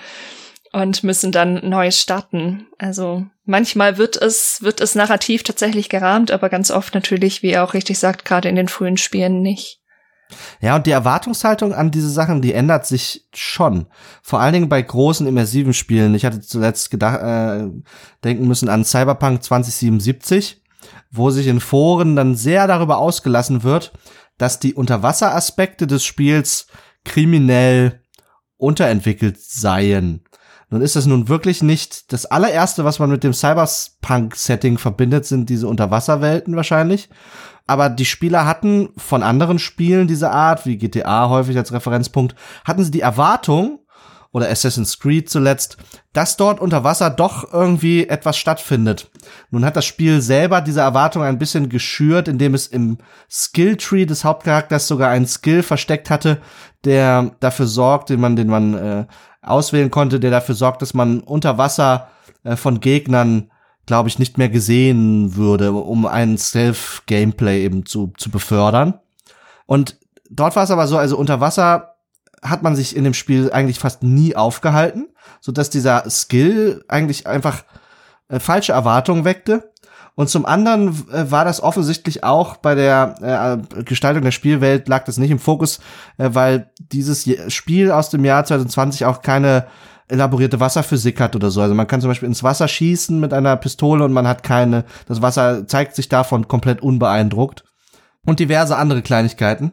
und 0.73 1.03
müssen 1.03 1.33
dann 1.33 1.69
neu 1.69 1.91
starten. 1.91 2.67
Also 2.79 3.27
manchmal 3.45 3.99
wird 3.99 4.17
es, 4.17 4.59
wird 4.63 4.81
es 4.81 4.95
narrativ 4.95 5.43
tatsächlich 5.43 5.89
gerahmt, 5.89 6.31
aber 6.31 6.49
ganz 6.49 6.71
oft 6.71 6.95
natürlich, 6.95 7.43
wie 7.43 7.51
er 7.51 7.65
auch 7.65 7.75
richtig 7.75 7.99
sagt, 7.99 8.25
gerade 8.25 8.49
in 8.49 8.57
den 8.57 8.69
frühen 8.69 8.97
Spielen 8.97 9.43
nicht. 9.43 9.81
Ja, 10.61 10.77
und 10.77 10.87
die 10.87 10.93
Erwartungshaltung 10.93 11.75
an 11.75 11.91
diese 11.91 12.11
Sachen, 12.11 12.41
die 12.41 12.55
ändert 12.55 12.87
sich 12.87 13.27
schon. 13.35 13.87
Vor 14.23 14.41
allen 14.41 14.53
Dingen 14.53 14.69
bei 14.69 14.81
großen 14.81 15.27
immersiven 15.27 15.75
Spielen. 15.75 16.15
Ich 16.15 16.25
hatte 16.25 16.41
zuletzt 16.41 16.91
gedacht, 16.91 17.21
äh, 17.21 17.69
denken 18.23 18.47
müssen 18.47 18.69
an 18.69 18.85
Cyberpunk 18.85 19.43
2077, 19.43 20.63
wo 21.11 21.31
sich 21.31 21.49
in 21.49 21.59
Foren 21.59 22.15
dann 22.15 22.37
sehr 22.37 22.69
darüber 22.69 22.99
ausgelassen 22.99 23.65
wird, 23.65 23.93
dass 24.39 24.61
die 24.61 24.75
Unterwasseraspekte 24.75 25.89
des 25.89 26.05
Spiels 26.05 26.69
kriminell 27.05 28.03
unterentwickelt 28.57 29.41
seien. 29.41 30.23
Nun 30.71 30.83
ist 30.83 30.97
das 30.97 31.07
nun 31.07 31.29
wirklich 31.29 31.63
nicht 31.63 32.13
das 32.13 32.27
allererste, 32.27 32.85
was 32.85 33.01
man 33.01 33.11
mit 33.11 33.25
dem 33.25 33.35
Cyberpunk-Setting 33.35 34.79
verbindet, 34.79 35.27
sind 35.27 35.51
diese 35.51 35.67
Unterwasserwelten 35.67 36.55
wahrscheinlich, 36.55 37.09
aber 37.67 37.89
die 37.89 38.05
Spieler 38.05 38.47
hatten 38.47 38.91
von 38.97 39.23
anderen 39.23 39.59
Spielen 39.59 40.07
dieser 40.07 40.31
Art, 40.33 40.67
wie 40.67 40.79
GTA 40.79 41.29
häufig 41.29 41.57
als 41.57 41.73
Referenzpunkt, 41.73 42.35
hatten 42.65 42.85
sie 42.85 42.93
die 42.93 43.01
Erwartung, 43.01 43.81
oder 44.33 44.49
Assassin's 44.49 44.99
Creed 44.99 45.29
zuletzt, 45.29 45.77
dass 46.13 46.37
dort 46.37 46.61
unter 46.61 46.85
Wasser 46.85 47.11
doch 47.11 47.53
irgendwie 47.53 48.07
etwas 48.07 48.39
stattfindet. 48.39 49.11
Nun 49.51 49.65
hat 49.65 49.77
das 49.77 49.85
Spiel 49.85 50.21
selber 50.21 50.61
diese 50.61 50.81
Erwartung 50.81 51.23
ein 51.23 51.39
bisschen 51.39 51.69
geschürt, 51.69 52.29
indem 52.29 52.55
es 52.55 52.69
im 52.69 52.99
Skilltree 53.29 54.07
des 54.07 54.25
Hauptcharakters 54.25 54.87
sogar 54.87 55.11
einen 55.11 55.27
Skill 55.27 55.63
versteckt 55.63 56.11
hatte, 56.11 56.41
der 56.85 57.33
dafür 57.41 57.67
sorgt, 57.67 58.11
den 58.11 58.21
man, 58.21 58.37
den 58.37 58.49
man 58.49 58.75
äh, 58.75 59.07
auswählen 59.43 59.91
konnte, 59.91 60.21
der 60.21 60.31
dafür 60.31 60.55
sorgt, 60.55 60.83
dass 60.83 60.95
man 60.95 61.21
unter 61.21 61.59
Wasser 61.59 62.09
äh, 62.45 62.57
von 62.57 62.81
Gegnern 62.81 63.51
glaube 63.91 64.09
ich, 64.09 64.21
nicht 64.21 64.39
mehr 64.39 64.49
gesehen 64.49 65.35
würde, 65.35 65.73
um 65.73 66.07
ein 66.07 66.39
Self-Gameplay 66.39 67.65
eben 67.65 67.87
zu, 67.87 68.13
zu 68.17 68.31
befördern. 68.31 69.01
Und 69.67 69.99
dort 70.31 70.55
war 70.55 70.63
es 70.63 70.71
aber 70.71 70.87
so, 70.87 70.97
also 70.97 71.19
unter 71.19 71.41
Wasser 71.41 71.97
hat 72.41 72.63
man 72.63 72.77
sich 72.77 72.95
in 72.95 73.03
dem 73.03 73.15
Spiel 73.15 73.51
eigentlich 73.53 73.81
fast 73.81 74.05
nie 74.05 74.37
aufgehalten, 74.37 75.09
so 75.41 75.51
dass 75.51 75.71
dieser 75.71 76.09
Skill 76.09 76.85
eigentlich 76.87 77.27
einfach 77.27 77.65
äh, 78.29 78.39
falsche 78.39 78.73
Erwartungen 78.73 79.25
weckte. 79.25 79.70
Und 80.21 80.29
zum 80.29 80.45
anderen 80.45 80.89
äh, 81.11 81.31
war 81.31 81.47
das 81.47 81.63
offensichtlich 81.63 82.25
auch 82.25 82.59
bei 82.59 82.75
der 82.75 83.63
äh, 83.75 83.85
Gestaltung 83.85 84.23
der 84.23 84.33
Spielwelt 84.33 84.87
lag 84.87 85.05
das 85.05 85.17
nicht 85.17 85.31
im 85.31 85.39
Fokus, 85.39 85.81
äh, 86.19 86.29
weil 86.35 86.71
dieses 86.77 87.27
Spiel 87.49 87.91
aus 87.91 88.11
dem 88.11 88.27
Jahr 88.27 88.45
2020 88.45 89.07
auch 89.07 89.23
keine 89.23 89.67
elaborierte 90.09 90.61
Wasserphysik 90.61 91.23
hat 91.23 91.37
oder 91.37 91.51
so. 91.51 91.63
Also 91.63 91.75
man 91.75 91.87
kann 91.87 92.03
zum 92.03 92.11
Beispiel 92.11 92.29
ins 92.29 92.43
Wasser 92.43 92.69
schießen 92.69 93.19
mit 93.19 93.33
einer 93.33 93.57
Pistole 93.57 94.05
und 94.05 94.13
man 94.13 94.29
hat 94.29 94.43
keine, 94.43 94.85
das 95.09 95.23
Wasser 95.23 95.67
zeigt 95.67 95.97
sich 95.97 96.11
davon 96.11 96.49
komplett 96.49 96.83
unbeeindruckt. 96.83 97.65
Und 98.27 98.41
diverse 98.41 98.77
andere 98.77 99.01
Kleinigkeiten. 99.01 99.73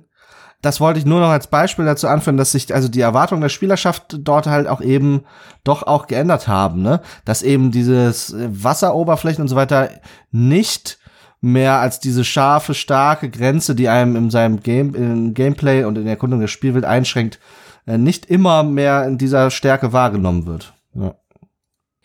Das 0.61 0.79
wollte 0.81 0.99
ich 0.99 1.05
nur 1.05 1.19
noch 1.19 1.29
als 1.29 1.47
Beispiel 1.47 1.85
dazu 1.85 2.07
anführen, 2.07 2.37
dass 2.37 2.51
sich 2.51 2.73
also 2.73 2.87
die 2.87 3.01
Erwartungen 3.01 3.41
der 3.41 3.49
Spielerschaft 3.49 4.17
dort 4.19 4.47
halt 4.47 4.67
auch 4.67 4.81
eben 4.81 5.23
doch 5.63 5.83
auch 5.83 6.07
geändert 6.07 6.47
haben, 6.47 6.81
ne? 6.81 7.01
Dass 7.25 7.43
eben 7.43 7.71
dieses 7.71 8.35
Wasseroberflächen 8.35 9.43
und 9.43 9.49
so 9.49 9.55
weiter 9.55 9.89
nicht 10.31 10.97
mehr 11.41 11.79
als 11.79 11.99
diese 11.99 12.23
scharfe, 12.23 12.73
starke 12.73 13.29
Grenze, 13.29 13.75
die 13.75 13.89
einem 13.89 14.15
in 14.15 14.29
seinem 14.31 14.61
Game, 14.61 14.95
in 14.95 15.33
Gameplay 15.35 15.83
und 15.83 15.97
in 15.97 16.05
der 16.05 16.13
Erkundung 16.13 16.39
der 16.39 16.47
Spielwelt 16.47 16.85
einschränkt, 16.85 17.39
äh, 17.85 17.97
nicht 17.97 18.25
immer 18.25 18.63
mehr 18.63 19.05
in 19.05 19.17
dieser 19.17 19.51
Stärke 19.51 19.93
wahrgenommen 19.93 20.45
wird. 20.45 20.73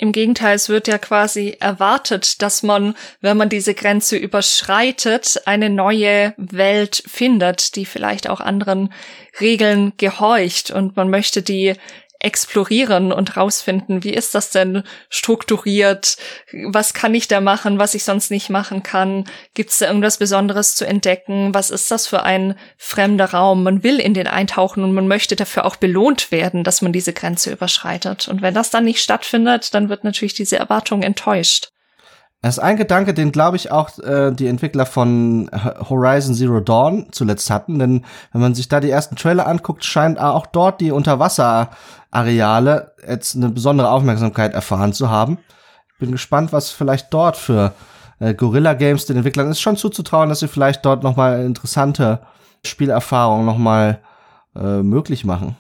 Im 0.03 0.11
Gegenteil, 0.11 0.57
es 0.57 0.69
wird 0.69 0.89
ja 0.89 0.99
quasi 0.99 1.57
erwartet, 1.61 2.43
dass 2.43 2.65
man, 2.65 2.97
wenn 3.21 3.37
man 3.37 3.49
diese 3.49 3.73
Grenze 3.73 4.17
überschreitet, 4.17 5.41
eine 5.45 5.71
neue 5.71 6.35
Welt 6.39 7.05
findet, 7.07 7.77
die 7.77 7.87
vielleicht 7.87 8.29
auch 8.29 8.41
anderen 8.41 8.93
Regeln 9.41 9.93
gehorcht. 9.99 10.73
Und 10.73 10.97
man 10.97 11.09
möchte 11.09 11.41
die 11.41 11.75
explorieren 12.23 13.13
und 13.13 13.37
rausfinden, 13.37 14.05
wie 14.05 14.15
ist 14.15 14.35
das 14.35 14.51
denn 14.51 14.85
strukturiert? 15.11 16.17
Was 16.53 16.95
kann 16.95 17.15
ich 17.15 17.29
da 17.29 17.41
machen, 17.41 17.79
was 17.79 17.95
ich 17.95 18.05
sonst 18.05 18.31
nicht 18.31 18.49
machen 18.49 18.83
kann? 18.83 19.25
Gibt 19.55 19.71
es 19.71 19.79
da 19.79 19.89
irgendwas 19.89 20.19
Besonderes 20.19 20.77
zu 20.77 20.87
entdecken? 20.87 21.53
Was 21.53 21.71
ist 21.71 21.91
das 21.91 22.07
für 22.07 22.23
ein 22.23 22.57
fremder 22.79 23.33
Raum? 23.33 23.65
Man 23.65 23.83
will 23.83 23.99
in 23.99 24.15
den 24.15 24.29
eintauchen 24.29 24.85
und 24.85 24.95
man 24.95 25.09
möchte 25.09 25.35
dafür 25.35 25.65
auch 25.65 25.77
belohnt 25.77 26.31
werden, 26.31 26.63
dass 26.63 26.81
man 26.81 26.93
diese 26.93 27.13
Grenze 27.13 27.51
überschreitet. 27.51 28.29
Und 28.29 28.41
wenn 28.41 28.55
das 28.55 28.71
dann 28.71 28.85
nicht 28.85 29.03
stattfindet, 29.03 29.75
dann 29.75 29.89
wird 29.89 30.05
natürlich 30.05 30.35
diese 30.35 30.57
Erwartung 30.57 31.03
enttäuscht. 31.03 31.72
Das 32.43 32.59
ist 32.59 32.63
ein 32.63 32.77
Gedanke, 32.77 33.15
den 33.15 33.31
glaube 33.31 33.57
ich 33.57 33.71
auch 33.71 33.97
äh, 34.01 34.33
die 34.33 34.49
Entwickler 34.49 34.85
von 34.85 35.49
Horizon 35.89 36.35
Zero 36.35 36.59
Dawn 36.59 37.07
zuletzt 37.13 37.49
hatten, 37.51 37.79
denn 37.79 38.05
wenn 38.33 38.41
man 38.41 38.57
sich 38.57 38.69
da 38.69 38.81
die 38.81 38.91
ersten 38.91 39.15
Trailer 39.15 39.47
anguckt, 39.47 39.85
scheint 39.85 40.19
auch 40.19 40.47
dort 40.47 40.81
die 40.81 40.91
Unterwasserareale 40.91 42.95
jetzt 43.09 43.37
eine 43.37 43.49
besondere 43.49 43.91
Aufmerksamkeit 43.91 44.55
erfahren 44.55 44.93
zu 44.93 45.09
haben. 45.09 45.39
Bin 46.01 46.11
gespannt, 46.11 46.53
was 46.53 46.73
vielleicht 46.73 47.15
dort 47.15 47.37
für 47.37 47.75
äh, 48.19 48.35
Gorilla 48.35 48.75
Games 48.75 49.07
den 49.07 49.19
Entwicklern 49.19 49.49
ist 49.49 49.61
schon 49.61 49.77
zuzutrauen, 49.77 50.29
dass 50.29 50.41
sie 50.41 50.49
vielleicht 50.49 50.85
dort 50.85 51.05
noch 51.05 51.15
mal 51.15 51.45
interessante 51.45 52.23
Spielerfahrungen 52.67 53.47
noch 53.47 53.59
mal 53.59 54.01
äh, 54.57 54.83
möglich 54.83 55.25
machen. 55.25 55.55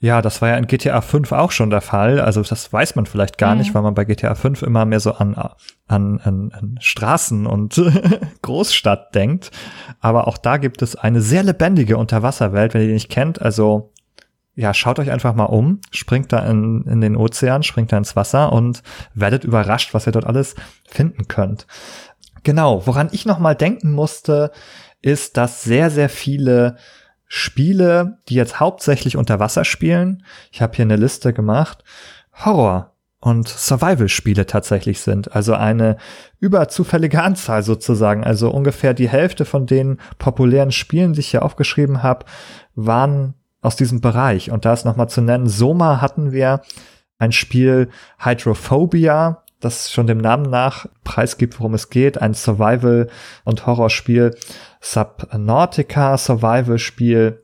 Ja, 0.00 0.22
das 0.22 0.40
war 0.40 0.50
ja 0.50 0.56
in 0.56 0.68
GTA 0.68 1.00
5 1.00 1.32
auch 1.32 1.50
schon 1.50 1.70
der 1.70 1.80
Fall. 1.80 2.20
Also 2.20 2.42
das 2.42 2.72
weiß 2.72 2.94
man 2.94 3.06
vielleicht 3.06 3.36
gar 3.36 3.54
mhm. 3.54 3.60
nicht, 3.60 3.74
weil 3.74 3.82
man 3.82 3.94
bei 3.94 4.04
GTA 4.04 4.34
5 4.36 4.62
immer 4.62 4.84
mehr 4.84 5.00
so 5.00 5.12
an, 5.12 5.34
an, 5.34 6.20
an, 6.20 6.52
an 6.52 6.78
Straßen 6.80 7.46
und 7.46 7.82
Großstadt 8.42 9.14
denkt. 9.14 9.50
Aber 10.00 10.28
auch 10.28 10.38
da 10.38 10.58
gibt 10.58 10.82
es 10.82 10.94
eine 10.94 11.20
sehr 11.20 11.42
lebendige 11.42 11.96
Unterwasserwelt, 11.96 12.74
wenn 12.74 12.82
ihr 12.82 12.88
die 12.88 12.94
nicht 12.94 13.10
kennt. 13.10 13.42
Also 13.42 13.92
ja, 14.54 14.72
schaut 14.72 14.98
euch 15.00 15.10
einfach 15.10 15.34
mal 15.34 15.44
um, 15.44 15.80
springt 15.92 16.32
da 16.32 16.44
in, 16.46 16.82
in 16.82 17.00
den 17.00 17.16
Ozean, 17.16 17.62
springt 17.62 17.92
da 17.92 17.96
ins 17.96 18.16
Wasser 18.16 18.52
und 18.52 18.82
werdet 19.14 19.44
überrascht, 19.44 19.94
was 19.94 20.06
ihr 20.06 20.12
dort 20.12 20.26
alles 20.26 20.54
finden 20.84 21.28
könnt. 21.28 21.66
Genau, 22.42 22.86
woran 22.86 23.08
ich 23.12 23.26
noch 23.26 23.38
mal 23.38 23.54
denken 23.54 23.92
musste, 23.92 24.52
ist, 25.00 25.36
dass 25.36 25.62
sehr, 25.62 25.90
sehr 25.90 26.08
viele 26.08 26.76
Spiele, 27.28 28.18
die 28.28 28.34
jetzt 28.34 28.58
hauptsächlich 28.58 29.16
unter 29.16 29.38
Wasser 29.38 29.64
spielen, 29.64 30.24
ich 30.50 30.62
habe 30.62 30.74
hier 30.74 30.84
eine 30.84 30.96
Liste 30.96 31.32
gemacht, 31.32 31.84
Horror 32.44 32.94
und 33.20 33.48
Survival-Spiele 33.48 34.46
tatsächlich 34.46 35.00
sind. 35.00 35.34
Also 35.34 35.54
eine 35.54 35.96
überzufällige 36.40 37.22
Anzahl 37.22 37.62
sozusagen. 37.62 38.24
Also 38.24 38.50
ungefähr 38.50 38.94
die 38.94 39.08
Hälfte 39.08 39.44
von 39.44 39.66
den 39.66 39.98
populären 40.18 40.72
Spielen, 40.72 41.12
die 41.12 41.20
ich 41.20 41.28
hier 41.28 41.44
aufgeschrieben 41.44 42.02
habe, 42.02 42.26
waren 42.74 43.34
aus 43.60 43.76
diesem 43.76 44.00
Bereich. 44.00 44.50
Und 44.50 44.64
da 44.64 44.72
ist 44.72 44.84
nochmal 44.84 45.08
zu 45.08 45.20
nennen, 45.20 45.48
Soma 45.48 46.00
hatten 46.00 46.32
wir 46.32 46.62
ein 47.18 47.32
Spiel 47.32 47.88
Hydrophobia, 48.18 49.42
das 49.60 49.90
schon 49.90 50.06
dem 50.06 50.18
Namen 50.18 50.48
nach 50.48 50.86
preisgibt, 51.02 51.58
worum 51.58 51.74
es 51.74 51.90
geht. 51.90 52.22
Ein 52.22 52.34
Survival- 52.34 53.08
und 53.44 53.66
Horrorspiel. 53.66 54.36
Subnautica 54.80 56.16
Survival-Spiel. 56.16 57.42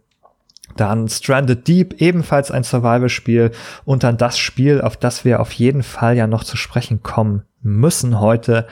Dann 0.76 1.08
Stranded 1.08 1.68
Deep, 1.68 2.00
ebenfalls 2.00 2.50
ein 2.50 2.64
Survival-Spiel. 2.64 3.52
Und 3.84 4.02
dann 4.02 4.16
das 4.16 4.38
Spiel, 4.38 4.80
auf 4.80 4.96
das 4.96 5.24
wir 5.24 5.40
auf 5.40 5.52
jeden 5.52 5.82
Fall 5.82 6.16
ja 6.16 6.26
noch 6.26 6.44
zu 6.44 6.56
sprechen 6.56 7.02
kommen 7.02 7.44
müssen 7.62 8.20
heute, 8.20 8.66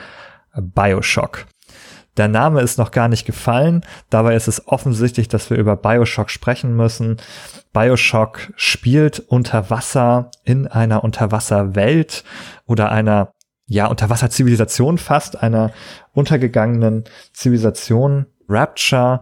Bioshock. 0.55 1.45
Der 2.17 2.27
Name 2.27 2.61
ist 2.61 2.77
noch 2.77 2.91
gar 2.91 3.07
nicht 3.07 3.25
gefallen. 3.25 3.83
Dabei 4.11 4.35
ist 4.35 4.47
es 4.47 4.67
offensichtlich, 4.67 5.27
dass 5.27 5.49
wir 5.49 5.57
über 5.57 5.75
Bioshock 5.75 6.29
sprechen 6.29 6.75
müssen. 6.75 7.17
Bioshock 7.73 8.53
spielt 8.55 9.19
unter 9.19 9.71
Wasser 9.71 10.29
in 10.43 10.67
einer 10.67 11.03
Unterwasserwelt 11.03 12.23
oder 12.67 12.91
einer 12.91 13.31
ja, 13.65 13.87
Unterwasserzivilisation 13.87 14.99
fast, 14.99 15.41
einer 15.41 15.71
untergegangenen 16.11 17.05
Zivilisation 17.31 18.27
Rapture, 18.53 19.21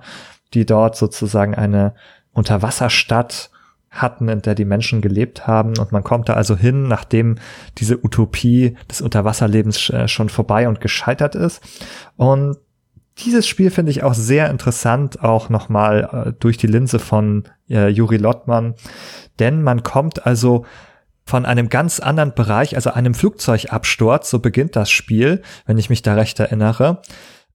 die 0.53 0.65
dort 0.65 0.95
sozusagen 0.95 1.55
eine 1.55 1.93
Unterwasserstadt 2.33 3.49
hatten, 3.89 4.29
in 4.29 4.41
der 4.41 4.55
die 4.55 4.65
Menschen 4.65 5.01
gelebt 5.01 5.47
haben. 5.47 5.77
Und 5.77 5.91
man 5.91 6.03
kommt 6.03 6.29
da 6.29 6.33
also 6.33 6.55
hin, 6.55 6.87
nachdem 6.87 7.35
diese 7.77 8.03
Utopie 8.03 8.77
des 8.89 9.01
Unterwasserlebens 9.01 9.89
äh, 9.89 10.07
schon 10.07 10.29
vorbei 10.29 10.67
und 10.67 10.79
gescheitert 10.79 11.35
ist. 11.35 11.61
Und 12.15 12.57
dieses 13.17 13.47
Spiel 13.47 13.69
finde 13.69 13.91
ich 13.91 14.03
auch 14.03 14.13
sehr 14.13 14.49
interessant, 14.49 15.21
auch 15.21 15.49
nochmal 15.49 16.09
äh, 16.27 16.33
durch 16.39 16.57
die 16.57 16.67
Linse 16.67 16.99
von 16.99 17.43
äh, 17.69 17.89
Juri 17.89 18.17
Lottmann. 18.17 18.75
Denn 19.39 19.61
man 19.61 19.83
kommt 19.83 20.25
also 20.25 20.65
von 21.25 21.45
einem 21.45 21.69
ganz 21.69 21.99
anderen 21.99 22.33
Bereich, 22.33 22.75
also 22.75 22.91
einem 22.91 23.13
Flugzeugabsturz, 23.13 24.29
so 24.29 24.39
beginnt 24.39 24.75
das 24.75 24.89
Spiel, 24.89 25.41
wenn 25.65 25.77
ich 25.77 25.89
mich 25.89 26.01
da 26.01 26.15
recht 26.15 26.39
erinnere, 26.39 27.01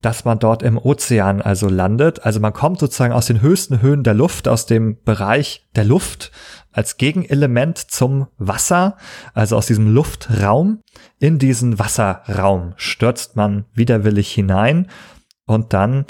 dass 0.01 0.24
man 0.24 0.39
dort 0.39 0.62
im 0.62 0.78
Ozean 0.78 1.40
also 1.43 1.68
landet. 1.68 2.24
Also 2.24 2.40
man 2.40 2.52
kommt 2.52 2.78
sozusagen 2.78 3.12
aus 3.12 3.27
den 3.27 3.40
höchsten 3.40 3.81
Höhen 3.82 4.02
der 4.02 4.14
Luft, 4.14 4.48
aus 4.48 4.66
dem 4.66 5.02
Bereich 5.05 5.66
der 5.74 5.85
Luft 5.85 6.32
als 6.73 6.98
Gegenelement 6.98 7.78
zum 7.78 8.27
Wasser, 8.36 8.97
also 9.32 9.56
aus 9.56 9.66
diesem 9.66 9.93
Luftraum. 9.93 10.81
In 11.18 11.39
diesen 11.39 11.78
Wasserraum 11.78 12.74
stürzt 12.77 13.35
man 13.35 13.64
widerwillig 13.73 14.31
hinein 14.32 14.89
und 15.47 15.73
dann 15.73 16.05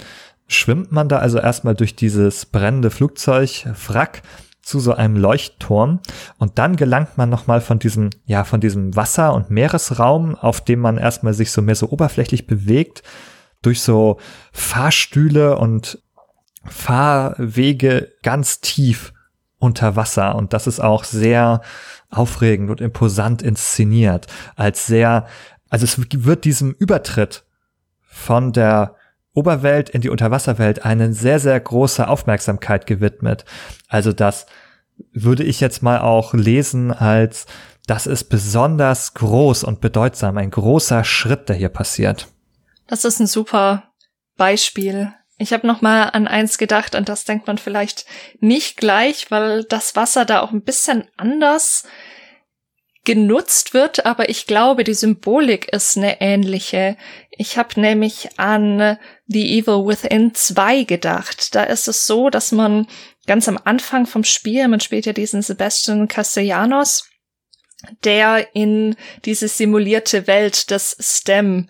schwimmt 0.49 0.93
man 0.93 1.09
da 1.09 1.19
also 1.19 1.39
erstmal 1.39 1.75
durch 1.75 1.95
dieses 1.95 2.47
brennende 2.47 2.91
Flugzeug, 2.91 3.67
Wrack, 3.87 4.23
zu 4.67 4.81
so 4.81 4.95
einem 4.95 5.15
Leuchtturm 5.15 6.01
und 6.39 6.59
dann 6.59 6.75
gelangt 6.75 7.17
man 7.17 7.31
nochmal 7.31 7.61
von 7.61 7.79
diesem, 7.79 8.11
ja, 8.25 8.43
von 8.43 8.61
diesem 8.61 8.97
Wasser- 8.97 9.33
und 9.33 9.49
Meeresraum, 9.49 10.35
auf 10.35 10.61
dem 10.61 10.81
man 10.81 10.99
erstmal 10.99 11.35
sich 11.35 11.53
so 11.53 11.63
mehr 11.63 11.77
so 11.77 11.89
oberflächlich 11.89 12.49
bewegt, 12.49 13.05
durch 13.63 13.81
so 13.83 14.19
Fahrstühle 14.53 15.59
und 15.59 15.99
Fahrwege 16.65 18.13
ganz 18.23 18.61
tief 18.61 19.13
unter 19.59 19.97
Wasser 19.97 20.35
und 20.35 20.53
das 20.53 20.67
ist 20.67 20.81
auch 20.81 21.05
sehr 21.05 21.63
aufregend 22.11 22.71
und 22.71 22.81
imposant 22.81 23.43
inszeniert, 23.43 24.27
als 24.55 24.87
sehr, 24.87 25.27
also 25.69 25.85
es 25.85 25.99
wird 26.13 26.45
diesem 26.45 26.73
Übertritt 26.73 27.45
von 28.01 28.53
der 28.53 28.97
Oberwelt 29.33 29.91
in 29.91 30.01
die 30.01 30.09
Unterwasserwelt 30.09 30.85
eine 30.85 31.13
sehr, 31.13 31.39
sehr 31.39 31.61
große 31.61 32.09
Aufmerksamkeit 32.09 32.87
gewidmet. 32.87 33.45
Also 33.89 34.13
das 34.13 34.47
würde 35.13 35.45
ich 35.45 35.61
jetzt 35.61 35.83
mal 35.83 36.01
auch 36.01 36.33
lesen 36.33 36.91
als, 36.91 37.47
das 37.87 38.07
ist 38.07 38.25
besonders 38.25 39.13
groß 39.15 39.65
und 39.65 39.83
bedeutsam, 39.83 40.39
ein 40.39 40.51
großer 40.51 41.05
Schritt, 41.05 41.51
der 41.51 41.57
hier 41.57 41.69
passiert. 41.69 42.29
Das 42.87 43.05
ist 43.05 43.21
ein 43.21 43.27
super 43.27 43.93
Beispiel. 44.37 45.13
Ich 45.39 45.53
habe 45.53 45.67
noch 45.67 45.83
mal 45.83 46.05
an 46.05 46.27
eins 46.27 46.57
gedacht, 46.57 46.95
an 46.95 47.05
das 47.05 47.25
denkt 47.25 47.47
man 47.47 47.59
vielleicht 47.59 48.07
nicht 48.41 48.77
gleich, 48.77 49.31
weil 49.31 49.65
das 49.65 49.97
Wasser 49.97 50.25
da 50.25 50.41
auch 50.41 50.53
ein 50.53 50.63
bisschen 50.63 51.09
anders 51.17 51.85
genutzt 53.05 53.73
wird, 53.73 54.05
aber 54.05 54.29
ich 54.29 54.47
glaube, 54.47 54.83
die 54.83 54.95
Symbolik 54.95 55.73
ist 55.73 55.97
eine 55.97 56.21
ähnliche. 56.21 56.97
Ich 57.31 57.57
habe 57.57 57.81
nämlich 57.81 58.39
an 58.39 58.99
The 59.27 59.59
Evil 59.59 59.87
Within 59.87 60.35
2 60.35 60.83
gedacht. 60.83 61.55
Da 61.55 61.63
ist 61.63 61.87
es 61.87 62.07
so, 62.07 62.31
dass 62.31 62.51
man 62.51 62.89
ganz 63.27 63.49
am 63.49 63.61
Anfang 63.63 64.07
vom 64.07 64.25
Spiel, 64.25 64.67
man 64.69 64.81
spielt 64.81 65.07
ja 65.07 65.13
diesen 65.13 65.41
Sebastian 65.41 66.09
Castellanos, 66.09 67.09
der 68.05 68.55
in 68.55 68.97
diese 69.25 69.49
simulierte 69.49 70.27
Welt 70.27 70.71
des 70.71 70.97
STEM 70.99 71.69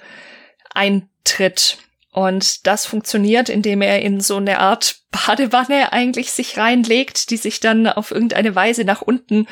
eintritt. 0.77 1.79
Und 2.13 2.67
das 2.67 2.87
funktioniert, 2.87 3.49
indem 3.49 3.83
er 3.83 4.01
in 4.01 4.21
so 4.21 4.37
eine 4.37 4.61
Art 4.61 5.01
Badewanne 5.11 5.93
eigentlich 5.93 6.33
sich 6.33 6.57
reinlegt, 6.57 7.31
die 7.31 7.37
sich 7.37 7.61
dann 7.61 7.87
auf 7.87 8.11
irgendeine 8.11 8.55
Weise 8.55 8.85
nach 8.85 9.03
unten 9.03 9.47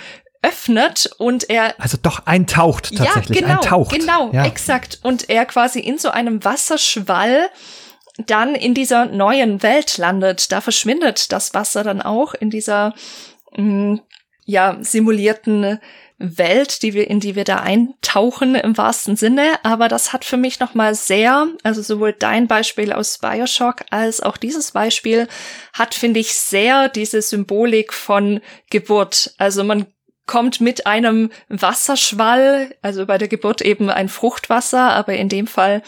öffnet 0.45 1.11
und 1.19 1.49
er 1.49 1.75
also 1.81 1.97
doch 2.01 2.27
eintaucht 2.27 2.95
tatsächlich 2.95 3.41
ja, 3.41 3.47
genau, 3.47 3.61
eintaucht 3.61 3.99
genau 3.99 4.31
ja. 4.33 4.45
exakt 4.45 4.99
und 5.03 5.31
er 5.31 5.47
quasi 5.47 5.81
in 5.81 5.97
so 5.97 6.11
einem 6.11 6.45
Wasserschwall 6.45 7.49
dann 8.27 8.55
in 8.55 8.75
dieser 8.75 9.07
neuen 9.07 9.63
Welt 9.63 9.97
landet 9.97 10.53
da 10.53 10.61
verschwindet 10.61 11.33
das 11.33 11.55
Wasser 11.55 11.83
dann 11.83 12.03
auch 12.03 12.35
in 12.35 12.51
dieser 12.51 12.95
mh, 13.57 13.63
mm, 13.63 14.01
ja 14.45 14.77
simulierten 14.81 15.81
Welt, 16.19 16.83
die 16.83 16.95
wir 16.95 17.11
in 17.11 17.19
die 17.21 17.35
wir 17.35 17.45
da 17.45 17.57
eintauchen 17.57 18.55
im 18.55 18.77
wahrsten 18.77 19.17
Sinne, 19.17 19.59
aber 19.65 19.89
das 19.89 20.13
hat 20.13 20.25
für 20.25 20.37
mich 20.37 20.61
noch 20.61 20.75
mal 20.75 20.95
sehr, 20.95 21.49
also 21.65 21.83
sowohl 21.83 22.13
dein 22.13 22.47
Beispiel 22.47 22.93
aus 22.93 23.19
BioShock 23.19 23.85
als 23.91 24.21
auch 24.21 24.37
dieses 24.37 24.73
Beispiel 24.73 25.27
hat 25.73 25.95
finde 25.95 26.21
ich 26.21 26.35
sehr 26.35 26.89
diese 26.89 27.21
Symbolik 27.21 27.93
von 27.93 28.41
Geburt. 28.71 29.35
Also 29.39 29.65
man 29.65 29.87
kommt 30.27 30.61
mit 30.61 30.87
einem 30.87 31.31
Wasserschwall, 31.49 32.75
also 32.81 33.07
bei 33.07 33.19
der 33.19 33.29
Geburt 33.29 33.61
eben 33.61 33.91
ein 33.91 34.09
Fruchtwasser, 34.09 34.91
aber 34.93 35.15
in 35.15 35.29
dem 35.29 35.47
Fall 35.47 35.83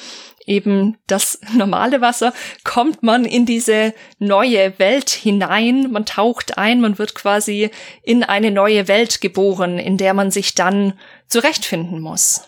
eben 0.47 0.97
das 1.06 1.39
normale 1.55 2.01
Wasser, 2.01 2.32
kommt 2.64 3.02
man 3.02 3.24
in 3.24 3.47
diese 3.47 3.93
neue 4.18 4.78
Welt 4.78 5.10
hinein, 5.10 5.90
man 5.93 6.06
taucht 6.06 6.56
ein, 6.56 6.81
man 6.81 6.98
wird 6.98 7.14
quasi 7.14 7.70
in 8.02 8.23
eine 8.23 8.51
neue 8.51 8.89
Welt 8.89 9.20
geboren, 9.20 9.78
in 9.78 9.97
der 9.98 10.14
man 10.14 10.31
sich 10.31 10.55
dann 10.55 10.94
zurechtfinden 11.28 12.01
muss. 12.01 12.43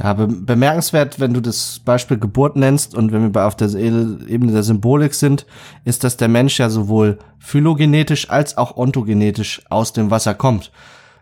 Ja, 0.00 0.12
be 0.12 0.28
bemerkenswert, 0.28 1.18
wenn 1.18 1.34
du 1.34 1.40
das 1.40 1.80
Beispiel 1.84 2.18
Geburt 2.18 2.54
nennst 2.54 2.94
und 2.94 3.10
wenn 3.10 3.34
wir 3.34 3.46
auf 3.46 3.56
der 3.56 3.74
Ebene 3.74 4.52
der 4.52 4.62
Symbolik 4.62 5.12
sind, 5.12 5.44
ist, 5.84 6.04
dass 6.04 6.16
der 6.16 6.28
Mensch 6.28 6.60
ja 6.60 6.70
sowohl 6.70 7.18
phylogenetisch 7.40 8.30
als 8.30 8.56
auch 8.56 8.76
ontogenetisch 8.76 9.62
aus 9.70 9.92
dem 9.92 10.12
Wasser 10.12 10.34
kommt. 10.34 10.70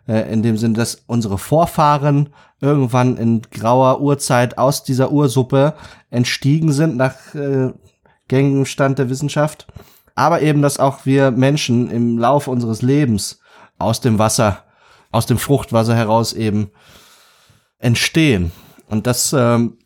Äh, 0.08 0.32
in 0.32 0.42
dem 0.42 0.56
Sinne, 0.56 0.74
dass 0.74 1.02
unsere 1.06 1.38
Vorfahren 1.38 2.30
irgendwann 2.60 3.16
in 3.16 3.42
grauer 3.42 4.00
Urzeit 4.00 4.56
aus 4.56 4.84
dieser 4.84 5.10
Ursuppe 5.10 5.74
entstiegen 6.10 6.72
sind 6.72 6.96
nach 6.96 7.34
äh, 7.34 7.72
gängigem 8.28 8.66
Stand 8.66 8.98
der 8.98 9.10
Wissenschaft. 9.10 9.66
Aber 10.14 10.40
eben, 10.42 10.62
dass 10.62 10.78
auch 10.78 11.04
wir 11.04 11.30
Menschen 11.30 11.90
im 11.90 12.18
Laufe 12.18 12.50
unseres 12.50 12.82
Lebens 12.82 13.40
aus 13.78 14.00
dem 14.00 14.18
Wasser, 14.18 14.64
aus 15.10 15.26
dem 15.26 15.38
Fruchtwasser 15.38 15.94
heraus 15.94 16.32
eben 16.32 16.70
entstehen. 17.78 18.52
Und 18.88 19.06
das, 19.06 19.34
ähm, 19.36 19.76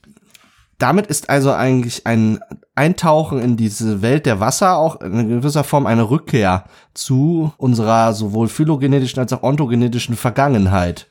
damit 0.79 1.07
ist 1.07 1.31
also 1.31 1.53
eigentlich 1.53 2.07
ein 2.07 2.41
Eintauchen 2.81 3.43
in 3.43 3.59
diese 3.59 4.01
Welt 4.01 4.24
der 4.24 4.40
Wasser 4.40 4.78
auch 4.78 5.02
in 5.02 5.28
gewisser 5.28 5.65
Form 5.65 5.85
eine 5.85 6.09
Rückkehr 6.09 6.65
zu 6.94 7.52
unserer 7.59 8.15
sowohl 8.15 8.48
phylogenetischen 8.48 9.20
als 9.20 9.35
auch 9.35 9.43
ontogenetischen 9.43 10.16
Vergangenheit. 10.16 11.07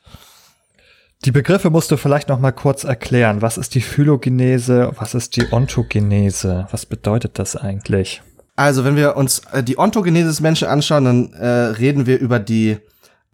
Die 1.24 1.30
Begriffe 1.30 1.70
musst 1.70 1.92
du 1.92 1.96
vielleicht 1.96 2.28
noch 2.28 2.40
mal 2.40 2.50
kurz 2.50 2.82
erklären. 2.82 3.40
Was 3.40 3.56
ist 3.56 3.76
die 3.76 3.82
Phylogenese? 3.82 4.90
Was 4.98 5.14
ist 5.14 5.36
die 5.36 5.52
Ontogenese? 5.52 6.66
Was 6.72 6.86
bedeutet 6.86 7.38
das 7.38 7.54
eigentlich? 7.54 8.20
Also, 8.56 8.84
wenn 8.84 8.96
wir 8.96 9.16
uns 9.16 9.42
äh, 9.52 9.62
die 9.62 9.78
Ontogenese 9.78 10.26
des 10.26 10.40
Menschen 10.40 10.66
anschauen, 10.66 11.04
dann 11.04 11.32
äh, 11.34 11.46
reden 11.46 12.06
wir 12.06 12.18
über 12.18 12.40
die 12.40 12.78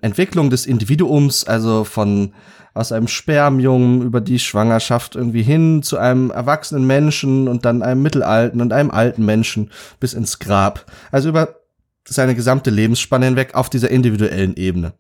Entwicklung 0.07 0.51
des 0.51 0.67
Individuums, 0.67 1.45
also 1.45 1.85
von 1.85 2.33
aus 2.75 2.93
einem 2.93 3.09
Spermium 3.09 4.03
über 4.03 4.21
die 4.21 4.39
Schwangerschaft 4.39 5.17
irgendwie 5.17 5.43
hin 5.43 5.83
zu 5.83 5.97
einem 5.97 6.31
erwachsenen 6.31 6.87
Menschen 6.87 7.49
und 7.49 7.65
dann 7.65 7.83
einem 7.83 8.03
mittelalten 8.03 8.61
und 8.61 8.73
einem 8.73 8.91
alten 8.91 9.25
Menschen 9.25 9.71
bis 9.99 10.13
ins 10.13 10.39
Grab. 10.39 10.85
Also 11.11 11.31
über 11.31 11.57
seine 12.07 12.35
gesamte 12.35 12.71
Lebensspanne 12.71 13.27
hinweg 13.27 13.55
auf 13.55 13.71
dieser 13.71 13.91
individuellen 13.91 14.57
Ebene. 14.57 14.93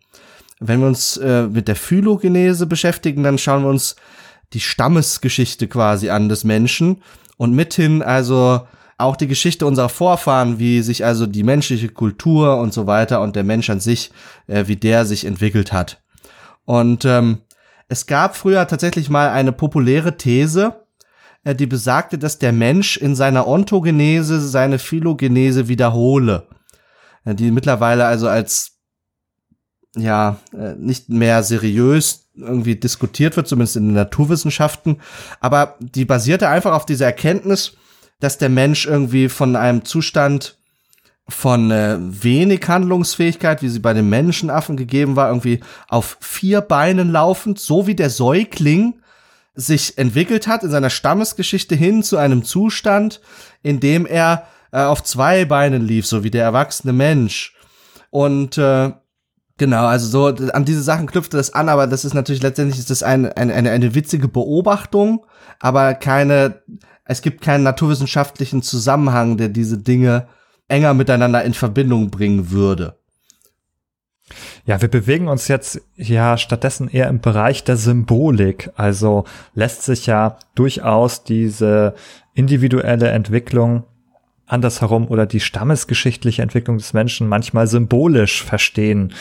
Wenn 0.58 0.80
wir 0.80 0.86
uns 0.86 1.18
äh, 1.18 1.48
mit 1.48 1.68
der 1.68 1.76
Phylogenese 1.76 2.66
beschäftigen, 2.66 3.22
dann 3.22 3.36
schauen 3.36 3.62
wir 3.62 3.68
uns 3.68 3.94
die 4.54 4.60
Stammesgeschichte 4.60 5.68
quasi 5.68 6.08
an 6.08 6.30
des 6.30 6.44
Menschen 6.44 7.02
und 7.36 7.52
mithin 7.52 8.02
also 8.02 8.66
auch 8.98 9.16
die 9.16 9.26
Geschichte 9.26 9.66
unserer 9.66 9.88
Vorfahren, 9.88 10.58
wie 10.58 10.80
sich 10.82 11.04
also 11.04 11.26
die 11.26 11.42
menschliche 11.42 11.88
Kultur 11.88 12.58
und 12.58 12.72
so 12.72 12.86
weiter 12.86 13.20
und 13.20 13.36
der 13.36 13.44
Mensch 13.44 13.68
an 13.68 13.80
sich, 13.80 14.10
äh, 14.46 14.64
wie 14.66 14.76
der 14.76 15.04
sich 15.04 15.24
entwickelt 15.24 15.72
hat. 15.72 16.02
Und 16.64 17.04
ähm, 17.04 17.38
es 17.88 18.06
gab 18.06 18.36
früher 18.36 18.66
tatsächlich 18.66 19.10
mal 19.10 19.30
eine 19.30 19.52
populäre 19.52 20.16
These, 20.16 20.86
äh, 21.44 21.54
die 21.54 21.66
besagte, 21.66 22.18
dass 22.18 22.38
der 22.38 22.52
Mensch 22.52 22.96
in 22.96 23.14
seiner 23.14 23.46
Ontogenese 23.46 24.40
seine 24.40 24.78
Phylogenese 24.78 25.68
wiederhole. 25.68 26.48
Äh, 27.24 27.34
die 27.34 27.50
mittlerweile 27.50 28.06
also 28.06 28.28
als 28.28 28.72
ja 29.96 30.38
äh, 30.52 30.74
nicht 30.74 31.08
mehr 31.08 31.42
seriös 31.42 32.28
irgendwie 32.34 32.76
diskutiert 32.76 33.36
wird, 33.36 33.48
zumindest 33.48 33.76
in 33.76 33.86
den 33.86 33.94
Naturwissenschaften. 33.94 35.00
Aber 35.40 35.76
die 35.80 36.04
basierte 36.04 36.48
einfach 36.48 36.72
auf 36.72 36.86
dieser 36.86 37.06
Erkenntnis, 37.06 37.76
dass 38.20 38.38
der 38.38 38.48
Mensch 38.48 38.86
irgendwie 38.86 39.28
von 39.28 39.56
einem 39.56 39.84
Zustand 39.84 40.58
von 41.28 41.70
äh, 41.70 41.96
wenig 41.98 42.66
Handlungsfähigkeit, 42.68 43.62
wie 43.62 43.68
sie 43.68 43.80
bei 43.80 43.92
den 43.92 44.08
Menschenaffen 44.08 44.76
gegeben 44.76 45.16
war, 45.16 45.28
irgendwie 45.28 45.60
auf 45.88 46.18
vier 46.20 46.60
Beinen 46.60 47.10
laufend, 47.10 47.58
so 47.58 47.86
wie 47.86 47.96
der 47.96 48.10
Säugling 48.10 49.00
sich 49.54 49.98
entwickelt 49.98 50.46
hat 50.46 50.62
in 50.62 50.70
seiner 50.70 50.90
Stammesgeschichte 50.90 51.74
hin 51.74 52.02
zu 52.02 52.16
einem 52.16 52.44
Zustand, 52.44 53.20
in 53.62 53.80
dem 53.80 54.06
er 54.06 54.46
äh, 54.70 54.82
auf 54.82 55.02
zwei 55.02 55.44
Beinen 55.44 55.82
lief, 55.82 56.06
so 56.06 56.22
wie 56.22 56.30
der 56.30 56.44
erwachsene 56.44 56.92
Mensch. 56.92 57.56
Und 58.10 58.58
äh, 58.58 58.92
genau, 59.56 59.86
also 59.86 60.06
so 60.06 60.44
an 60.52 60.64
diese 60.64 60.82
Sachen 60.82 61.06
knüpfte 61.06 61.38
das 61.38 61.54
an, 61.54 61.68
aber 61.68 61.86
das 61.86 62.04
ist 62.04 62.14
natürlich 62.14 62.42
letztendlich 62.42 62.78
ist 62.78 62.90
das 62.90 63.02
eine, 63.02 63.36
eine, 63.36 63.54
eine, 63.54 63.70
eine 63.70 63.94
witzige 63.94 64.28
Beobachtung, 64.28 65.26
aber 65.58 65.94
keine, 65.94 66.62
es 67.06 67.22
gibt 67.22 67.40
keinen 67.40 67.64
naturwissenschaftlichen 67.64 68.62
Zusammenhang, 68.62 69.36
der 69.36 69.48
diese 69.48 69.78
Dinge 69.78 70.26
enger 70.68 70.94
miteinander 70.94 71.44
in 71.44 71.54
Verbindung 71.54 72.10
bringen 72.10 72.50
würde. 72.50 72.98
Ja, 74.64 74.80
wir 74.80 74.88
bewegen 74.88 75.28
uns 75.28 75.46
jetzt 75.46 75.80
ja 75.94 76.36
stattdessen 76.36 76.88
eher 76.88 77.08
im 77.08 77.20
Bereich 77.20 77.62
der 77.62 77.76
Symbolik. 77.76 78.70
Also 78.74 79.24
lässt 79.54 79.82
sich 79.82 80.06
ja 80.06 80.38
durchaus 80.56 81.22
diese 81.22 81.94
individuelle 82.34 83.10
Entwicklung 83.10 83.84
andersherum 84.46 85.08
oder 85.08 85.26
die 85.26 85.40
stammesgeschichtliche 85.40 86.42
Entwicklung 86.42 86.78
des 86.78 86.92
Menschen 86.92 87.28
manchmal 87.28 87.66
symbolisch 87.66 88.44
verstehen 88.44 89.12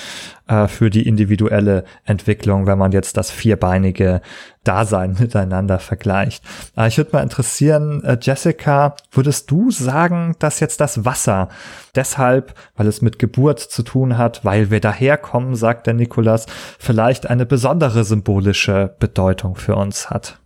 äh, 0.47 0.67
für 0.67 0.89
die 0.89 1.07
individuelle 1.07 1.83
Entwicklung, 2.03 2.67
wenn 2.67 2.77
man 2.77 2.91
jetzt 2.91 3.17
das 3.17 3.31
vierbeinige 3.31 4.21
Dasein 4.63 5.13
miteinander 5.19 5.79
vergleicht. 5.79 6.43
Äh, 6.77 6.87
ich 6.87 6.97
würde 6.97 7.11
mal 7.13 7.23
interessieren, 7.23 8.03
äh, 8.03 8.17
Jessica, 8.21 8.95
würdest 9.11 9.49
du 9.49 9.71
sagen, 9.71 10.35
dass 10.39 10.59
jetzt 10.59 10.79
das 10.79 11.05
Wasser 11.05 11.49
deshalb, 11.95 12.53
weil 12.75 12.87
es 12.87 13.01
mit 13.01 13.17
Geburt 13.17 13.59
zu 13.59 13.81
tun 13.81 14.17
hat, 14.17 14.45
weil 14.45 14.69
wir 14.69 14.79
daherkommen, 14.79 15.55
sagt 15.55 15.87
der 15.87 15.95
Nikolas, 15.95 16.45
vielleicht 16.77 17.27
eine 17.27 17.47
besondere 17.47 18.03
symbolische 18.03 18.95
Bedeutung 18.99 19.55
für 19.55 19.75
uns 19.75 20.11
hat? 20.11 20.39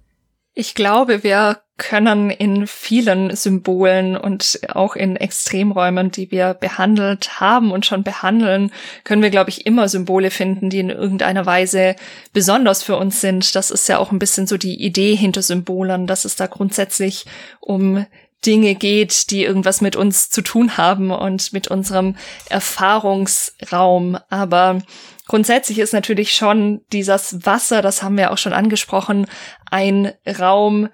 Ich 0.53 0.76
glaube, 0.76 1.23
wir 1.23 1.60
können 1.80 2.30
in 2.30 2.68
vielen 2.68 3.35
Symbolen 3.35 4.15
und 4.15 4.60
auch 4.69 4.95
in 4.95 5.15
Extremräumen, 5.15 6.11
die 6.11 6.30
wir 6.30 6.53
behandelt 6.53 7.39
haben 7.39 7.72
und 7.72 7.88
schon 7.88 8.03
behandeln, 8.03 8.72
können 9.03 9.23
wir, 9.23 9.31
glaube 9.31 9.49
ich, 9.49 9.65
immer 9.65 9.89
Symbole 9.89 10.30
finden, 10.30 10.69
die 10.69 10.80
in 10.80 10.91
irgendeiner 10.91 11.47
Weise 11.47 11.95
besonders 12.34 12.84
für 12.84 12.97
uns 12.97 13.22
sind. 13.22 13.56
Das 13.56 13.72
ist 13.72 13.89
ja 13.89 13.97
auch 13.97 14.11
ein 14.11 14.19
bisschen 14.19 14.45
so 14.45 14.57
die 14.57 14.84
Idee 14.84 15.15
hinter 15.15 15.41
Symbolen, 15.41 16.06
dass 16.06 16.26
es 16.26 16.35
da 16.35 16.45
grundsätzlich 16.45 17.26
um 17.60 18.06
Dinge 18.45 18.76
geht, 18.76 19.31
die 19.31 19.43
irgendwas 19.43 19.81
mit 19.81 19.95
uns 19.95 20.30
zu 20.30 20.41
tun 20.41 20.77
haben 20.77 21.11
und 21.11 21.51
mit 21.51 21.68
unserem 21.68 22.15
Erfahrungsraum. 22.49 24.18
Aber 24.30 24.81
grundsätzlich 25.27 25.80
ist 25.80 25.93
natürlich 25.93 26.34
schon 26.34 26.81
dieses 26.93 27.45
Wasser, 27.45 27.81
das 27.81 28.01
haben 28.01 28.18
wir 28.18 28.31
auch 28.31 28.38
schon 28.38 28.53
angesprochen, 28.53 29.27
ein 29.69 30.14
Raum, 30.26 30.89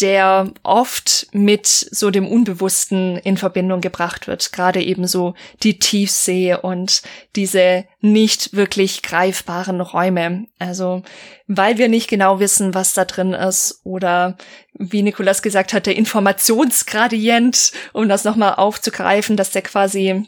der 0.00 0.52
oft 0.64 1.28
mit 1.32 1.66
so 1.66 2.10
dem 2.10 2.26
Unbewussten 2.26 3.16
in 3.18 3.36
Verbindung 3.36 3.80
gebracht 3.80 4.26
wird. 4.26 4.52
Gerade 4.52 4.82
eben 4.82 5.06
so 5.06 5.34
die 5.62 5.78
Tiefsee 5.78 6.56
und 6.56 7.02
diese 7.36 7.84
nicht 8.00 8.54
wirklich 8.54 9.02
greifbaren 9.02 9.80
Räume. 9.80 10.46
Also, 10.58 11.02
weil 11.46 11.78
wir 11.78 11.88
nicht 11.88 12.08
genau 12.08 12.40
wissen, 12.40 12.74
was 12.74 12.94
da 12.94 13.04
drin 13.04 13.34
ist 13.34 13.80
oder 13.84 14.36
wie 14.74 15.02
Nikolas 15.02 15.42
gesagt 15.42 15.72
hat, 15.72 15.86
der 15.86 15.96
Informationsgradient, 15.96 17.70
um 17.92 18.08
das 18.08 18.24
nochmal 18.24 18.54
aufzugreifen, 18.54 19.36
dass 19.36 19.52
der 19.52 19.62
quasi 19.62 20.24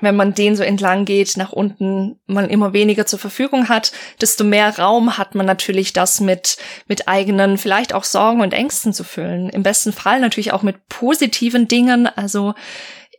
wenn 0.00 0.16
man 0.16 0.34
den 0.34 0.56
so 0.56 0.62
entlang 0.62 1.04
geht, 1.04 1.36
nach 1.36 1.52
unten 1.52 2.18
man 2.26 2.48
immer 2.48 2.72
weniger 2.72 3.06
zur 3.06 3.18
Verfügung 3.18 3.68
hat, 3.68 3.92
desto 4.20 4.44
mehr 4.44 4.78
Raum 4.78 5.18
hat 5.18 5.34
man 5.34 5.46
natürlich 5.46 5.92
das 5.92 6.20
mit, 6.20 6.56
mit 6.86 7.08
eigenen, 7.08 7.58
vielleicht 7.58 7.92
auch 7.92 8.04
Sorgen 8.04 8.40
und 8.40 8.54
Ängsten 8.54 8.92
zu 8.92 9.04
füllen. 9.04 9.48
Im 9.48 9.62
besten 9.62 9.92
Fall 9.92 10.20
natürlich 10.20 10.52
auch 10.52 10.62
mit 10.62 10.88
positiven 10.88 11.68
Dingen. 11.68 12.06
Also 12.06 12.54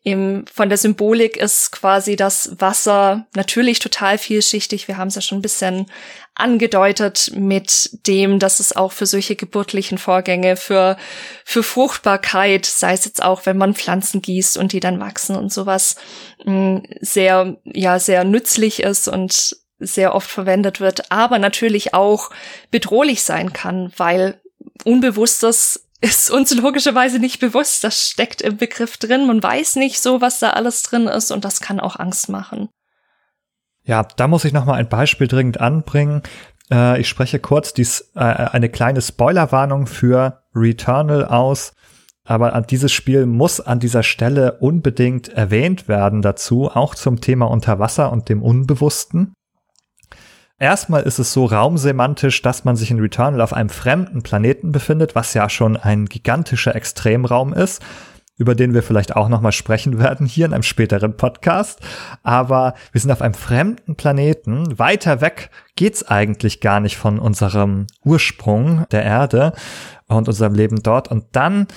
im, 0.06 0.46
von 0.54 0.70
der 0.70 0.78
Symbolik 0.78 1.36
ist 1.36 1.72
quasi 1.72 2.16
das 2.16 2.52
Wasser 2.60 3.26
natürlich 3.36 3.80
total 3.80 4.20
vielschichtig. 4.20 4.88
Wir 4.88 4.98
haben 4.98 5.08
es 5.08 5.16
ja 5.16 5.22
schon 5.22 5.40
ein 5.40 5.42
bisschen 5.42 5.88
angedeutet 6.36 7.32
mit 7.34 7.90
dem, 8.06 8.38
dass 8.38 8.60
es 8.60 8.76
auch 8.76 8.92
für 8.92 9.08
solche 9.08 9.36
geburtlichen 9.36 9.98
Vorgänge, 9.98 10.58
für, 10.58 10.96
für 11.44 11.64
Fruchtbarkeit, 11.64 12.68
sei 12.68 12.94
es 12.94 13.06
jetzt 13.06 13.24
auch, 13.24 13.48
wenn 13.48 13.58
man 13.58 13.74
Pflanzen 13.74 14.22
gießt 14.22 14.60
und 14.60 14.74
die 14.74 14.80
dann 14.80 15.00
wachsen 15.00 15.36
und 15.36 15.52
sowas, 15.52 15.96
mm, 16.46 16.78
sehr, 17.02 17.58
ja, 17.64 17.98
sehr 17.98 18.26
nützlich 18.26 18.84
ist 18.84 19.08
und 19.08 19.58
sehr 19.80 20.14
oft 20.14 20.30
verwendet 20.30 20.80
wird, 20.80 21.12
aber 21.12 21.40
natürlich 21.40 21.96
auch 21.96 22.30
bedrohlich 22.70 23.24
sein 23.24 23.54
kann, 23.54 23.92
weil 23.98 24.40
Unbewusstes 24.84 25.85
ist 26.02 26.30
uns 26.30 26.54
logischerweise 26.54 27.20
nicht 27.20 27.40
bewusst. 27.40 27.84
Das 27.84 28.10
steckt 28.10 28.42
im 28.42 28.58
Begriff 28.58 28.98
drin. 28.98 29.28
Man 29.28 29.42
weiß 29.42 29.78
nicht 29.78 30.02
so, 30.02 30.22
was 30.22 30.40
da 30.40 30.52
alles 30.52 30.84
drin 30.84 31.08
ist 31.08 31.32
und 31.32 31.46
das 31.46 31.62
kann 31.62 31.80
auch 31.80 31.98
Angst 31.98 32.30
machen. 32.30 32.70
Ja, 33.84 34.04
da 34.04 34.28
muss 34.28 34.46
ich 34.46 34.54
noch 34.54 34.66
mal 34.66 34.74
ein 34.74 34.90
Beispiel 34.90 35.28
dringend 35.28 35.62
anbringen. 35.62 36.24
Äh, 36.72 37.00
ich 37.00 37.08
spreche 37.08 37.40
kurz 37.40 37.74
dies, 37.74 38.12
äh, 38.16 38.20
eine 38.20 38.70
kleine 38.70 39.02
Spoilerwarnung 39.02 39.88
für 39.88 40.42
Returnal 40.56 41.26
aus. 41.26 41.74
Aber 42.28 42.60
dieses 42.62 42.92
Spiel 42.92 43.28
muss 43.28 43.60
an 43.60 43.80
dieser 43.80 44.02
Stelle 44.02 44.54
unbedingt 44.54 45.30
erwähnt 45.30 45.88
werden 45.88 46.24
dazu, 46.24 46.72
auch 46.72 46.96
zum 46.96 47.22
Thema 47.22 47.46
Unterwasser 47.46 48.12
und 48.12 48.30
dem 48.30 48.42
Unbewussten. 48.42 49.34
Erstmal 50.58 51.04
ist 51.04 51.20
es 51.20 51.34
so 51.34 51.46
raumsemantisch, 51.46 52.42
dass 52.42 52.64
man 52.64 52.78
sich 52.78 52.90
in 52.90 53.00
Returnal 53.00 53.42
auf 53.42 53.52
einem 53.52 53.68
fremden 53.68 54.24
Planeten 54.24 54.72
befindet, 54.72 55.14
was 55.14 55.34
ja 55.34 55.50
schon 55.50 55.76
ein 55.76 56.06
gigantischer 56.06 56.74
Extremraum 56.76 57.52
ist, 57.52 57.84
über 58.38 58.56
den 58.56 58.74
wir 58.74 58.82
vielleicht 58.82 59.18
auch 59.18 59.28
nochmal 59.28 59.52
sprechen 59.52 60.00
werden 60.00 60.26
hier 60.26 60.46
in 60.46 60.54
einem 60.54 60.64
späteren 60.64 61.18
Podcast. 61.18 61.82
Aber 62.24 62.74
wir 62.94 63.02
sind 63.02 63.12
auf 63.12 63.22
einem 63.22 63.34
fremden 63.34 63.98
Planeten. 63.98 64.80
Weiter 64.80 65.20
weg 65.20 65.50
geht's 65.76 66.08
eigentlich 66.08 66.62
gar 66.62 66.80
nicht 66.80 66.96
von 66.96 67.20
unserem 67.20 67.88
Ursprung 68.06 68.86
der 68.92 69.04
Erde 69.04 69.52
und 70.08 70.30
unserem 70.30 70.54
Leben 70.54 70.82
dort. 70.82 71.12
Und 71.12 71.26
dann 71.34 71.68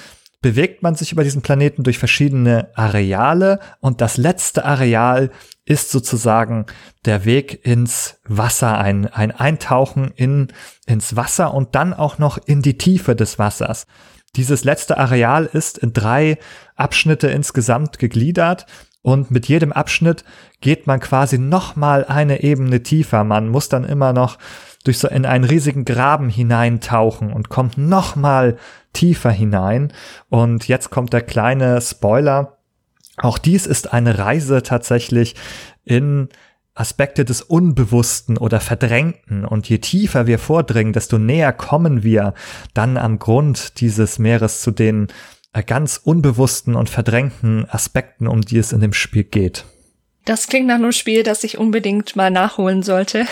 bewegt 0.41 0.83
man 0.83 0.95
sich 0.95 1.13
über 1.13 1.25
diesen 1.25 1.43
Planeten 1.43 1.83
durch 1.83 1.99
verschiedene 1.99 2.71
Areale 2.75 3.59
und 3.81 4.01
das 4.01 4.17
letzte 4.17 4.65
Areal 4.65 5.31
ist 5.65 5.91
sozusagen 5.91 6.67
der 7.05 7.25
Weg 7.25 7.67
ins 7.67 8.21
Wasser, 8.25 8.79
ein, 8.79 9.07
ein 9.07 9.33
Eintauchen 9.33 10.13
in, 10.15 10.49
ins 10.87 11.17
Wasser 11.17 11.53
und 11.55 11.75
dann 11.75 11.93
auch 11.93 12.19
noch 12.19 12.39
in 12.39 12.63
die 12.63 12.79
Tiefe 12.79 13.17
des 13.17 13.39
Wassers. 13.39 13.87
Dieses 14.37 14.65
letzte 14.65 14.99
Areal 14.99 15.47
ist 15.47 15.79
in 15.79 15.93
drei 15.93 16.39
Abschnitte 16.77 17.29
insgesamt 17.29 17.99
gegliedert 17.99 18.67
und 19.03 19.31
mit 19.31 19.47
jedem 19.47 19.73
Abschnitt 19.73 20.25
geht 20.61 20.87
man 20.87 21.01
quasi 21.01 21.39
noch 21.39 21.77
mal 21.77 22.05
eine 22.05 22.43
Ebene 22.43 22.83
tiefer. 22.83 23.25
Man 23.25 23.49
muss 23.49 23.69
dann 23.69 23.85
immer 23.85 24.13
noch 24.13 24.39
durch 24.85 24.99
so 24.99 25.09
in 25.09 25.27
einen 25.27 25.45
riesigen 25.45 25.85
Graben 25.85 26.29
hineintauchen 26.29 27.33
und 27.33 27.49
kommt 27.49 27.79
noch 27.79 28.17
mal 28.17 28.57
tiefer 28.93 29.31
hinein. 29.31 29.93
Und 30.29 30.69
jetzt 30.69 30.91
kommt 30.91 31.13
der 31.13 31.23
kleine 31.23 31.81
Spoiler. 31.81 32.59
Auch 33.17 33.39
dies 33.39 33.67
ist 33.67 33.93
eine 33.93 34.19
Reise 34.19 34.63
tatsächlich 34.63 35.35
in 35.85 36.29
Aspekte 36.75 37.25
des 37.25 37.43
Unbewussten 37.43 38.39
oder 38.39 38.61
Verdrängten. 38.61 39.45
Und 39.45 39.69
je 39.69 39.79
tiefer 39.79 40.27
wir 40.27 40.39
vordringen, 40.39 40.93
desto 40.93 41.19
näher 41.19 41.53
kommen 41.53 42.03
wir 42.05 42.35
dann 42.73 42.97
am 42.97 43.19
Grund 43.19 43.81
dieses 43.81 44.19
Meeres 44.19 44.63
zu 44.63 44.71
den 44.71 45.09
ganz 45.67 46.01
unbewussten 46.03 46.77
und 46.77 46.89
verdrängten 46.89 47.69
Aspekten, 47.69 48.29
um 48.29 48.43
die 48.43 48.59
es 48.59 48.73
in 48.73 48.81
dem 48.81 48.93
Spiel 48.93 49.25
geht. 49.25 49.65
Das 50.25 50.47
klingt 50.47 50.67
nach 50.67 50.75
einem 50.75 50.93
Spiel, 50.93 51.23
das 51.23 51.45
ich 51.45 51.59
unbedingt 51.59 52.17
mal 52.17 52.31
nachholen 52.31 52.83
sollte. 52.83 53.27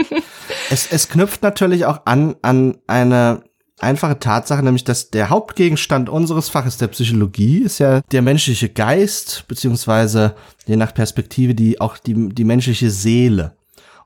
es, 0.70 0.88
es 0.90 1.08
knüpft 1.08 1.42
natürlich 1.42 1.84
auch 1.84 2.00
an, 2.06 2.36
an 2.42 2.78
eine 2.86 3.44
einfache 3.78 4.18
Tatsache, 4.18 4.62
nämlich 4.62 4.84
dass 4.84 5.10
der 5.10 5.30
Hauptgegenstand 5.30 6.08
unseres 6.08 6.48
Faches 6.48 6.76
der 6.76 6.88
Psychologie 6.88 7.58
ist 7.58 7.78
ja 7.78 8.00
der 8.12 8.22
menschliche 8.22 8.68
Geist, 8.68 9.44
beziehungsweise 9.48 10.34
je 10.66 10.76
nach 10.76 10.94
Perspektive 10.94 11.54
die 11.54 11.80
auch 11.80 11.98
die, 11.98 12.30
die 12.30 12.44
menschliche 12.44 12.90
Seele. 12.90 13.56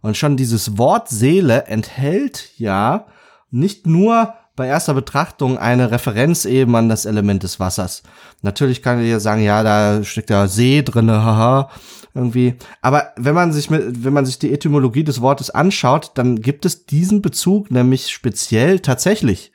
Und 0.01 0.17
schon 0.17 0.37
dieses 0.37 0.79
Wort 0.79 1.09
Seele 1.09 1.67
enthält 1.67 2.51
ja 2.57 3.07
nicht 3.51 3.87
nur 3.87 4.35
bei 4.55 4.67
erster 4.67 4.95
Betrachtung 4.95 5.57
eine 5.57 5.91
Referenz 5.91 6.45
eben 6.45 6.75
an 6.75 6.89
das 6.89 7.05
Element 7.05 7.45
des 7.45 7.61
Wassers. 7.61 8.03
Natürlich 8.43 8.83
kann 8.83 9.01
ich 9.01 9.09
ja 9.09 9.21
sagen, 9.21 9.43
ja, 9.43 9.63
da 9.63 10.03
steckt 10.03 10.31
ja 10.31 10.49
See 10.49 10.83
drinne, 10.83 11.23
haha, 11.23 11.71
irgendwie. 12.19 12.57
Aber 12.83 13.13
wenn 13.17 13.35
man 13.35 13.53
sich 13.53 13.71
mit, 13.71 14.05
wenn 14.05 14.13
man 14.13 14.27
sich 14.27 14.39
die 14.39 14.53
Etymologie 14.53 15.05
des 15.05 15.21
Wortes 15.21 15.51
anschaut, 15.51 16.13
dann 16.17 16.43
gibt 16.43 16.67
es 16.67 16.85
diesen 16.85 17.23
Bezug 17.23 17.71
nämlich 17.71 18.11
speziell 18.11 18.81
tatsächlich 18.81 19.53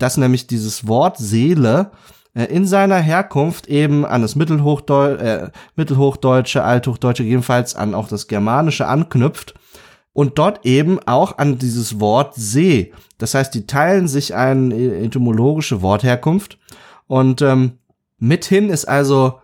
dass 0.00 0.16
nämlich 0.16 0.46
dieses 0.46 0.88
Wort 0.88 1.18
Seele 1.18 1.92
äh, 2.34 2.44
in 2.44 2.66
seiner 2.66 2.96
Herkunft 2.96 3.68
eben 3.68 4.04
an 4.04 4.22
das 4.22 4.34
Mittelhochdeu 4.34 5.14
äh, 5.14 5.50
Mittelhochdeutsche, 5.76 6.64
Althochdeutsche, 6.64 7.22
jedenfalls 7.22 7.76
an 7.76 7.94
auch 7.94 8.08
das 8.08 8.26
Germanische 8.26 8.88
anknüpft 8.88 9.54
und 10.12 10.38
dort 10.38 10.66
eben 10.66 10.98
auch 11.06 11.38
an 11.38 11.58
dieses 11.58 12.00
Wort 12.00 12.34
See. 12.34 12.92
Das 13.18 13.34
heißt, 13.34 13.54
die 13.54 13.66
teilen 13.66 14.08
sich 14.08 14.34
eine 14.34 14.74
etymologische 14.74 15.82
Wortherkunft 15.82 16.58
und 17.06 17.42
ähm, 17.42 17.78
mithin 18.18 18.70
ist 18.70 18.86
also 18.86 19.40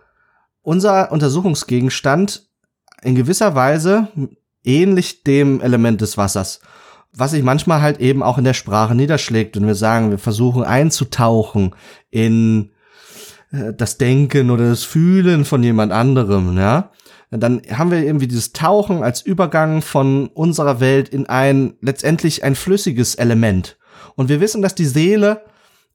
unser 0.63 1.11
Untersuchungsgegenstand 1.11 2.46
in 3.03 3.15
gewisser 3.15 3.55
Weise 3.55 4.07
ähnlich 4.63 5.23
dem 5.23 5.61
Element 5.61 6.01
des 6.01 6.17
Wassers 6.17 6.59
was 7.17 7.31
sich 7.31 7.43
manchmal 7.43 7.81
halt 7.81 7.99
eben 7.99 8.21
auch 8.21 8.37
in 8.37 8.43
der 8.43 8.53
Sprache 8.53 8.93
niederschlägt. 8.93 9.57
Und 9.57 9.65
wir 9.65 9.75
sagen, 9.75 10.11
wir 10.11 10.19
versuchen 10.19 10.63
einzutauchen 10.63 11.75
in 12.11 12.71
äh, 13.51 13.73
das 13.75 13.97
Denken 13.97 14.51
oder 14.51 14.69
das 14.69 14.83
Fühlen 14.83 15.43
von 15.43 15.63
jemand 15.63 15.91
anderem, 15.91 16.57
ja. 16.57 16.91
Dann 17.29 17.61
haben 17.69 17.91
wir 17.91 18.01
irgendwie 18.03 18.29
dieses 18.29 18.53
Tauchen 18.53 19.03
als 19.03 19.21
Übergang 19.21 19.81
von 19.81 20.27
unserer 20.27 20.79
Welt 20.79 21.09
in 21.09 21.27
ein 21.27 21.73
letztendlich 21.81 22.45
ein 22.45 22.55
flüssiges 22.55 23.15
Element. 23.15 23.77
Und 24.15 24.29
wir 24.29 24.39
wissen, 24.39 24.61
dass 24.61 24.75
die 24.75 24.85
Seele 24.85 25.41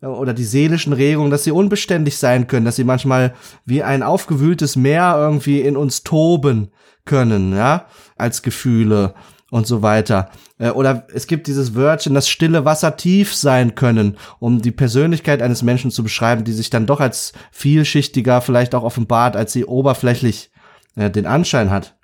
oder 0.09 0.35
die 0.35 0.45
seelischen 0.45 0.93
Regungen, 0.93 1.31
dass 1.31 1.45
sie 1.45 1.53
unbeständig 1.53 2.19
sein 2.19 2.47
können, 2.47 2.65
dass 2.65 2.77
sie 2.77 2.85
manchmal 2.85 3.35
wie 3.65 3.83
ein 3.83 4.03
aufgewühltes 4.03 4.77
Meer 4.77 5.15
irgendwie 5.17 5.61
in 5.61 5.77
uns 5.77 6.03
toben 6.03 6.71
können, 7.05 7.55
ja, 7.55 7.87
als 8.17 8.43
Gefühle 8.43 9.15
und 9.51 9.67
so 9.67 9.83
weiter. 9.83 10.31
Äh, 10.59 10.71
oder 10.71 11.07
es 11.13 11.27
gibt 11.27 11.47
dieses 11.47 11.75
Wörtchen, 11.75 12.15
das 12.15 12.29
stille 12.29 12.65
Wasser 12.65 12.97
tief 12.97 13.35
sein 13.35 13.75
können, 13.75 14.17
um 14.39 14.63
die 14.63 14.71
Persönlichkeit 14.71 15.43
eines 15.43 15.63
Menschen 15.63 15.91
zu 15.91 16.03
beschreiben, 16.03 16.45
die 16.45 16.53
sich 16.53 16.71
dann 16.71 16.87
doch 16.87 17.01
als 17.01 17.33
vielschichtiger 17.51 18.41
vielleicht 18.41 18.75
auch 18.75 18.83
offenbart, 18.83 19.37
als 19.37 19.53
sie 19.53 19.67
oberflächlich 19.67 20.51
äh, 20.97 21.11
den 21.11 21.27
Anschein 21.27 21.71
hat. 21.71 21.97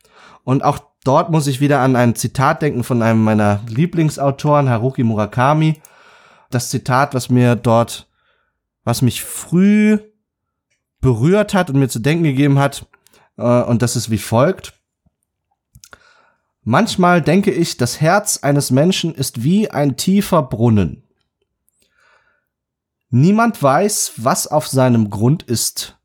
Und 0.44 0.62
auch 0.62 0.78
dort 1.04 1.30
muss 1.30 1.46
ich 1.46 1.60
wieder 1.60 1.80
an 1.80 1.96
ein 1.96 2.14
Zitat 2.14 2.62
denken 2.62 2.84
von 2.84 3.02
einem 3.02 3.24
meiner 3.24 3.60
Lieblingsautoren, 3.68 4.68
Haruki 4.68 5.02
Murakami. 5.02 5.80
Das 6.50 6.70
Zitat, 6.70 7.14
was 7.14 7.28
mir 7.28 7.56
dort, 7.56 8.08
was 8.84 9.02
mich 9.02 9.22
früh 9.22 9.98
berührt 11.00 11.54
hat 11.54 11.70
und 11.70 11.78
mir 11.78 11.88
zu 11.88 11.98
denken 11.98 12.24
gegeben 12.24 12.58
hat, 12.58 12.86
äh, 13.36 13.62
und 13.62 13.82
das 13.82 13.96
ist 13.96 14.10
wie 14.10 14.18
folgt. 14.18 14.74
Manchmal 16.62 17.22
denke 17.22 17.50
ich, 17.50 17.76
das 17.76 18.00
Herz 18.00 18.38
eines 18.42 18.70
Menschen 18.70 19.14
ist 19.14 19.42
wie 19.42 19.70
ein 19.70 19.96
tiefer 19.96 20.42
Brunnen. 20.42 21.02
Niemand 23.10 23.62
weiß, 23.62 24.12
was 24.16 24.46
auf 24.46 24.68
seinem 24.68 25.08
Grund 25.08 25.42
ist. 25.42 25.96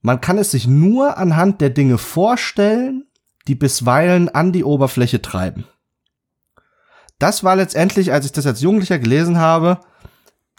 Man 0.00 0.20
kann 0.20 0.38
es 0.38 0.52
sich 0.52 0.66
nur 0.66 1.18
anhand 1.18 1.60
der 1.60 1.70
Dinge 1.70 1.98
vorstellen, 1.98 3.06
die 3.48 3.54
bisweilen 3.54 4.28
an 4.30 4.52
die 4.52 4.64
Oberfläche 4.64 5.20
treiben. 5.20 5.66
Das 7.18 7.42
war 7.44 7.56
letztendlich, 7.56 8.12
als 8.12 8.26
ich 8.26 8.32
das 8.32 8.46
als 8.46 8.60
Jugendlicher 8.60 8.98
gelesen 8.98 9.38
habe, 9.38 9.80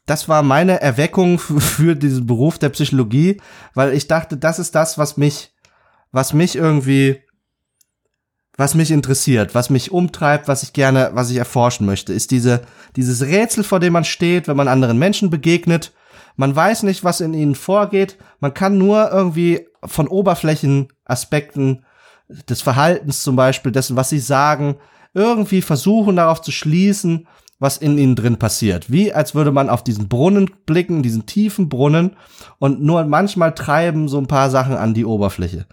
das 0.06 0.27
war 0.27 0.41
meine 0.44 0.81
Erweckung 0.81 1.40
für 1.40 1.95
diesen 1.95 2.26
Beruf 2.26 2.57
der 2.60 2.69
Psychologie, 2.69 3.41
weil 3.73 3.94
ich 3.94 4.07
dachte, 4.07 4.38
das 4.38 4.60
ist 4.60 4.76
das, 4.76 4.98
was 4.98 5.18
mich, 5.18 5.53
was 6.11 6.34
mich 6.34 6.56
irgendwie 6.56 7.22
was 8.60 8.76
mich 8.76 8.91
interessiert, 8.91 9.56
was 9.56 9.69
mich 9.69 9.90
umtreibt, 9.90 10.49
was 10.49 10.64
ich 10.64 10.73
gerne, 10.73 11.11
was 11.14 11.30
ich 11.30 11.38
erforschen 11.38 11.86
möchte, 11.86 12.11
ist 12.11 12.30
diese, 12.30 12.64
dieses 12.98 13.22
Rätsel, 13.22 13.64
vor 13.64 13.80
dem 13.80 13.94
man 13.94 14.03
steht, 14.03 14.49
wenn 14.49 14.57
man 14.57 14.68
anderen 14.68 14.99
Menschen 14.99 15.30
begegnet. 15.30 15.94
Man 16.36 16.53
weiß 16.53 16.84
nicht, 16.84 17.06
was 17.06 17.22
in 17.22 17.34
ihnen 17.34 17.56
vorgeht. 17.56 18.18
Man 18.41 18.53
kann 18.53 18.77
nur 18.77 19.11
irgendwie 19.14 19.65
von 19.86 20.10
Oberflächenaspekten 20.10 21.86
des 22.49 22.61
Verhaltens 22.61 23.23
zum 23.23 23.38
Beispiel, 23.38 23.72
dessen, 23.72 23.95
was 23.95 24.10
sie 24.10 24.19
sagen, 24.19 24.76
irgendwie 25.14 25.61
versuchen 25.61 26.15
darauf 26.15 26.41
zu 26.41 26.52
schließen, 26.52 27.27
was 27.60 27.77
in 27.77 27.98
ihnen 27.98 28.15
drin 28.15 28.38
passiert. 28.38 28.90
Wie 28.91 29.14
als 29.14 29.36
würde 29.36 29.52
man 29.52 29.69
auf 29.69 29.84
diesen 29.84 30.07
Brunnen 30.07 30.49
blicken, 30.65 31.03
diesen 31.03 31.26
tiefen 31.26 31.68
Brunnen 31.68 32.15
und 32.57 32.81
nur 32.81 33.03
manchmal 33.03 33.53
treiben 33.53 34.07
so 34.07 34.18
ein 34.18 34.27
paar 34.27 34.49
Sachen 34.49 34.76
an 34.76 34.94
die 34.94 35.06
Oberfläche. 35.06 35.65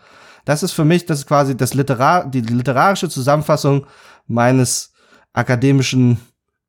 Das 0.44 0.62
ist 0.62 0.72
für 0.72 0.84
mich, 0.84 1.06
das 1.06 1.20
ist 1.20 1.26
quasi 1.26 1.56
das 1.56 1.74
Literar 1.74 2.28
die 2.28 2.40
literarische 2.40 3.08
Zusammenfassung 3.08 3.86
meines 4.26 4.92
akademischen 5.32 6.18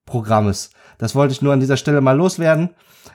Programmes. 0.05 0.69
Das 0.97 1.15
wollte 1.15 1.33
ich 1.33 1.41
nur 1.41 1.53
an 1.53 1.59
dieser 1.59 1.77
Stelle 1.77 2.01
mal 2.01 2.17
loswerden, 2.17 2.69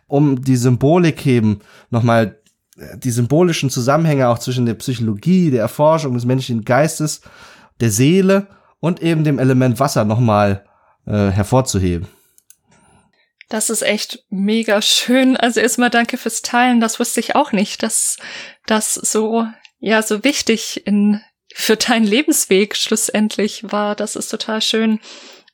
um 0.07 0.43
die 0.43 0.57
Symbolik 0.57 1.27
eben 1.27 1.61
nochmal 1.91 2.39
äh, 2.77 2.97
die 2.99 3.11
symbolischen 3.11 3.71
Zusammenhänge 3.71 4.29
auch 4.29 4.39
zwischen 4.39 4.67
der 4.67 4.75
Psychologie, 4.75 5.51
der 5.51 5.63
Erforschung 5.63 6.15
des 6.15 6.25
menschlichen 6.25 6.65
Geistes, 6.65 7.23
der 7.81 7.91
Seele 7.91 8.47
und 8.83 9.01
eben 9.01 9.23
dem 9.23 9.39
Element 9.39 9.79
Wasser 9.79 10.05
nochmal 10.05 10.67
äh, 11.07 11.29
hervorzuheben. 11.31 12.09
Das 13.49 13.71
ist 13.71 13.83
echt 13.83 14.25
mega 14.29 14.83
schön. 14.83 15.37
Also 15.37 15.61
erstmal 15.61 15.89
danke 15.89 16.19
fürs 16.19 16.43
Teilen. 16.43 16.81
Das 16.81 16.99
wusste 16.99 17.21
ich 17.21 17.37
auch 17.37 17.53
nicht, 17.53 17.83
dass 17.83 18.19
das 18.67 18.95
so 18.95 19.47
ja 19.79 20.03
so 20.03 20.25
wichtig 20.25 20.87
in 20.87 21.21
für 21.55 21.77
deinen 21.77 22.07
Lebensweg 22.07 22.77
schlussendlich 22.77 23.71
war. 23.71 23.95
Das 23.95 24.17
ist 24.17 24.29
total 24.29 24.61
schön. 24.63 24.99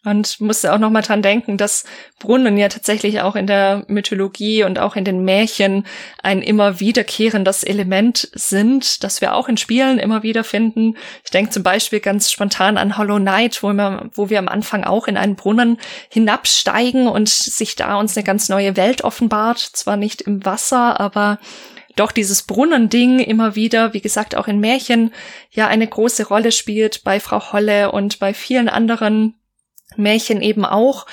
Und 0.05 0.41
musste 0.41 0.73
auch 0.73 0.79
noch 0.79 0.91
mal 0.91 1.03
dran 1.03 1.23
denken, 1.23 1.57
dass 1.57 1.85
Brunnen 2.21 2.57
ja 2.57 2.69
tatsächlich 2.69 3.21
auch 3.21 3.35
in 3.35 3.49
der 3.49 3.85
Mythologie 3.89 4.63
und 4.63 4.79
auch 4.79 4.95
in 4.95 5.05
den 5.05 5.25
Märchen 5.25 5.85
ein 6.23 6.41
immer 6.41 6.79
wiederkehrendes 6.79 7.65
Element 7.65 8.29
sind, 8.33 9.03
das 9.03 9.21
wir 9.21 9.35
auch 9.35 9.49
in 9.49 9.57
Spielen 9.57 9.99
immer 9.99 10.23
wieder 10.23 10.45
finden. 10.45 10.97
Ich 11.25 11.33
denke 11.33 11.51
zum 11.51 11.65
Beispiel 11.65 11.99
ganz 11.99 12.31
spontan 12.31 12.79
an 12.79 12.97
Hollow 12.97 13.19
Knight, 13.19 13.61
wo 13.65 13.73
wir, 13.73 14.09
wo 14.15 14.31
wir 14.31 14.39
am 14.39 14.47
Anfang 14.47 14.85
auch 14.85 15.09
in 15.09 15.17
einen 15.17 15.35
Brunnen 15.35 15.79
hinabsteigen 16.11 17.09
und 17.09 17.29
sich 17.29 17.75
da 17.75 17.97
uns 17.97 18.17
eine 18.17 18.25
ganz 18.25 18.49
neue 18.49 18.77
Welt 18.77 19.03
offenbart. 19.03 19.59
Zwar 19.59 19.97
nicht 19.97 20.23
im 20.23 20.45
Wasser, 20.45 21.01
aber 21.01 21.41
doch 21.97 22.13
dieses 22.13 22.45
Brunnending 22.45 23.19
immer 23.19 23.57
wieder, 23.57 23.93
wie 23.95 24.01
gesagt, 24.01 24.37
auch 24.37 24.47
in 24.47 24.61
Märchen 24.61 25.13
ja 25.51 25.67
eine 25.67 25.89
große 25.89 26.29
Rolle 26.29 26.53
spielt 26.53 27.03
bei 27.03 27.19
Frau 27.19 27.53
Holle 27.53 27.91
und 27.91 28.21
bei 28.21 28.33
vielen 28.33 28.69
anderen 28.69 29.35
Märchen 29.99 30.41
eben 30.41 30.65
auch. 30.65 31.07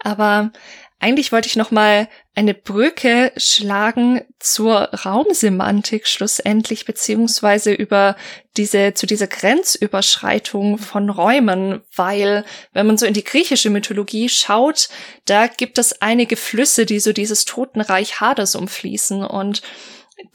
Aber 0.00 0.52
eigentlich 1.02 1.32
wollte 1.32 1.48
ich 1.48 1.56
noch 1.56 1.72
mal 1.72 2.08
eine 2.36 2.54
Brücke 2.54 3.32
schlagen 3.36 4.22
zur 4.38 4.88
Raumsemantik 4.94 6.06
schlussendlich 6.06 6.84
beziehungsweise 6.84 7.72
über 7.72 8.14
diese 8.56 8.94
zu 8.94 9.06
dieser 9.06 9.26
Grenzüberschreitung 9.26 10.78
von 10.78 11.10
Räumen, 11.10 11.82
weil 11.96 12.44
wenn 12.72 12.86
man 12.86 12.98
so 12.98 13.04
in 13.04 13.14
die 13.14 13.24
griechische 13.24 13.68
Mythologie 13.68 14.28
schaut, 14.28 14.88
da 15.24 15.48
gibt 15.48 15.78
es 15.78 16.00
einige 16.00 16.36
Flüsse, 16.36 16.86
die 16.86 17.00
so 17.00 17.12
dieses 17.12 17.46
Totenreich 17.46 18.20
Hades 18.20 18.54
umfließen 18.54 19.24
und 19.24 19.62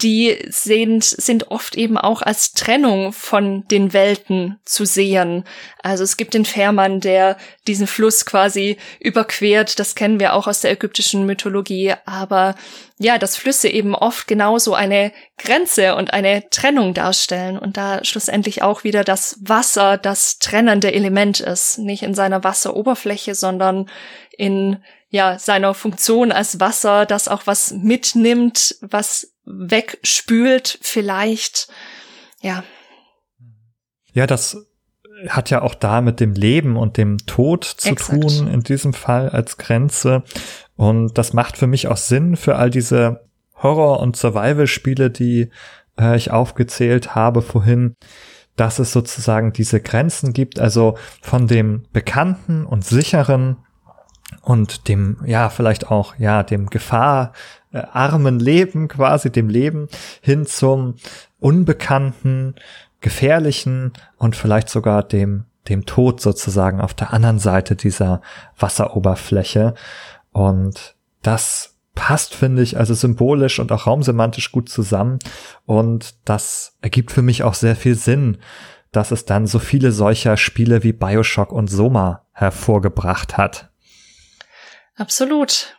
die 0.02 0.38
sind, 0.50 1.04
sind 1.04 1.50
oft 1.50 1.76
eben 1.76 1.98
auch 1.98 2.22
als 2.22 2.54
Trennung 2.54 3.14
von 3.14 3.68
den 3.68 3.94
Welten 3.94 4.60
zu 4.66 4.86
sehen. 4.86 5.44
Also 5.82 6.04
es 6.04 6.18
gibt 6.18 6.34
den 6.34 6.46
Fährmann, 6.46 7.00
der 7.00 7.38
diesen 7.68 7.88
Fluss 7.88 8.26
quasi 8.26 8.78
überquert. 9.00 9.80
Das 9.80 9.96
kennen 9.96 10.20
wir 10.20 10.34
auch 10.34 10.48
aus 10.48 10.62
der 10.62 10.72
ägyptischen 10.72 11.26
Mythologie. 11.26 11.94
Aber 12.06 12.56
ja, 13.00 13.18
dass 13.18 13.38
Flüsse 13.38 13.70
eben 13.70 13.96
oft 13.96 14.28
genauso 14.28 14.74
eine 14.74 15.12
Grenze 15.38 15.96
und 15.96 16.14
eine 16.14 16.50
Trennung 16.50 16.94
darstellen 16.94 17.58
und 17.58 17.78
da 17.78 18.04
schlussendlich 18.04 18.64
auch 18.64 18.84
wieder 18.84 19.04
das 19.04 19.38
Wasser 19.42 19.98
das 19.98 20.40
trennende 20.40 20.94
Element 20.94 21.40
ist. 21.40 21.80
Nicht 21.80 22.04
in 22.04 22.14
seiner 22.14 22.44
Wasseroberfläche, 22.44 23.36
sondern 23.36 23.90
in 24.38 24.78
ja, 25.10 25.40
seiner 25.40 25.74
Funktion 25.74 26.32
als 26.32 26.60
Wasser, 26.60 27.06
das 27.06 27.28
auch 27.28 27.44
was 27.46 27.72
mitnimmt, 27.72 28.76
was 28.82 29.34
wegspült 29.48 30.78
vielleicht. 30.82 31.68
Ja. 32.42 32.64
Ja, 34.14 34.28
das 34.28 34.68
hat 35.30 35.50
ja 35.50 35.62
auch 35.62 35.74
da 35.74 36.02
mit 36.02 36.20
dem 36.20 36.34
Leben 36.34 36.78
und 36.78 36.98
dem 36.98 37.18
Tod 37.26 37.64
zu 37.64 37.90
Exakt. 37.90 38.22
tun, 38.22 38.48
in 38.48 38.62
diesem 38.62 38.94
Fall 38.94 39.30
als 39.30 39.58
Grenze. 39.58 40.24
Und 40.76 41.18
das 41.18 41.34
macht 41.34 41.58
für 41.58 41.68
mich 41.68 41.88
auch 41.88 41.98
Sinn 41.98 42.36
für 42.36 42.56
all 42.56 42.70
diese 42.70 43.28
Horror- 43.56 44.00
und 44.00 44.16
Survival-Spiele, 44.16 45.10
die 45.10 45.50
äh, 46.00 46.16
ich 46.16 46.30
aufgezählt 46.30 47.16
habe 47.16 47.42
vorhin, 47.42 47.96
dass 48.56 48.80
es 48.80 48.92
sozusagen 48.92 49.54
diese 49.54 49.80
Grenzen 49.80 50.34
gibt, 50.34 50.60
also 50.60 50.98
von 51.22 51.48
dem 51.48 51.86
Bekannten 51.94 52.66
und 52.66 52.86
Sicheren 52.86 53.58
und 54.42 54.88
dem, 54.88 55.18
ja, 55.26 55.50
vielleicht 55.50 55.90
auch, 55.90 56.16
ja, 56.18 56.44
dem 56.44 56.70
gefahrarmen 57.72 58.40
Leben, 58.40 58.88
quasi 58.88 59.32
dem 59.32 59.50
Leben 59.50 59.88
hin 60.22 60.46
zum 60.46 60.96
unbekannten, 61.40 62.56
gefährlichen 63.02 63.94
und 64.18 64.36
vielleicht 64.36 64.70
sogar 64.70 65.04
dem, 65.04 65.46
dem 65.70 65.86
Tod 65.86 66.22
sozusagen 66.22 66.82
auf 66.82 66.94
der 66.94 67.14
anderen 67.14 67.40
Seite 67.40 67.76
dieser 67.76 68.22
Wasseroberfläche. 68.58 69.76
Und 70.32 70.96
das 71.22 71.76
passt, 71.94 72.36
finde 72.36 72.62
ich, 72.62 72.78
also 72.78 72.94
symbolisch 72.94 73.60
und 73.60 73.72
auch 73.72 73.88
raumsemantisch 73.88 74.52
gut 74.52 74.70
zusammen. 74.70 75.20
Und 75.66 76.16
das 76.26 76.78
ergibt 76.82 77.12
für 77.12 77.22
mich 77.22 77.44
auch 77.44 77.54
sehr 77.54 77.76
viel 77.76 77.96
Sinn, 77.96 78.38
dass 78.92 79.12
es 79.12 79.26
dann 79.26 79.48
so 79.48 79.60
viele 79.60 79.92
solcher 79.92 80.38
Spiele 80.38 80.84
wie 80.84 80.94
Bioshock 80.94 81.52
und 81.52 81.68
Soma 81.68 82.26
hervorgebracht 82.32 83.38
hat. 83.38 83.70
Absolut. 84.96 85.77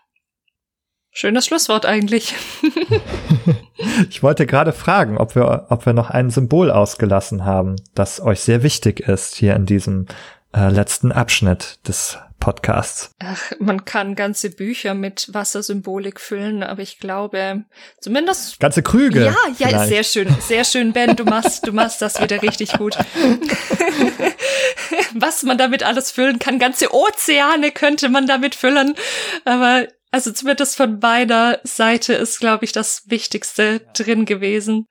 Schönes 1.21 1.47
Schlusswort 1.47 1.85
eigentlich. 1.85 2.37
ich 4.09 4.23
wollte 4.23 4.47
gerade 4.47 4.73
fragen, 4.73 5.19
ob 5.19 5.35
wir, 5.35 5.67
ob 5.69 5.85
wir 5.85 5.93
noch 5.93 6.11
ein 6.11 6.31
Symbol 6.31 6.71
ausgelassen 6.71 7.45
haben, 7.45 7.75
das 7.97 8.21
euch 8.21 8.39
sehr 8.39 8.63
wichtig 8.63 9.01
ist 9.01 9.35
hier 9.35 9.57
in 9.57 9.67
diesem 9.67 10.07
äh, 10.55 10.69
letzten 10.69 11.11
Abschnitt 11.11 11.81
des 11.89 12.19
Podcasts. 12.39 13.17
Ach, 13.19 13.51
man 13.59 13.85
kann 13.85 14.15
ganze 14.15 14.51
Bücher 14.51 14.95
mit 14.95 15.35
Wassersymbolik 15.35 16.21
füllen, 16.21 16.63
aber 16.63 16.83
ich 16.83 17.01
glaube, 17.01 17.65
zumindest. 18.01 18.61
Ganze 18.61 18.85
Krüge. 18.85 19.25
Ja, 19.25 19.35
ja, 19.59 19.67
vielleicht. 19.71 19.89
sehr 19.89 20.05
schön, 20.05 20.29
sehr 20.41 20.65
schön, 20.65 20.93
Ben. 20.93 21.17
Du 21.17 21.25
machst, 21.25 21.67
du 21.67 21.73
machst 21.73 22.01
das 22.01 22.23
wieder 22.23 22.41
richtig 22.43 22.75
gut. 22.75 22.97
Was 25.15 25.43
man 25.43 25.59
damit 25.59 25.83
alles 25.83 26.13
füllen 26.13 26.39
kann, 26.39 26.61
ganze 26.61 26.95
Ozeane 26.95 27.73
könnte 27.73 28.09
man 28.09 28.29
damit 28.29 28.55
füllen, 28.55 28.95
aber 29.45 29.89
also 30.11 30.33
zumindest 30.33 30.77
von 30.77 30.99
meiner 31.01 31.59
Seite 31.65 32.15
ist, 32.15 32.41
glaube 32.41 32.65
ich, 32.65 32.73
das 32.73 33.05
Wichtigste 33.07 33.81
drin 33.95 34.25
gewesen. 34.25 34.87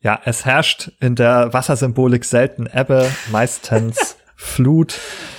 Ja, 0.00 0.20
es 0.24 0.44
herrscht 0.44 0.92
in 1.00 1.14
der 1.14 1.52
Wassersymbolik 1.52 2.24
selten 2.24 2.66
Ebbe, 2.66 3.10
meistens 3.32 4.16
Flut, 4.36 4.98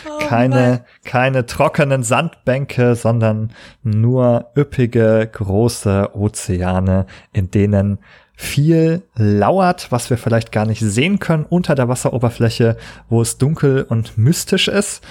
oh 0.10 0.18
keine, 0.20 0.86
keine 1.04 1.46
trockenen 1.46 2.02
Sandbänke, 2.02 2.96
sondern 2.96 3.54
nur 3.84 4.52
üppige, 4.58 5.30
große 5.32 6.16
Ozeane, 6.16 7.06
in 7.34 7.52
denen 7.52 8.00
viel 8.36 9.04
lauert, 9.16 9.92
was 9.92 10.10
wir 10.10 10.18
vielleicht 10.18 10.52
gar 10.52 10.66
nicht 10.66 10.82
sehen 10.82 11.20
können 11.20 11.46
unter 11.46 11.76
der 11.76 11.88
Wasseroberfläche, 11.88 12.78
wo 13.10 13.22
es 13.22 13.38
dunkel 13.38 13.84
und 13.84 14.18
mystisch 14.18 14.68
ist. 14.68 15.04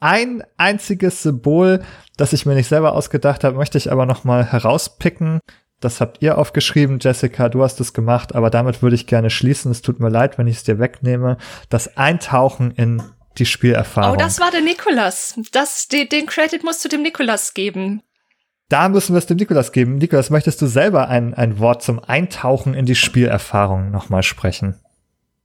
Ein 0.00 0.42
einziges 0.56 1.22
Symbol, 1.22 1.82
das 2.16 2.32
ich 2.32 2.46
mir 2.46 2.54
nicht 2.54 2.68
selber 2.68 2.94
ausgedacht 2.94 3.44
habe, 3.44 3.56
möchte 3.56 3.78
ich 3.78 3.92
aber 3.92 4.06
noch 4.06 4.24
mal 4.24 4.44
herauspicken. 4.44 5.40
Das 5.80 6.00
habt 6.00 6.22
ihr 6.22 6.38
aufgeschrieben, 6.38 6.98
Jessica, 7.00 7.48
du 7.48 7.62
hast 7.62 7.80
es 7.80 7.92
gemacht, 7.92 8.34
aber 8.34 8.50
damit 8.50 8.82
würde 8.82 8.94
ich 8.94 9.06
gerne 9.06 9.30
schließen. 9.30 9.70
Es 9.70 9.82
tut 9.82 9.98
mir 9.98 10.10
leid, 10.10 10.38
wenn 10.38 10.46
ich 10.46 10.58
es 10.58 10.64
dir 10.64 10.78
wegnehme. 10.78 11.38
Das 11.68 11.96
Eintauchen 11.96 12.70
in 12.72 13.02
die 13.38 13.46
Spielerfahrung. 13.46 14.14
Oh, 14.14 14.16
das 14.16 14.40
war 14.40 14.50
der 14.50 14.60
Nikolas. 14.60 15.34
Das, 15.52 15.88
den, 15.88 16.08
den 16.08 16.26
Credit 16.26 16.62
musst 16.62 16.84
du 16.84 16.88
dem 16.88 17.02
Nikolas 17.02 17.54
geben. 17.54 18.02
Da 18.72 18.88
müssen 18.88 19.12
wir 19.12 19.18
es 19.18 19.26
dem 19.26 19.36
Nikolas 19.36 19.70
geben. 19.70 19.98
Nikolas, 19.98 20.30
möchtest 20.30 20.62
du 20.62 20.66
selber 20.66 21.08
ein, 21.10 21.34
ein 21.34 21.58
Wort 21.58 21.82
zum 21.82 22.02
Eintauchen 22.02 22.72
in 22.72 22.86
die 22.86 22.94
Spielerfahrung 22.94 23.90
nochmal 23.90 24.22
sprechen? 24.22 24.76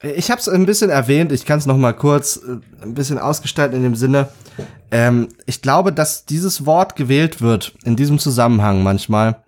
Ich 0.02 0.32
habe 0.32 0.40
es 0.40 0.48
ein 0.48 0.66
bisschen 0.66 0.90
erwähnt, 0.90 1.34
ich 1.34 1.46
kann 1.46 1.60
es 1.60 1.66
noch 1.66 1.76
mal 1.76 1.92
kurz 1.92 2.38
äh, 2.38 2.60
ein 2.82 2.94
bisschen 2.94 3.18
ausgestalten 3.18 3.76
in 3.76 3.84
dem 3.84 3.96
Sinne. 3.96 4.30
Ähm, 4.92 5.28
ich 5.46 5.62
glaube, 5.62 5.92
dass 5.92 6.26
dieses 6.26 6.66
Wort 6.66 6.96
gewählt 6.96 7.42
wird 7.42 7.74
in 7.84 7.98
diesem 7.98 8.18
Zusammenhang 8.18 8.82
manchmal, 8.82 9.44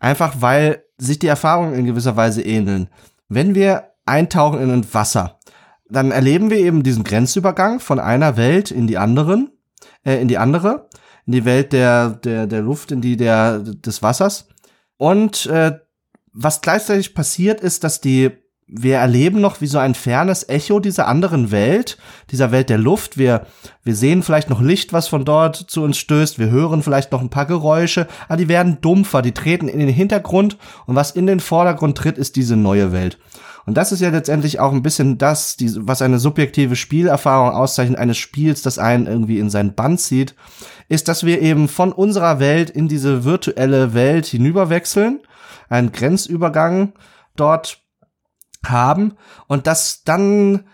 einfach 0.00 0.34
weil 0.40 0.84
sich 0.98 1.18
die 1.18 1.28
Erfahrungen 1.28 1.72
in 1.72 1.86
gewisser 1.86 2.16
Weise 2.16 2.42
ähneln. 2.42 2.88
Wenn 3.30 3.54
wir 3.54 3.84
eintauchen 4.04 4.60
in 4.60 4.70
ein 4.70 4.92
Wasser, 4.92 5.38
dann 5.88 6.10
erleben 6.10 6.50
wir 6.50 6.58
eben 6.58 6.82
diesen 6.82 7.04
Grenzübergang 7.04 7.80
von 7.80 8.00
einer 8.00 8.36
Welt 8.36 8.70
in 8.70 8.86
die 8.86 8.98
anderen, 8.98 9.50
äh, 10.04 10.20
in 10.20 10.28
die 10.28 10.36
andere, 10.36 10.90
in 11.26 11.32
die 11.32 11.44
Welt 11.44 11.72
der, 11.72 12.10
der, 12.10 12.46
der 12.46 12.62
Luft, 12.62 12.92
in 12.92 13.00
die 13.00 13.16
der, 13.16 13.58
des 13.58 14.02
Wassers. 14.02 14.48
Und 14.96 15.46
äh, 15.46 15.78
was 16.32 16.60
gleichzeitig 16.60 17.14
passiert 17.14 17.60
ist, 17.60 17.84
dass 17.84 18.00
die 18.00 18.30
wir 18.66 18.96
erleben 18.96 19.40
noch 19.40 19.60
wie 19.60 19.66
so 19.66 19.78
ein 19.78 19.94
fernes 19.94 20.48
Echo 20.48 20.80
dieser 20.80 21.06
anderen 21.06 21.50
Welt, 21.50 21.98
dieser 22.30 22.50
Welt 22.50 22.70
der 22.70 22.78
Luft. 22.78 23.18
Wir, 23.18 23.46
wir 23.82 23.94
sehen 23.94 24.22
vielleicht 24.22 24.48
noch 24.48 24.62
Licht, 24.62 24.92
was 24.92 25.06
von 25.06 25.24
dort 25.24 25.56
zu 25.56 25.82
uns 25.82 25.98
stößt. 25.98 26.38
Wir 26.38 26.50
hören 26.50 26.82
vielleicht 26.82 27.12
noch 27.12 27.20
ein 27.20 27.28
paar 27.28 27.46
Geräusche, 27.46 28.06
aber 28.26 28.38
die 28.38 28.48
werden 28.48 28.78
dumpfer, 28.80 29.20
die 29.20 29.32
treten 29.32 29.68
in 29.68 29.80
den 29.80 29.88
Hintergrund 29.88 30.56
und 30.86 30.96
was 30.96 31.10
in 31.10 31.26
den 31.26 31.40
Vordergrund 31.40 31.98
tritt, 31.98 32.16
ist 32.16 32.36
diese 32.36 32.56
neue 32.56 32.92
Welt. 32.92 33.18
Und 33.66 33.76
das 33.76 33.92
ist 33.92 34.00
ja 34.00 34.10
letztendlich 34.10 34.60
auch 34.60 34.72
ein 34.72 34.82
bisschen 34.82 35.16
das, 35.18 35.56
die, 35.56 35.70
was 35.86 36.02
eine 36.02 36.18
subjektive 36.18 36.76
Spielerfahrung 36.76 37.50
auszeichnet 37.50 37.98
eines 37.98 38.18
Spiels, 38.18 38.62
das 38.62 38.78
einen 38.78 39.06
irgendwie 39.06 39.38
in 39.38 39.50
seinen 39.50 39.74
Band 39.74 40.00
zieht, 40.00 40.34
ist, 40.88 41.08
dass 41.08 41.24
wir 41.24 41.40
eben 41.40 41.68
von 41.68 41.92
unserer 41.92 42.40
Welt 42.40 42.70
in 42.70 42.88
diese 42.88 43.24
virtuelle 43.24 43.94
Welt 43.94 44.26
hinüberwechseln, 44.26 45.20
einen 45.70 45.92
Grenzübergang 45.92 46.92
dort 47.36 47.83
haben 48.70 49.14
und 49.46 49.66
dass 49.66 50.04
dann 50.04 50.64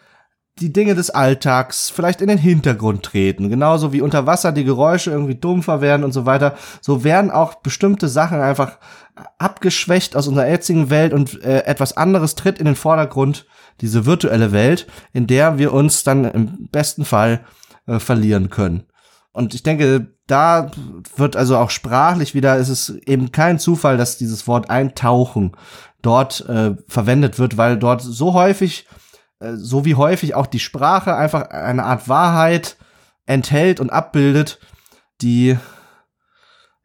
die 0.60 0.72
Dinge 0.72 0.94
des 0.94 1.10
Alltags 1.10 1.90
vielleicht 1.90 2.20
in 2.20 2.28
den 2.28 2.38
Hintergrund 2.38 3.02
treten. 3.02 3.48
Genauso 3.48 3.92
wie 3.92 4.02
unter 4.02 4.26
Wasser 4.26 4.52
die 4.52 4.64
Geräusche 4.64 5.10
irgendwie 5.10 5.34
dumpfer 5.34 5.80
werden 5.80 6.04
und 6.04 6.12
so 6.12 6.26
weiter. 6.26 6.54
So 6.82 7.02
werden 7.02 7.30
auch 7.30 7.56
bestimmte 7.56 8.08
Sachen 8.08 8.40
einfach 8.40 8.78
abgeschwächt 9.38 10.16
aus 10.16 10.28
unserer 10.28 10.48
jetzigen 10.48 10.90
Welt 10.90 11.12
und 11.12 11.42
äh, 11.42 11.64
etwas 11.64 11.96
anderes 11.96 12.34
tritt 12.34 12.58
in 12.58 12.66
den 12.66 12.76
Vordergrund, 12.76 13.46
diese 13.80 14.06
virtuelle 14.06 14.52
Welt, 14.52 14.86
in 15.12 15.26
der 15.26 15.58
wir 15.58 15.72
uns 15.72 16.04
dann 16.04 16.24
im 16.24 16.68
besten 16.70 17.04
Fall 17.04 17.40
äh, 17.86 17.98
verlieren 17.98 18.50
können. 18.50 18.84
Und 19.32 19.54
ich 19.54 19.62
denke, 19.62 20.14
da 20.26 20.70
wird 21.16 21.36
also 21.36 21.56
auch 21.56 21.70
sprachlich 21.70 22.34
wieder, 22.34 22.56
ist 22.56 22.68
es 22.68 22.90
eben 22.90 23.32
kein 23.32 23.58
Zufall, 23.58 23.96
dass 23.96 24.18
dieses 24.18 24.46
Wort 24.46 24.70
eintauchen 24.70 25.52
dort 26.02 26.48
äh, 26.48 26.74
verwendet 26.89 27.39
wird, 27.39 27.56
weil 27.56 27.78
dort 27.78 28.02
so 28.02 28.35
häufig, 28.35 28.86
äh, 29.40 29.55
so 29.55 29.85
wie 29.85 29.94
häufig 29.94 30.35
auch 30.35 30.47
die 30.47 30.60
Sprache 30.60 31.14
einfach 31.14 31.51
eine 31.51 31.85
Art 31.85 32.09
Wahrheit 32.09 32.77
enthält 33.27 33.81
und 33.81 33.90
abbildet, 33.90 34.59
die 35.20 35.56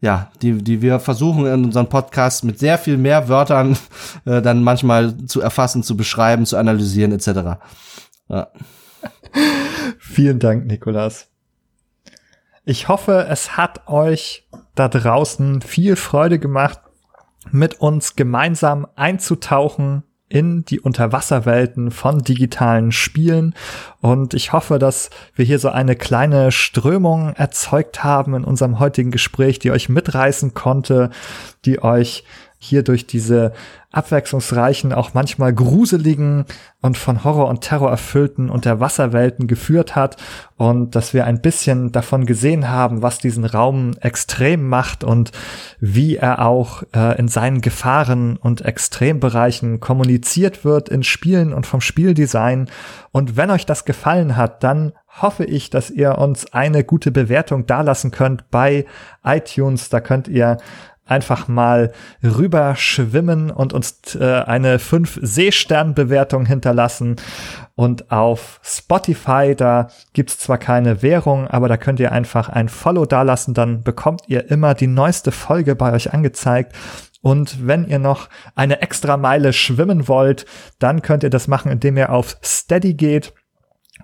ja, 0.02 0.30
die, 0.42 0.62
die 0.62 0.82
wir 0.82 1.00
versuchen 1.00 1.48
in 1.48 1.66
unserem 1.66 1.88
Podcast 1.88 2.44
mit 2.44 2.60
sehr 2.60 2.78
viel 2.78 2.98
mehr 2.98 3.28
Wörtern 3.28 3.78
äh, 4.26 4.42
dann 4.42 4.64
manchmal 4.64 5.18
zu 5.26 5.42
erfassen, 5.42 5.84
zu 5.84 5.98
beschreiben, 5.98 6.46
zu 6.46 6.58
analysieren 6.58 7.12
etc. 7.12 7.60
Ja. 8.30 8.48
Vielen 10.00 10.40
Dank, 10.40 10.68
Nikolas. 10.68 11.28
Ich 12.66 12.88
hoffe, 12.88 13.28
es 13.30 13.58
hat 13.58 13.88
euch 13.88 14.48
da 14.76 14.88
draußen 14.88 15.62
viel 15.62 15.96
Freude 15.96 16.40
gemacht, 16.40 16.80
mit 17.52 17.80
uns 17.80 18.16
gemeinsam 18.16 18.88
einzutauchen 18.96 20.04
in 20.28 20.66
die 20.66 20.80
Unterwasserwelten 20.80 21.92
von 21.92 22.20
digitalen 22.20 22.92
Spielen. 22.92 23.54
Und 24.02 24.34
ich 24.34 24.54
hoffe, 24.54 24.80
dass 24.80 25.12
wir 25.36 25.46
hier 25.46 25.60
so 25.60 25.70
eine 25.70 25.96
kleine 25.96 26.52
Strömung 26.52 27.30
erzeugt 27.34 28.04
haben 28.04 28.34
in 28.34 28.44
unserem 28.44 28.80
heutigen 28.80 29.12
Gespräch, 29.12 29.60
die 29.60 29.72
euch 29.72 29.88
mitreißen 29.88 30.54
konnte, 30.56 31.12
die 31.66 31.82
euch 31.82 32.24
hier 32.58 32.84
durch 32.84 33.06
diese 33.06 33.54
abwechslungsreichen, 33.92 34.92
auch 34.92 35.14
manchmal 35.14 35.54
gruseligen 35.54 36.46
und 36.82 36.98
von 36.98 37.24
Horror 37.24 37.48
und 37.48 37.62
Terror 37.62 37.90
erfüllten 37.90 38.50
Unterwasserwelten 38.50 39.48
geführt 39.48 39.96
hat 39.96 40.18
und 40.58 40.96
dass 40.96 41.14
wir 41.14 41.26
ein 41.26 41.42
bisschen 41.42 41.94
davon 41.94 42.26
gesehen 42.26 42.70
haben, 42.70 43.02
was 43.02 43.20
diesen 43.20 43.46
Raum 43.46 43.92
extrem 44.02 44.68
macht 44.68 45.06
und 45.06 45.32
wie 45.80 46.18
er 46.18 46.46
auch 46.46 46.84
äh, 46.94 47.18
in 47.18 47.30
seinen 47.30 47.62
Gefahren 47.62 48.36
und 48.36 48.62
Extrembereichen 48.62 49.80
kommuniziert 49.80 50.66
wird 50.66 50.90
in 50.90 51.04
Spielen 51.04 51.54
und 51.54 51.66
vom 51.66 51.80
Spieldesign. 51.80 52.70
Und 53.12 53.38
wenn 53.38 53.50
euch 53.50 53.66
das 53.66 53.86
gefallen 53.86 54.36
hat, 54.36 54.62
dann 54.64 54.92
hoffe 55.22 55.46
ich, 55.46 55.70
dass 55.70 55.90
ihr 55.90 56.18
uns 56.18 56.52
eine 56.54 56.84
gute 56.84 57.12
Bewertung 57.12 57.66
dalassen 57.66 58.12
könnt 58.12 58.52
bei 58.52 58.86
iTunes. 59.24 59.88
Da 59.90 60.02
könnt 60.02 60.28
ihr 60.28 60.58
einfach 61.06 61.48
mal 61.48 61.92
rüber 62.24 62.76
schwimmen 62.76 63.52
und 63.52 63.74
uns 63.74 64.16
äh, 64.16 64.42
eine 64.46 64.80
5 64.80 65.20
Seestern-Bewertung 65.22 66.46
hinterlassen. 66.46 67.16
Und 67.76 68.12
auf 68.12 68.60
Spotify, 68.64 69.54
da 69.56 69.90
gibt's 70.14 70.40
zwar 70.40 70.58
keine 70.58 71.02
Währung, 71.02 71.48
aber 71.48 71.68
da 71.68 71.78
könnt 71.78 72.00
ihr 72.00 72.12
einfach 72.12 72.50
ein 72.50 72.70
Follow 72.70 73.06
dalassen, 73.06 73.54
dann 73.54 73.84
bekommt 73.84 74.24
ihr 74.28 74.50
immer 74.50 74.74
die 74.74 74.88
neueste 74.88 75.32
Folge 75.32 75.76
bei 75.76 75.94
euch 75.94 76.14
angezeigt. 76.14 76.74
Und 77.22 77.66
wenn 77.68 77.88
ihr 77.88 78.00
noch 78.00 78.30
eine 78.56 78.82
extra 78.82 79.18
Meile 79.18 79.52
schwimmen 79.52 80.08
wollt, 80.08 80.46
dann 80.80 81.02
könnt 81.02 81.24
ihr 81.24 81.30
das 81.30 81.48
machen, 81.48 81.72
indem 81.72 81.98
ihr 81.98 82.12
auf 82.12 82.38
Steady 82.44 82.94
geht 82.94 83.34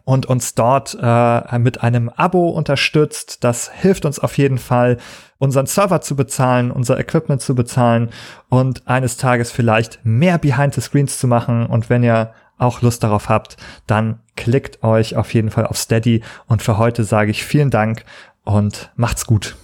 und 0.04 0.26
uns 0.26 0.56
dort 0.56 0.98
äh, 1.02 1.60
mit 1.60 1.84
einem 1.84 2.10
Abo 2.10 2.50
unterstützt. 2.50 3.44
Das 3.44 3.72
hilft 3.72 4.06
uns 4.06 4.20
auf 4.20 4.38
jeden 4.38 4.58
Fall, 4.58 4.98
unseren 5.38 5.66
Server 5.66 6.02
zu 6.02 6.16
bezahlen, 6.16 6.72
unser 6.72 7.00
Equipment 7.00 7.42
zu 7.42 7.56
bezahlen 7.56 8.10
und 8.50 8.88
eines 8.88 9.18
Tages 9.18 9.52
vielleicht 9.52 10.00
mehr 10.04 10.38
Behind 10.38 10.74
the 10.74 10.82
Screens 10.82 11.18
zu 11.18 11.28
machen. 11.28 11.66
Und 11.66 11.90
wenn 11.90 12.04
ihr 12.04 12.34
auch 12.58 12.82
Lust 12.82 13.04
darauf 13.04 13.28
habt, 13.28 13.58
dann 13.88 14.20
klickt 14.36 14.84
euch 14.84 15.16
auf 15.16 15.34
jeden 15.34 15.50
Fall 15.50 15.66
auf 15.66 15.78
Steady. 15.78 16.22
Und 16.48 16.62
für 16.62 16.78
heute 16.78 17.04
sage 17.04 17.32
ich 17.32 17.44
vielen 17.44 17.72
Dank 17.72 18.06
und 18.44 18.92
macht's 18.96 19.26
gut. 19.26 19.56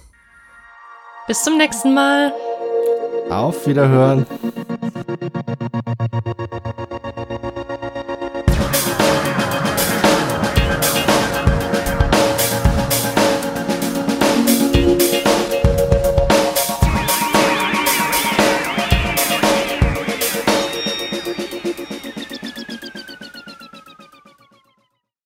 Bis 1.28 1.42
zum 1.44 1.56
nächsten 1.58 1.94
Mal. 1.94 2.32
Auf 3.30 3.66
Wiederhören. 3.66 4.26